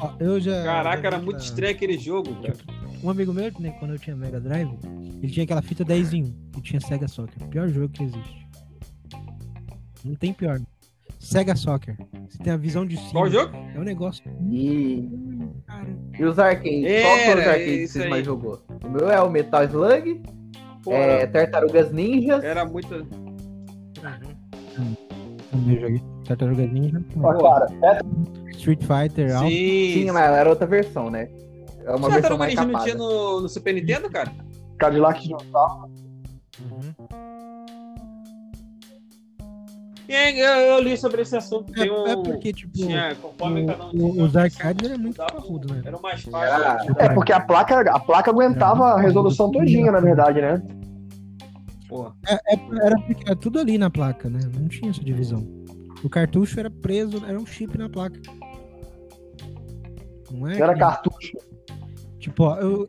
Ó, 0.00 0.12
eu 0.20 0.38
já. 0.38 0.62
Caraca, 0.64 1.06
era 1.06 1.18
muito 1.18 1.38
estranho 1.40 1.72
aquele 1.72 1.96
jogo, 1.96 2.34
cara. 2.42 2.54
Um 3.02 3.08
amigo 3.08 3.32
meu, 3.32 3.50
né, 3.58 3.74
quando 3.78 3.92
eu 3.92 3.98
tinha 3.98 4.14
Mega 4.14 4.38
Drive, 4.38 4.78
ele 5.22 5.32
tinha 5.32 5.44
aquela 5.44 5.62
fita 5.62 5.82
10 5.82 6.12
em 6.12 6.24
1, 6.24 6.50
que 6.52 6.60
tinha 6.60 6.80
Sega 6.80 7.08
Soccer. 7.08 7.42
O 7.42 7.48
pior 7.48 7.68
jogo 7.68 7.88
que 7.88 8.02
existe. 8.02 8.46
Não 10.04 10.14
tem 10.14 10.34
pior. 10.34 10.60
Sega 11.18 11.56
Soccer. 11.56 11.96
Você 12.28 12.36
tem 12.42 12.52
a 12.52 12.56
visão 12.58 12.84
de 12.84 12.98
cima. 12.98 13.12
Qual 13.12 13.30
jogo? 13.30 13.56
É 13.74 13.80
um 13.80 13.82
negócio. 13.82 14.22
E, 14.50 15.08
e 16.18 16.24
os 16.24 16.38
arcades? 16.38 17.02
Qual 17.02 17.18
foram 17.18 17.40
os 17.40 17.48
arcades 17.48 17.92
que 17.92 18.02
aí. 18.02 18.10
mais 18.10 18.26
jogou? 18.26 18.62
O 18.84 18.88
meu 18.88 19.10
é 19.10 19.20
o 19.20 19.30
Metal 19.30 19.64
Slug, 19.64 20.22
Pô, 20.82 20.92
é, 20.92 21.26
Tartarugas 21.26 21.90
Ninjas. 21.90 22.44
Era 22.44 22.64
muito. 22.64 22.88
também 25.50 25.80
joguei. 25.80 26.02
Tartaruga 26.26 26.66
Ninja. 26.66 27.02
Ó, 27.22 27.34
cara, 27.42 27.66
é 27.82 28.00
Street 28.50 28.82
Fighter. 28.82 29.30
Sim. 29.38 29.92
Sim, 29.94 30.10
mas 30.10 30.30
era 30.30 30.48
outra 30.50 30.66
versão, 30.66 31.10
né? 31.10 31.28
É 31.84 31.90
uma 31.90 32.08
Você 32.08 32.20
versão 32.20 32.36
Tartaruga 32.36 32.38
mais 32.38 32.54
Ninja 32.54 32.64
não 32.66 32.84
tinha 32.84 32.94
no, 32.94 33.40
no 33.40 33.48
Super 33.48 33.74
Nintendo, 33.74 34.10
cara? 34.10 34.30
Cadillac 34.78 35.22
Dinossauro. 35.22 35.90
Eu, 40.08 40.46
eu 40.46 40.80
li 40.80 40.96
sobre 40.96 41.22
esse 41.22 41.36
assunto. 41.36 41.72
É, 41.76 41.80
Tem 41.82 41.90
um, 41.90 42.06
é 42.06 42.16
porque, 42.16 42.52
tipo, 42.52 42.72
tinha, 42.74 43.14
conforme 43.16 43.62
o- 43.62 43.66
cada 43.66 43.86
um 43.86 43.90
tinha 43.90 44.24
os 44.24 44.36
arcades 44.36 44.90
eram 44.90 44.98
muito 45.02 45.16
dava- 45.16 45.32
parrudo, 45.32 45.72
né? 45.74 45.82
Era 45.84 45.98
mais 46.00 46.24
Ah, 46.32 46.76
fácil. 46.78 46.94
É 46.98 47.08
porque 47.08 47.32
a 47.32 47.40
placa, 47.40 47.80
a 47.90 48.00
placa 48.00 48.30
aguentava 48.30 48.84
a 48.94 49.00
resolução 49.00 49.50
todinha, 49.50 49.90
na 49.90 50.00
verdade, 50.00 50.40
né? 50.40 50.62
Pô, 51.88 52.12
É, 52.26 52.38
era 52.86 52.96
porque 53.00 53.22
era 53.26 53.36
tudo 53.36 53.58
ali 53.58 53.78
na 53.78 53.90
placa, 53.90 54.28
né? 54.28 54.40
Não 54.58 54.68
tinha 54.68 54.90
essa 54.90 55.02
divisão. 55.04 55.46
O 56.02 56.08
cartucho 56.10 56.58
era 56.60 56.70
preso, 56.70 57.24
era 57.26 57.38
um 57.38 57.46
chip 57.46 57.76
na 57.78 57.88
placa. 57.88 58.18
Não 60.30 60.48
é? 60.48 60.58
Era 60.58 60.74
que- 60.74 60.80
cartucho. 60.80 61.38
Tipo, 62.18 62.44
ó, 62.44 62.56
eu. 62.58 62.88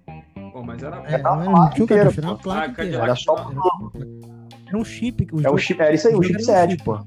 pô, 0.52 0.64
mas 0.64 0.82
era. 0.82 0.98
É, 1.06 1.14
Era 1.16 1.24
não, 1.24 1.34
a 1.34 1.36
era, 1.36 1.46
não 1.46 1.54
placa 1.54 1.74
tinha 1.74 1.84
o 1.84 1.86
inteira, 1.86 2.04
cartucho, 2.04 2.20
era 2.22 2.28
uma 2.30 2.36
pô. 2.38 2.44
placa. 2.44 2.62
Ah, 2.62 2.68
inteira. 2.72 2.98
Cadillac 3.00 3.04
Era 3.06 3.16
só 3.16 3.38
Era 3.38 4.35
um 4.78 4.86
chip. 4.86 5.28
É 5.32 5.36
o 5.36 5.40
jogo- 5.42 5.58
chip, 5.58 5.82
era 5.82 5.94
isso 5.94 6.08
aí, 6.08 6.14
era 6.14 6.20
um 6.20 6.24
chipset, 6.24 6.72
chip. 6.72 6.84
pô. 6.84 7.00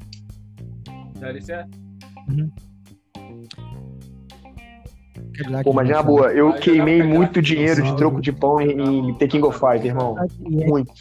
DLC? 1.18 1.52
Cadillac 5.34 5.64
Pô, 5.64 5.72
mas 5.72 5.88
na 5.88 6.00
Dinossauro. 6.00 6.06
boa, 6.22 6.32
eu 6.32 6.48
Aí 6.52 6.60
queimei 6.60 7.02
muito 7.02 7.40
dinheiro 7.40 7.82
de 7.82 7.96
troco 7.96 8.20
de 8.20 8.32
pão 8.32 8.60
em, 8.60 9.08
em 9.10 9.14
The 9.14 9.26
King 9.28 9.44
of 9.46 9.58
Fighters, 9.58 9.84
irmão. 9.86 10.16
É 10.18 10.66
Muito. 10.68 10.92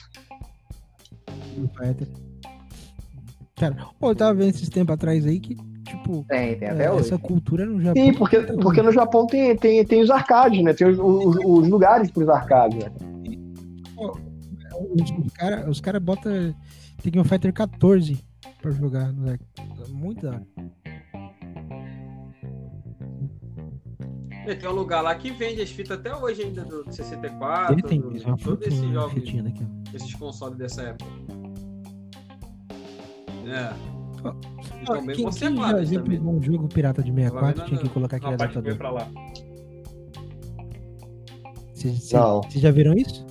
Cara, 3.55 3.75
pô, 3.99 4.11
eu 4.11 4.15
tava 4.15 4.33
vendo 4.35 4.49
esses 4.49 4.69
tempos 4.69 4.93
atrás 4.93 5.25
aí 5.25 5.39
que, 5.39 5.55
tipo, 5.83 6.23
Tem, 6.29 6.55
tem 6.57 6.67
até 6.69 6.85
é, 6.85 6.91
hoje. 6.91 7.07
essa 7.07 7.17
cultura 7.17 7.65
no 7.65 7.81
Japão. 7.81 8.03
Sim, 8.03 8.13
porque, 8.13 8.39
porque 8.41 8.81
no 8.83 8.91
Japão 8.91 9.25
tem, 9.25 9.55
tem, 9.57 9.83
tem 9.83 10.01
os 10.01 10.11
arcades, 10.11 10.63
né? 10.63 10.73
Tem 10.73 10.87
os, 10.87 10.99
os, 10.99 11.35
os 11.43 11.67
lugares 11.67 12.11
pros 12.11 12.29
arcades, 12.29 12.77
né? 12.83 12.91
Os, 14.79 15.09
os 15.25 15.33
caras 15.33 15.67
os 15.67 15.81
cara 15.81 15.99
botam 15.99 16.55
Tekken 17.01 17.23
Fighter 17.23 17.53
14 17.53 18.17
pra 18.61 18.71
jogar 18.71 19.11
no 19.11 19.25
deck. 19.25 19.43
Muito 19.89 20.21
da 20.21 20.31
hora. 20.33 20.47
Tem 24.59 24.69
um 24.69 24.73
lugar 24.73 25.01
lá 25.01 25.13
que 25.15 25.29
vende 25.31 25.61
as 25.61 25.69
fitas 25.69 25.99
até 25.99 26.15
hoje 26.15 26.41
ainda 26.43 26.63
do 26.63 26.85
64. 26.89 27.73
Ele 27.73 27.81
tem, 27.81 27.99
do, 27.99 28.15
é 28.15 28.25
uma 28.25 28.37
todos 28.37 28.65
esses 28.65 28.79
jogos, 28.91 29.13
fitinha 29.13 29.43
daqui, 29.43 29.61
ó. 29.63 29.95
esses 29.95 30.13
consoles 30.15 30.57
dessa 30.57 30.83
época. 30.83 31.11
É. 33.45 33.73
Eles 34.23 34.89
Ó, 34.89 34.95
estão 34.95 35.05
bem 35.05 35.15
quem, 35.15 35.29
quem 35.29 35.55
já, 35.57 35.83
já 35.83 35.99
também. 35.99 36.17
pegou 36.17 36.33
um 36.33 36.41
jogo 36.41 36.67
pirata 36.69 37.03
de 37.03 37.11
Tava 37.11 37.21
64 37.21 37.55
vendo 37.61 37.67
tinha 37.67 37.81
que 37.81 37.89
colocar 37.89 38.17
aquele 38.17 38.33
adaptador. 38.33 38.77
pra 38.77 38.89
lá. 38.91 39.07
Vocês 41.73 42.09
já 42.55 42.71
viram 42.71 42.93
isso? 42.93 43.26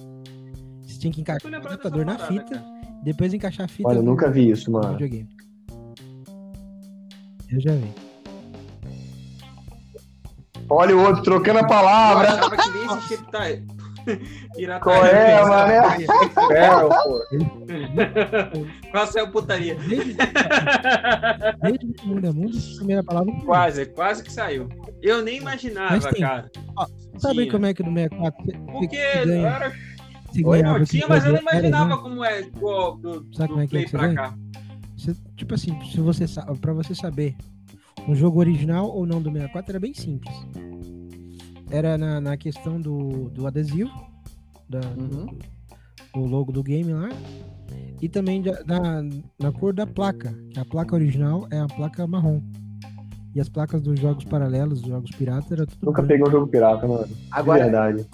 Tinha 1.07 1.15
que 1.15 1.21
encaixar 1.21 1.53
o 1.53 1.57
adaptador 1.57 2.05
na 2.05 2.15
parada, 2.17 2.27
fita, 2.33 2.51
cara. 2.57 2.65
depois 3.05 3.33
encaixar 3.33 3.67
a 3.67 3.69
fita 3.69 3.89
Olha, 3.89 3.99
eu 3.99 4.03
nunca 4.03 4.29
vi 4.31 4.51
isso, 4.51 4.69
no 4.71 4.81
mano. 4.81 4.93
videogame. 4.99 5.29
Eu 7.53 7.61
já 7.61 7.73
vi. 7.73 7.93
Olha 10.69 10.97
o 10.97 11.01
outro 11.07 11.23
trocando 11.23 11.61
a 11.61 11.63
Eu 11.63 11.69
palavra. 11.69 12.29
achava 12.29 12.57
que 12.57 12.71
nem 12.71 12.85
existia 12.87 13.19
pita- 13.19 13.77
pirataria. 14.57 14.81
Qual 14.81 15.07
é, 15.07 15.45
mané? 15.45 16.07
Ferro, 16.49 16.89
pô. 16.89 18.91
Quase 18.91 19.13
saiu 19.13 19.31
putaria. 19.31 19.77
Desde, 19.77 20.17
desde 21.63 21.93
que 21.93 22.05
o 22.05 22.09
mundo 22.09 22.27
é 22.27 22.33
mundo, 22.33 22.59
a 22.59 22.77
primeira 22.79 23.05
palavra 23.05 23.33
Quase, 23.45 23.87
quase 23.87 24.25
que 24.25 24.33
saiu. 24.33 24.69
Eu 25.01 25.23
nem 25.23 25.37
imaginava, 25.39 26.01
tem. 26.11 26.21
cara. 26.21 26.51
Sabe 27.19 27.43
Tinha. 27.43 27.53
como 27.53 27.67
é 27.67 27.73
que 27.75 27.83
no 27.85 27.93
64 27.95 28.45
você, 28.45 28.59
Porque 28.73 28.97
ganha, 28.97 29.47
era 29.49 29.73
você 30.43 30.49
Oi, 30.49 30.59
ganhava 30.59 30.79
Não, 30.79 30.85
aquele 30.85 31.01
tinha, 31.03 31.09
mas 31.09 31.25
eu 31.25 31.33
não 31.33 31.39
era, 31.39 31.51
imaginava 31.69 31.99
como 32.03 32.25
é 32.25 32.43
do, 32.43 32.91
do, 32.97 33.27
Sabe 33.35 33.49
do 33.49 33.55
como 33.55 33.61
é 33.61 33.67
que 33.67 33.77
é 33.79 33.85
que 33.85 33.91
pra 33.91 34.01
ganha? 34.03 34.15
cá. 34.15 34.39
Você- 34.97 35.15
tipo 35.37 35.55
assim, 35.55 35.79
se 35.85 36.01
você 36.01 36.25
pra 36.61 36.73
você 36.73 36.95
saber 36.95 37.37
um 38.09 38.15
jogo 38.15 38.39
original 38.41 38.87
ou 38.89 39.05
não 39.07 39.21
do 39.21 39.31
64 39.31 39.73
era 39.73 39.81
bem 39.81 39.93
simples. 39.95 40.35
Era 41.71 41.99
na, 41.99 42.21
na 42.21 42.37
questão 42.37 42.81
do, 42.81 43.29
do 43.31 43.47
adesivo, 43.47 43.91
da, 44.69 44.81
Uhum. 44.81 45.27
do 46.15 46.21
logo 46.27 46.53
do 46.53 46.63
game 46.63 46.93
lá, 46.93 47.09
e 48.01 48.09
também 48.09 48.41
da- 48.43 48.63
na, 48.65 49.03
na 49.39 49.53
cor 49.53 49.73
da 49.75 49.87
placa. 49.87 50.33
Que 50.51 50.61
a 50.61 50.65
placa 50.65 50.95
original 50.95 51.47
é 51.51 51.59
a 51.59 51.67
placa 51.67 52.07
marrom. 52.07 52.41
E 53.35 53.41
as 53.41 53.49
placas 53.51 53.83
dos 53.83 53.99
jogos 54.01 54.25
paralelos, 54.25 54.81
dos 54.81 54.89
jogos 54.91 55.11
piratas, 55.11 55.51
era 55.53 55.67
tudo 55.67 55.85
Nunca 55.85 56.01
branco. 56.03 56.09
peguei 56.09 56.27
um 56.27 56.31
jogo 56.31 56.47
pirata, 56.51 56.87
mano. 56.89 57.09
Agora, 57.33 57.65
verdade. 57.65 58.07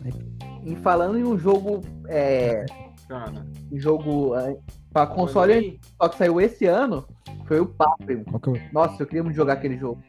Em 0.65 0.77
falando 0.77 1.19
em 1.19 1.25
um 1.25 1.39
jogo, 1.39 1.81
é, 2.09 2.65
Cara. 3.09 3.45
um 3.71 3.79
jogo 3.79 4.35
é, 4.37 4.57
pra 4.93 5.07
console 5.07 5.81
só 6.01 6.09
que 6.09 6.17
saiu 6.17 6.41
esse 6.41 6.67
ano, 6.67 7.05
foi 7.47 7.61
o 7.61 7.67
Paprium. 7.67 8.23
É 8.27 8.51
o- 8.51 8.61
Nossa, 8.73 9.03
eu 9.03 9.07
queria 9.07 9.23
muito 9.25 9.37
jogar 9.37 9.55
aquele 9.55 9.77
jogo. 9.77 10.01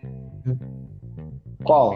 Qual? 1.64 1.96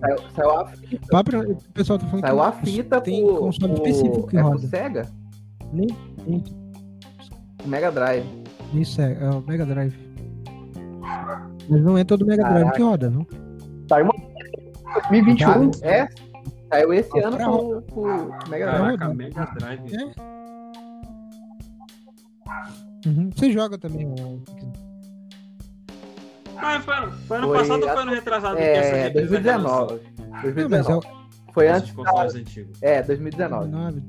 Saiu, 0.00 0.16
saiu 0.34 0.50
a, 0.50 0.72
Papo, 1.10 1.36
o 1.38 1.56
pessoal 1.72 1.98
tá 1.98 2.06
falando 2.06 2.24
saiu 2.24 2.42
a 2.42 2.52
que 2.52 2.66
fita 2.70 3.00
tem 3.00 3.24
pro, 3.24 3.36
console 3.36 3.74
pro- 3.74 3.86
específico 3.86 4.26
que 4.28 4.36
é 4.36 4.40
roda. 4.40 4.58
Sega, 4.68 5.08
Nem, 5.72 5.86
nem 6.26 6.42
Mega 7.66 7.90
Drive. 7.90 8.24
isso 8.74 9.00
é, 9.00 9.12
é 9.20 9.30
o 9.30 9.40
Mega 9.40 9.64
Drive. 9.66 9.96
Mas 11.68 11.82
não 11.82 11.96
é 11.98 12.04
todo 12.04 12.24
Mega 12.26 12.42
Drive 12.44 12.58
Caraca. 12.60 12.76
que 12.76 12.82
roda, 12.82 13.10
não? 13.10 13.26
Saiu 13.88 14.04
uma 14.04 14.14
2021. 15.08 15.70
É, 15.82 16.08
saiu 16.72 16.92
esse 16.94 17.18
Ah, 17.22 17.28
ano 17.28 17.36
pra 17.36 17.48
pro, 17.50 17.82
pro 17.82 18.48
Mega 18.48 18.66
Drive. 18.72 18.98
Caraca. 18.98 19.14
Mega 19.14 19.44
Drive. 19.58 19.94
É. 19.94 20.04
Uhum. 23.08 23.30
Você 23.34 23.52
joga 23.52 23.76
também 23.78 24.06
o. 24.06 24.42
Ah, 26.56 26.80
foi, 26.80 26.94
foi 27.26 27.36
ano 27.38 27.46
Foi 27.48 27.58
passado 27.58 27.82
ou 27.82 27.88
foi 27.88 28.02
ano 28.02 28.10
retrasado? 28.12 28.56
que 28.56 28.62
É, 28.62 28.76
essa 28.76 28.96
reprise 28.96 29.28
2019. 29.28 30.00
Não, 30.28 30.38
é 30.38 30.42
2019. 30.42 31.06
o 31.06 31.52
Foi 31.52 31.68
antes 31.68 31.88
da... 31.94 32.04
consoles 32.04 32.34
antigos. 32.36 32.82
É, 32.82 33.02
2019. 33.02 33.66
19, 33.66 34.02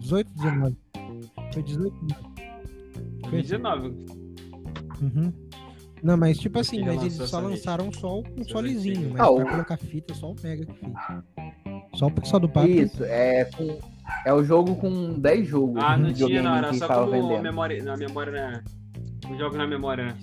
18, 0.00 0.30
19. 0.34 0.76
Foi 1.54 1.62
18, 1.62 2.04
19. 2.04 2.24
Foi 3.30 3.40
assim. 3.40 3.48
2019. 3.48 4.06
Uhum. 5.02 5.32
Não, 6.02 6.16
mas 6.18 6.38
tipo 6.38 6.58
assim, 6.58 6.84
mas 6.84 7.00
eles 7.00 7.14
só 7.14 7.40
lançaram 7.40 7.90
só 7.92 8.18
o 8.18 8.20
Essas 8.20 8.36
consolezinho, 8.36 9.10
mas 9.12 9.20
Ah, 9.20 9.24
pra 9.24 9.32
o- 9.32 9.46
colocar 9.48 9.76
fita, 9.78 10.12
só 10.14 10.30
o 10.32 10.36
Mega 10.42 10.66
que 10.66 10.74
fez. 10.74 10.92
Só 11.96 12.06
o 12.06 12.10
pessoal 12.10 12.40
do 12.40 12.48
papo. 12.48 12.68
Isso, 12.68 13.02
é, 13.04 13.44
com- 13.46 13.78
é 14.24 14.32
o 14.32 14.44
jogo 14.44 14.76
com 14.76 15.18
10 15.18 15.48
jogos. 15.48 15.82
Ah, 15.82 15.96
não 15.96 16.12
tinha, 16.12 16.42
não. 16.42 16.54
videogame 16.54 16.58
Era 16.58 16.74
só 16.74 16.86
como 16.88 17.10
vendendo. 17.10 17.42
memória, 17.42 17.82
na 17.82 17.96
memória, 17.96 18.32
né? 18.32 18.62
O 19.30 19.36
jogo 19.38 19.56
na 19.56 19.66
memória, 19.66 20.06
né? 20.06 20.14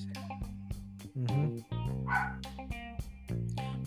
Uhum. 1.16 1.56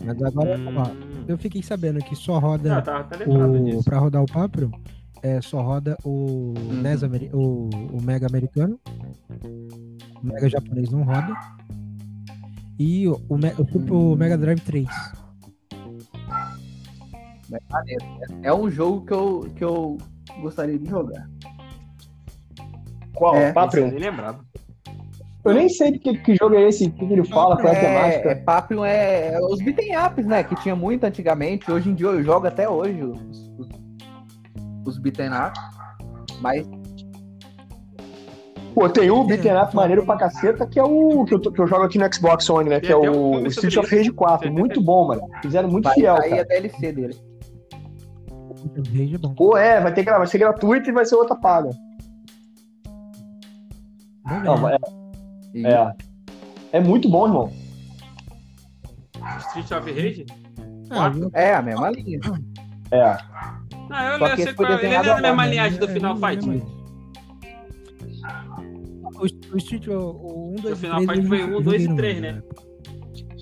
Mas 0.05 0.21
agora, 0.21 0.51
ó, 0.77 0.87
Hum. 0.89 1.25
eu 1.27 1.37
fiquei 1.37 1.61
sabendo 1.63 1.99
que 1.99 2.15
só 2.15 2.39
roda 2.39 2.77
Ah, 2.77 2.81
tá, 2.81 3.03
tá 3.03 3.17
lembrado 3.17 3.51
o, 3.53 3.63
disso. 3.65 3.83
pra 3.83 3.97
rodar 3.99 4.21
o 4.23 4.25
Papro, 4.25 4.71
é, 5.21 5.41
só 5.41 5.61
roda 5.61 5.97
o, 6.03 6.53
Uhum. 6.57 6.81
NES 6.81 7.03
ameri- 7.03 7.29
o, 7.33 7.69
o 7.93 8.01
Mega 8.01 8.27
americano. 8.27 8.79
O 10.23 10.25
Mega 10.25 10.49
japonês 10.49 10.89
não 10.89 11.03
roda. 11.03 11.33
E 12.79 13.07
o, 13.07 13.19
o, 13.27 13.37
Me- 13.37 13.53
o 13.89 14.15
Mega 14.15 14.37
Drive 14.37 14.61
3. 14.61 14.87
É 18.43 18.53
um 18.53 18.69
jogo 18.69 19.05
que 19.05 19.13
eu, 19.13 19.49
que 19.55 19.63
eu 19.63 19.97
gostaria 20.41 20.77
de 20.77 20.89
jogar. 20.89 21.29
Qual? 23.13 23.35
É. 23.35 23.51
Paprium? 23.51 23.87
nem 23.87 23.99
lembrava. 23.99 24.45
Eu 25.45 25.53
nem 25.53 25.69
sei 25.69 25.91
de 25.93 25.99
que, 25.99 26.17
que 26.17 26.35
jogo 26.35 26.55
é 26.55 26.67
esse, 26.67 26.87
o 26.87 26.91
que, 26.91 27.07
que 27.07 27.13
ele 27.13 27.23
fala, 27.23 27.55
qual 27.55 27.73
é 27.73 27.77
a 27.77 27.79
É, 27.79 27.85
é 27.85 28.19
temática. 28.19 28.43
Paprium 28.43 28.85
é, 28.85 29.33
é 29.33 29.39
os 29.39 29.61
beaten 29.61 29.97
ups, 29.97 30.25
né? 30.25 30.43
Que 30.43 30.55
tinha 30.55 30.75
muito 30.75 31.05
antigamente. 31.05 31.71
Hoje 31.71 31.89
em 31.89 31.95
dia 31.95 32.07
eu 32.07 32.21
jogo 32.21 32.47
até 32.47 32.67
hoje 32.67 33.01
os, 33.01 33.19
os, 33.57 33.69
os 34.85 34.97
beaten 34.97 35.29
ups. 35.29 35.59
Mas 36.41 36.67
Pô, 38.77 38.87
tem 38.87 39.09
um 39.09 39.25
beat'em 39.25 39.59
up 39.59 39.75
maneiro 39.75 40.05
pra 40.05 40.17
caceta, 40.17 40.67
que 40.67 40.79
é 40.79 40.83
o 40.83 41.25
que 41.25 41.33
eu, 41.33 41.39
que 41.39 41.59
eu 41.59 41.65
jogo 41.65 41.81
aqui 41.81 41.97
no 41.97 42.13
Xbox 42.13 42.47
One, 42.47 42.69
né? 42.69 42.79
Que 42.79 42.91
é 42.91 42.95
o 42.95 43.47
Street 43.47 43.75
of 43.75 43.95
Rage 43.95 44.11
4. 44.11 44.47
Tem 44.47 44.55
Muito 44.55 44.79
bom, 44.79 45.07
mano. 45.07 45.21
Fizeram 45.41 45.67
muito 45.67 45.85
vai 45.85 45.95
fiel, 45.95 46.15
sair 46.17 46.33
a 46.33 46.45
cara. 46.45 46.61
DLC 46.61 46.91
dele. 46.91 47.15
O 48.63 48.81
Rage 48.81 49.15
é 49.15 49.17
bom. 49.17 49.33
Pô, 49.33 49.57
é, 49.57 49.79
vai, 49.81 49.93
ter, 49.93 50.03
gra- 50.03 50.17
vai 50.17 50.27
ser 50.27 50.37
gratuito 50.39 50.89
e 50.89 50.93
vai 50.93 51.05
ser 51.05 51.15
outra 51.15 51.35
paga. 51.35 51.69
Bom 54.23 54.39
Não, 54.43 54.69
é, 54.69 54.77
E- 55.53 55.65
é. 55.65 55.91
É 56.73 56.79
muito 56.79 57.09
bom, 57.09 57.27
irmão. 57.27 57.53
Street 59.39 59.71
of 59.71 59.91
Rage? 59.91 60.25
Ah, 60.89 61.11
eu- 61.15 61.31
É, 61.33 61.53
a 61.55 61.61
mesma 61.61 61.89
linha. 61.91 62.19
É. 62.91 63.17
Não, 63.89 63.99
eu, 64.03 64.19
Só 64.19 64.27
eu 64.27 64.35
que 64.35 64.43
sei 64.43 64.53
foi 64.53 64.65
qual 64.65 64.77
é. 64.79 64.85
Ele 64.85 64.93
é 64.95 65.03
da 65.03 65.21
mesma 65.21 65.45
linhagem 65.47 65.79
do 65.79 65.85
é, 65.85 65.87
Final 65.87 66.15
não 66.15 66.27
é 66.27 66.31
Fight. 66.35 66.63
O, 69.15 69.53
o 69.53 69.57
Street, 69.57 69.87
o, 69.87 69.93
o 69.99 70.51
1, 70.53 70.55
2 70.61 70.79
Final 70.79 71.01
e 71.01 71.05
3, 71.07 71.19
Fight 71.19 71.23
eu 71.23 71.27
foi 71.29 71.37
joguei 71.39 71.57
um, 71.57 71.61
dois 71.61 71.83
e 71.83 71.87
no- 71.87 71.95
três, 71.95 72.15
na 72.15 72.21
né? 72.21 72.37
época. 72.37 72.63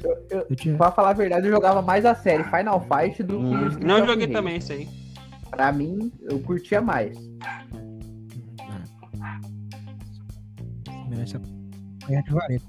Eu- 0.03 0.27
eu- 0.29 0.45
Eu 0.51 0.55
tinha... 0.55 0.77
pra 0.77 0.91
falar 0.91 1.09
a 1.09 1.13
verdade, 1.13 1.47
eu 1.47 1.51
jogava 1.51 1.81
mais 1.81 2.05
a 2.05 2.13
série 2.13 2.43
Final 2.43 2.79
Fight 2.81 3.23
do 3.23 3.39
que 3.39 3.43
o 3.43 3.47
Hum, 3.47 3.67
Street 3.69 3.83
Não 3.87 4.05
joguei 4.05 4.27
também 4.27 4.57
isso 4.57 4.71
aí. 4.71 4.87
Pra 5.55 5.71
mim, 5.71 6.11
eu 6.29 6.37
curtia 6.41 6.81
mais. 6.81 7.17
Merece 11.07 11.37
apanhar 11.37 12.23
de 12.23 12.33
vareta. 12.33 12.65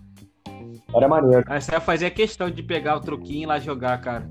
Era 0.94 1.08
maneiro. 1.08 1.44
Aí 1.48 1.60
você 1.60 1.72
ia 1.72 1.80
fazer 1.80 2.10
questão 2.10 2.48
de 2.48 2.62
pegar 2.62 2.96
o 2.96 3.00
truquinho 3.00 3.42
e 3.42 3.46
lá 3.46 3.58
jogar, 3.58 4.00
cara. 4.00 4.30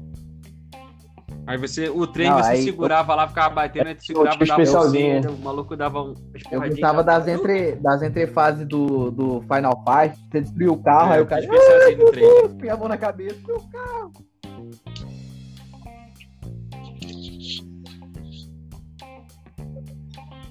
Aí 1.46 1.58
você, 1.58 1.90
o 1.90 2.08
trem 2.08 2.30
Não, 2.30 2.38
você 2.42 2.64
segurava 2.64 3.14
lá, 3.14 3.28
ficava 3.28 3.54
batendo, 3.54 3.88
aí 3.88 3.98
segurava, 4.00 4.44
dava 4.46 4.62
um 4.64 5.34
o 5.34 5.38
maluco 5.44 5.76
dava 5.76 6.02
um. 6.02 6.14
Eu 6.50 6.62
gostava 6.62 7.04
das, 7.04 7.28
entre, 7.28 7.76
das 7.76 8.02
entrefases 8.02 8.66
do, 8.66 9.12
do 9.12 9.42
Final 9.42 9.84
Fight. 9.84 10.18
Você 10.32 10.42
destruiu 10.42 10.74
o 10.74 10.82
carro, 10.82 11.12
É, 11.12 11.18
aí 11.18 11.22
o 11.22 11.26
cara 11.26 11.42
especialzinho 11.42 11.98
no 11.98 12.12
trem. 12.12 12.58
Põe 12.58 12.70
a 12.70 12.78
mão 12.78 12.88
na 12.88 12.98
cabeça. 12.98 13.38
Meu 13.46 13.62
carro. 13.72 14.12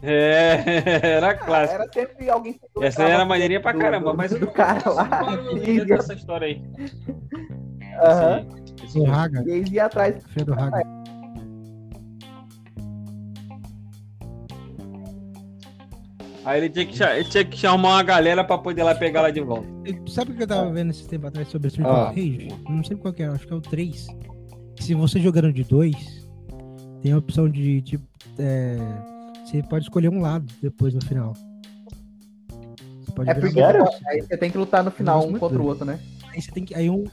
É, 0.07 0.63
era 1.17 1.35
clássico. 1.35 1.83
Era 1.83 1.93
sempre 1.93 2.29
alguém. 2.31 2.53
que 2.55 2.85
Essa 2.85 3.03
era 3.05 3.25
maneirinha 3.25 3.61
pra 3.61 3.73
do- 3.73 3.79
caramba, 3.79 4.11
do- 4.13 4.17
mas 4.17 4.33
eu 4.33 4.39
do 4.41 4.47
não- 4.47 4.53
cara 4.53 4.91
lá. 4.91 5.05
dessa 5.87 6.15
história 6.15 6.47
aí. 6.49 6.63
Aham. 8.03 8.43
Sim, 8.43 8.75
esse 8.85 8.99
O 8.99 9.01
jogo. 9.07 9.11
Raga, 9.11 9.43
E 9.47 9.51
eles 9.51 9.71
iam 9.73 9.87
atrás. 9.87 10.23
Fredo 10.33 10.53
Raga. 10.53 10.83
Aí 16.45 16.61
ele 16.61 16.69
tinha, 16.69 16.85
que, 16.85 17.03
ele 17.03 17.25
tinha 17.25 17.45
que 17.45 17.57
chamar 17.57 17.89
uma 17.89 18.03
galera 18.03 18.45
pra 18.45 18.59
poder 18.59 18.83
lá 18.83 18.95
pegar 18.95 19.23
lá 19.23 19.31
de 19.31 19.41
volta. 19.41 19.67
Sabe 20.09 20.33
o 20.33 20.35
que 20.35 20.43
eu 20.43 20.47
tava 20.47 20.71
vendo 20.73 20.91
esse 20.91 21.09
tempo 21.09 21.27
atrás 21.27 21.49
sobre 21.49 21.69
Street 21.69 21.89
Ah. 21.89 22.11
of 22.11 22.21
Rage? 22.21 22.49
Não 22.69 22.85
sei 22.85 22.97
qual 22.99 23.15
que 23.15 23.23
é, 23.23 23.27
acho 23.27 23.47
que 23.47 23.53
é 23.53 23.57
o 23.57 23.61
3. 23.63 24.07
Se 24.79 24.95
você 24.95 25.19
jogando 25.21 25.51
de 25.53 25.65
dois, 25.65 26.29
tem 27.01 27.13
a 27.13 27.17
opção 27.19 27.49
de, 27.49 27.81
tipo, 27.81 28.05
é, 28.39 28.77
você 29.45 29.63
pode 29.63 29.85
escolher 29.85 30.09
um 30.09 30.21
lado 30.21 30.53
depois 30.63 30.95
no 30.95 31.05
final. 31.05 31.33
Você 33.01 33.13
pode 33.13 33.31
É 33.31 33.35
porque 33.35 33.53
Sério? 33.55 33.85
aí 34.09 34.21
você 34.23 34.37
tem 34.37 34.51
que 34.51 34.59
lutar 34.59 34.83
no 34.83 34.91
final 34.91 35.27
um 35.27 35.39
contra 35.39 35.61
o 35.61 35.67
outro, 35.67 35.85
né? 35.85 36.01
Aí 36.33 36.41
você 36.43 36.51
tem 36.51 36.65
que. 36.65 36.75
Aí 36.75 36.89
um. 36.91 37.05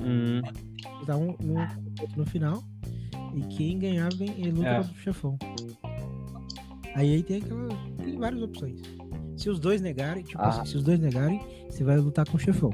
Hum. 0.00 0.40
lutar 1.00 1.16
um 1.16 1.36
no, 1.40 1.54
no 2.16 2.26
final. 2.26 2.62
E 3.34 3.40
quem 3.56 3.78
ganhar 3.78 4.12
vem, 4.14 4.30
ele 4.38 4.50
luta 4.52 4.68
É. 4.68 4.76
contra 4.78 4.92
o 4.92 4.96
chefão. 4.96 5.38
Aí, 6.94 7.14
aí 7.14 7.22
tem 7.22 7.38
aquela. 7.38 7.68
Tem 8.02 8.16
várias 8.18 8.42
opções. 8.42 8.80
Se 9.36 9.50
os 9.50 9.58
dois 9.58 9.80
negarem, 9.80 10.22
tipo 10.22 10.40
Ah. 10.40 10.48
assim, 10.48 10.64
se 10.66 10.76
os 10.76 10.82
dois 10.84 10.98
negarem, 11.00 11.40
você 11.68 11.82
vai 11.82 11.96
lutar 11.98 12.26
com 12.28 12.36
o 12.36 12.40
chefão. 12.40 12.70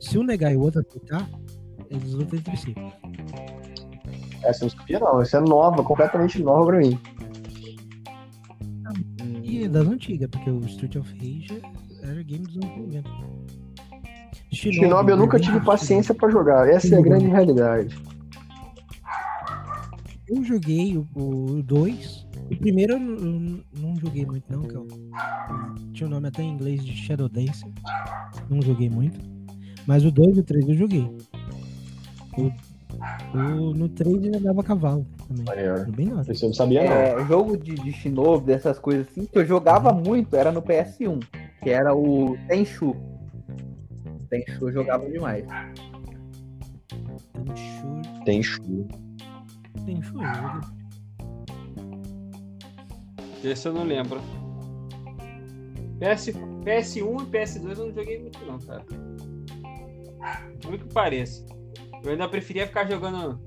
Se 0.00 0.16
um 0.18 0.22
negar 0.22 0.52
e 0.52 0.56
o 0.56 0.60
outro 0.60 0.80
aceitar, 0.80 1.28
eles 1.90 2.12
lutam 2.12 2.38
entre 2.38 2.56
si. 2.56 2.74
Essa 4.44 4.64
eu 4.64 4.70
não 4.70 4.78
sabia, 4.78 5.00
não. 5.00 5.20
Essa 5.20 5.38
é 5.38 5.40
nova, 5.40 5.82
completamente 5.82 6.40
nova 6.42 6.66
pra 6.66 6.78
mim. 6.78 6.98
Das 9.70 9.86
antigas, 9.86 10.28
porque 10.30 10.50
o 10.50 10.60
Street 10.66 10.96
of 10.96 11.12
Rage 11.14 11.60
era 12.02 12.22
game 12.22 12.44
dos 12.46 12.56
anos 12.56 12.76
90. 12.78 13.10
Shinobi 14.52 15.10
eu 15.10 15.16
nunca 15.16 15.38
tive 15.38 15.60
paciência 15.60 16.14
pra 16.14 16.30
jogar. 16.30 16.68
Essa 16.68 16.94
é 16.94 16.98
a 16.98 17.02
grande 17.02 17.26
realidade. 17.26 17.96
Eu 20.28 20.42
joguei 20.44 20.96
o 20.96 21.62
2. 21.62 22.26
O 22.50 22.56
primeiro 22.56 22.94
eu 22.94 22.98
não, 23.00 23.60
não 23.78 23.96
joguei 23.96 24.24
muito, 24.24 24.44
não, 24.50 24.62
que 24.62 24.74
eu, 24.74 24.86
tinha 25.92 26.06
o 26.06 26.10
nome 26.10 26.28
até 26.28 26.42
em 26.42 26.50
inglês 26.50 26.82
de 26.84 26.92
Shadow 26.96 27.28
Dancer. 27.28 27.70
Não 28.48 28.62
joguei 28.62 28.88
muito. 28.88 29.20
Mas 29.86 30.04
o 30.04 30.10
2 30.10 30.36
e 30.36 30.40
o 30.40 30.44
3 30.44 30.68
eu 30.68 30.74
joguei. 30.76 31.10
O, 32.38 33.36
o- 33.36 33.74
no 33.74 33.88
3 33.88 34.16
ele 34.24 34.36
andava 34.36 34.60
a 34.60 34.64
cavalo 34.64 35.06
também. 35.28 35.44
Maneiro. 35.44 35.92
Bem. 35.92 36.12
Isso 36.28 36.44
eu 36.44 36.48
não 36.48 36.54
sabia, 36.54 36.84
não. 36.84 36.92
É, 36.92 37.26
jogo 37.26 37.56
de, 37.56 37.74
de 37.74 37.92
Shinobi, 37.92 38.46
dessas 38.46 38.78
coisas 38.78 39.06
assim, 39.08 39.26
que 39.26 39.38
eu 39.38 39.46
jogava 39.46 39.92
muito, 39.92 40.34
era 40.34 40.50
no 40.50 40.62
PS1, 40.62 41.22
que 41.62 41.70
era 41.70 41.94
o 41.94 42.36
Tenchu. 42.48 42.96
Tenchu 44.28 44.68
eu 44.68 44.72
jogava 44.72 45.08
demais. 45.08 45.44
Tem 47.44 47.56
Shu, 47.56 48.24
Tem 48.24 48.42
chu. 48.42 48.88
tem 49.84 50.02
Shu. 50.02 50.20
eu 50.22 50.34
joguei. 50.34 50.78
Esse 53.44 53.68
eu 53.68 53.72
não 53.72 53.84
lembro. 53.84 54.20
PS, 56.00 56.32
PS1 56.64 57.22
e 57.22 57.26
PS2 57.26 57.78
eu 57.78 57.86
não 57.86 57.94
joguei 57.94 58.20
muito 58.20 58.44
não, 58.44 58.58
cara. 58.58 58.84
Muito 60.66 60.86
que 60.86 60.92
pareça. 60.92 61.44
Eu 62.04 62.12
ainda 62.12 62.28
preferia 62.28 62.66
ficar 62.66 62.88
jogando 62.88 63.40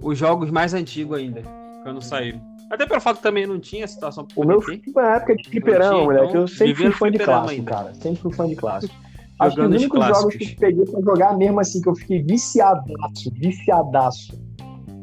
os 0.00 0.18
jogos 0.18 0.50
mais 0.50 0.74
antigos 0.74 1.18
ainda, 1.18 1.42
quando 1.82 2.00
saíram. 2.02 2.40
Até 2.70 2.84
pelo 2.84 3.00
fato 3.00 3.18
que 3.18 3.22
também 3.22 3.46
não 3.46 3.60
tinha 3.60 3.86
situação 3.86 4.26
O 4.34 4.44
meu 4.44 4.60
foi 4.60 4.82
na 4.94 5.16
época 5.16 5.36
de 5.36 5.48
fliperama, 5.48 6.02
moleque. 6.02 6.28
então, 6.30 6.40
Eu 6.42 6.48
sempre 6.48 6.74
fui 6.74 6.90
fã 6.92 7.10
de 7.12 7.18
clássico, 7.18 7.50
ainda. 7.52 7.70
cara. 7.70 7.94
Sempre 7.94 8.22
fui 8.22 8.32
fã 8.32 8.48
de 8.48 8.56
clássico. 8.56 8.94
Acho 9.38 9.54
que 9.56 9.62
os 9.62 9.68
únicos 9.68 10.06
jogos 10.06 10.34
que 10.34 10.44
eu 10.44 10.56
peguei 10.58 10.84
pra 10.86 11.00
jogar 11.02 11.36
mesmo 11.36 11.60
assim, 11.60 11.80
que 11.82 11.88
eu 11.88 11.94
fiquei 11.94 12.22
viciadaço, 12.22 13.30
viciadaço, 13.34 14.32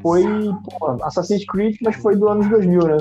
foi 0.01 0.23
pô, 0.79 0.97
Assassin's 1.03 1.45
Creed, 1.45 1.77
mas 1.83 1.95
foi 1.97 2.15
do 2.17 2.27
anos 2.27 2.49
2000, 2.49 2.81
né? 2.87 2.97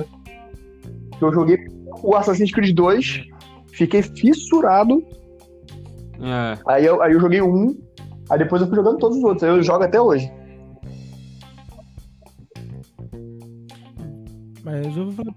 Eu 1.21 1.33
joguei 1.33 1.59
o 2.03 2.15
Assassin's 2.15 2.53
Creed 2.53 2.77
2, 2.77 3.23
fiquei 3.73 4.03
fissurado, 4.03 5.03
É. 6.21 6.59
aí 6.67 6.85
eu, 6.85 7.01
aí 7.03 7.13
eu 7.15 7.21
joguei 7.21 7.41
um, 7.41 7.77
aí 8.31 8.39
depois 8.39 8.61
eu 8.63 8.69
fui 8.69 8.77
jogando 8.77 8.99
todos 8.99 9.17
os 9.17 9.25
outros, 9.25 9.43
aí 9.43 9.51
eu 9.51 9.63
jogo 9.63 9.83
até 9.85 10.01
hoje. 10.01 10.31
Mas 14.65 14.97
eu 14.97 15.11
vou 15.11 15.13
falar. 15.13 15.35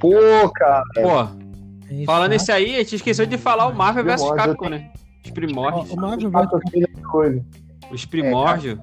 Pô, 0.00 0.50
cara, 0.50 0.82
Pô, 0.94 1.44
é 1.90 2.04
falando 2.04 2.32
chato. 2.32 2.42
esse 2.42 2.52
aí, 2.52 2.74
a 2.76 2.78
gente 2.78 2.96
esqueceu 2.96 3.26
de 3.26 3.38
falar 3.38 3.66
o 3.66 3.74
Marvel 3.74 4.04
vs 4.04 4.30
Capcom, 4.32 4.68
né? 4.68 4.90
Os 5.24 5.30
primórdios. 5.30 5.90
O 5.90 5.96
Marvel 5.96 6.30
ah, 6.34 7.08
coisa. 7.10 7.44
Os 7.90 8.04
primórdios. 8.04 8.78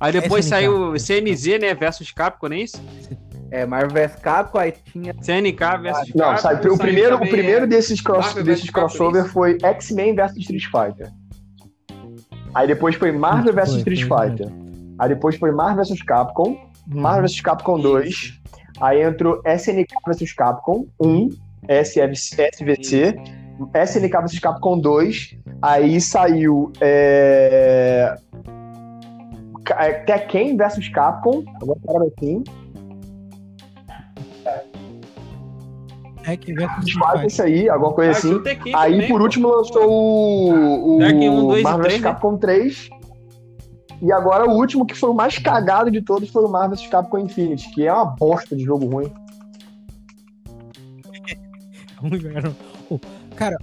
Aí 0.00 0.12
depois 0.12 0.44
SNK. 0.44 0.50
saiu 0.50 0.98
CNZ, 0.98 1.60
né? 1.60 1.74
Versus 1.74 2.10
Capcom, 2.10 2.48
não 2.48 2.56
é 2.56 2.60
isso? 2.60 2.82
É, 3.52 3.64
Marvel 3.64 3.90
vs 3.90 4.16
Capcom, 4.20 4.58
aí 4.58 4.74
tinha. 4.92 5.14
CNK 5.14 5.78
versus 5.80 6.08
Capcom. 6.08 6.18
Não, 6.18 6.38
sabe, 6.38 6.68
o 6.68 6.76
primeiro, 6.76 7.16
o 7.16 7.20
primeiro 7.20 7.64
é, 7.64 7.66
desses, 7.68 8.00
cross, 8.00 8.34
desses 8.34 8.64
vs 8.64 8.70
crossover 8.70 9.22
isso? 9.22 9.32
foi 9.32 9.58
X-Men 9.62 10.16
vs 10.16 10.36
Street 10.38 10.64
Fighter. 10.64 11.12
Aí 12.54 12.66
depois 12.66 12.96
foi 12.96 13.12
Marvel 13.12 13.52
vs 13.52 13.74
Street 13.76 14.02
Fighter. 14.02 14.48
Aí 14.98 15.08
depois 15.08 15.36
foi 15.36 15.52
Marvel 15.52 15.84
vs 15.84 16.02
Capcom, 16.02 16.58
Marvel 16.86 17.22
vs 17.22 17.40
Capcom 17.40 17.78
2. 17.78 18.41
Aí 18.80 19.02
entrou 19.02 19.40
SNK 19.44 19.94
vs 20.06 20.32
Capcom 20.32 20.86
1, 21.00 21.28
SFC, 21.68 22.50
SVC, 22.54 23.16
SNK 23.74 24.20
vs 24.22 24.38
Capcom 24.38 24.78
2. 24.78 25.36
Aí 25.60 26.00
saiu 26.00 26.72
é... 26.80 28.14
É, 29.78 29.92
Tekken 29.92 30.56
vs 30.56 30.88
Capcom, 30.88 31.44
agora 31.60 31.78
para 31.86 32.04
assim. 32.04 32.42
É 36.24 36.36
que 36.36 36.54
vai 36.54 36.66
com 36.66 36.80
Street 36.80 36.88
Street 36.88 36.94
Fighter, 36.94 37.10
Fighter. 37.10 37.26
isso 37.26 37.42
aí, 37.42 37.68
alguma 37.68 37.92
coisa 37.92 38.10
Ah, 38.12 38.16
assim. 38.16 38.42
Tekken 38.42 38.74
Aí, 38.76 38.92
também, 38.92 39.08
por 39.08 39.22
último, 39.22 39.48
lançou 39.48 39.90
o, 39.90 40.96
o 40.96 40.98
Tekken 40.98 41.30
1, 41.30 41.46
2 41.48 41.60
e 41.60 41.64
Marvel 41.64 41.82
3, 41.82 41.94
vs 41.94 42.02
né? 42.02 42.10
Capcom 42.10 42.36
3. 42.36 42.90
E 44.02 44.10
agora 44.10 44.50
o 44.50 44.54
último, 44.56 44.84
que 44.84 44.96
foi 44.96 45.10
o 45.10 45.14
mais 45.14 45.38
cagado 45.38 45.88
de 45.88 46.02
todos, 46.02 46.28
foi 46.28 46.44
o 46.44 46.48
Marvel 46.48 46.76
vs 46.76 46.88
Capcom 46.88 47.18
Infinity, 47.20 47.70
que 47.70 47.86
é 47.86 47.92
uma 47.92 48.04
bosta 48.06 48.56
de 48.56 48.64
jogo 48.64 48.86
ruim. 48.86 49.12
Cara, 53.36 53.56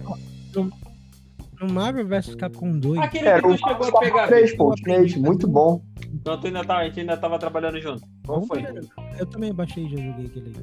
no, 0.55 0.71
Marvel 1.73 2.07
vs 2.07 2.35
Capcom 2.35 2.79
2, 2.79 3.01
Aquele 3.01 3.27
Era 3.27 3.41
que 3.41 3.47
tu 3.49 3.57
chegou 3.57 3.87
a 3.89 3.99
pegar. 3.99 4.13
Capcom 4.21 4.27
3, 4.27 4.51
Vitor. 4.51 4.57
pô, 4.57 4.69
Ultimate, 4.69 5.19
muito 5.19 5.45
bom. 5.45 5.81
Então 6.13 6.39
tu 6.39 6.47
ainda 6.47 6.63
tava, 6.63 6.79
a 6.79 6.85
gente 6.85 7.01
ainda 7.01 7.17
tava 7.17 7.37
trabalhando 7.37 7.81
junto. 7.81 8.01
Qual 8.25 8.41
foi? 8.43 8.63
eu 9.19 9.25
também 9.25 9.53
baixei 9.53 9.85
e 9.85 9.89
já 9.89 9.97
joguei 9.97 10.25
aquele. 10.27 10.53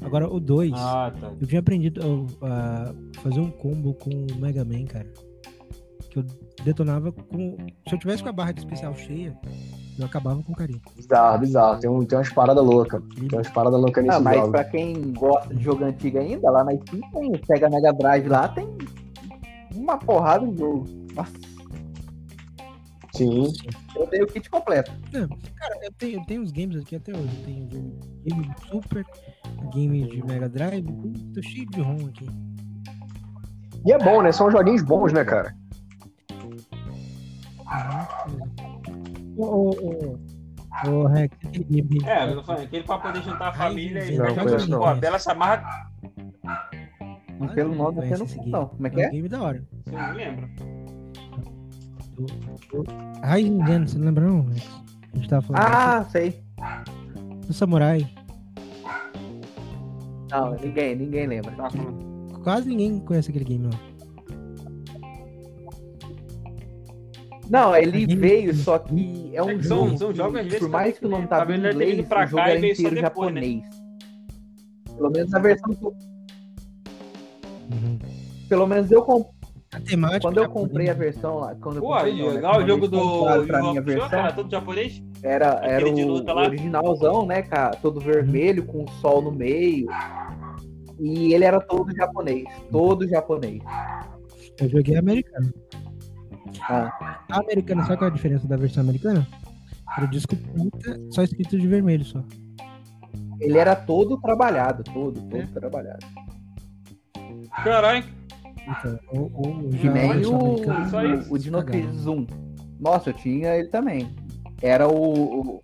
Agora, 0.00 0.26
o 0.26 0.40
2, 0.40 0.72
Ah, 0.74 1.12
tá. 1.20 1.32
eu 1.38 1.46
tinha 1.46 1.60
aprendido 1.60 2.00
a 2.40 2.94
fazer 3.20 3.40
um 3.40 3.50
combo 3.50 3.92
com 3.92 4.08
o 4.10 4.40
Mega 4.40 4.64
Man, 4.64 4.86
cara. 4.86 5.06
Que 6.10 6.18
eu 6.20 6.24
detonava 6.64 7.12
com. 7.12 7.56
Se 7.88 7.94
eu 7.94 7.98
tivesse 7.98 8.22
com 8.22 8.28
a 8.28 8.32
barra 8.32 8.52
de 8.52 8.60
especial 8.60 8.94
cheia, 8.94 9.36
eu 9.98 10.06
acabava 10.06 10.42
com 10.42 10.54
carinho. 10.54 10.80
Bizarro, 10.96 11.38
bizarro. 11.38 11.80
Tem, 11.80 11.90
um, 11.90 12.04
tem 12.04 12.16
umas 12.18 12.32
paradas 12.32 12.64
loucas. 12.64 13.02
Tem 13.14 13.28
umas 13.38 13.48
paradas 13.50 13.80
loucas 13.80 14.04
nesse 14.04 14.16
Ah, 14.16 14.20
mas 14.20 14.36
jogo. 14.36 14.50
pra 14.52 14.64
quem 14.64 15.12
gosta 15.12 15.54
de 15.54 15.62
jogo 15.62 15.84
antigo 15.84 16.18
ainda, 16.18 16.50
lá 16.50 16.64
na 16.64 16.72
Steam 16.76 17.00
tem, 17.12 17.32
pega 17.46 17.68
Mega 17.68 17.92
Drive 17.92 18.26
lá, 18.28 18.48
tem 18.48 18.66
uma 19.74 19.98
porrada 19.98 20.46
de 20.46 20.58
jogo. 20.58 20.86
Nossa, 21.14 21.32
Sim. 23.14 23.52
eu 23.96 24.06
tenho 24.06 24.24
o 24.24 24.26
kit 24.28 24.48
completo. 24.48 24.92
Cara, 25.12 25.78
eu 25.82 25.92
tenho, 25.92 26.20
eu 26.20 26.24
tenho 26.26 26.42
uns 26.42 26.52
games 26.52 26.76
aqui 26.80 26.96
até 26.96 27.12
hoje. 27.12 27.36
Eu 27.40 27.44
tenho 27.44 27.66
game 28.24 28.48
de 28.54 28.68
Super, 28.68 29.04
game 29.74 30.08
de 30.08 30.24
Mega 30.24 30.48
Drive, 30.48 30.86
tô 31.34 31.42
cheio 31.42 31.66
de 31.66 31.80
ROM 31.80 32.06
aqui. 32.08 32.26
E 33.84 33.92
é 33.92 33.98
bom, 33.98 34.22
né? 34.22 34.30
São 34.32 34.50
joguinhos 34.50 34.82
bons, 34.82 35.12
né, 35.12 35.24
cara? 35.24 35.54
Ô, 39.36 39.44
ô, 39.44 39.70
ô, 39.70 40.18
ô, 40.90 41.06
Rex, 41.06 41.36
aquele 41.44 41.64
game. 41.82 42.04
É, 42.04 42.30
eu 42.30 42.36
tô 42.36 42.42
falando, 42.44 42.64
aquele 42.64 42.84
pra 42.84 42.98
poder 42.98 43.22
juntar 43.22 43.48
a 43.48 43.52
família 43.52 44.04
e. 44.04 44.16
Não, 44.16 44.34
conheço 44.34 44.70
não. 44.70 44.78
Pô, 44.78 44.86
a 44.86 44.94
Bela 44.94 45.18
Ah, 45.26 45.90
pelo 47.54 47.74
nome 47.74 47.98
até 48.04 48.18
não 48.18 48.26
sei 48.26 48.44
não. 48.46 48.66
Como 48.66 48.86
é 48.86 48.90
que 48.90 49.00
É 49.00 49.04
é? 49.04 49.08
um 49.08 49.12
game 49.12 49.28
da 49.28 49.42
hora. 49.42 49.62
você 49.84 49.90
não 49.92 50.12
lembra? 50.12 50.48
Rising 53.24 53.58
Gun, 53.58 53.86
você 53.86 53.98
não 53.98 54.04
lembra 54.06 54.24
não, 54.26 54.42
Rex? 54.46 54.82
A 55.12 55.16
gente 55.16 55.28
tava 55.28 55.42
falando 55.46 55.62
Ah, 55.62 56.04
sei. 56.10 56.42
do 57.46 57.52
Samurai. 57.52 58.08
Não, 60.30 60.54
ninguém, 60.56 60.96
ninguém 60.96 61.26
lembra. 61.26 61.52
Quase 62.42 62.68
ninguém 62.68 62.98
conhece 63.00 63.30
aquele 63.30 63.44
game 63.44 63.66
lá. 63.66 63.78
Não, 67.50 67.74
ele 67.74 68.06
veio, 68.14 68.54
só 68.54 68.78
que 68.78 69.30
é 69.34 69.42
um 69.42 69.50
É 69.50 69.54
que 69.56 69.64
são- 69.64 69.86
jogo. 69.86 69.98
são 69.98 70.14
jogos, 70.14 70.36
às 70.40 70.44
vezes, 70.44 70.58
por 70.60 70.68
mais 70.68 70.98
que 70.98 71.06
o 71.06 71.08
nome 71.08 71.26
tá 71.26 71.38
tava 71.38 71.52
em 71.52 71.54
vendo 71.60 71.66
ele 71.66 71.84
inglês, 71.92 72.08
pra 72.08 72.24
o 72.24 72.26
jogo 72.26 72.42
cá 72.42 72.50
era 72.50 72.60
só 72.60 72.66
inteiro 72.66 72.94
depois, 72.94 73.34
né? 73.34 73.40
japonês. 73.40 73.62
Pelo 74.96 75.10
menos 75.10 75.34
a 75.34 75.38
versão. 75.38 75.76
Uhum. 77.70 77.98
Pelo 78.48 78.66
menos 78.66 78.90
eu 78.90 79.02
comprei. 79.02 79.38
A 79.70 79.80
temática. 79.80 80.20
Quando 80.22 80.38
eu 80.38 80.48
comprei 80.48 80.88
a 80.88 80.94
versão 80.94 81.36
lá. 81.40 81.54
Quando 81.56 81.76
eu 81.76 81.82
Pô, 81.82 81.88
comprei, 81.94 82.16
não, 82.18 82.32
né? 82.32 82.48
o 82.58 82.66
jogo 82.66 82.88
do. 82.88 83.44
Pra 83.46 83.60
minha 83.60 83.82
versão, 83.82 84.08
cara, 84.08 84.32
todo 84.32 84.50
japonês? 84.50 85.02
era, 85.22 85.60
era 85.62 85.86
o 85.86 86.24
originalzão, 86.46 87.26
né, 87.26 87.42
cara? 87.42 87.76
Todo 87.76 88.00
vermelho, 88.00 88.64
com 88.64 88.84
o 88.84 88.88
sol 89.02 89.20
no 89.20 89.30
meio. 89.30 89.86
E 90.98 91.34
ele 91.34 91.44
era 91.44 91.60
todo 91.60 91.94
japonês. 91.94 92.44
Todo 92.72 93.06
japonês. 93.06 93.60
Eu 94.58 94.68
joguei 94.70 94.96
americano. 94.96 95.52
Ah, 96.62 97.20
A 97.30 97.40
americana, 97.40 97.82
sabe 97.84 97.96
qual 97.98 98.08
é 98.08 98.12
a 98.12 98.14
diferença 98.14 98.46
da 98.46 98.56
versão 98.56 98.82
americana? 98.82 99.26
Era 99.96 100.06
o 100.06 100.10
disco 100.10 100.36
30, 100.36 101.00
só 101.10 101.22
escrito 101.22 101.58
de 101.58 101.66
vermelho 101.66 102.04
só. 102.04 102.22
ele 103.40 103.56
era 103.58 103.74
todo 103.76 104.20
trabalhado, 104.20 104.82
todo, 104.84 105.20
todo 105.22 105.36
É. 105.36 105.46
trabalhado. 105.46 106.06
Caralho. 107.64 108.04
Então, 108.68 108.98
ou 109.12 109.70
E 109.72 109.78
já 109.78 109.90
versão 109.92 110.26
o, 110.26 110.34
o, 110.34 111.32
o 111.32 111.38
1. 112.06 112.26
Nossa, 112.78 113.10
eu 113.10 113.14
tinha 113.14 113.54
ele 113.56 113.68
também. 113.68 114.14
era 114.60 114.86
o. 114.88 115.40
o- 115.40 115.62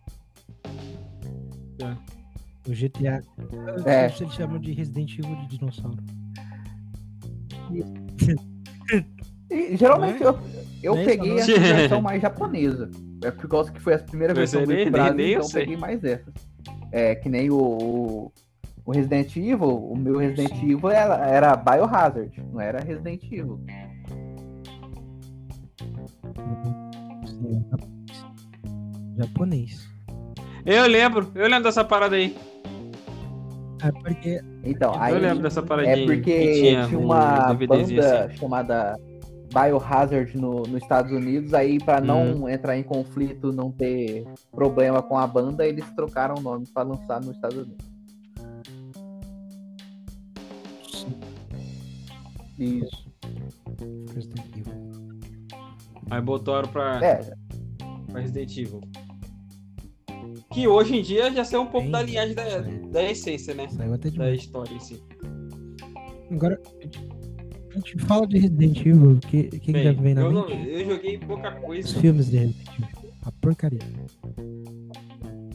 O 2.67 2.71
GTA. 2.73 3.23
É. 3.85 4.05
É. 4.07 4.07
Eles 4.07 4.33
chamam 4.33 4.59
de 4.59 4.73
Resident 4.73 5.19
Evil 5.19 5.37
de 5.37 5.47
dinossauro. 5.59 5.99
e, 9.51 9.77
geralmente 9.77 10.21
Não 10.23 10.29
eu, 10.33 10.39
eu 10.85 10.97
é 10.99 11.05
peguei 11.05 11.39
essa 11.39 11.59
versão 11.59 12.03
mais 12.03 12.21
japonesa. 12.21 12.91
É 13.23 13.31
por 13.31 13.49
causa 13.49 13.73
que 13.73 13.81
foi 13.81 13.95
a 13.95 13.99
primeira 13.99 14.35
versão 14.35 14.63
do 14.63 14.69
nem- 14.73 14.91
Brasil, 14.91 15.15
nem- 15.15 15.27
nem 15.27 15.33
eu 15.35 15.39
então 15.41 15.47
eu 15.47 15.51
sei. 15.51 15.63
peguei 15.63 15.77
mais 15.77 16.05
essas. 16.05 16.35
É, 16.93 17.15
que 17.15 17.29
nem 17.29 17.51
o, 17.51 17.57
o, 17.57 18.33
o 18.85 18.93
Resident 18.93 19.35
Evil, 19.37 19.77
o 19.91 19.97
meu 19.97 20.19
Resident 20.19 20.55
Sim. 20.55 20.73
Evil 20.73 20.91
era, 20.91 21.27
era 21.27 21.57
Biohazard, 21.57 22.31
não 22.53 22.61
era 22.61 22.81
Resident 22.81 23.23
Evil. 23.25 23.59
Sim, 27.27 27.65
Japonês. 29.19 29.89
Eu 30.67 30.87
lembro, 30.87 31.31
eu 31.35 31.45
lembro 31.49 31.65
dessa 31.65 31.85
parada 31.85 32.17
aí. 32.17 32.37
É 33.83 33.93
porque 33.93 34.41
Então, 34.65 34.95
aí 34.99 35.13
eu 35.15 35.21
lembro 35.21 35.43
dessa 35.43 35.63
paradinha. 35.63 35.95
é 35.97 36.07
porque 36.07 36.23
que 36.23 36.53
tinha, 36.55 36.87
tinha, 36.87 36.99
um 36.99 37.05
uma 37.05 37.53
banda 37.55 38.25
assim. 38.25 38.37
chamada 38.39 38.97
Biohazard 39.55 40.37
no, 40.37 40.63
nos 40.65 40.83
Estados 40.83 41.13
Unidos, 41.13 41.55
aí 41.55 41.79
pra 41.79 42.01
não 42.01 42.49
entrar 42.49 42.77
em 42.77 42.83
conflito, 42.83 43.53
não 43.53 43.71
ter 43.71 44.25
problema 44.51 45.01
com 45.01 45.17
a 45.17 45.27
banda, 45.27 45.65
eles 45.65 45.89
trocaram 45.95 46.35
o 46.37 46.41
nome 46.41 46.67
pra 46.75 46.83
lançar 46.83 47.21
nos 47.21 47.37
Estados 47.37 47.59
Unidos. 47.59 47.95
Isso. 52.59 53.13
Resident 54.13 54.47
Evil. 54.57 54.75
Aí 56.11 56.21
botaram 56.21 56.69
pra, 56.69 57.05
É, 57.05 57.35
pra 58.11 58.21
Resident 58.21 58.57
Evil. 58.57 58.81
Que 60.53 60.69
hoje 60.69 60.97
em 60.97 61.03
dia 61.03 61.33
já 61.33 61.45
saiu 61.45 61.63
um 61.63 61.67
pouco 61.67 61.83
Bem, 61.83 61.93
da 61.93 62.03
linhagem 62.03 62.35
da, 62.35 62.61
da 62.91 63.03
essência, 63.05 63.55
né? 63.55 63.69
Saiu 63.69 63.95
até 63.95 64.11
Da 64.11 64.33
história 64.33 64.73
em 64.73 64.81
si. 64.81 65.03
Agora, 66.31 66.61
a 67.75 67.79
gente- 67.81 67.97
a 68.03 68.07
fala 68.07 68.27
de 68.27 68.39
Resident 68.39 68.79
Evil, 68.81 69.11
o 69.13 69.21
que, 69.21 69.43
que, 69.45 69.59
que 69.61 69.73
Bem, 69.73 69.85
já 69.85 69.93
vem 69.93 70.15
na 70.15 70.21
eu, 70.23 70.33
não- 70.33 70.49
mente? 70.49 70.69
eu 70.69 70.85
joguei 70.87 71.19
pouca 71.19 71.55
Os 71.59 71.65
coisa. 71.65 72.01
filmes 72.01 72.27
de 72.31 72.37
Resident 72.39 72.69
Evil. 72.79 73.11
A 73.25 73.33
porcaria. 73.33 73.81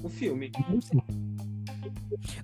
O 0.04 0.10
filme. 0.10 0.52
Não 0.70 0.82
sei. 0.82 1.02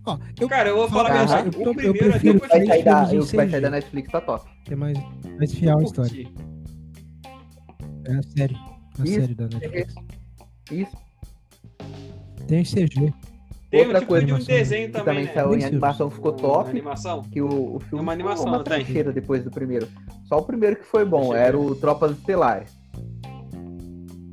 Ó, 0.06 0.18
eu, 0.39 0.47
Cara, 0.47 0.69
eu 0.69 0.77
vou 0.77 0.88
falar 0.89 1.10
a 1.11 1.14
Aham. 1.23 1.26
verdade. 1.26 1.47
Eu 1.47 1.52
tô- 1.52 1.60
O 1.60 1.64
eu 1.69 1.73
primeiro 1.93 2.10
até 2.10 2.19
prefiro 2.19 2.35
eu 2.35 2.39
vai 2.39 2.49
sair, 2.68 2.84
da, 2.84 3.03
vai 3.06 3.49
sair 3.49 3.61
da 3.61 3.69
Netflix 3.69 4.11
tá 4.11 4.22
top. 4.22 4.49
que 4.64 4.73
é 4.73 4.76
mais, 4.76 4.97
mais 5.38 5.53
fiel 5.53 5.80
Eu 5.80 5.84
história. 5.85 6.27
É 8.07 8.14
a 8.14 8.22
série. 8.23 8.56
A 8.99 9.03
Isso. 9.03 9.14
série 9.14 9.34
da 9.34 9.47
Netflix. 9.47 9.95
Isso. 10.72 10.97
Tem 12.47 12.64
CG. 12.64 13.11
Tem 13.76 13.81
Outra 13.84 13.97
um 13.97 13.99
tipo 13.99 14.10
coisa 14.10 14.26
de 14.26 14.34
um 14.34 14.39
desenho 14.39 14.88
Que 14.88 14.91
também, 14.93 15.06
também 15.06 15.26
né? 15.26 15.34
saiu 15.34 15.53
em 15.60 15.65
animação, 15.65 16.10
ficou 16.10 16.31
top. 16.31 16.69
Animação. 16.69 17.22
Que 17.23 17.41
o, 17.41 17.76
o 17.76 17.80
filme 17.81 17.99
É 17.99 18.02
uma 18.02 18.14
animação, 18.14 18.45
uma 18.45 18.64
tem? 18.64 18.85
depois 19.11 19.43
do 19.43 19.52
primeiro. 19.52 19.85
Só 20.23 20.38
o 20.38 20.43
primeiro 20.43 20.77
que 20.77 20.85
foi 20.85 21.03
bom, 21.03 21.35
era 21.35 21.57
ver. 21.57 21.64
o 21.65 21.76
Tropas 21.76 22.11
Estelares. 22.11 22.73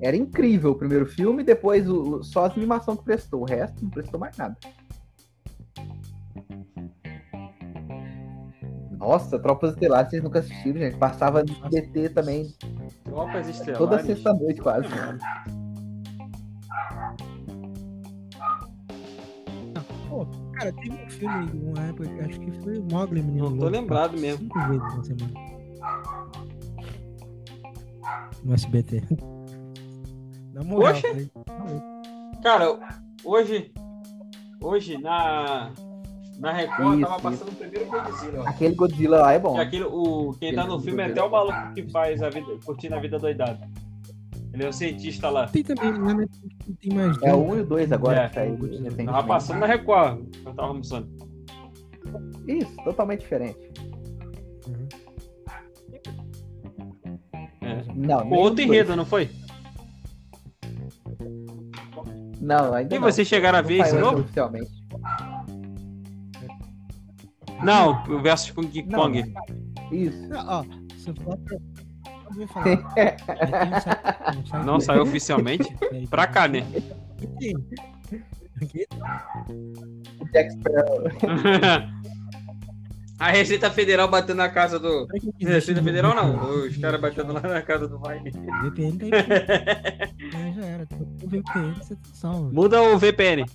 Era 0.00 0.16
incrível 0.16 0.70
o 0.70 0.74
primeiro 0.76 1.06
filme, 1.06 1.42
depois 1.42 1.88
o, 1.88 2.22
só 2.22 2.44
a 2.46 2.52
animação 2.52 2.96
que 2.96 3.02
prestou. 3.02 3.40
O 3.40 3.44
resto 3.44 3.82
não 3.82 3.90
prestou 3.90 4.20
mais 4.20 4.36
nada. 4.36 4.56
Nossa, 8.92 9.40
Tropas 9.40 9.72
Estelares, 9.72 10.10
vocês 10.10 10.22
nunca 10.22 10.38
assistiram, 10.38 10.78
gente. 10.78 10.96
Passava 10.98 11.42
no 11.42 11.68
DT 11.68 12.10
também, 12.10 12.54
Tropas 13.02 13.48
Estelares. 13.48 13.78
toda 13.78 13.98
sexta-noite 14.04 14.60
quase. 14.60 14.86
Pô, 20.12 20.26
cara, 20.52 20.70
teve 20.74 20.90
um 20.92 21.08
filme, 21.10 21.50
uma 21.72 21.86
época, 21.86 22.06
que 22.06 22.20
acho 22.20 22.38
que 22.40 22.50
foi 22.60 22.78
o 22.78 22.84
Mogli, 22.84 23.22
menino. 23.22 23.44
Não 23.48 23.56
tô 23.56 23.62
Louco, 23.62 23.76
lembrado 23.78 24.18
mesmo. 24.18 24.42
Cinco 24.42 24.60
vezes 24.68 24.96
na 24.96 25.04
semana. 25.04 25.32
No 28.44 28.52
SBT. 28.54 29.02
Na 30.52 30.62
moral, 30.64 30.92
Oxe. 30.92 31.00
foi- 31.02 31.30
Cara, 32.42 32.78
hoje. 33.24 33.72
Hoje, 34.60 34.98
na. 34.98 35.70
Na 36.38 36.52
Record, 36.52 36.98
Isso, 36.98 37.06
tava 37.08 37.14
isso. 37.14 37.22
passando 37.22 37.48
o 37.52 37.56
primeiro 37.56 37.86
Godzilla. 37.90 38.48
Aquele 38.48 38.74
Godzilla 38.74 39.20
lá 39.22 39.32
é 39.32 39.38
bom. 39.38 39.54
Que 39.54 39.60
aquele, 39.60 39.84
o, 39.84 40.34
quem 40.40 40.54
tá 40.54 40.64
no 40.66 40.74
Aquele 40.74 40.84
filme 40.88 41.02
é 41.02 41.06
até 41.06 41.22
o 41.22 41.30
maluco 41.30 41.74
que 41.74 41.88
faz 41.90 42.22
a 42.22 42.28
vida, 42.30 42.46
curtindo 42.64 42.94
a 42.96 43.00
vida 43.00 43.18
doidada. 43.18 43.60
Ele 44.52 44.64
é 44.64 44.68
o 44.68 44.72
cientista 44.72 45.30
lá. 45.30 45.46
Tem 45.48 45.62
também, 45.62 45.92
Netflix 45.92 46.56
tem 46.80 46.92
mais 46.94 47.16
É 47.22 47.30
dois. 47.30 47.34
o 47.34 47.52
1 47.52 47.56
e 47.56 47.60
o 47.60 47.66
2 47.66 47.92
agora 47.92 48.20
É. 48.22 48.28
que 48.28 48.34
saiu 48.34 48.56
Tava 48.56 48.66
recentemente. 48.68 49.26
passando 49.26 49.60
na 49.60 49.66
Record. 49.66 50.20
Eu 50.44 50.52
tava 50.54 50.68
almoçando. 50.68 51.08
Isso, 52.46 52.76
totalmente 52.84 53.20
diferente. 53.20 53.58
Uhum. 54.68 54.88
É. 57.62 57.84
Não, 57.94 58.24
nem 58.24 58.38
outro 58.38 58.62
enredo, 58.62 58.88
dois. 58.88 58.96
não 58.98 59.06
foi? 59.06 59.30
Não, 62.40 62.74
ainda 62.74 62.94
E 62.94 62.98
não. 62.98 63.06
vocês 63.10 63.26
chegaram 63.28 63.58
a 63.58 63.62
Não 63.62 63.68
ver 63.68 63.82
ainda 63.82 64.00
novo? 64.00 64.20
Oficialmente. 64.20 64.70
Não, 67.62 68.02
o 68.08 68.20
versus 68.20 68.50
King 68.50 68.82
Não. 68.90 68.98
Kong. 69.00 69.34
Isso. 69.92 70.28
Ah, 70.34 70.58
Ó, 70.60 70.64
se 70.96 71.12
for 71.22 71.38
pra... 71.38 71.56
Falar. 72.48 72.94
É, 72.96 74.36
um 74.36 74.40
um 74.40 74.46
site 74.46 74.66
Não 74.66 74.80
saiu 74.80 75.02
oficialmente? 75.02 75.76
série 75.78 76.06
Pra 76.06 76.26
cá, 76.26 76.48
né? 76.48 76.64
Aqui 78.60 78.86
Jack 80.32 80.50
Sparrow. 80.52 81.04
A 83.18 83.30
Receita 83.30 83.70
Federal 83.70 84.08
batendo 84.08 84.38
na 84.38 84.48
casa 84.48 84.80
do. 84.80 85.06
Receita 85.38 85.80
Federal 85.80 86.12
não, 86.12 86.66
os 86.66 86.76
caras 86.76 87.00
batendo 87.00 87.32
lá 87.32 87.40
na 87.40 87.62
casa 87.62 87.86
do 87.86 87.96
Vine. 88.00 88.32
VPN 88.32 88.98
tá 88.98 89.04
aí. 89.06 89.12
É, 89.12 90.52
já 90.52 90.64
era. 90.64 90.88
O 91.22 91.28
VPN 91.28 91.74
você 91.76 91.94
tá 91.94 92.00
salvo. 92.14 92.52
Muda 92.52 92.82
o 92.82 92.98
VPN. 92.98 93.46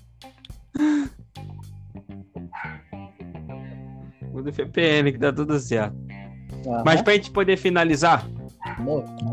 Muda 4.32 4.50
o 4.50 4.54
VPN 4.54 5.12
que 5.12 5.20
tá 5.20 5.34
tudo 5.34 5.60
certo. 5.60 5.98
Mas 6.86 7.02
pra 7.02 7.14
gente 7.16 7.32
poder 7.32 7.58
finalizar, 7.58 8.26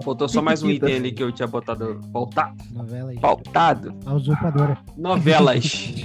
faltou 0.05 0.29
só 0.29 0.41
mais 0.43 0.63
um 0.63 0.71
item 0.71 0.97
ali 0.97 1.13
que 1.13 1.23
eu 1.23 1.33
tinha 1.33 1.47
botado. 1.47 2.01
Pautado. 2.13 2.55
Novela 2.73 3.11
aí. 3.11 3.19
Pautado. 3.19 3.95
A 4.07 4.15
usurpadora. 4.15 4.79
Novelas. 4.97 6.05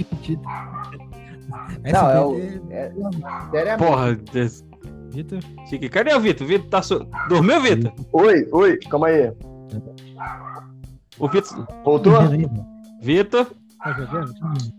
Não, 1.92 2.10
é 2.10 2.20
o. 2.20 2.36
SBT, 2.38 2.72
É, 2.74 2.92
seriamente. 3.50 3.88
Porra, 3.88 4.14
des- 4.14 4.64
Vitor. 5.10 5.40
Chique. 5.68 5.88
Cadê 5.88 6.14
o 6.14 6.20
Vitor? 6.20 6.46
Vitor 6.46 6.68
tá. 6.68 6.82
Su... 6.82 7.04
Dormiu, 7.28 7.60
Vitor? 7.60 7.92
Oi, 8.12 8.46
oi, 8.52 8.76
calma 8.88 9.08
aí. 9.08 9.32
O 11.18 11.28
Vitor. 11.28 11.66
Voltou? 11.84 12.12
Vitor. 13.02 13.46
Tá 13.82 13.92
jogando? 13.94 14.32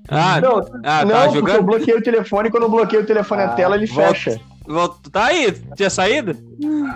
Ah, 0.10 0.40
Não, 0.40 0.60
ah 0.86 1.04
não, 1.06 1.12
tá 1.12 1.24
porque 1.24 1.38
eu 1.38 1.42
jogando? 1.42 1.64
bloqueei 1.64 1.98
o 1.98 2.02
telefone, 2.04 2.52
quando 2.52 2.64
eu 2.64 2.70
bloqueio 2.70 3.02
o 3.02 3.06
telefone 3.06 3.44
na 3.46 3.52
Ah, 3.52 3.56
tela, 3.56 3.76
ele 3.76 3.88
volta. 3.88 4.14
fecha. 4.14 4.40
Volta- 4.66 5.10
Tá 5.10 5.26
aí? 5.26 5.52
Tinha 5.76 5.90
saído? 5.90 6.38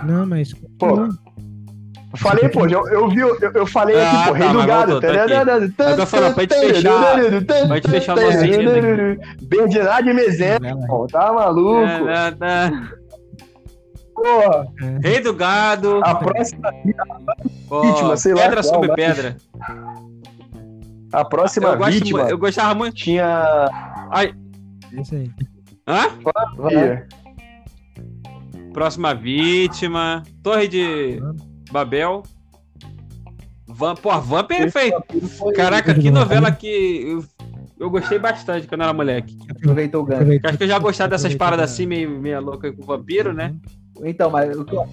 Não, 0.04 0.24
mas. 0.24 0.54
Pô, 0.78 0.96
Não, 0.96 1.08
falei, 2.16 2.48
pô, 2.48 2.66
eu, 2.66 2.86
eu 2.88 3.08
vi, 3.08 3.18
eu, 3.20 3.38
eu 3.54 3.66
falei 3.66 3.96
Ah, 4.00 4.10
aqui, 4.10 4.28
pô, 4.28 4.32
tá, 4.32 4.38
rei 4.38 4.48
do 4.48 4.54
mas 4.54 4.66
gado. 4.66 5.00
tá 5.96 6.06
falando 6.06 6.34
pra 6.34 6.42
gente 6.42 6.54
fechar- 6.54 7.66
pra 7.66 7.76
gente 7.76 7.90
fechar 7.90 8.16
o 8.18 8.20
nosso 8.20 9.46
Berdinade 9.48 10.12
Mezena, 10.12 10.58
novela 10.70 10.86
pô, 10.86 11.06
tá 11.06 11.32
maluco? 11.32 12.08
É, 12.08 12.36
é. 12.40 12.70
Porra. 14.14 14.66
Rei 15.02 15.20
do 15.20 15.34
gado. 15.34 16.00
a 16.02 16.14
próxima, 16.14 16.72
ó, 17.70 17.80
vítima, 17.82 18.16
sei 18.16 18.32
lá 18.34 18.42
pedra 18.42 18.62
sobre 18.62 18.94
pedra. 18.94 19.36
a 21.12 21.24
próxima 21.24 21.68
Eu, 21.68 21.76
gosto, 21.78 21.92
vítima 21.92 22.22
mu- 22.24 22.30
eu 22.30 22.38
gostava 22.38 22.74
muito. 22.74 22.94
tinha... 22.96 23.68
Isso 24.92 25.14
aí. 25.14 25.30
Hã? 25.86 26.08
Vai. 26.56 27.06
Próxima 28.72 29.14
vítima. 29.14 30.22
Torre 30.42 30.66
de 30.68 31.20
Babel. 31.70 32.22
Van, 33.66 33.94
pô, 33.94 34.18
Van 34.20 34.44
perfeito. 34.44 35.02
Foi- 35.36 35.52
Caraca, 35.52 35.94
que 35.94 36.10
novela 36.10 36.52
que 36.52 37.02
eu, 37.04 37.24
eu 37.78 37.90
gostei 37.90 38.18
bastante 38.18 38.66
quando 38.66 38.82
era 38.82 38.92
moleque. 38.92 39.36
Aproveitou 39.50 40.02
o 40.02 40.04
gancho. 40.04 40.40
Acho 40.44 40.58
que 40.58 40.64
eu 40.64 40.68
já 40.68 40.78
gostava 40.78 41.10
dessas 41.10 41.34
paradas 41.34 41.72
assim, 41.72 41.86
meio, 41.86 42.08
meio 42.20 42.40
louca 42.40 42.72
com 42.72 42.82
vampiro, 42.82 43.32
né? 43.32 43.54
Então, 44.04 44.30
mas 44.30 44.56
o 44.56 44.64
que, 44.64 44.76
eu, 44.76 44.86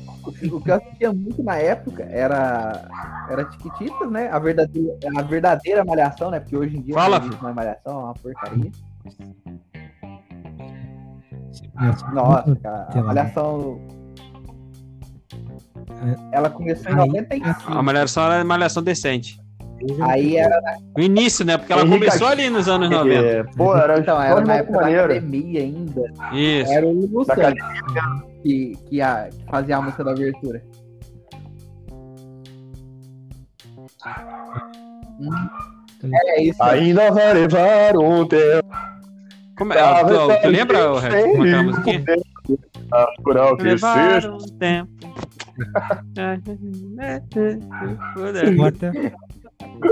o 0.53 0.61
que 0.61 0.71
eu 0.71 0.75
assistia 0.75 1.11
muito 1.11 1.43
na 1.43 1.57
época 1.57 2.03
era, 2.03 2.87
era 3.29 3.43
Tiquititas, 3.45 4.09
né? 4.09 4.29
A 4.29 4.39
verdadeira, 4.39 4.97
a 5.17 5.21
verdadeira 5.21 5.83
malhação, 5.85 6.31
né? 6.31 6.39
Porque 6.39 6.55
hoje 6.55 6.77
em 6.77 6.81
dia 6.81 6.95
Fala, 6.95 7.19
não 7.19 7.37
mais 7.41 7.55
malhação, 7.55 7.99
é 7.99 8.03
uma 8.05 8.13
porcaria. 8.13 8.71
Nossa, 12.13 12.55
cara, 12.55 12.87
a 12.93 13.03
malhação. 13.03 13.81
Ela 16.31 16.49
começou 16.49 16.91
em 16.91 16.99
Aí- 16.99 17.07
95. 17.07 17.55
A 17.67 17.81
malhação 17.83 18.23
era 18.31 18.43
malhação 18.43 18.81
decente. 18.83 19.39
Aí 20.01 20.37
era, 20.37 20.57
O 20.97 21.01
início, 21.01 21.43
né? 21.45 21.57
Porque 21.57 21.73
ela 21.73 21.81
Henrique 21.81 22.05
começou 22.05 22.27
ali 22.27 22.49
nos 22.49 22.69
anos 22.69 22.89
90. 22.89 23.25
É, 23.25 23.43
pô, 23.57 23.75
era 23.75 23.99
então, 23.99 24.21
era 24.21 24.39
na 24.39 24.55
época 24.55 24.73
da 24.77 24.81
maneiro. 24.81 25.03
academia 25.11 25.61
ainda. 25.61 26.01
Isso. 26.31 26.71
Era 26.71 26.85
o 26.85 26.91
Lulu 26.93 27.25
Da 27.25 27.35
Santos 27.35 27.63
que, 28.41 28.77
que, 28.89 29.01
a- 29.01 29.27
que 29.29 29.45
fazia 29.51 29.77
a 29.77 29.81
música 29.81 30.03
da 30.05 30.11
abertura. 30.11 30.61
Hum. 35.19 36.09
É 36.13 36.41
isso. 36.43 36.61
Ainda 36.63 37.11
vai 37.11 37.33
levar 37.33 37.95
um 37.97 38.25
tempo. 38.27 38.67
Como 39.57 39.73
é? 39.73 39.79
Ah, 39.79 40.03
tu, 40.03 40.41
tu 40.41 40.47
lembra, 40.49 40.91
o 40.93 40.99
Rex, 40.99 41.13
como 41.31 41.45
é 41.45 41.49
que 41.49 41.53
é 41.55 41.57
a 41.57 41.63
musiquinha? 41.63 42.03
Por 43.23 43.37
alto 43.37 43.57
que 43.57 43.63
Levar 43.63 44.21
seja. 44.21 44.31
um 44.33 44.37
tempo. 44.57 44.91
Bota. 48.57 48.91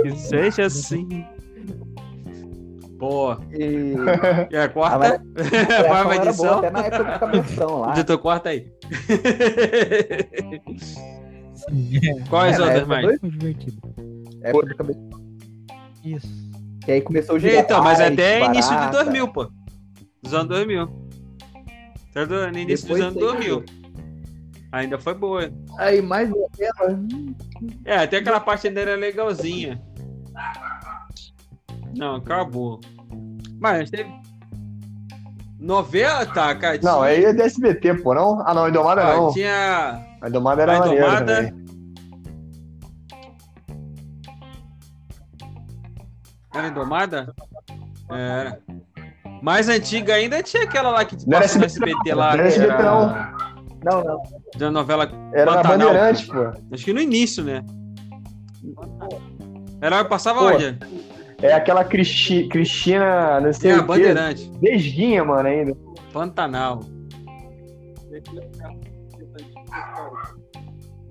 que 0.04 0.12
seja 0.18 0.66
assim. 0.66 1.26
Pô, 3.00 3.34
E... 3.52 3.96
e 4.52 4.58
a 4.58 4.66
A 4.66 4.70
quarta? 4.70 5.24
Vai 5.34 5.88
uma 5.88 5.98
era 5.98 6.04
boa 6.04 6.16
edição? 6.28 6.58
até 6.60 6.70
na 6.70 6.80
época 6.86 7.04
do 7.04 7.20
cabeção 7.20 7.80
lá. 7.82 7.92
Editor, 7.94 8.18
corta 8.20 8.50
aí. 8.50 8.72
É, 10.32 10.60
Quais 12.30 12.58
É, 12.60 12.62
outras 12.62 12.78
época 12.82 12.86
mais? 12.88 13.20
divertido. 13.22 13.78
Época 14.44 14.66
do 14.68 14.76
cabeção. 14.76 15.10
Isso. 16.04 16.28
Que 16.86 16.92
aí 16.94 17.02
começou 17.02 17.36
o 17.36 17.40
Gigabyte, 17.40 17.64
Então, 17.66 17.84
mas 17.84 18.00
até 18.02 18.46
início 18.46 18.72
de 18.72 18.78
Barata. 18.78 19.04
2000, 19.04 19.28
pô. 19.30 19.48
Dos 20.24 20.34
anos 20.34 20.48
2000. 20.48 20.90
Até 22.12 22.26
do, 22.26 22.52
no 22.52 22.58
início 22.58 22.88
Depois 22.88 23.14
dos 23.14 23.20
anos 23.24 23.40
saiu. 23.40 23.62
2000. 23.62 23.81
Ainda 24.72 24.98
foi 24.98 25.14
boa. 25.14 25.52
Aí 25.78 26.02
mais 26.02 26.30
uma 26.32 26.48
dela. 26.58 27.00
É, 27.86 27.98
até 27.98 28.18
aquela 28.18 28.40
parte 28.40 28.68
ainda 28.68 28.80
era 28.82 28.96
legalzinha. 28.96 29.82
Não, 31.96 32.16
acabou. 32.16 32.80
Mas 33.60 33.90
teve. 33.90 34.10
Novela, 35.60 36.26
tá, 36.26 36.56
cara. 36.56 36.80
Não, 36.82 37.00
tinha- 37.00 37.04
aí 37.04 37.26
é 37.26 37.34
da 37.34 37.44
SBT, 37.46 37.96
pô, 38.02 38.16
não? 38.16 38.42
Ah, 38.48 38.54
não, 38.54 38.68
Indomada 38.70 39.06
ó, 39.06 39.26
não. 39.28 39.34
Tinha. 39.34 40.04
A 40.22 40.28
Indomada 40.30 40.62
era 40.64 40.78
A 40.78 40.80
maneira 40.80 41.06
Indomada. 41.06 41.36
também. 41.36 41.62
Era 46.54 46.68
Indomada? 46.68 47.34
Era. 48.10 48.60
Mais 49.42 49.70
antiga 49.70 50.16
ainda 50.16 50.42
tinha 50.44 50.64
aquela 50.64 50.90
lá 50.92 51.06
que 51.06 51.16
Não 51.28 51.38
era 51.38 51.42
passou 51.46 51.60
no 51.60 51.66
SBT 51.66 51.92
SBT 51.92 52.10
não, 52.12 52.18
lá. 52.18 52.26
não 52.34 52.40
era 52.40 52.48
SBT 52.48 52.72
era 52.74 52.84
não. 52.84 53.41
Não, 53.84 54.04
não. 54.04 54.22
Da 54.58 54.70
novela. 54.72 55.10
Era 55.34 55.46
na 55.52 55.58
Pantanal, 55.62 55.88
Bandeirantes, 55.90 56.28
pô. 56.28 56.52
Acho 56.72 56.86
que 56.86 56.94
no 56.94 57.02
início, 57.02 57.44
né? 57.44 57.64
Era, 59.82 60.06
passava 60.06 60.40
Pô, 60.40 60.56
onde? 60.56 60.78
É 61.42 61.54
aquela 61.54 61.84
Cristi- 61.84 62.48
Cristina, 62.48 63.40
não 63.42 63.52
sei 63.52 63.72
a 63.72 63.80
o. 63.80 63.84
Bandeirante. 63.84 64.48
Beijinha, 64.60 65.24
mano, 65.26 65.50
ainda. 65.50 65.76
Pantanal. 66.14 66.82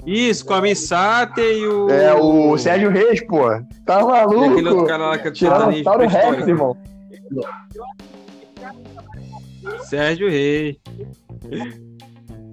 Isso, 0.06 0.46
com 0.46 0.54
a 0.54 0.60
Missate 0.62 1.40
e 1.40 1.66
o. 1.66 1.90
É 1.90 2.14
o 2.14 2.56
Sérgio 2.56 2.90
Reis, 2.90 3.20
pô. 3.26 3.48
Tá 3.84 4.00
E 4.00 4.02
aquele 4.02 4.38
outro 4.38 4.62
maluco? 4.62 4.86
cara 4.86 5.06
lá 5.08 5.18
que 5.18 5.28
é 5.28 5.30
Tiraram 5.32 5.66
o 5.68 5.70
Rex, 6.06 6.46
irmão. 6.48 6.76
Sérgio 9.82 10.28
Reis. 10.28 10.76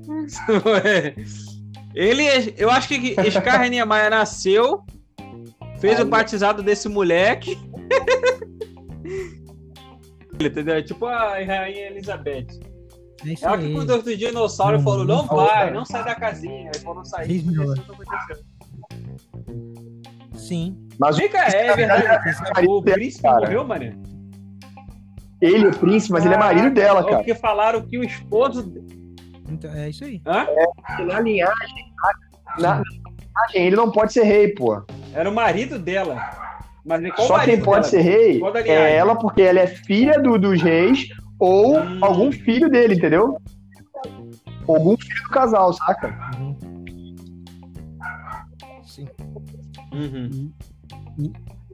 Ele, 1.94 2.24
eu 2.58 2.70
acho 2.70 2.88
que 2.88 3.16
Scar 3.32 3.68
Niemeyer 3.70 4.12
nasceu, 4.12 4.84
fez 5.80 6.00
o 6.00 6.06
batizado 6.06 6.62
desse 6.62 6.88
moleque. 6.88 7.58
Entendeu? 10.40 10.84
Tipo 10.86 11.08
a 11.08 11.34
Rainha 11.44 11.88
Elizabeth. 11.88 12.48
É 13.26 13.30
isso 13.34 13.46
Ela 13.46 13.58
que 13.58 13.74
cuidou 13.74 14.02
do 14.02 14.16
dinossauro 14.16 14.80
e 14.80 14.84
falou: 14.84 15.06
não 15.06 15.26
não 15.26 15.26
vai, 15.26 15.72
não 15.72 15.84
sai 15.84 16.06
da 16.06 16.14
casinha. 16.14 16.70
Aí 16.74 16.82
quando 16.82 17.04
sair, 17.06 17.44
aconteceu. 17.50 18.46
Sim. 20.36 20.78
Mas 21.00 21.18
Vem 21.18 21.30
cá, 21.30 21.48
é 21.48 21.76
verdade. 21.76 22.68
O 22.68 22.82
príncipe 22.82 23.24
Cara. 23.24 23.42
morreu, 23.42 23.66
mané. 23.66 23.96
ele 25.42 25.68
é 25.68 25.72
príncipe, 25.72 26.14
mas 26.14 26.26
ele 26.26 26.36
é 26.36 26.38
marido 26.38 26.70
dela, 26.72 27.04
cara. 27.04 27.18
Porque 27.18 27.34
falaram 27.36 27.82
que 27.82 27.98
o 27.98 28.04
esposo. 28.04 28.72
Então, 29.48 29.72
é 29.74 29.90
isso 29.90 30.04
aí. 30.04 30.22
Hã? 30.26 30.46
Na 31.06 31.20
linhagem, 31.20 31.94
na, 32.60 32.60
na 32.60 32.82
linhagem, 32.82 33.68
ele 33.68 33.76
não 33.76 33.92
pode 33.92 34.14
ser 34.14 34.24
rei, 34.24 34.50
pô. 34.50 34.84
Era 35.14 35.30
o 35.30 35.34
marido 35.34 35.80
dela. 35.80 36.20
Mas 36.86 37.02
qual 37.14 37.28
Só 37.28 37.40
quem 37.40 37.62
pode 37.62 37.90
dela? 37.92 37.92
ser 37.92 38.02
rei 38.02 38.42
é 38.66 38.96
ela, 38.96 39.16
porque 39.16 39.42
ela 39.42 39.60
é 39.60 39.68
filha 39.68 40.20
do- 40.22 40.38
dos 40.38 40.62
reis 40.62 41.08
ou 41.40 41.80
Hum. 41.80 42.00
algum 42.02 42.32
filho 42.32 42.70
dele, 42.70 42.96
entendeu? 42.96 43.38
Algum 44.68 44.98
filho 44.98 45.24
do 45.24 45.30
casal, 45.30 45.72
saca? 45.74 46.14
Uhum. 46.40 46.56
Sim. 48.86 49.08
Uhum. 49.94 50.52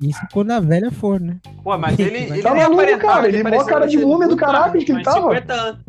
Isso 0.02 0.20
quando 0.34 0.52
a 0.52 0.60
velha 0.60 0.92
for, 0.92 1.20
né? 1.20 1.38
Pô, 1.64 1.78
mas 1.78 1.98
ele. 2.00 2.18
ele 2.18 2.42
Tá 2.42 2.54
maluco, 2.54 2.98
cara, 3.00 3.28
ele 3.28 3.44
mó 3.44 3.50
parecia 3.50 3.74
cara 3.74 3.88
de 3.88 3.98
múmia 3.98 4.28
do 4.28 4.36
mais- 4.36 4.84
que 4.84 4.92
ele 4.92 5.04
tava. 5.04 5.22
50 5.22 5.54
anos. 5.54 5.82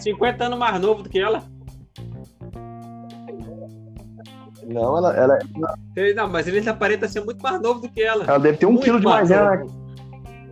50 0.00 0.44
anos 0.44 0.58
mais 0.58 0.80
novo 0.80 1.02
do 1.02 1.08
que 1.08 1.18
ela. 1.18 1.42
Não, 4.66 4.96
ela, 4.98 5.16
ela, 5.16 5.38
Ele- 5.96 6.14
Não, 6.14 6.28
mas 6.28 6.46
ele 6.46 6.68
aparenta 6.68 7.08
ser 7.08 7.24
muito 7.24 7.42
mais 7.42 7.60
novo 7.60 7.80
do 7.80 7.88
que 7.88 8.02
ela. 8.02 8.24
ela 8.24 8.38
deve 8.38 8.58
ter 8.58 8.66
um 8.66 8.72
Muito 8.72 8.84
quilo 8.84 9.00
de 9.00 9.06
mais 9.06 9.28
novo. 9.28 9.66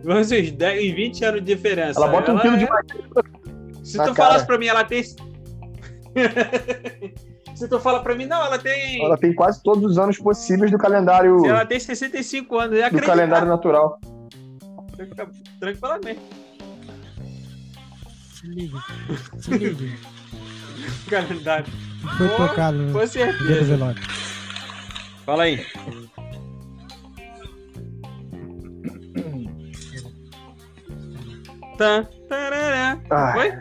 Vamos 0.03 0.31
uns 0.31 0.51
10, 0.51 0.89
uns 0.89 0.95
20 0.95 1.25
anos 1.25 1.41
de 1.43 1.55
diferença. 1.55 1.99
Ela 1.99 2.07
bota 2.09 2.33
um 2.33 2.39
quilo 2.39 2.57
de 2.57 2.65
é- 2.65 2.69
maisena. 2.69 3.03
Se 3.83 3.97
na 3.97 4.05
tu 4.05 4.13
cara. 4.13 4.29
falasse 4.29 4.45
pra 4.45 4.57
mim, 4.57 4.67
ela 4.67 4.83
tem. 4.83 5.03
Se 7.55 7.67
tu 7.67 7.77
fala 7.79 8.01
pra 8.01 8.15
mim, 8.15 8.25
não, 8.25 8.41
ela 8.45 8.57
tem. 8.57 9.03
Ela 9.03 9.17
tem 9.17 9.33
quase 9.33 9.61
todos 9.61 9.83
os 9.83 9.97
anos 9.99 10.17
possíveis 10.17 10.71
do 10.71 10.77
calendário, 10.77 11.39
Se 11.39 11.47
ela 11.47 11.65
tem 11.65 11.77
65 11.79 12.57
anos, 12.57 12.79
é 12.79 12.89
do 12.89 13.01
calendário 13.01 13.47
natural. 13.47 13.99
Tranquilamente. 15.59 16.19
Se 18.39 18.47
liga. 18.47 18.79
Se 19.37 19.51
liga. 19.57 19.97
Calendário. 21.09 21.65
Foi 22.17 22.29
Pô, 22.29 22.37
tocado 22.47 22.89
Com 22.93 23.05
certeza. 23.05 23.77
Fala 25.25 25.43
aí. 25.43 25.65
Tá, 31.77 32.07
tarará. 32.29 33.01
Ah, 33.09 33.33
Oi? 33.37 33.51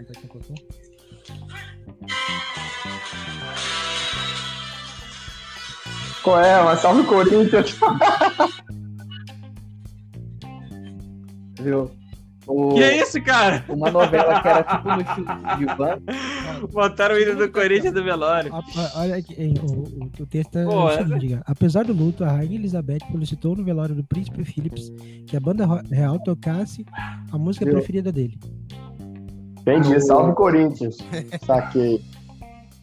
qual 6.23 6.41
é? 6.41 6.61
Uma 6.61 6.77
salve 6.77 7.03
Corinthians. 7.05 7.77
Viu? 11.61 11.98
O- 12.49 12.75
Que 12.75 12.83
é 12.83 13.03
isso, 13.03 13.21
cara? 13.23 13.63
Uma 13.69 13.91
novela 13.91 14.41
que 14.41 14.49
era 14.49 14.63
tipo 14.63 14.89
no 14.89 15.01
estilo 15.03 15.27
de 15.57 15.63
Ivan. 15.65 15.99
Botaram 16.73 17.15
o 17.15 17.19
hino 17.19 17.37
do 17.37 17.51
Corinthians 17.53 17.93
do 17.93 18.03
velório. 18.03 18.53
A- 18.55 18.59
a- 18.59 19.01
Olha 19.03 19.17
aqui, 19.17 19.35
hein, 19.41 19.55
o, 19.63 19.67
o, 19.67 20.11
o 20.23 20.27
texto 20.27 20.59
é 20.59 20.65
Pô, 20.65 20.91
seguinte, 20.91 21.29
cara. 21.29 21.43
Apesar 21.47 21.85
do 21.85 21.93
luto, 21.93 22.25
a 22.25 22.29
rainha 22.33 22.55
Elizabeth 22.57 23.01
solicitou 23.13 23.55
no 23.55 23.63
velório 23.63 23.95
do 23.95 24.03
príncipe 24.03 24.43
Philips 24.45 24.91
que 25.27 25.37
a 25.37 25.41
banda 25.41 25.67
real 25.91 26.19
tocasse 26.21 26.87
a 27.31 27.37
música 27.37 27.67
Viu? 27.67 27.75
preferida 27.75 28.11
dele. 28.11 28.39
Entendi, 29.61 30.01
salve 30.01 30.33
Corinthians. 30.35 30.97
Saquei. 31.45 32.01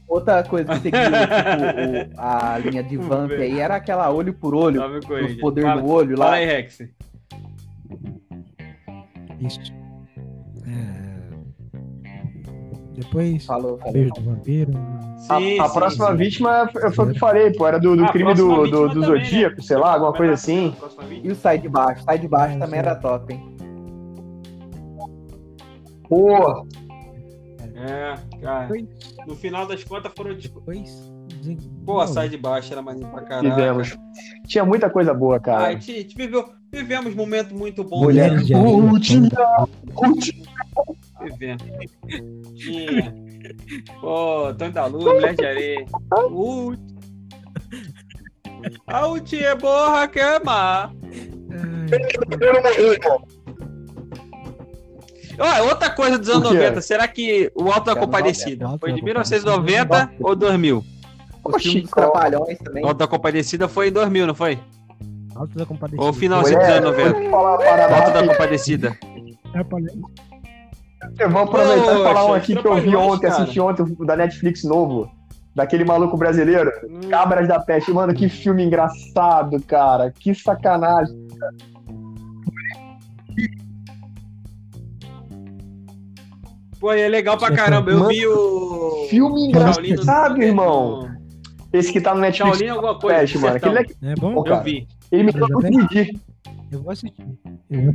Outra 0.07 0.43
coisa 0.43 0.67
que 0.75 0.81
seguia 0.81 1.01
tipo, 1.01 2.13
o- 2.15 2.21
a 2.21 2.59
linha 2.59 2.83
de 2.83 2.95
Vamp 2.97 3.31
aí 3.31 3.59
era 3.59 3.75
aquela 3.77 4.11
olho 4.11 4.35
por 4.35 4.53
olho, 4.53 4.79
Salve 4.79 4.99
o 4.99 5.39
poder 5.39 5.63
Fala- 5.63 5.81
no 5.81 5.89
olho 5.89 6.15
Fala 6.15 6.29
lá. 6.29 6.35
aí, 6.35 6.45
Rex. 6.45 6.77
Isso. 9.39 9.59
É... 10.67 11.15
Depois, 12.93 13.45
Falou, 13.45 13.77
falou. 13.77 13.93
beijo 13.93 14.13
do 14.13 14.21
vampiro. 14.21 14.71
A, 15.29 15.37
Sim, 15.39 15.59
a 15.59 15.67
sim, 15.67 15.73
próxima 15.73 16.07
sim. 16.11 16.15
vítima 16.15 16.69
foi 16.71 16.91
foi 16.91 17.05
o 17.05 17.09
que 17.09 17.15
eu 17.15 17.19
falei, 17.19 17.51
pô. 17.51 17.67
Era 17.67 17.77
do, 17.79 17.95
do 17.97 18.05
Ah, 18.05 18.11
crime 18.11 18.33
do, 18.33 18.67
do, 18.67 18.87
do 18.87 19.01
também, 19.01 19.23
Zodíaco, 19.25 19.57
né? 19.57 19.61
sei 19.63 19.77
lá, 19.77 19.93
alguma 19.93 20.13
coisa 20.13 20.33
assim. 20.33 20.73
E 21.23 21.29
o 21.31 21.35
Sai 21.35 21.57
de 21.57 21.67
Baixo? 21.67 22.03
Sai 22.03 22.17
de 22.19 22.27
Baixo 22.27 22.55
É, 22.55 22.59
também 22.59 22.79
sim. 22.79 22.85
era 22.87 22.95
top, 22.95 23.33
hein? 23.33 23.55
Pô, 26.07 26.65
É, 27.75 28.15
cara. 28.41 28.69
No 29.27 29.35
final 29.35 29.67
das 29.67 29.83
contas 29.83 30.11
foram. 30.15 30.33
Depois, 30.35 31.11
Pô, 31.85 31.99
a 31.99 32.07
sai 32.07 32.29
de 32.29 32.37
baixo 32.37 32.71
era 32.71 32.81
maneiro 32.81 33.09
pra 33.09 33.21
caralho. 33.23 33.49
tivemos. 33.49 33.97
Tinha 34.47 34.63
muita 34.65 34.89
coisa 34.89 35.13
boa, 35.13 35.35
Ah, 35.35 35.37
a 35.37 35.41
cara. 35.41 35.71
gente, 35.73 35.91
a 35.91 35.95
gente 35.95 36.15
viveu, 36.15 36.43
vivemos 36.75 37.15
momentos 37.15 37.53
muito 37.53 37.83
bons. 37.83 38.01
Mulheres 38.01 38.37
né? 38.37 38.43
de 38.43 38.55
última. 38.55 39.29
Vivendo. 41.21 41.63
Tinha. 42.55 43.15
Pô, 44.01 44.53
Tony 44.53 44.71
da 44.71 44.85
Lua, 44.85 45.13
Mulher 45.13 45.35
de 45.35 45.45
Areia. 45.45 45.85
Ult. 46.29 46.79
A 48.87 49.07
ult 49.07 49.43
é 49.43 49.55
borra 49.55 50.07
não 52.53 52.61
morri, 52.61 52.81
irmão. 52.81 53.27
Ó, 55.37 55.63
outra 55.67 55.89
coisa 55.89 56.17
dos 56.17 56.29
anos 56.29 56.49
O 56.49 56.51
quê? 56.51 56.57
90, 56.57 56.81
será 56.81 57.07
que 57.07 57.51
o 57.55 57.69
Alto 57.69 57.85
da 57.85 57.91
Anos 57.91 58.05
Compadecida 58.05 58.65
90. 58.65 58.79
foi 58.79 58.89
de 58.93 58.99
Alto 58.99 59.01
da 59.01 59.05
1990 59.05 60.13
ou 60.21 60.35
2000? 60.35 60.77
O 60.77 60.83
filme 61.59 61.61
dos 61.61 61.61
Chico. 61.61 61.95
Trapalhões 61.95 62.57
também. 62.59 62.83
O 62.83 62.87
Alto 62.87 62.97
da 62.97 63.07
Compadecida 63.07 63.67
foi 63.67 63.89
em 63.89 63.91
2000, 63.91 64.27
não 64.27 64.35
foi? 64.35 64.59
Alto 65.35 65.57
da 65.57 65.65
compadecida. 65.65 66.03
Ou 66.03 66.13
finalzinho 66.13 66.57
dos 66.59 66.67
Mulher, 66.67 66.81
anos 66.83 66.95
vou 66.95 67.05
90? 67.05 67.21
te 67.25 67.29
falar 67.29 67.55
O 67.55 67.57
parada 67.57 67.95
Alto 67.95 68.11
da. 68.13 68.27
Compadecida. 68.27 68.97
Trapalhões. 69.51 69.93
Eu 71.19 71.29
vou 71.29 71.41
aproveitar 71.43 71.99
e 71.99 72.03
falar 72.03 72.23
um 72.23 72.27
Poxa, 72.27 72.37
aqui 72.37 72.55
que 72.55 72.67
eu 72.67 72.75
vi 72.77 72.95
ontem, 72.95 73.27
cara. 73.29 73.41
assisti 73.43 73.59
ontem, 73.59 73.83
o 73.99 74.05
da 74.05 74.15
Netflix 74.15 74.63
novo. 74.63 75.11
Daquele 75.53 75.85
maluco 75.85 76.17
brasileiro. 76.17 76.71
Hum. 76.89 77.01
Cabras 77.09 77.47
da 77.47 77.59
Peste. 77.59 77.91
Mano, 77.91 78.13
que 78.13 78.27
filme 78.27 78.63
engraçado, 78.63 79.61
cara. 79.63 80.11
Que 80.11 80.33
sacanagem. 80.33 81.15
Pô, 86.79 86.91
é 86.91 87.07
legal 87.07 87.37
pra 87.37 87.51
caramba. 87.55 87.91
Eu 87.91 87.97
Mano, 87.99 88.09
vi 88.09 88.27
o. 88.27 89.07
Filme 89.09 89.47
engraçado, 89.47 90.41
irmão. 90.41 91.09
Esse 91.71 91.91
que 91.91 92.01
tá 92.01 92.13
no 92.13 92.21
Netflix. 92.21 92.57
Shaolin 92.57 92.71
alguma 92.71 92.99
coisa. 92.99 93.19
Peste, 93.19 93.37
mano. 93.37 93.55
Aquele 93.57 93.79
é... 93.79 93.85
É 94.11 94.15
bom? 94.15 94.33
Pô, 94.33 94.39
Eu 94.41 94.43
cara. 94.43 94.61
vi. 94.63 94.87
Ele 95.11 95.23
me 95.23 95.31
Eu 95.33 95.47
deu 95.47 95.59
pedir. 95.59 96.19
Eu 96.71 96.81
vou 96.81 96.91
assistir. 96.91 97.25
Eu. 97.69 97.93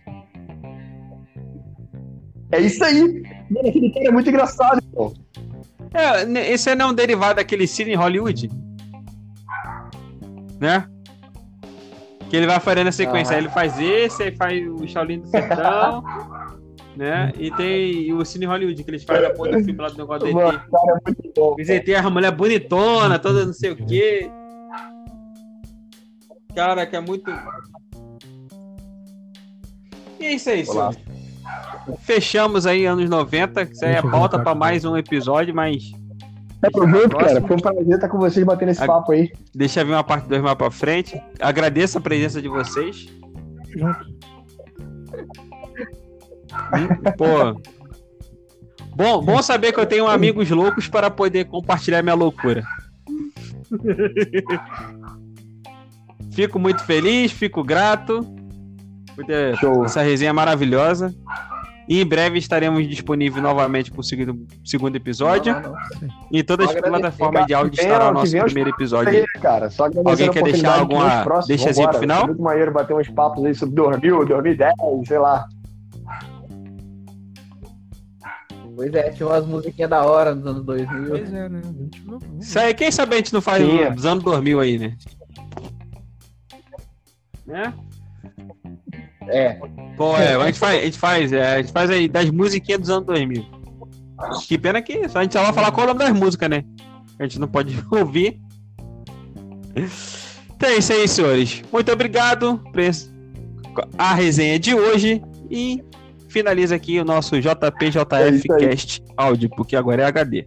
É 2.52 2.60
isso 2.60 2.82
aí. 2.84 3.22
Mano, 3.50 3.68
aquele 3.68 3.92
cara 3.92 4.08
é 4.08 4.10
muito 4.10 4.28
engraçado, 4.28 4.82
irmão. 4.92 5.14
É, 5.92 6.52
esse 6.52 6.72
não 6.74 6.88
é 6.88 6.90
um 6.90 6.94
derivado 6.94 7.36
daquele 7.36 7.66
Cine 7.66 7.94
Hollywood? 7.94 8.50
Né? 10.60 10.86
Que 12.28 12.36
ele 12.36 12.46
vai 12.46 12.60
fazendo 12.60 12.88
a 12.88 12.92
sequência. 12.92 13.32
Aham. 13.32 13.38
Aí 13.38 13.44
ele 13.44 13.52
faz 13.52 13.80
esse, 13.80 14.22
aí 14.22 14.36
faz 14.36 14.68
o 14.68 14.86
Shaolin 14.86 15.20
do 15.20 15.28
Sertão. 15.28 16.04
né? 16.96 17.32
E 17.38 17.50
tem 17.52 18.12
o 18.12 18.24
Cine 18.24 18.46
Hollywood, 18.46 18.82
que 18.84 18.90
eles 18.90 19.04
fazem 19.04 19.26
a 19.26 19.34
porra 19.34 19.52
do 19.52 19.64
filme 19.64 19.80
lá 19.80 19.88
do 19.88 19.98
negócio 19.98 20.28
o 20.28 20.40
cara 20.40 20.64
é 20.68 21.10
muito 21.10 21.32
bom. 21.34 21.54
Eles 21.58 21.70
ET, 21.70 21.88
a 21.88 22.10
mulher 22.10 22.32
bonitona, 22.32 23.18
toda 23.18 23.46
não 23.46 23.52
sei 23.52 23.70
o 23.70 23.76
quê. 23.76 24.30
Cara, 26.54 26.86
que 26.86 26.96
é 26.96 27.00
muito. 27.00 27.30
E 30.18 30.24
é 30.24 30.32
isso 30.34 30.50
aí, 30.50 30.64
Olá. 30.68 30.92
senhor. 30.92 31.06
Fechamos 32.00 32.66
aí 32.66 32.84
anos 32.86 33.08
90. 33.08 33.62
Isso 33.62 33.84
aí 33.84 33.90
é 33.90 33.94
Deixa 33.94 34.06
eu 34.06 34.10
pauta 34.10 34.36
aqui. 34.40 34.54
mais 34.58 34.84
um 34.84 34.96
episódio, 34.96 35.54
mas 35.54 35.90
Tamo 36.60 36.86
junto, 36.88 37.08
Próximo. 37.08 37.34
cara. 37.40 37.46
Foi 37.46 37.56
um 37.56 37.60
prazer 37.60 37.94
estar 37.94 38.08
com 38.08 38.18
vocês 38.18 38.44
batendo 38.44 38.68
esse 38.70 38.82
A- 38.82 38.86
papo 38.86 39.12
aí. 39.12 39.32
deixa 39.54 39.82
vir 39.84 39.92
uma 39.92 40.04
parte 40.04 40.28
2 40.28 40.42
mais 40.42 40.54
pra 40.56 40.70
frente. 40.70 41.18
Agradeço 41.40 41.96
a 41.96 42.00
presença 42.00 42.42
de 42.42 42.48
vocês. 42.48 43.06
Junto. 43.70 44.10
Hum, 46.74 46.88
Pô. 47.16 47.60
Bom, 48.94 49.22
bom 49.24 49.40
saber 49.42 49.72
que 49.72 49.80
eu 49.80 49.86
tenho 49.86 50.06
amigos 50.06 50.50
loucos 50.50 50.86
para 50.88 51.10
poder 51.10 51.46
compartilhar 51.46 52.02
minha 52.02 52.14
loucura. 52.14 52.62
Fico 56.32 56.58
muito 56.58 56.84
feliz, 56.84 57.32
fico 57.32 57.62
grato 57.64 58.20
por 59.14 59.24
ter 59.24 59.56
Show. 59.56 59.84
essa 59.84 60.02
resenha 60.02 60.32
maravilhosa. 60.32 61.14
E 61.88 62.00
em 62.00 62.06
breve 62.06 62.38
estaremos 62.38 62.86
disponíveis 62.88 63.42
novamente 63.42 63.90
para 63.90 64.00
o 64.00 64.04
segundo, 64.04 64.46
segundo 64.64 64.94
episódio. 64.94 65.52
Não, 65.52 65.60
não, 65.62 65.70
não. 65.72 65.78
Em 66.32 66.44
todas 66.44 66.70
as 66.70 66.80
plataformas 66.80 67.46
de 67.46 67.54
áudio 67.54 67.80
estará 67.80 68.04
o 68.04 68.08
que 68.08 68.14
nosso 68.14 68.44
primeiro 68.44 68.70
episódio. 68.70 69.08
Aí, 69.10 69.26
cara, 69.40 69.68
só 69.70 69.86
Alguém 69.86 70.30
quer 70.30 70.44
deixar 70.44 70.78
alguma 70.78 71.24
próximos. 71.24 71.48
deixazinha 71.48 71.88
pro 71.88 71.98
Vambora. 71.98 72.14
final? 72.18 72.26
Muito 72.28 72.42
maneiro 72.42 72.72
bater 72.72 72.94
uns 72.94 73.08
papos 73.08 73.44
aí 73.44 73.54
sobre 73.56 73.74
2000, 73.74 74.24
2010, 74.24 74.72
sei 75.04 75.18
lá. 75.18 75.44
Pois 78.76 78.94
é, 78.94 79.10
tinha 79.10 79.28
umas 79.28 79.44
musiquinhas 79.46 79.90
da 79.90 80.04
hora 80.04 80.32
nos 80.34 80.46
anos 80.46 80.64
2000. 80.64 81.08
Pois 81.10 81.34
é, 81.34 81.48
né? 81.48 81.60
Isso 82.40 82.58
aí, 82.58 82.72
quem 82.72 82.90
sabe 82.92 83.14
a 83.14 83.18
gente 83.18 83.32
não 83.34 83.40
faz 83.42 83.64
Sim, 83.64 83.80
é. 83.80 83.90
dos 83.90 84.06
anos 84.06 84.22
2000 84.22 84.60
aí, 84.60 84.78
né? 84.78 84.96
Né? 87.50 87.74
É, 89.28 89.60
Pô, 89.96 90.16
é, 90.16 90.34
a 90.34 90.46
gente 90.46 90.58
faz, 90.58 90.80
a 90.80 90.84
gente 90.84 90.98
faz, 90.98 91.32
é, 91.32 91.54
a 91.54 91.62
gente 91.62 91.72
faz 91.72 91.90
aí 91.90 92.08
das 92.08 92.30
musiquinhas 92.30 92.80
dos 92.80 92.90
anos 92.90 93.06
2000. 93.06 93.44
Que 94.46 94.58
pena 94.58 94.82
que 94.82 95.08
só 95.08 95.18
a 95.18 95.22
gente 95.22 95.32
só 95.32 95.42
vai 95.42 95.52
falar 95.52 95.72
qual 95.72 95.86
é 95.86 95.90
o 95.90 95.94
nome 95.94 96.04
das 96.04 96.18
músicas, 96.18 96.48
né? 96.48 96.64
A 97.18 97.22
gente 97.24 97.38
não 97.38 97.48
pode 97.48 97.76
ouvir. 97.90 98.40
Então 100.56 100.68
é 100.68 100.76
isso 100.76 100.92
aí, 100.92 101.08
senhores. 101.08 101.62
Muito 101.72 101.90
obrigado 101.92 102.58
por 102.58 102.80
a 103.96 104.14
resenha 104.14 104.58
de 104.58 104.74
hoje 104.74 105.22
e 105.50 105.82
finaliza 106.28 106.74
aqui 106.74 107.00
o 107.00 107.04
nosso 107.04 107.36
É 107.36 107.40
JPJF 107.40 108.52
aí. 108.52 108.68
Cast 108.68 109.02
áudio, 109.16 109.50
porque 109.50 109.76
agora 109.76 110.02
é 110.02 110.06
HD. 110.06 110.46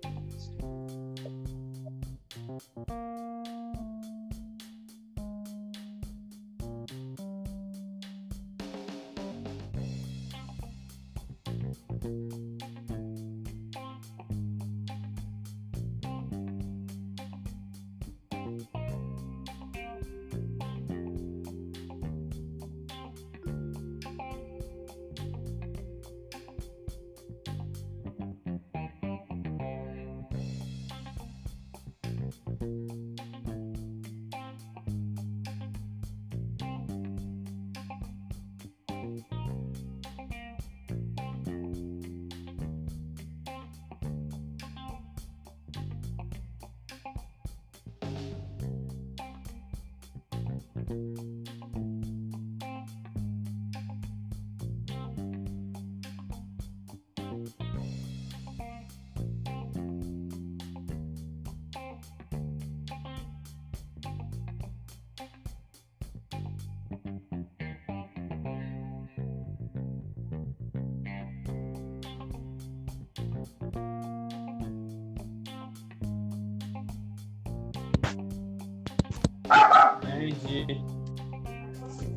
Entendi. 80.23 80.82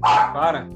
Para. 0.06 0.75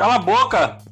Cala 0.00 0.14
a 0.14 0.18
boca! 0.18 0.89